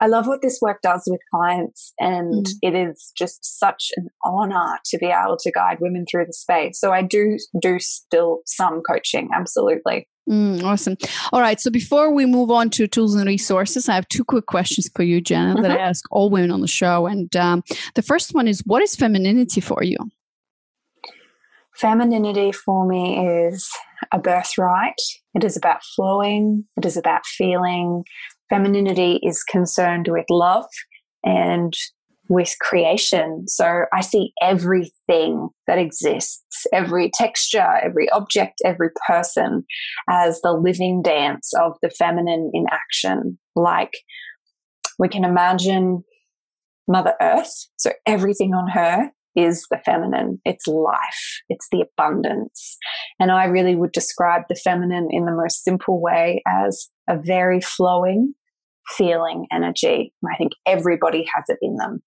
I 0.00 0.06
love 0.06 0.26
what 0.26 0.40
this 0.40 0.60
work 0.62 0.80
does 0.82 1.02
with 1.06 1.20
clients, 1.30 1.92
and 2.00 2.46
mm. 2.46 2.52
it 2.62 2.74
is 2.74 3.12
just 3.16 3.58
such 3.58 3.90
an 3.96 4.08
honor 4.24 4.78
to 4.86 4.98
be 4.98 5.06
able 5.06 5.36
to 5.38 5.50
guide 5.50 5.78
women 5.80 6.06
through 6.10 6.26
the 6.26 6.32
space. 6.32 6.80
So 6.80 6.90
I 6.90 7.02
do 7.02 7.36
do 7.60 7.78
still 7.78 8.40
some 8.46 8.80
coaching, 8.80 9.28
absolutely. 9.34 10.08
Mm, 10.28 10.62
awesome. 10.62 10.96
All 11.32 11.40
right. 11.40 11.60
So 11.60 11.70
before 11.70 12.14
we 12.14 12.24
move 12.24 12.50
on 12.50 12.70
to 12.70 12.86
tools 12.86 13.14
and 13.16 13.26
resources, 13.26 13.88
I 13.88 13.94
have 13.94 14.06
two 14.08 14.22
quick 14.22 14.46
questions 14.46 14.88
for 14.94 15.02
you, 15.02 15.20
Jenna, 15.20 15.54
mm-hmm. 15.54 15.62
that 15.62 15.70
I 15.72 15.74
mm-hmm. 15.74 15.88
ask 15.88 16.04
all 16.12 16.30
women 16.30 16.52
on 16.52 16.60
the 16.60 16.68
show. 16.68 17.06
And 17.06 17.34
um, 17.34 17.64
the 17.94 18.02
first 18.02 18.32
one 18.32 18.46
is, 18.46 18.60
what 18.64 18.80
is 18.80 18.94
femininity 18.94 19.60
for 19.60 19.82
you? 19.82 19.96
Femininity 21.76 22.52
for 22.52 22.86
me 22.86 23.26
is 23.26 23.70
a 24.12 24.18
birthright. 24.18 25.00
It 25.34 25.44
is 25.44 25.56
about 25.56 25.82
flowing. 25.96 26.64
It 26.76 26.84
is 26.84 26.96
about 26.96 27.24
feeling. 27.26 28.04
Femininity 28.48 29.20
is 29.22 29.42
concerned 29.42 30.08
with 30.08 30.26
love 30.28 30.66
and 31.24 31.72
with 32.28 32.54
creation. 32.60 33.44
So 33.48 33.84
I 33.92 34.02
see 34.02 34.32
everything 34.40 35.48
that 35.66 35.78
exists, 35.78 36.66
every 36.72 37.10
texture, 37.12 37.78
every 37.82 38.08
object, 38.10 38.60
every 38.64 38.90
person 39.06 39.64
as 40.08 40.40
the 40.40 40.52
living 40.52 41.02
dance 41.02 41.52
of 41.60 41.72
the 41.82 41.90
feminine 41.90 42.50
in 42.54 42.66
action. 42.70 43.38
Like 43.56 43.92
we 44.98 45.08
can 45.08 45.24
imagine 45.24 46.04
Mother 46.86 47.14
Earth. 47.20 47.52
So 47.76 47.92
everything 48.06 48.54
on 48.54 48.68
her 48.70 49.10
is 49.36 49.66
the 49.70 49.78
feminine. 49.84 50.40
It's 50.44 50.66
life. 50.66 51.40
It's 51.48 51.68
the 51.70 51.82
abundance. 51.82 52.76
And 53.18 53.30
I 53.30 53.44
really 53.44 53.76
would 53.76 53.92
describe 53.92 54.42
the 54.48 54.54
feminine 54.54 55.08
in 55.10 55.24
the 55.24 55.32
most 55.32 55.64
simple 55.64 56.00
way 56.00 56.42
as 56.46 56.88
a 57.08 57.16
very 57.18 57.60
flowing, 57.60 58.34
feeling 58.88 59.46
energy. 59.52 60.12
I 60.30 60.36
think 60.36 60.52
everybody 60.66 61.28
has 61.34 61.44
it 61.48 61.58
in 61.62 61.76
them. 61.76 62.02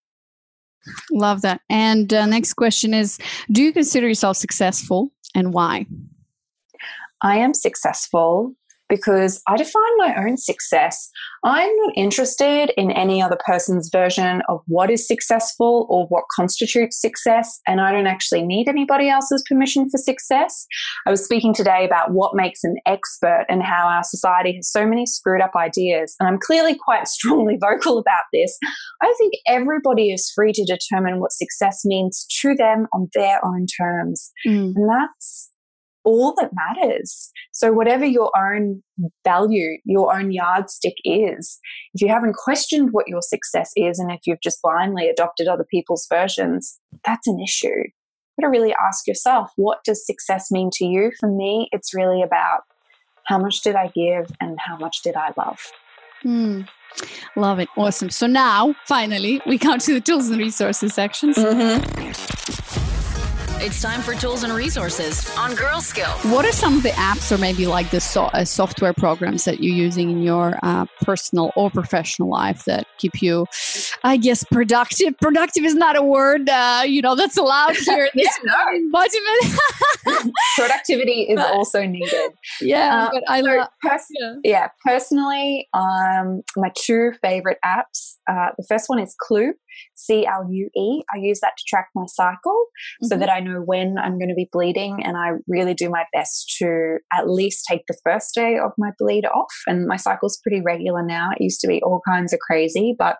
Love 1.11 1.41
that. 1.41 1.61
And 1.69 2.13
uh, 2.13 2.25
next 2.25 2.53
question 2.53 2.93
is 2.93 3.17
Do 3.51 3.63
you 3.63 3.71
consider 3.71 4.07
yourself 4.07 4.37
successful 4.37 5.11
and 5.33 5.53
why? 5.53 5.85
I 7.21 7.37
am 7.37 7.53
successful 7.53 8.53
because 8.93 9.41
I 9.47 9.57
define 9.57 9.97
my 9.97 10.13
own 10.17 10.37
success. 10.37 11.09
I'm 11.43 11.75
not 11.77 11.93
interested 11.95 12.71
in 12.77 12.91
any 12.91 13.21
other 13.21 13.37
person's 13.45 13.89
version 13.91 14.41
of 14.47 14.61
what 14.67 14.91
is 14.91 15.07
successful 15.07 15.87
or 15.89 16.05
what 16.07 16.25
constitutes 16.35 17.01
success, 17.01 17.59
and 17.67 17.81
I 17.81 17.91
don't 17.91 18.07
actually 18.07 18.43
need 18.43 18.69
anybody 18.69 19.09
else's 19.09 19.43
permission 19.49 19.89
for 19.89 19.97
success. 19.97 20.65
I 21.07 21.11
was 21.11 21.23
speaking 21.23 21.53
today 21.53 21.85
about 21.85 22.11
what 22.11 22.35
makes 22.35 22.63
an 22.63 22.75
expert 22.85 23.45
and 23.49 23.63
how 23.63 23.87
our 23.87 24.03
society 24.03 24.55
has 24.57 24.71
so 24.71 24.85
many 24.85 25.05
screwed 25.05 25.41
up 25.41 25.55
ideas, 25.55 26.15
and 26.19 26.29
I'm 26.29 26.39
clearly 26.39 26.75
quite 26.75 27.07
strongly 27.17 27.57
vocal 27.59 27.97
about 27.97 28.25
this. 28.31 28.57
I 29.01 29.13
think 29.17 29.33
everybody 29.47 30.11
is 30.11 30.31
free 30.35 30.53
to 30.53 30.65
determine 30.65 31.19
what 31.19 31.31
success 31.33 31.81
means 31.83 32.25
to 32.41 32.53
them 32.55 32.87
on 32.93 33.09
their 33.15 33.43
own 33.43 33.65
terms, 33.79 34.31
mm. 34.47 34.73
and 34.75 34.89
that's 34.89 35.49
all 36.03 36.33
that 36.39 36.51
matters. 36.53 37.31
So, 37.51 37.71
whatever 37.71 38.05
your 38.05 38.31
own 38.37 38.83
value, 39.23 39.77
your 39.85 40.15
own 40.15 40.31
yardstick 40.31 40.95
is, 41.03 41.59
if 41.93 42.01
you 42.01 42.09
haven't 42.09 42.35
questioned 42.35 42.89
what 42.91 43.07
your 43.07 43.21
success 43.21 43.71
is, 43.75 43.99
and 43.99 44.11
if 44.11 44.21
you've 44.25 44.41
just 44.41 44.61
blindly 44.61 45.09
adopted 45.09 45.47
other 45.47 45.65
people's 45.69 46.07
versions, 46.09 46.79
that's 47.05 47.27
an 47.27 47.39
issue. 47.39 47.67
You 47.67 48.41
got 48.41 48.47
to 48.47 48.51
really 48.51 48.73
ask 48.85 49.07
yourself, 49.07 49.51
what 49.55 49.83
does 49.83 50.05
success 50.05 50.49
mean 50.51 50.69
to 50.73 50.85
you? 50.85 51.11
For 51.19 51.29
me, 51.29 51.69
it's 51.71 51.93
really 51.93 52.21
about 52.21 52.61
how 53.25 53.37
much 53.37 53.61
did 53.61 53.75
I 53.75 53.91
give 53.93 54.31
and 54.41 54.57
how 54.59 54.77
much 54.77 55.01
did 55.03 55.15
I 55.15 55.31
love? 55.37 55.59
Mm. 56.25 56.67
Love 57.35 57.59
it. 57.59 57.69
Awesome. 57.77 58.09
So 58.09 58.27
now, 58.27 58.75
finally, 58.85 59.41
we 59.45 59.57
come 59.57 59.79
to 59.79 59.93
the 59.93 60.01
tools 60.01 60.29
and 60.29 60.39
resources 60.39 60.93
section. 60.93 61.33
Mm-hmm. 61.33 62.62
It's 63.65 63.81
time 63.81 64.01
for 64.01 64.13
tools 64.13 64.43
and 64.43 64.51
resources 64.51 65.25
on 65.37 65.55
Girl 65.55 65.79
Skill. 65.79 66.09
What 66.33 66.43
are 66.43 66.51
some 66.51 66.75
of 66.75 66.83
the 66.83 66.89
apps 66.89 67.31
or 67.31 67.37
maybe 67.37 67.65
like 67.65 67.91
the 67.91 68.01
so- 68.01 68.25
uh, 68.25 68.43
software 68.43 68.91
programs 68.91 69.45
that 69.45 69.63
you're 69.63 69.73
using 69.73 70.11
in 70.11 70.21
your 70.21 70.59
uh, 70.63 70.85
personal 71.01 71.53
or 71.55 71.71
professional 71.71 72.27
life 72.27 72.65
that 72.65 72.85
keep 72.97 73.21
you, 73.21 73.45
I 74.03 74.17
guess, 74.17 74.43
productive? 74.43 75.17
Productive 75.17 75.63
is 75.63 75.75
not 75.75 75.95
a 75.95 76.03
word, 76.03 76.49
uh, 76.49 76.83
you 76.85 77.01
know, 77.01 77.15
that's 77.15 77.37
allowed 77.37 77.77
here 77.85 78.03
in 78.03 78.11
this 78.15 78.37
yeah, 78.45 78.79
no. 78.83 80.31
Productivity 80.57 81.21
is 81.21 81.37
but, 81.37 81.53
also 81.53 81.85
needed. 81.85 82.31
Yeah, 82.59 83.05
uh, 83.05 83.11
but 83.13 83.23
I 83.29 83.41
so 83.43 83.65
pers- 83.81 84.07
yeah. 84.19 84.33
yeah. 84.43 84.67
personally, 84.85 85.69
um, 85.73 86.41
my 86.57 86.69
two 86.77 87.13
favorite 87.21 87.59
apps. 87.63 88.15
Uh, 88.29 88.49
the 88.57 88.65
first 88.67 88.89
one 88.89 88.99
is 88.99 89.15
Clue. 89.17 89.53
C 89.95 90.25
L 90.25 90.47
U 90.49 90.69
E. 90.75 91.03
I 91.13 91.19
use 91.19 91.39
that 91.41 91.53
to 91.57 91.63
track 91.67 91.89
my 91.95 92.05
cycle 92.07 92.51
mm-hmm. 92.51 93.07
so 93.07 93.17
that 93.17 93.29
I 93.29 93.39
know 93.39 93.61
when 93.61 93.97
I'm 93.97 94.17
going 94.17 94.29
to 94.29 94.35
be 94.35 94.49
bleeding. 94.51 95.03
And 95.03 95.17
I 95.17 95.31
really 95.47 95.73
do 95.73 95.89
my 95.89 96.05
best 96.13 96.55
to 96.59 96.97
at 97.11 97.29
least 97.29 97.65
take 97.69 97.83
the 97.87 97.97
first 98.03 98.33
day 98.35 98.57
of 98.57 98.71
my 98.77 98.91
bleed 98.97 99.25
off. 99.25 99.53
And 99.67 99.85
my 99.87 99.97
cycle's 99.97 100.39
pretty 100.41 100.61
regular 100.61 101.03
now. 101.03 101.31
It 101.31 101.43
used 101.43 101.61
to 101.61 101.67
be 101.67 101.81
all 101.81 102.01
kinds 102.07 102.33
of 102.33 102.39
crazy, 102.39 102.95
but 102.97 103.17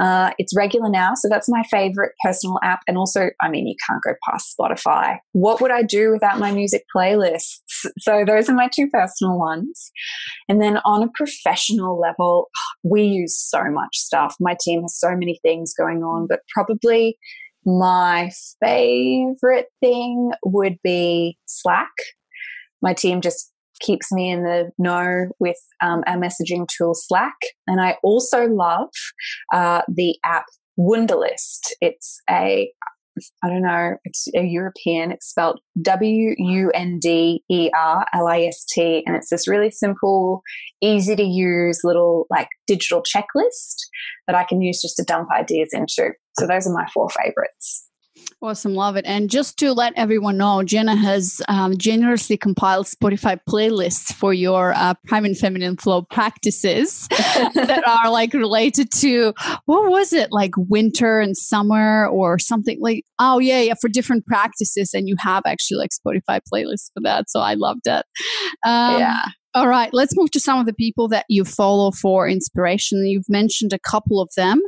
uh, 0.00 0.30
it's 0.38 0.56
regular 0.56 0.88
now, 0.88 1.14
so 1.14 1.28
that's 1.28 1.48
my 1.48 1.62
favorite 1.70 2.12
personal 2.24 2.58
app. 2.62 2.80
And 2.86 2.96
also, 2.96 3.30
I 3.40 3.48
mean, 3.48 3.66
you 3.66 3.76
can't 3.88 4.02
go 4.02 4.14
past 4.28 4.54
Spotify. 4.58 5.18
What 5.32 5.60
would 5.60 5.70
I 5.70 5.82
do 5.82 6.12
without 6.12 6.38
my 6.38 6.52
music 6.52 6.84
playlists? 6.94 7.60
So 7.98 8.24
those 8.26 8.48
are 8.48 8.54
my 8.54 8.68
two 8.72 8.88
personal 8.88 9.38
ones. 9.38 9.90
And 10.48 10.60
then 10.60 10.78
on 10.84 11.02
a 11.02 11.10
professional 11.14 11.98
level, 12.00 12.48
we 12.82 13.02
use 13.02 13.38
so 13.38 13.64
much 13.70 13.96
stuff. 13.96 14.34
My 14.40 14.56
team 14.60 14.82
has 14.82 14.98
so 14.98 15.10
many 15.10 15.38
things 15.42 15.74
going 15.74 16.02
on, 16.02 16.26
but 16.28 16.40
probably 16.52 17.18
my 17.64 18.30
favorite 18.60 19.66
thing 19.80 20.30
would 20.44 20.78
be 20.82 21.36
Slack. 21.46 21.90
My 22.80 22.94
team 22.94 23.20
just 23.20 23.52
keeps 23.80 24.12
me 24.12 24.30
in 24.30 24.42
the 24.42 24.70
know 24.78 25.28
with 25.38 25.58
um, 25.82 26.02
our 26.06 26.16
messaging 26.16 26.66
tool 26.76 26.94
Slack. 26.94 27.36
And 27.66 27.80
I 27.80 27.96
also 28.02 28.46
love 28.46 28.90
uh, 29.52 29.82
the 29.88 30.16
app 30.24 30.44
Wunderlist. 30.78 31.72
It's 31.80 32.20
a 32.30 32.70
I 33.42 33.48
don't 33.48 33.62
know, 33.62 33.96
it's 34.04 34.28
a 34.34 34.42
European. 34.42 35.10
It's 35.10 35.28
spelled 35.28 35.60
W 35.80 36.34
U 36.36 36.70
N 36.74 36.98
D 36.98 37.42
E 37.50 37.70
R 37.74 38.04
L 38.12 38.26
I 38.26 38.42
S 38.42 38.64
T. 38.68 39.02
And 39.06 39.16
it's 39.16 39.30
this 39.30 39.48
really 39.48 39.70
simple, 39.70 40.42
easy 40.82 41.16
to 41.16 41.22
use 41.22 41.80
little 41.82 42.26
like 42.30 42.48
digital 42.66 43.02
checklist 43.02 43.76
that 44.26 44.36
I 44.36 44.44
can 44.44 44.60
use 44.60 44.82
just 44.82 44.96
to 44.96 45.04
dump 45.04 45.30
ideas 45.32 45.70
into. 45.72 46.12
So 46.38 46.46
those 46.46 46.66
are 46.66 46.74
my 46.74 46.86
four 46.92 47.08
favorites. 47.08 47.85
Awesome, 48.42 48.74
love 48.74 48.96
it. 48.96 49.06
And 49.06 49.30
just 49.30 49.58
to 49.60 49.72
let 49.72 49.94
everyone 49.96 50.36
know, 50.36 50.62
Jenna 50.62 50.94
has 50.94 51.40
um, 51.48 51.78
generously 51.78 52.36
compiled 52.36 52.84
Spotify 52.84 53.40
playlists 53.48 54.12
for 54.12 54.34
your 54.34 54.74
uh, 54.74 54.94
and 55.10 55.36
feminine 55.36 55.78
flow 55.78 56.02
practices 56.02 57.08
that 57.08 57.82
are 57.86 58.10
like 58.10 58.34
related 58.34 58.92
to 58.96 59.32
what 59.64 59.90
was 59.90 60.12
it 60.12 60.32
like 60.32 60.52
winter 60.56 61.18
and 61.18 61.34
summer 61.34 62.06
or 62.08 62.38
something 62.38 62.78
like 62.80 63.04
oh 63.18 63.38
yeah 63.38 63.60
yeah 63.60 63.74
for 63.80 63.88
different 63.88 64.26
practices 64.26 64.92
and 64.92 65.08
you 65.08 65.16
have 65.18 65.42
actually 65.46 65.78
like 65.78 65.90
Spotify 65.90 66.40
playlists 66.52 66.90
for 66.92 67.00
that. 67.02 67.30
So 67.30 67.40
I 67.40 67.54
love 67.54 67.78
that. 67.86 68.04
Um, 68.66 69.00
yeah. 69.00 69.22
All 69.56 69.68
right, 69.68 69.88
let's 69.94 70.14
move 70.14 70.30
to 70.32 70.40
some 70.40 70.60
of 70.60 70.66
the 70.66 70.74
people 70.74 71.08
that 71.08 71.24
you 71.30 71.42
follow 71.42 71.90
for 71.90 72.28
inspiration. 72.28 73.06
You've 73.06 73.30
mentioned 73.30 73.72
a 73.72 73.78
couple 73.78 74.20
of 74.20 74.28
them 74.36 74.60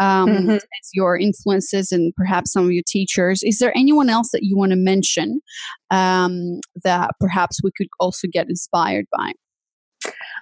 um, 0.00 0.28
mm-hmm. 0.30 0.50
as 0.50 0.90
your 0.92 1.16
influences 1.16 1.92
and 1.92 2.12
perhaps 2.16 2.50
some 2.50 2.64
of 2.64 2.72
your 2.72 2.82
teachers. 2.84 3.44
Is 3.44 3.60
there 3.60 3.72
anyone 3.76 4.08
else 4.08 4.30
that 4.32 4.42
you 4.42 4.56
want 4.56 4.70
to 4.70 4.76
mention 4.76 5.42
um, 5.92 6.58
that 6.82 7.12
perhaps 7.20 7.60
we 7.62 7.70
could 7.76 7.86
also 8.00 8.26
get 8.26 8.48
inspired 8.48 9.06
by? 9.16 9.30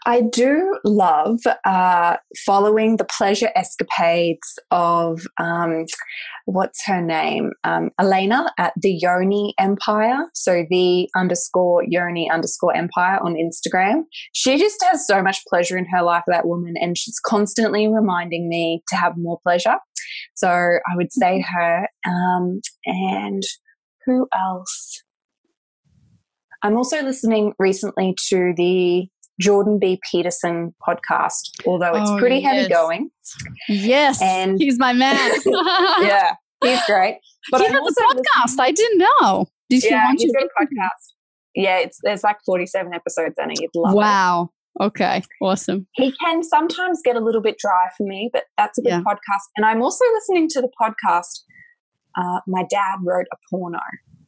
I 0.06 0.22
do 0.22 0.78
love 0.84 1.40
uh, 1.64 2.16
following 2.46 2.96
the 2.96 3.04
pleasure 3.04 3.50
escapades 3.54 4.58
of 4.70 5.26
um, 5.38 5.84
what's 6.46 6.84
her 6.86 7.02
name, 7.02 7.50
um, 7.64 7.90
Elena 7.98 8.50
at 8.58 8.72
the 8.80 8.92
Yoni 8.92 9.54
Empire. 9.58 10.26
So 10.34 10.64
the 10.70 11.08
underscore 11.14 11.84
Yoni 11.86 12.30
underscore 12.30 12.74
Empire 12.74 13.18
on 13.22 13.34
Instagram. 13.34 14.04
She 14.32 14.58
just 14.58 14.82
has 14.90 15.06
so 15.06 15.22
much 15.22 15.44
pleasure 15.48 15.76
in 15.76 15.86
her 15.86 16.02
life, 16.02 16.24
that 16.28 16.46
woman, 16.46 16.74
and 16.80 16.96
she's 16.96 17.20
constantly 17.20 17.86
reminding 17.86 18.48
me 18.48 18.82
to 18.88 18.96
have 18.96 19.18
more 19.18 19.38
pleasure. 19.42 19.76
So 20.34 20.48
I 20.48 20.96
would 20.96 21.12
say 21.12 21.44
her. 21.46 21.88
Um, 22.06 22.60
and 22.86 23.42
who 24.06 24.26
else? 24.34 25.02
I'm 26.62 26.76
also 26.76 27.02
listening 27.02 27.52
recently 27.58 28.14
to 28.28 28.52
the 28.56 29.08
Jordan 29.40 29.78
B. 29.78 29.98
Peterson 30.10 30.74
podcast, 30.86 31.50
although 31.66 31.94
it's 31.94 32.10
oh, 32.10 32.18
pretty 32.18 32.36
yes. 32.36 32.52
heavy 32.52 32.68
going. 32.68 33.10
Yes. 33.68 34.20
And 34.22 34.58
he's 34.58 34.78
my 34.78 34.92
man. 34.92 35.32
yeah, 35.46 36.34
he's 36.62 36.84
great. 36.86 37.16
But 37.50 37.62
he 37.62 37.66
has 37.66 37.74
a 37.74 38.02
podcast. 38.02 38.60
I 38.60 38.70
didn't 38.70 38.98
know. 38.98 39.46
Did 39.70 39.84
yeah, 39.84 40.04
want 40.04 40.20
he's 40.20 40.32
got 40.32 40.42
a 40.42 40.64
podcast. 40.64 41.14
Yeah, 41.54 41.78
it's 41.78 41.98
there's 42.02 42.22
like 42.22 42.36
47 42.44 42.92
episodes 42.92 43.34
in 43.42 43.50
it. 43.50 43.60
You'd 43.60 43.70
love 43.74 43.94
wow. 43.94 44.50
It. 44.78 44.84
Okay, 44.84 45.22
awesome. 45.42 45.86
He 45.92 46.14
can 46.22 46.42
sometimes 46.42 47.00
get 47.04 47.16
a 47.16 47.20
little 47.20 47.40
bit 47.40 47.56
dry 47.58 47.88
for 47.96 48.06
me, 48.06 48.30
but 48.32 48.44
that's 48.56 48.78
a 48.78 48.82
good 48.82 48.90
yeah. 48.90 49.00
podcast. 49.00 49.48
And 49.56 49.66
I'm 49.66 49.82
also 49.82 50.04
listening 50.14 50.48
to 50.50 50.60
the 50.60 50.70
podcast. 50.80 51.40
Uh, 52.16 52.40
my 52.46 52.64
dad 52.70 52.98
wrote 53.02 53.26
a 53.32 53.36
porno, 53.50 53.78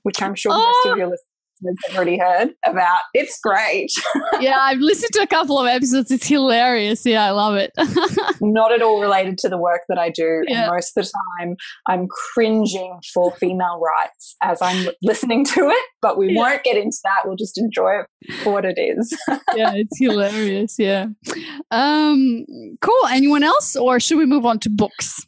which 0.03 0.21
I'm 0.21 0.35
sure 0.35 0.53
oh. 0.53 0.59
most 0.59 0.93
of 0.93 0.99
your 0.99 1.07
listeners 1.07 1.32
I've 1.69 1.97
already 1.97 2.19
heard 2.19 2.55
about. 2.67 3.01
It's 3.15 3.39
great. 3.41 3.91
yeah, 4.41 4.59
I've 4.59 4.79
listened 4.79 5.13
to 5.15 5.21
a 5.23 5.27
couple 5.27 5.59
of 5.59 5.67
episodes. 5.67 6.11
It's 6.11 6.27
hilarious. 6.27 7.05
Yeah, 7.07 7.25
I 7.25 7.31
love 7.31 7.57
it. 7.57 7.73
Not 8.41 8.73
at 8.73 8.83
all 8.83 9.01
related 9.01 9.39
to 9.39 9.49
the 9.49 9.59
work 9.59 9.83
that 9.89 9.99
I 9.99 10.11
do. 10.11 10.43
Yeah. 10.47 10.65
And 10.65 10.73
most 10.73 10.97
of 10.97 11.05
the 11.05 11.13
time, 11.41 11.57
I'm 11.87 12.09
cringing 12.09 13.01
for 13.13 13.33
female 13.33 13.81
rights 13.81 14.37
as 14.43 14.61
I'm 14.61 14.89
listening 15.03 15.45
to 15.47 15.69
it, 15.69 15.87
but 16.01 16.19
we 16.19 16.33
yeah. 16.33 16.41
won't 16.41 16.65
get 16.65 16.77
into 16.77 16.99
that. 17.05 17.23
We'll 17.25 17.37
just 17.37 17.59
enjoy 17.59 18.01
it 18.01 18.35
for 18.43 18.53
what 18.53 18.65
it 18.65 18.79
is. 18.79 19.17
yeah, 19.55 19.73
it's 19.75 19.99
hilarious. 19.99 20.77
Yeah. 20.79 21.07
Um, 21.71 22.45
cool. 22.81 23.07
Anyone 23.11 23.43
else? 23.43 23.77
Or 23.77 24.01
should 24.01 24.19
we 24.19 24.27
move 24.27 24.47
on 24.47 24.59
to 24.61 24.71
books? 24.71 25.27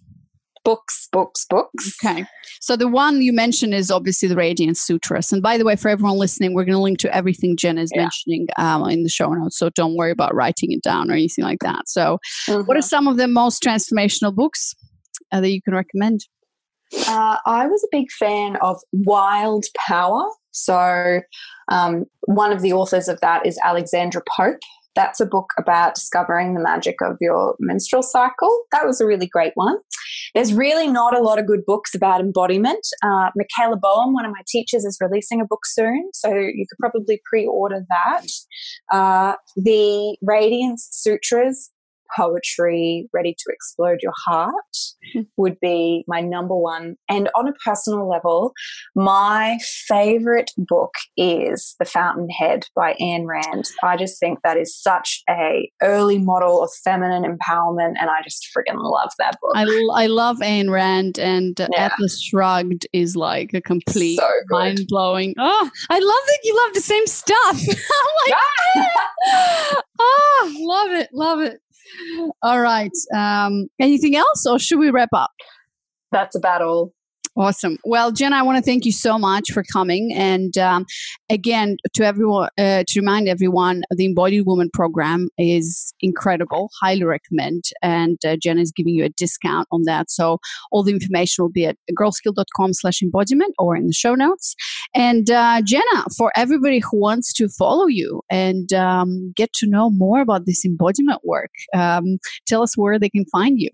Books, 0.65 1.09
books, 1.13 1.47
books. 1.49 1.97
Okay. 2.03 2.25
So 2.61 2.77
the 2.77 2.89
one 2.89 3.21
you 3.21 3.33
mentioned 3.33 3.75
is 3.75 3.91
obviously 3.91 4.29
the 4.29 4.37
Radiance 4.37 4.81
Sutras. 4.81 5.33
And 5.33 5.43
by 5.43 5.59
the 5.59 5.65
way, 5.65 5.77
for 5.77 5.91
everyone 5.91 6.17
listening, 6.17 6.55
we're 6.55 6.65
going 6.65 6.77
to 6.77 6.81
link 6.81 6.99
to 7.01 7.15
everything 7.15 7.57
Jen 7.57 7.77
is 7.77 7.91
yeah. 7.95 8.03
mentioning 8.03 8.47
um, 8.57 8.89
in 8.89 9.03
the 9.03 9.11
show 9.11 9.33
notes. 9.33 9.59
So 9.59 9.69
don't 9.71 9.97
worry 9.97 10.11
about 10.11 10.35
writing 10.35 10.73
it 10.73 10.83
down 10.83 11.11
or 11.11 11.15
anything 11.15 11.45
like 11.45 11.59
that. 11.61 11.89
So, 11.89 12.19
mm-hmm. 12.49 12.63
what 12.63 12.77
are 12.77 12.81
mm-hmm. 12.81 12.87
some 12.87 13.07
of 13.07 13.19
the 13.19 13.29
most 13.29 13.63
transformational 13.63 14.35
books 14.35 14.75
uh, 15.31 15.41
that 15.41 15.51
you 15.51 15.61
can 15.61 15.75
recommend? 15.75 16.27
Uh, 17.07 17.39
I 17.45 17.67
was 17.67 17.83
a 17.85 17.89
big 17.91 18.11
fan 18.13 18.57
of 18.57 18.81
Wild 18.93 19.65
Power. 19.77 20.25
So, 20.53 21.21
um, 21.69 22.05
one 22.23 22.53
of 22.53 22.63
the 22.63 22.73
authors 22.73 23.09
of 23.09 23.21
that 23.21 23.45
is 23.45 23.59
Alexandra 23.63 24.23
Pope. 24.37 24.61
That's 24.95 25.21
a 25.21 25.27
book 25.27 25.51
about 25.59 25.95
discovering 25.95 26.55
the 26.55 26.63
magic 26.63 26.97
of 27.03 27.17
your 27.21 27.57
menstrual 27.59 28.03
cycle. 28.03 28.65
That 28.73 28.87
was 28.87 29.01
a 29.01 29.07
really 29.07 29.27
great 29.27 29.53
one. 29.55 29.77
There's 30.35 30.53
really 30.53 30.89
not 30.89 31.17
a 31.17 31.23
lot 31.23 31.39
of 31.39 31.47
good 31.47 31.65
books 31.67 31.95
about 31.95 32.21
embodiment. 32.21 32.87
Uh, 33.03 33.31
Michaela 33.37 33.77
Boehm, 33.77 34.15
one 34.15 34.25
of 34.25 34.31
my 34.33 34.43
teachers, 34.47 34.85
is 34.85 34.99
releasing 35.01 35.41
a 35.41 35.45
book 35.45 35.67
soon, 35.67 36.11
so 36.13 36.29
you 36.35 36.67
could 36.69 36.79
probably 36.79 37.21
pre 37.29 37.47
order 37.47 37.85
that. 37.89 38.27
Uh, 38.93 39.35
the 39.57 40.17
Radiance 40.23 40.89
Sutras 40.91 41.71
poetry, 42.17 43.09
ready 43.13 43.35
to 43.35 43.53
explode 43.53 43.99
your 44.03 44.13
heart 44.27 44.55
hmm. 45.13 45.23
would 45.37 45.59
be 45.61 46.05
my 46.07 46.21
number 46.21 46.57
one. 46.57 46.97
And 47.09 47.29
on 47.37 47.49
a 47.49 47.53
personal 47.65 48.09
level, 48.09 48.53
my 48.95 49.59
favorite 49.87 50.51
book 50.57 50.93
is 51.17 51.75
The 51.79 51.85
Fountainhead 51.85 52.67
by 52.75 52.95
Ayn 53.01 53.27
Rand. 53.27 53.65
I 53.83 53.97
just 53.97 54.19
think 54.21 54.41
that 54.43 54.57
is 54.57 54.77
such 54.77 55.23
a 55.29 55.71
early 55.83 56.19
model 56.19 56.63
of 56.63 56.71
feminine 56.85 57.25
empowerment, 57.25 57.95
and 58.01 58.11
I 58.11 58.23
just 58.23 58.49
freaking 58.57 58.81
love 58.81 59.11
that 59.19 59.39
book. 59.41 59.53
I, 59.55 59.65
I 59.95 60.07
love 60.07 60.39
Ayn 60.39 60.71
Rand, 60.71 61.19
and 61.19 61.59
yeah. 61.59 61.87
Atlas 61.93 62.21
Shrugged 62.21 62.87
is 62.93 63.17
like 63.17 63.55
a 63.55 63.61
complete 63.61 64.19
so 64.19 64.29
mind 64.51 64.87
blowing. 64.89 65.35
Oh, 65.39 65.71
I 65.91 65.99
love 65.99 66.27
that 66.27 66.39
you 66.45 66.57
love 66.65 66.75
the 66.75 66.81
same 66.81 67.07
stuff. 67.07 67.61
Like, 68.27 68.35
oh, 69.99 70.53
love 70.61 70.91
it, 70.93 71.11
love 71.13 71.41
it. 71.41 71.61
All 72.43 72.61
right. 72.61 72.93
Um, 73.15 73.67
anything 73.81 74.17
else, 74.17 74.47
or 74.47 74.59
should 74.59 74.79
we 74.79 74.91
wrap 74.91 75.11
up? 75.13 75.31
That's 76.13 76.37
about 76.37 76.63
all. 76.63 76.93
Awesome. 77.37 77.79
Well, 77.85 78.13
Jen, 78.13 78.33
I 78.33 78.43
want 78.43 78.59
to 78.59 78.63
thank 78.63 78.85
you 78.85 78.93
so 78.93 79.19
much 79.19 79.51
for 79.51 79.65
coming. 79.73 80.13
And 80.15 80.57
um, 80.57 80.87
again, 81.29 81.79
to 81.95 82.05
everyone, 82.05 82.49
uh, 82.57 82.85
to 82.87 83.01
remind 83.01 83.29
everyone, 83.29 83.83
the 83.91 84.05
Embodied 84.05 84.47
Woman 84.47 84.71
program 84.73 85.29
is 85.37 85.93
incredible. 86.01 86.71
Highly 86.81 87.03
recommend. 87.03 87.65
And 87.83 88.19
uh, 88.25 88.37
Jen 88.41 88.59
is 88.59 88.71
giving 88.71 88.95
you 88.95 89.05
a 89.05 89.09
discount 89.09 89.67
on 89.73 89.83
that. 89.87 90.13
So 90.13 90.39
all 90.71 90.85
the 90.85 90.93
information 90.93 91.43
will 91.43 91.51
be 91.51 91.67
at 91.67 91.77
girlskill.com 91.99 92.73
slash 92.73 93.03
embodiment 93.03 93.53
or 93.59 93.75
in 93.75 93.89
the 93.89 93.93
show 93.93 94.15
notes. 94.15 94.55
And 94.95 95.29
uh, 95.29 95.61
Jenna, 95.63 96.05
for 96.17 96.31
everybody 96.37 96.79
who 96.79 97.01
wants 97.01 97.33
to 97.35 97.49
follow 97.49 97.87
you 97.87 98.23
and 98.31 98.73
um, 98.73 99.33
get 99.35 99.53
to 99.55 99.67
know 99.67 99.91
more 99.91 100.21
about 100.21 100.47
this 100.47 100.65
embodiment 100.65 101.21
work, 101.25 101.51
um, 101.75 102.19
tell 102.47 102.63
us 102.63 102.77
where 102.77 102.97
they 102.97 103.11
can 103.11 103.25
find 103.33 103.59
you 103.59 103.71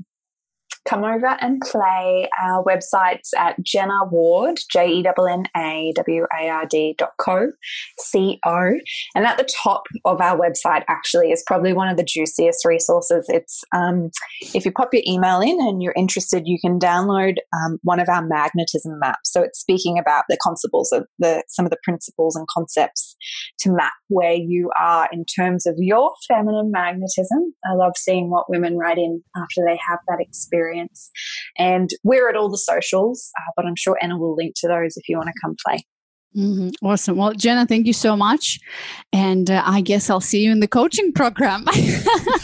come 0.89 1.05
over 1.05 1.36
and 1.40 1.61
play. 1.61 2.28
Our 2.43 2.65
website's 2.65 3.32
at 3.36 3.61
Jenna 3.62 4.05
Ward, 4.11 4.61
J 4.73 4.89
E 4.89 5.05
N 5.07 5.44
N 5.55 5.62
A 5.62 5.93
W 5.97 6.27
A 6.39 6.48
R 6.48 6.66
D 6.66 6.94
dot 6.98 7.12
co, 7.19 7.52
C 7.98 8.39
O. 8.47 8.73
And 9.15 9.27
at 9.27 9.39
the 9.39 9.48
top 9.62 9.85
of 10.05 10.20
our 10.20 10.39
website, 10.39 10.85
actually, 10.89 11.31
is 11.31 11.44
probably 11.47 11.73
one 11.73 11.89
of 11.89 11.97
the 11.97 12.05
juiciest 12.05 12.65
resources. 12.65 13.27
It's 13.28 13.62
um, 13.74 14.11
if 14.55 14.65
you 14.65 14.73
pop 14.73 14.93
your 14.93 15.02
email 15.07 15.40
in 15.40 15.59
and 15.61 15.82
you're 15.82 15.94
interested, 15.97 16.43
you 16.47 16.59
can 16.61 16.78
download 16.78 17.36
um, 17.52 17.78
one 17.82 18.01
of 18.01 18.09
our 18.09 18.27
magnetism 18.27 18.98
maps. 18.98 19.32
So 19.32 19.43
it's 19.43 19.61
speaking 19.61 19.98
about 19.98 20.24
the 20.28 20.39
constables 20.43 20.93
of 20.93 21.07
the 21.19 21.43
some 21.48 21.66
of 21.66 21.70
the 21.70 21.78
principles 21.85 22.36
and 22.36 22.47
concepts 22.48 23.16
to 23.59 23.70
map 23.70 23.93
where 24.09 24.35
you 24.35 24.70
are 24.78 25.09
in 25.12 25.24
terms 25.24 25.66
of 25.66 25.74
your 25.78 26.12
feminine 26.27 26.70
magnetism. 26.70 27.55
I 27.70 27.74
love 27.74 27.93
seeing 27.97 28.31
what 28.31 28.51
women 28.51 28.77
write 28.77 28.98
in 28.98 29.23
after 29.36 29.62
they 29.66 29.78
have 29.89 29.98
that 30.09 30.20
experience 30.20 30.70
experience. 30.71 31.11
And 31.59 31.91
we're 32.03 32.29
at 32.29 32.37
all 32.37 32.49
the 32.49 32.59
socials, 32.59 33.31
uh, 33.39 33.53
but 33.57 33.67
I'm 33.67 33.77
sure 33.77 33.99
Anna 34.01 34.19
will 34.19 34.35
link 34.35 34.55
to 34.57 34.69
those 34.69 34.97
if 34.97 35.09
you 35.09 35.17
want 35.17 35.29
to 35.29 35.35
come 35.43 35.57
play. 35.67 35.85
Mm-hmm. 36.37 36.87
Awesome. 36.87 37.17
Well, 37.17 37.33
Jenna, 37.33 37.67
thank 37.67 37.87
you 37.87 37.93
so 37.93 38.17
much. 38.17 38.61
And 39.13 39.51
uh, 39.51 39.63
I 39.67 39.81
guess 39.81 40.09
I'll 40.09 40.21
see 40.21 40.45
you 40.45 40.53
in 40.53 40.61
the 40.61 40.69
coaching 40.69 41.13
program. 41.13 41.65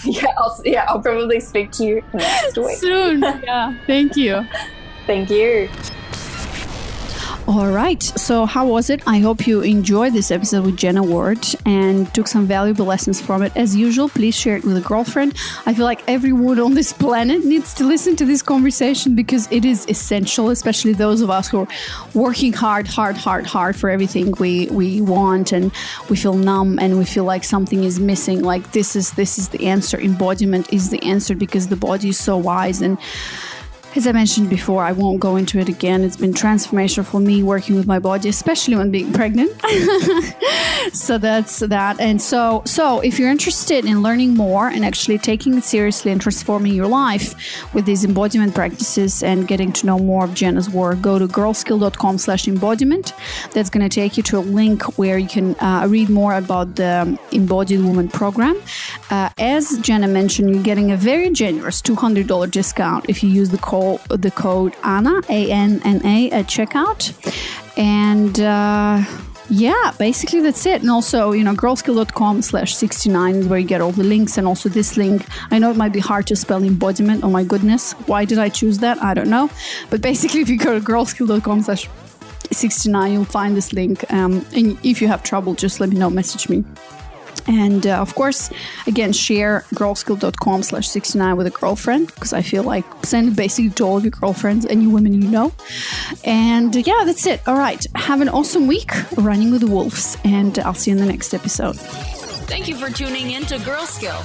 yeah, 0.05 0.27
I'll, 0.39 0.61
yeah, 0.65 0.87
I'll 0.89 1.01
probably 1.01 1.39
speak 1.39 1.71
to 1.73 1.85
you 1.85 2.03
next 2.13 2.59
week. 2.59 2.79
Soon. 2.79 3.23
Yeah. 3.47 3.77
Thank 3.87 4.17
you. 4.17 4.45
thank 5.07 5.31
you. 5.31 5.69
All 7.49 7.71
right. 7.71 8.03
So, 8.03 8.45
how 8.45 8.67
was 8.67 8.91
it? 8.91 9.07
I 9.07 9.21
hope 9.21 9.47
you 9.47 9.61
enjoyed 9.61 10.13
this 10.13 10.33
episode 10.33 10.67
with 10.67 10.77
Jenna 10.77 11.01
Ward 11.01 11.47
and 11.65 12.13
took 12.13 12.27
some 12.27 12.45
valuable 12.45 12.87
lessons 12.87 13.21
from 13.21 13.41
it. 13.45 13.53
As 13.55 13.77
usual, 13.77 14.09
please 14.09 14.35
share 14.35 14.57
it 14.57 14.65
with 14.65 14.77
a 14.77 14.81
girlfriend. 14.81 15.37
I 15.65 15.73
feel 15.73 15.85
like 15.85 16.03
everyone 16.09 16.59
on 16.59 16.75
this 16.75 16.93
planet 16.93 17.45
needs 17.45 17.73
to 17.75 17.85
listen 17.85 18.17
to 18.17 18.25
this 18.25 18.43
conversation 18.43 19.15
because 19.15 19.47
it 19.53 19.65
is 19.65 19.87
essential, 19.89 20.51
especially 20.51 20.93
those 20.93 21.21
of 21.21 21.31
us 21.31 21.47
who 21.47 21.61
are 21.61 21.69
working 22.15 22.53
hard, 22.53 22.89
hard, 22.89 23.17
hard, 23.17 23.47
hard 23.47 23.77
for 23.77 23.91
everything 23.91 24.33
we 24.41 24.67
we 24.67 25.01
want, 25.01 25.53
and 25.53 25.71
we 26.11 26.17
feel 26.17 26.35
numb 26.35 26.81
and 26.81 26.99
we 26.99 27.05
feel 27.05 27.25
like 27.25 27.45
something 27.45 27.85
is 27.85 28.01
missing. 28.01 28.43
Like 28.43 28.73
this 28.73 28.97
is 28.97 29.13
this 29.13 29.39
is 29.39 29.51
the 29.51 29.69
answer. 29.69 30.01
Embodiment 30.01 30.73
is 30.73 30.91
the 30.91 31.01
answer 31.05 31.37
because 31.37 31.69
the 31.69 31.77
body 31.77 32.09
is 32.09 32.19
so 32.19 32.37
wise 32.37 32.83
and 32.83 32.99
as 33.97 34.07
I 34.07 34.13
mentioned 34.13 34.51
before, 34.51 34.83
I 34.83 34.93
won't 34.93 35.21
go 35.21 35.37
into 35.37 35.59
it 35.59 35.69
again. 35.69 36.05
It's 36.05 36.17
been 36.17 36.35
transformational 36.35 37.07
for 37.07 37.21
me 37.21 37.43
working 37.43 37.77
with 37.77 37.87
my 37.87 37.99
body, 37.99 38.29
especially 38.29 38.77
when 38.77 38.91
being 38.91 39.13
pregnant. 39.13 39.51
so 40.93 41.19
that's 41.19 41.61
that. 41.61 41.99
And 42.01 42.21
so, 42.21 42.63
so 42.67 43.01
if 43.01 43.19
you're 43.19 43.31
interested 43.31 43.85
in 43.85 44.03
learning 44.03 44.35
more 44.35 44.69
and 44.69 44.85
actually 44.85 45.19
taking 45.19 45.57
it 45.57 45.65
seriously 45.65 46.13
and 46.13 46.21
transforming 46.21 46.75
your 46.75 46.89
life 46.89 47.35
with 47.73 47.87
these 47.87 48.05
embodiment 48.05 48.55
practices 48.55 49.23
and 49.23 49.49
getting 49.49 49.73
to 49.73 49.87
know 49.87 49.99
more 49.99 50.25
of 50.25 50.35
Jenna's 50.35 50.69
work, 50.69 51.01
go 51.01 51.19
to 51.19 51.27
girlskill.com 51.27 52.19
slash 52.19 52.49
embodiment. 52.49 53.15
That's 53.53 53.71
going 53.71 53.89
to 53.89 53.95
take 53.95 54.17
you 54.17 54.23
to 54.25 54.39
a 54.39 54.41
link 54.41 54.99
where 54.99 55.17
you 55.17 55.29
can 55.29 55.55
uh, 55.61 55.87
read 55.89 56.11
more 56.11 56.35
about 56.35 56.77
the 56.77 57.19
Embodied 57.33 57.81
Woman 57.81 58.09
program. 58.09 58.61
Uh, 59.11 59.31
as 59.39 59.79
Jenna 59.79 60.09
mentioned, 60.09 60.51
you're 60.51 60.63
getting 60.63 60.93
a 60.93 60.97
very 60.97 61.31
generous 61.31 61.81
$200 61.81 62.51
discount 62.51 63.07
if 63.09 63.23
you 63.23 63.31
use 63.31 63.51
the 63.51 63.59
code 63.59 63.86
the 64.09 64.31
code 64.31 64.75
ANNA, 64.83 65.23
A 65.29 65.51
N 65.51 65.81
N 65.85 66.01
A, 66.05 66.31
at 66.31 66.47
checkout. 66.47 67.03
And 67.77 68.41
uh, 68.41 69.05
yeah, 69.49 69.93
basically 69.99 70.41
that's 70.41 70.67
it. 70.67 70.81
And 70.83 70.91
also, 70.91 71.33
you 71.33 71.45
know, 71.45 71.55
girlskill.com 71.55 72.43
slash 72.43 72.75
69 72.75 73.35
is 73.37 73.47
where 73.49 73.59
you 73.59 73.67
get 73.67 73.81
all 73.81 73.93
the 73.93 74.05
links 74.05 74.39
and 74.39 74.47
also 74.47 74.69
this 74.69 74.97
link. 74.97 75.25
I 75.51 75.59
know 75.59 75.71
it 75.71 75.77
might 75.77 75.93
be 75.93 76.01
hard 76.01 76.27
to 76.29 76.37
spell 76.37 76.63
embodiment. 76.65 77.23
Oh 77.23 77.31
my 77.31 77.45
goodness. 77.45 77.93
Why 78.07 78.25
did 78.25 78.39
I 78.39 78.49
choose 78.49 78.79
that? 78.79 79.01
I 79.03 79.15
don't 79.15 79.31
know. 79.31 79.51
But 79.91 80.03
basically, 80.03 80.41
if 80.45 80.49
you 80.49 80.59
go 80.59 80.79
to 80.79 80.85
girlskill.com 80.85 81.63
slash 81.63 81.89
69, 82.51 83.13
you'll 83.13 83.25
find 83.25 83.57
this 83.57 83.73
link. 83.73 84.11
Um, 84.13 84.45
and 84.55 84.79
if 84.85 85.01
you 85.01 85.09
have 85.09 85.23
trouble, 85.23 85.55
just 85.55 85.81
let 85.81 85.91
me 85.91 85.97
know, 85.97 86.11
message 86.11 86.49
me. 86.49 86.65
And 87.49 87.87
uh, 87.87 87.97
of 87.97 88.15
course, 88.15 88.51
again, 88.87 89.13
share 89.13 89.65
girlskill.com 89.75 90.63
slash 90.63 90.89
69 90.89 91.37
with 91.37 91.47
a 91.47 91.51
girlfriend 91.51 92.09
because 92.15 92.33
I 92.33 92.43
feel 92.43 92.63
like 92.63 92.85
send 93.05 93.29
it 93.29 93.37
basically 93.37 93.71
to 93.71 93.85
all 93.85 93.97
of 93.99 94.05
your 94.05 94.11
girlfriends, 94.11 94.65
and 94.65 94.77
any 94.77 94.87
women 94.87 95.15
you 95.21 95.29
know. 95.29 95.53
And 96.25 96.77
uh, 96.77 96.81
yeah, 96.81 97.03
that's 97.05 97.27
it. 97.27 97.47
All 97.47 97.59
right. 97.59 97.85
Have 97.95 98.21
an 98.21 98.29
awesome 98.29 98.67
week 98.67 98.91
running 99.17 99.51
with 99.51 99.61
the 99.61 99.69
wolves, 99.69 100.17
and 100.25 100.59
I'll 100.61 100.75
see 100.75 100.91
you 100.91 100.97
in 100.97 101.03
the 101.03 101.11
next 101.11 101.35
episode. 101.35 101.77
Thank 102.47 102.69
you 102.69 102.77
for 102.77 102.91
tuning 102.91 103.33
in 103.33 103.43
to 103.47 103.59
Girl 103.59 103.85
Skill. 103.87 104.19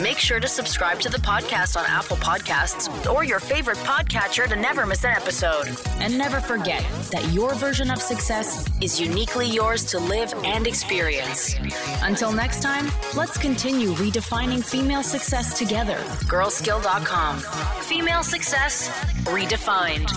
Make 0.00 0.18
sure 0.18 0.38
to 0.38 0.46
subscribe 0.46 1.00
to 1.00 1.08
the 1.08 1.18
podcast 1.18 1.76
on 1.76 1.84
Apple 1.86 2.16
Podcasts 2.16 2.88
or 3.12 3.24
your 3.24 3.40
favorite 3.40 3.78
podcatcher 3.78 4.48
to 4.48 4.54
never 4.54 4.86
miss 4.86 5.04
an 5.04 5.10
episode. 5.10 5.68
And 5.98 6.16
never 6.16 6.40
forget 6.40 6.84
that 7.10 7.28
your 7.32 7.54
version 7.54 7.90
of 7.90 8.00
success 8.00 8.70
is 8.80 9.00
uniquely 9.00 9.48
yours 9.48 9.84
to 9.86 9.98
live 9.98 10.32
and 10.44 10.68
experience. 10.68 11.56
Until 12.02 12.32
next 12.32 12.62
time, 12.62 12.86
let's 13.16 13.36
continue 13.36 13.92
redefining 13.94 14.62
female 14.62 15.02
success 15.02 15.58
together. 15.58 15.96
Girlskill.com. 16.30 17.38
Female 17.82 18.22
success 18.22 18.88
redefined. 19.24 20.10